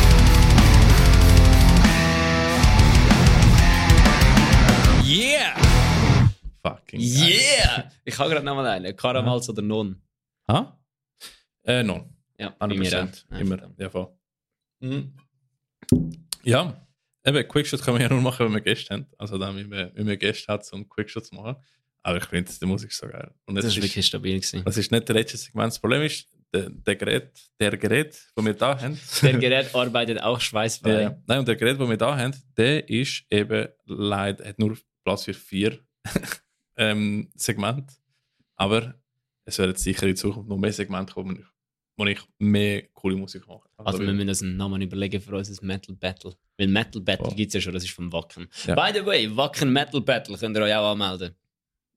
Yeah! 5.06 5.56
Fucking 6.62 7.00
geil. 7.00 7.30
Yeah! 7.30 7.92
Ich 8.04 8.20
habe 8.20 8.30
gerade 8.32 8.46
noch 8.46 8.56
mal 8.56 8.66
einen. 8.68 8.94
Karamals 8.96 9.48
oder 9.50 9.62
Non? 9.62 10.02
Ha? 10.50 10.78
Äh, 11.64 11.82
non. 11.84 12.14
Ja, 12.38 12.54
bei 12.60 12.68
mir 12.68 12.92
100%. 12.92 13.04
auch. 13.04 13.32
Ja, 13.32 13.38
Immer. 13.40 13.72
Ja, 13.78 13.90
voll. 13.90 14.10
Mhm. 14.82 15.14
Ja, 16.44 16.86
eben, 17.26 17.48
Quickshot 17.48 17.82
kann 17.82 17.94
man 17.94 18.04
ja 18.04 18.10
nur 18.10 18.20
machen, 18.22 18.46
wenn 18.48 18.54
wir 18.54 18.62
Gäste 18.62 18.94
haben. 18.96 19.08
Also 19.18 19.38
dann, 19.38 19.56
wenn 19.70 20.06
man 20.06 20.20
Gäste 20.20 20.52
hat, 20.52 20.70
um 20.74 20.90
Quickshot 20.90 21.26
zu 21.26 21.36
machen. 21.36 21.56
Aber 22.04 22.18
ich 22.18 22.26
finde, 22.26 22.52
die 22.52 22.66
Musik 22.66 22.92
ist 22.92 22.98
so 22.98 23.08
geil. 23.08 23.32
Und 23.46 23.56
Das 23.56 23.64
ist 23.64 23.82
wirklich 23.82 24.06
stabil. 24.06 24.36
Gewesen. 24.40 24.64
das 24.66 24.76
ist 24.76 24.92
nicht 24.92 25.08
der 25.08 25.16
letzte 25.16 25.38
Segment. 25.38 25.72
Das 25.72 25.80
Problem 25.80 26.02
ist, 26.02 26.28
der, 26.54 26.70
der 26.70 26.96
Gerät, 26.96 27.32
der 27.60 27.78
Gerät, 27.78 28.18
das 28.36 28.46
wir 28.46 28.54
da 28.54 28.80
haben. 28.82 29.00
Der 29.22 29.34
Gerät 29.38 29.76
arbeitet 29.76 30.22
auch 30.22 30.40
schweißfrei. 30.40 31.02
Ja. 31.02 31.18
Nein, 31.28 31.40
und 31.40 31.48
der 31.48 31.56
Gerät, 31.58 31.80
den 31.80 31.90
wir 31.90 31.98
da 31.98 32.18
haben, 32.18 32.34
der 32.56 32.88
ist 32.90 33.26
eben 33.30 33.68
leider, 33.86 34.46
hat 34.46 34.58
nur 34.60 34.78
Platz 35.04 35.26
für 35.26 35.34
vier 35.34 35.80
ähm, 36.78 37.30
Segmente. 37.36 37.94
Aber 38.56 38.96
es 39.46 39.60
werden 39.60 39.76
sicher 39.76 40.08
in 40.08 40.16
Zukunft 40.16 40.50
noch 40.50 40.58
mehr 40.58 40.72
Segmente 40.74 41.14
kommen, 41.14 41.46
wo 41.98 42.06
ich 42.06 42.20
mehr 42.40 42.84
coole 42.94 43.16
Musik 43.18 43.46
mache. 43.48 43.68
Also 43.78 44.00
wir 44.00 44.14
müssen 44.14 44.30
uns 44.30 44.42
einen 44.42 44.58
Namen 44.58 44.82
überlegen 44.82 45.22
für 45.22 45.36
unser 45.36 45.64
Metal 45.66 45.96
Battle. 45.96 46.34
Weil 46.58 46.68
Metal 46.68 47.02
Battle 47.02 47.28
Oh. 47.28 47.36
gibt 47.36 47.50
es 47.50 47.54
ja 47.56 47.62
schon, 47.62 47.74
das 47.74 47.84
ist 47.84 47.92
vom 47.94 48.12
Wacken. 48.12 48.48
Ja. 48.66 48.76
By 48.76 48.98
the 48.98 49.06
way, 49.06 49.36
Wacken 49.36 49.72
Metal 49.72 50.02
Battle 50.02 50.38
könnt 50.38 50.58
ihr 50.58 50.64
euch 50.64 50.74
auch 50.76 50.92
anmelden. 50.92 51.36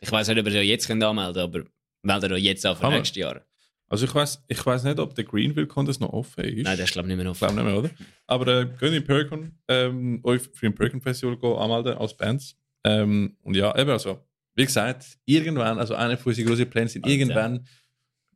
Ich 0.00 0.10
weiß 0.10 0.28
nicht, 0.28 0.38
ob 0.38 0.46
ihr 0.46 0.60
euch 0.60 0.66
jetzt 0.68 0.86
könnt 0.86 1.02
anmelden 1.04 1.42
aber 1.42 1.64
meldet 2.02 2.32
euch 2.32 2.42
jetzt 2.42 2.64
an 2.66 2.76
für 2.76 2.88
nächstes 2.88 3.16
Jahr. 3.16 3.42
Also 3.90 4.06
ich 4.06 4.14
weiß 4.14 4.44
ich 4.46 4.64
weiß 4.64 4.84
nicht, 4.84 5.00
ob 5.00 5.14
der 5.16 5.24
Greenville 5.24 5.66
Contest 5.66 6.00
noch 6.00 6.12
offen 6.12 6.44
ist. 6.44 6.64
Nein, 6.64 6.76
der 6.76 6.84
ist 6.84 6.92
glaube 6.92 7.08
ich 7.08 7.16
nicht 7.16 7.22
mehr 7.22 7.30
offen. 7.30 7.54
nicht 7.54 7.64
mehr, 7.64 7.76
oder? 7.76 7.90
Aber 8.26 8.46
äh, 8.46 8.66
geht 8.78 8.92
in 8.92 9.04
Pericon, 9.04 9.52
ähm, 9.66 10.20
euch 10.22 10.42
für 10.52 10.66
ein 10.66 10.74
Pericon 10.74 11.00
Festival 11.00 11.36
go 11.36 11.56
anmelden 11.56 11.98
als 11.98 12.16
Bands. 12.16 12.56
Ähm, 12.84 13.36
und 13.42 13.56
ja, 13.56 13.76
eben 13.76 13.90
also, 13.90 14.24
wie 14.54 14.64
gesagt, 14.64 15.18
irgendwann, 15.26 15.78
also 15.78 15.94
einer 15.94 16.16
von 16.16 16.30
unseren 16.30 16.46
großen 16.46 16.70
Plänen 16.70 16.88
sind 16.88 17.04
Alter. 17.04 17.12
irgendwann 17.12 17.66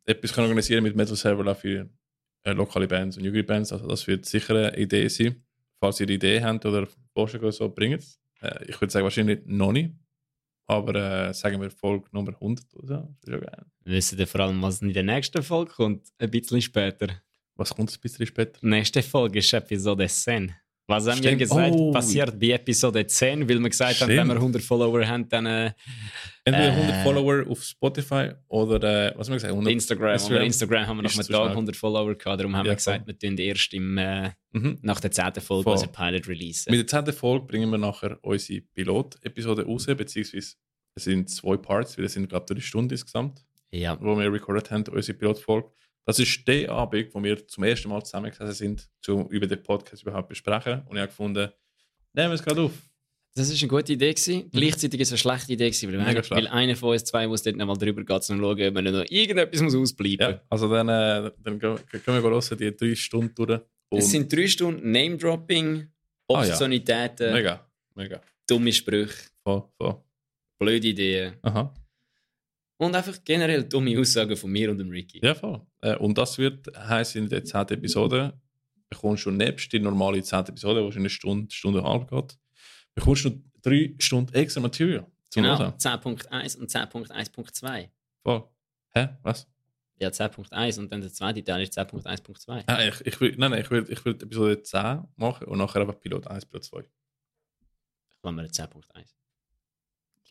etwas 0.03 0.33
können 0.33 0.45
organisieren 0.45 0.83
mit 0.83 0.95
Metal 0.95 1.15
Server 1.15 1.55
für 1.55 1.89
äh, 2.43 2.51
lokale 2.51 2.87
Bands 2.87 3.17
und 3.17 3.23
Jugendbands. 3.23 3.71
Also 3.71 3.87
das 3.87 4.05
wird 4.07 4.25
sicher 4.25 4.55
eine 4.55 4.77
Idee 4.77 5.07
sein. 5.07 5.41
Falls 5.79 5.99
ihr 6.01 6.05
eine 6.05 6.15
Idee 6.15 6.43
habt 6.43 6.65
oder 6.65 6.87
Vorschläge 7.13 7.45
oder 7.45 7.53
so, 7.53 7.69
bringt 7.69 8.01
es. 8.01 8.19
Äh, 8.41 8.65
ich 8.67 8.79
würde 8.79 8.91
sagen, 8.91 9.05
wahrscheinlich 9.05 9.39
noch 9.45 9.71
nicht. 9.71 9.91
Aber 10.67 10.95
äh, 10.95 11.33
sagen 11.33 11.61
wir 11.61 11.69
Folge 11.69 12.07
Nummer 12.11 12.33
100 12.33 12.65
oder 12.75 12.87
so. 13.25 13.31
Ja 13.31 13.37
geil. 13.37 13.65
Wissen 13.83 14.17
ihr 14.17 14.27
vor 14.27 14.41
allem, 14.41 14.61
was 14.61 14.81
in 14.81 14.93
der 14.93 15.03
nächsten 15.03 15.43
Folge 15.43 15.71
kommt? 15.71 16.07
Ein 16.17 16.31
bisschen 16.31 16.61
später. 16.61 17.07
Was 17.55 17.73
kommt 17.73 17.91
ein 17.91 18.01
bisschen 18.01 18.25
später? 18.25 18.59
Die 18.61 18.67
nächste 18.67 19.03
Folge 19.03 19.39
ist 19.39 19.53
Episode 19.53 20.07
10. 20.07 20.53
Was 20.87 21.07
haben 21.07 21.15
wir 21.17 21.29
Stimmt. 21.29 21.39
gesagt, 21.39 21.73
Oh. 21.75 21.91
passiert 21.91 22.39
bei 22.39 22.51
Episode 22.51 23.07
10, 23.07 23.49
weil 23.49 23.59
wir 23.59 23.69
gesagt 23.69 24.01
haben, 24.01 24.07
Stimmt. 24.11 24.19
wenn 24.19 24.27
wir 24.27 24.35
100 24.35 24.61
Follower 24.61 25.05
haben, 25.07 25.27
dann 25.29 25.45
äh, 25.47 25.71
Entweder 26.47 26.67
Äh. 26.67 26.71
100 26.73 27.03
Follower 27.03 27.43
auf 27.49 27.63
Spotify 27.63 28.29
oder, 28.49 28.83
äh, 29.07 29.13
was 29.17 29.27
haben 29.27 29.33
wir 29.33 29.37
gesagt? 29.37 29.51
100 29.53 29.73
Instagram. 29.73 30.13
Instagram. 30.13 30.43
Instagram 30.43 30.87
haben 30.87 31.01
wir 31.01 31.09
zu 31.09 31.17
Tag 31.17 31.25
schnell. 31.25 31.49
100 31.49 31.75
Follower 31.75 32.13
gehabt, 32.15 32.39
darum 32.39 32.55
haben 32.55 32.65
Ja, 32.67 32.71
wir 32.71 32.75
gesagt, 32.75 33.07
wir 33.07 33.17
tun 33.17 33.35
erst 33.39 33.73
im, 33.73 33.97
äh, 33.97 34.29
Mhm. 34.51 34.77
nach 34.83 34.99
der 34.99 35.09
10. 35.11 35.41
Folge 35.41 35.63
Voll. 35.63 35.73
unseren 35.73 35.91
Pilot 35.91 36.27
releasen. 36.27 36.69
Mit 36.71 36.79
der 36.81 36.87
10. 37.03 37.13
Folge 37.13 37.47
bringen 37.47 37.71
wir 37.71 37.79
nachher 37.79 38.19
unsere 38.21 38.61
Pilot-Episode 38.61 39.65
raus, 39.65 39.87
beziehungsweise 39.87 40.53
es 40.93 41.03
sind 41.03 41.29
zwei 41.31 41.57
Parts, 41.57 41.97
weil 41.97 42.05
es 42.05 42.13
sind 42.13 42.29
gerade 42.29 42.45
drei 42.53 42.61
Stunden 42.61 42.91
insgesamt, 42.91 43.43
ja, 43.71 43.97
wo 43.99 44.15
wir 44.17 44.31
recorded 44.31 44.69
haben, 44.69 44.83
unsere 44.91 45.17
Pilot-Folge. 45.17 45.69
Das 46.05 46.19
ist 46.19 46.47
der 46.47 46.69
Abend, 46.71 47.13
wo 47.13 47.23
wir 47.23 47.47
zum 47.47 47.63
ersten 47.63 47.89
Mal 47.89 48.03
zusammengesessen 48.03 48.53
sind, 48.53 48.89
um 49.09 49.27
über 49.29 49.47
den 49.47 49.61
Podcast 49.63 50.03
überhaupt 50.03 50.29
besprechen. 50.29 50.83
Und 50.87 50.95
ich 50.97 51.01
habe 51.01 51.07
gefunden, 51.07 51.49
nehmen 52.13 52.29
wir 52.29 52.35
es 52.35 52.43
gerade 52.43 52.61
auf. 52.61 52.71
das 53.33 53.49
war 53.51 53.57
eine 53.57 53.67
gute 53.67 53.93
Idee. 53.93 54.13
Gewesen. 54.13 54.49
Gleichzeitig 54.51 54.99
ist 55.01 55.07
es 55.07 55.11
eine 55.13 55.17
schlechte 55.17 55.53
Idee, 55.53 55.69
gewesen, 55.71 55.91
weil, 55.91 55.99
Mhm. 55.99 56.05
Mega 56.05 56.29
weil 56.29 56.47
einer 56.47 56.75
von 56.75 56.89
uns 56.91 57.03
zwei 57.05 57.27
muss 57.27 57.41
dort 57.43 57.55
nochmal 57.57 57.77
drüber 57.77 58.03
gehen, 58.03 58.15
um 58.15 58.21
zu 58.21 58.37
schauen, 58.37 58.67
ob 58.67 58.73
man 58.73 58.83
noch 58.85 59.05
irgendetwas 59.09 59.61
muss 59.61 59.75
ausbleiben 59.75 60.19
Ja, 60.35 60.41
also 60.49 60.69
dann, 60.69 60.87
äh, 60.89 61.31
dann 61.43 61.59
gehen 61.59 61.79
wir 61.91 62.21
hören, 62.21 62.57
die 62.59 62.75
drei 62.77 62.95
Stunden 62.95 63.33
durch. 63.35 63.59
Es 63.91 64.11
sind 64.11 64.31
drei 64.31 64.47
Stunden 64.47 64.91
Name-Dropping, 64.91 65.87
Ah, 66.27 66.43
ja. 66.45 66.55
Mega, 67.33 67.67
mega. 67.95 68.21
dumme 68.47 68.71
Sprüche, 68.73 69.13
Voll, 69.43 69.63
voll. 69.77 69.95
blöde 70.59 70.87
Ideen. 70.87 71.33
Aha. 71.41 71.73
Und 72.77 72.95
einfach 72.95 73.17
generell 73.23 73.63
dumme 73.63 73.97
Aussagen 73.99 74.35
von 74.35 74.51
mir 74.51 74.69
und 74.69 74.77
dem 74.77 74.89
Ricky. 74.89 75.19
Ja, 75.23 75.33
voll. 75.33 75.61
Äh, 75.81 75.95
und 75.95 76.17
das 76.17 76.37
wird 76.37 76.67
heißen, 76.77 77.23
in 77.23 77.29
der 77.29 77.43
10. 77.43 77.61
Episode 77.69 78.39
bekommst 78.89 79.25
du 79.25 79.31
nebst 79.31 79.71
die 79.71 79.79
normale 79.79 80.21
10. 80.21 80.39
Episode, 80.47 80.87
die 80.89 80.97
eine 80.97 81.09
Stunde, 81.09 81.53
Stunde 81.53 81.79
und 81.79 81.85
eine 81.85 81.93
halbe 81.93 82.07
geht, 82.07 82.37
bekommst 82.93 83.25
du 83.25 83.41
drei 83.61 83.95
Stunden 83.99 84.33
extra 84.33 84.61
Material. 84.61 85.07
Genau, 85.33 85.57
Hören. 85.57 85.73
10.1 85.73 86.57
und 86.57 86.69
10.1.2. 86.69 87.89
Voll. 88.23 88.43
Hä? 88.93 89.09
Was? 89.23 89.47
Ja, 89.97 90.09
10.1 90.09 90.79
und 90.79 90.91
dann 90.91 91.01
der 91.01 91.11
zweite 91.11 91.43
Teil 91.43 91.63
ist 91.63 91.77
10.1.2. 91.77 92.63
Ah, 92.67 92.83
ich, 92.85 93.05
ich 93.05 93.21
will, 93.21 93.35
nein, 93.37 93.51
nein, 93.51 93.61
ich 93.61 93.71
will, 93.71 93.85
ich 93.89 94.03
will 94.03 94.13
Episode 94.13 94.61
10 94.61 95.07
machen 95.15 95.47
und 95.47 95.57
nachher 95.57 95.81
einfach 95.81 95.99
Pilot 95.99 96.27
1, 96.27 96.45
Pilot 96.45 96.63
2. 96.65 96.83
Machen 98.23 98.35
wir 98.37 98.45
10.1. 98.45 98.81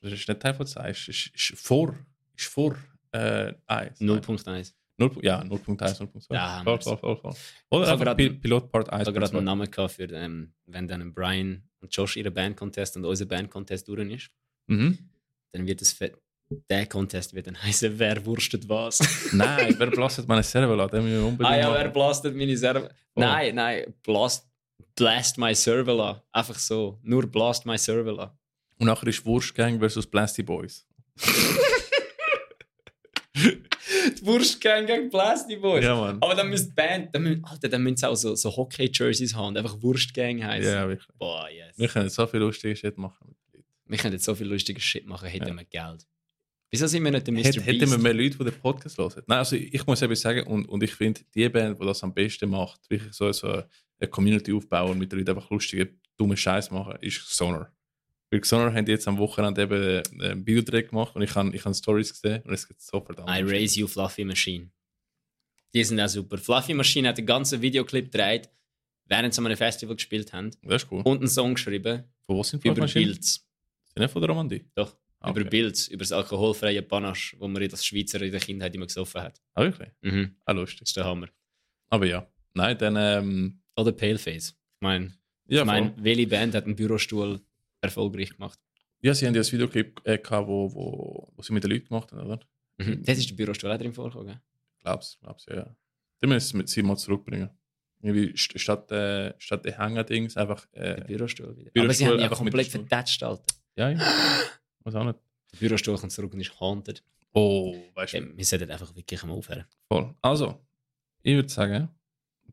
Das 0.03 0.13
ist 0.13 0.29
nicht 0.29 0.41
Teil 0.41 0.55
von 0.55 0.67
10, 0.67 0.85
ist, 0.87 1.09
ist, 1.09 1.35
ist 1.35 1.59
vor, 1.59 1.97
ist 2.37 2.47
vor 2.47 2.77
äh, 3.13 3.53
1. 3.67 4.01
0.1. 4.01 4.73
0, 4.97 5.11
ja, 5.23 5.41
0.1, 5.43 6.01
0.2. 6.01 6.33
Ja, 6.35 6.63
voll, 6.63 6.81
voll, 6.81 6.97
voll, 6.99 7.17
voll. 7.17 7.35
Oder 7.71 7.85
Ich 7.87 7.91
einfach 7.93 8.05
grad- 8.05 8.17
Pi- 8.17 8.31
Pilot 8.31 8.71
Part 8.71 8.87
Ich 8.89 8.93
1, 8.93 9.07
habe 9.09 9.13
Part 9.13 9.15
gerade 9.33 9.39
einen 9.39 9.47
2. 9.47 9.51
Namen 9.51 9.71
gehabt 9.71 9.93
für, 9.95 10.05
ähm, 10.13 10.53
wenn 10.67 10.87
dann 10.87 11.13
Brian 11.13 11.63
und 11.81 11.95
Josh 11.95 12.17
ihre 12.17 12.31
Band-Contest 12.31 12.97
und 12.97 13.05
unser 13.05 13.25
Band-Contest 13.27 13.89
durch 13.89 14.09
ist. 14.13 14.31
Mhm. 14.69 14.99
Dann 15.53 15.67
wird 15.67 15.83
es 15.83 15.97
der 16.71 16.87
Contest 16.87 17.35
wird 17.35 17.47
dann 17.49 17.57
heißen, 17.63 17.99
wer 17.99 18.25
wurstet 18.25 18.69
was. 18.69 19.01
Nein, 19.33 19.75
wer 19.79 19.91
blastet 19.91 20.29
meine 20.29 20.43
Server 20.43 20.75
ah 20.85 20.97
ja, 21.57 21.69
machen. 21.69 21.75
wer 21.75 21.89
blastet 21.89 22.37
meine 22.37 22.57
Server? 22.57 22.91
Nein, 23.17 23.55
nein, 23.55 23.95
blast, 24.03 24.47
blast 24.95 25.39
my 25.39 25.55
Server 25.55 25.99
an. 26.11 26.21
Einfach 26.33 26.59
so. 26.59 26.99
Nur 27.03 27.27
blast 27.27 27.65
my 27.67 27.79
Server 27.79 28.17
an. 28.19 28.31
Und 28.79 28.87
nachher 28.87 29.07
ist 29.09 29.25
Wurstgang 29.25 29.79
versus 29.79 30.07
Plastic 30.07 30.47
Boys. 30.47 30.87
Die 33.37 34.27
Wurstgang 34.27 34.87
gegen 34.87 35.11
Plastic 35.11 35.61
Boys. 35.61 35.85
Ja, 35.85 35.97
Mann. 35.97 36.19
Aber 36.21 36.35
dann 36.35 36.49
müsste 36.49 36.69
die 36.69 36.75
Band, 36.75 37.15
dann 37.15 37.23
müssen, 37.23 37.45
Alter, 37.45 37.69
dann 37.69 37.83
müssen 37.83 37.97
sie 37.97 38.09
auch 38.09 38.15
so, 38.15 38.35
so 38.35 38.55
Hockey-Jerseys 38.57 39.35
haben 39.35 39.49
und 39.49 39.59
einfach 39.59 39.81
Wurstgang 39.83 40.45
heißen. 40.45 40.73
Ja, 40.73 40.89
wirklich. 40.89 41.09
Boah, 41.19 41.49
yes. 41.51 41.77
Wir 41.77 41.89
können 41.89 42.09
so 42.09 42.27
viel 42.27 42.41
lustige 42.41 42.77
Shit 42.77 42.97
machen. 42.97 43.35
Wir 43.87 43.99
können 43.99 44.15
jetzt 44.15 44.25
so 44.25 44.35
viel 44.35 44.47
lustiges 44.47 44.83
Shit 44.83 45.07
machen, 45.07 45.29
hätten 45.29 45.55
wir 45.55 45.65
Geld. 45.65 46.07
Wieso 46.71 46.87
sind 46.87 47.05
wir 47.05 47.11
nicht 47.11 47.27
der 47.27 47.35
Mr. 47.35 47.43
Hätt, 47.45 47.67
hätten 47.67 47.81
wir 47.81 47.87
Beast? 47.87 48.03
mehr 48.03 48.15
Leute, 48.15 48.39
die 48.39 48.45
den 48.45 48.55
Podcast 48.55 48.99
hören. 48.99 49.23
Nein, 49.27 49.39
also 49.39 49.55
ich 49.55 49.87
muss 49.87 50.03
eben 50.03 50.17
sagen, 50.17 50.47
und, 50.47 50.67
und 50.67 50.83
ich 50.83 50.93
finde, 50.93 51.21
die 51.35 51.49
Band, 51.49 51.81
die 51.81 51.87
das 51.87 52.03
am 52.03 52.13
besten 52.13 52.51
macht, 52.51 52.81
wirklich 52.91 53.13
so, 53.13 53.31
so 53.31 53.49
eine 53.49 54.11
Community 54.11 54.53
aufbauen 54.53 54.93
und 54.93 54.99
mit 54.99 55.13
den 55.13 55.21
Leuten 55.21 55.37
einfach 55.37 55.51
lustige, 55.51 55.95
dumme 56.17 56.37
Scheiß 56.37 56.71
machen, 56.71 56.97
ist 57.01 57.29
Sonar. 57.37 57.71
Weil 58.31 58.43
Sonar 58.45 58.73
haben 58.75 58.87
jetzt 58.87 59.07
am 59.07 59.19
Wochenende 59.19 59.63
eben 59.63 59.83
äh, 60.21 60.31
einen 60.33 60.47
Videodreh 60.47 60.83
gemacht 60.83 61.15
und 61.15 61.23
ich 61.23 61.35
habe 61.35 61.55
ich 61.55 61.65
hab 61.65 61.75
Stories 61.75 62.11
gesehen 62.13 62.43
und 62.43 62.53
es 62.55 62.67
geht 62.67 62.81
so 62.81 63.01
verdammt. 63.01 63.29
I 63.31 63.43
Raise 63.43 63.79
You 63.79 63.87
Fluffy 63.87 64.25
Machine. 64.25 64.71
Die 65.75 65.85
sind 65.85 66.01
auch 66.01 66.09
super. 66.09 66.39
Fluffy 66.39 66.75
Machine 66.75 67.09
hat 67.09 67.19
einen 67.19 67.27
ganzen 67.27 67.61
Videoclip 67.61 68.11
gedreht, 68.11 68.49
während 69.07 69.35
sie 69.35 69.41
an 69.41 69.47
einem 69.47 69.57
Festival 69.57 69.97
gespielt 69.97 70.33
haben 70.33 70.51
Das 70.63 70.83
ist 70.85 70.91
cool. 70.91 71.03
und 71.05 71.19
einen 71.19 71.29
Song 71.29 71.55
geschrieben 71.55 72.05
Von 72.27 72.37
wo 72.37 72.43
sind 72.43 72.65
über 72.65 72.75
Fluffmaschinen? 72.75 73.09
Bilds. 73.13 73.47
Sind 73.87 73.99
nicht 74.03 74.11
von 74.13 74.23
der 74.23 74.31
Romandie? 74.31 74.65
Doch, 74.75 74.97
Ah, 75.21 75.31
über 75.31 75.41
okay. 75.41 75.49
Bilds, 75.51 75.89
über 75.89 76.01
das 76.01 76.13
alkoholfreie 76.13 76.83
Panache, 76.83 77.35
wo 77.39 77.49
man 77.49 77.63
in 77.63 77.71
das 77.71 77.85
Schweizer 77.87 78.21
in 78.21 78.31
der 78.31 78.41
Kindheit 78.41 78.75
immer 78.75 78.87
gesoffen 78.87 79.23
hat. 79.23 79.41
Ah, 79.55 79.63
wirklich? 79.63 79.89
Mhm. 80.03 80.37
Ah, 80.45 80.53
Das 80.53 80.61
lustig. 80.61 80.83
ist 80.83 80.97
der 80.97 81.05
Hammer. 81.07 81.29
Aber 81.89 82.05
ja. 82.05 82.27
Nein, 82.53 82.77
dann, 82.77 82.97
ähm, 82.99 83.63
Oder 83.77 83.93
Paleface. 83.93 84.51
Ich 84.51 84.81
meine, 84.81 85.15
ja, 85.47 85.61
ich 85.61 85.67
mein, 85.67 85.95
welche 86.05 86.27
Band 86.27 86.55
hat 86.55 86.65
einen 86.67 86.77
Bürostuhl 86.77 87.41
erfolgreich 87.85 88.31
gemacht? 88.31 88.59
ja, 89.01 89.13
sie 89.15 89.27
haben 89.27 89.35
ja 89.35 89.41
das 89.41 89.53
Videoclip 89.53 90.01
äh, 90.05 90.17
gehabt, 90.19 90.49
wo, 90.49 90.73
wo, 90.75 91.33
wo 91.37 91.43
sie 91.43 91.53
mit 91.53 91.63
den 91.63 91.71
Leuten 91.73 91.89
gemacht 91.89 92.11
haben, 92.13 92.27
oder? 92.27 92.41
Mhm. 92.79 93.03
Das 93.05 93.19
ist 93.19 93.29
der 93.31 93.35
Bürostuhl 93.37 93.71
auch 93.71 93.77
drin 93.79 93.93
vorgekommen. 93.93 94.41
Glaub's, 94.81 95.19
glaub's, 95.21 95.45
ja. 95.47 95.57
ja. 95.57 95.77
Dann 96.21 96.31
müssen 96.31 96.61
wir 96.61 96.67
sie 96.67 96.83
mal 96.83 96.97
zurückbringen. 96.97 97.51
Irgendwie 98.01 98.33
st- 98.33 98.59
statt, 98.59 98.91
äh, 98.93 99.35
statt 99.39 99.65
der 99.65 99.79
Hänger-Dings 99.79 100.37
einfach. 100.39 100.67
Der 100.75 100.99
Äh, 100.99 101.05
Bürostuhl 101.07 101.57
wieder. 101.57 101.71
Bürostuhl 101.71 101.85
Aber 101.85 101.93
sie 101.95 102.07
haben 102.07 102.19
ja 102.21 102.29
komplett 102.29 102.67
Stuhl. 102.67 102.81
vertatscht, 102.81 103.23
Alter. 103.23 103.45
ja, 103.77 103.91
ja. 103.91 103.99
Was 104.85 104.95
auch 104.95 105.05
nicht. 105.05 105.19
Der 105.53 105.59
Bürostuhl 105.59 105.97
kommt 105.99 106.13
zurück 106.13 106.33
und 106.35 106.41
ist 106.41 106.59
haunted. 106.61 107.03
Oh, 107.33 107.75
weißt 107.95 108.15
du. 108.15 108.19
Ja, 108.19 108.37
wir 108.37 108.45
sollten 108.45 108.71
einfach 108.71 108.95
wirklich 108.97 109.23
mal 109.25 109.33
aufhören. 109.35 109.65
Voll. 109.89 110.15
Also, 110.23 110.61
ich 111.23 111.35
würde 111.35 111.49
sagen, 111.49 111.89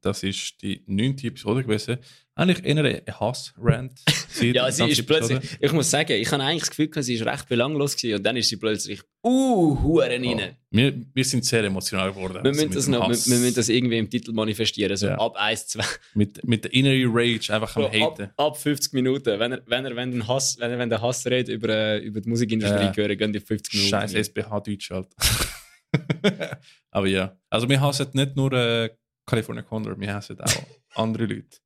das 0.02 0.24
ist 0.24 0.62
die 0.62 0.84
neunte 0.88 1.28
Episode 1.28 1.64
gewesen. 1.64 1.98
Eigentlich 2.36 2.64
eher 2.66 2.84
ein 2.84 3.20
Hass-Rant. 3.20 4.00
Ja, 4.42 4.72
sie 4.72 4.86
ist 4.86 5.06
plötzlich. 5.06 5.40
Ich 5.60 5.74
muss 5.74 5.92
sagen, 5.92 6.14
ich 6.14 6.32
habe 6.32 6.42
eigentlich 6.42 6.62
das 6.62 6.70
Gefühl, 6.70 7.04
sie 7.04 7.16
ist 7.16 7.26
recht 7.26 7.50
belanglos 7.50 7.98
gewesen 7.98 8.16
und 8.16 8.24
dann 8.24 8.38
ist 8.38 8.48
sie 8.48 8.56
plötzlich 8.56 9.02
uh, 9.24 9.78
Huren 9.84 10.24
Oh. 10.26 10.32
rein. 10.38 10.56
Wir, 10.72 10.94
wir 11.14 11.26
sind 11.26 11.44
sehr 11.44 11.66
emotional 11.66 12.12
geworden. 12.14 12.36
Wir, 12.36 12.50
also 12.50 12.62
müssen 12.62 12.72
das 12.74 12.88
noch, 12.88 13.10
wir, 13.10 13.16
wir 13.18 13.38
müssen 13.40 13.56
das 13.56 13.68
irgendwie 13.68 13.98
im 13.98 14.10
Titel 14.10 14.32
manifestieren, 14.32 14.96
so 14.96 15.08
Ja. 15.08 15.18
ab 15.18 15.36
1, 15.36 15.68
2, 15.68 15.84
mit, 16.16 16.48
mit 16.48 16.64
der 16.64 16.74
innere 16.74 17.04
Rage 17.14 17.54
einfach 17.54 17.76
am 17.76 17.84
so 17.84 17.90
Haten. 17.92 18.24
ab, 18.24 18.34
ab 18.38 18.58
50 18.58 18.94
Minuten. 18.94 19.38
Wenn 19.38 19.52
er, 19.52 19.62
wenn 19.66 19.84
er, 19.86 19.96
wenn 19.98 20.12
den 20.12 20.26
Hass, 20.28 20.56
wenn 20.60 20.72
er, 20.72 20.80
wenn 20.80 20.90
der 20.90 21.02
Hass 21.02 21.26
redet 21.28 21.50
über, 21.50 21.68
äh, 21.70 21.98
über 22.00 22.22
die 22.22 22.30
Musikindustrie, 22.30 22.86
Ja. 22.86 22.96
hören, 22.96 23.18
gehen 23.18 23.34
die 23.34 23.42
50 23.42 23.74
Minuten. 23.74 23.90
Scheiß 23.90 24.14
SBH-Deutsch 24.14 24.92
halt. 24.92 25.08
Aber 26.92 27.08
ja, 27.08 27.38
also 27.50 27.68
wir 27.70 27.80
hassen 27.82 28.08
nicht 28.14 28.36
nur 28.36 28.54
äh, 28.54 28.90
California 29.32 29.64
Condor, 29.64 29.98
wir 29.98 30.14
hassen 30.14 30.38
auch 30.42 30.68
andere 30.96 31.26
Leute. 31.26 31.58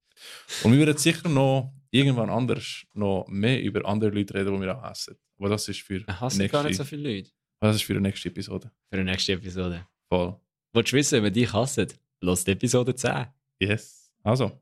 Und 0.63 0.71
wir 0.71 0.85
werden 0.85 0.99
sicher 0.99 1.27
noch 1.27 1.73
irgendwann 1.89 2.29
anders 2.29 2.85
noch 2.93 3.25
mehr 3.27 3.59
über 3.63 3.83
andere 3.87 4.11
Leute 4.11 4.35
reden, 4.35 4.53
die 4.53 4.61
wir 4.61 4.77
auch 4.77 4.83
hassen. 4.83 5.15
Aber 5.39 5.49
das 5.49 5.67
ist 5.67 5.81
für 5.81 6.03
Er 6.07 6.29
die 6.29 6.47
gar 6.47 6.63
nicht 6.63 6.77
so 6.77 6.83
viele 6.83 7.15
Leute. 7.15 7.31
das 7.59 7.77
ist 7.77 7.81
für 7.83 7.95
die 7.95 8.01
nächste 8.01 8.29
Episode. 8.29 8.71
Für 8.87 8.97
die 8.97 9.03
nächste 9.03 9.33
Episode. 9.33 9.87
Voll. 10.07 10.39
Willst 10.73 10.91
du 10.91 10.95
wissen, 10.97 11.23
wer 11.23 11.31
dich 11.31 11.51
hasst? 11.51 11.97
Los 12.21 12.43
die 12.43 12.51
Episode 12.51 12.93
10. 12.93 13.25
Yes. 13.59 14.13
Also, 14.21 14.61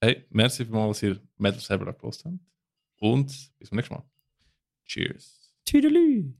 hey, 0.00 0.26
merci 0.30 0.64
vielmals, 0.64 0.98
dass 0.98 1.10
ihr 1.10 1.20
Metal 1.36 1.60
selber 1.60 1.92
gehört 1.92 2.24
habt. 2.24 2.34
Und 2.98 3.26
bis 3.56 3.68
zum 3.68 3.76
nächsten 3.76 3.94
Mal. 3.94 4.04
Cheers. 4.84 5.54
Tüdelü. 5.64 6.34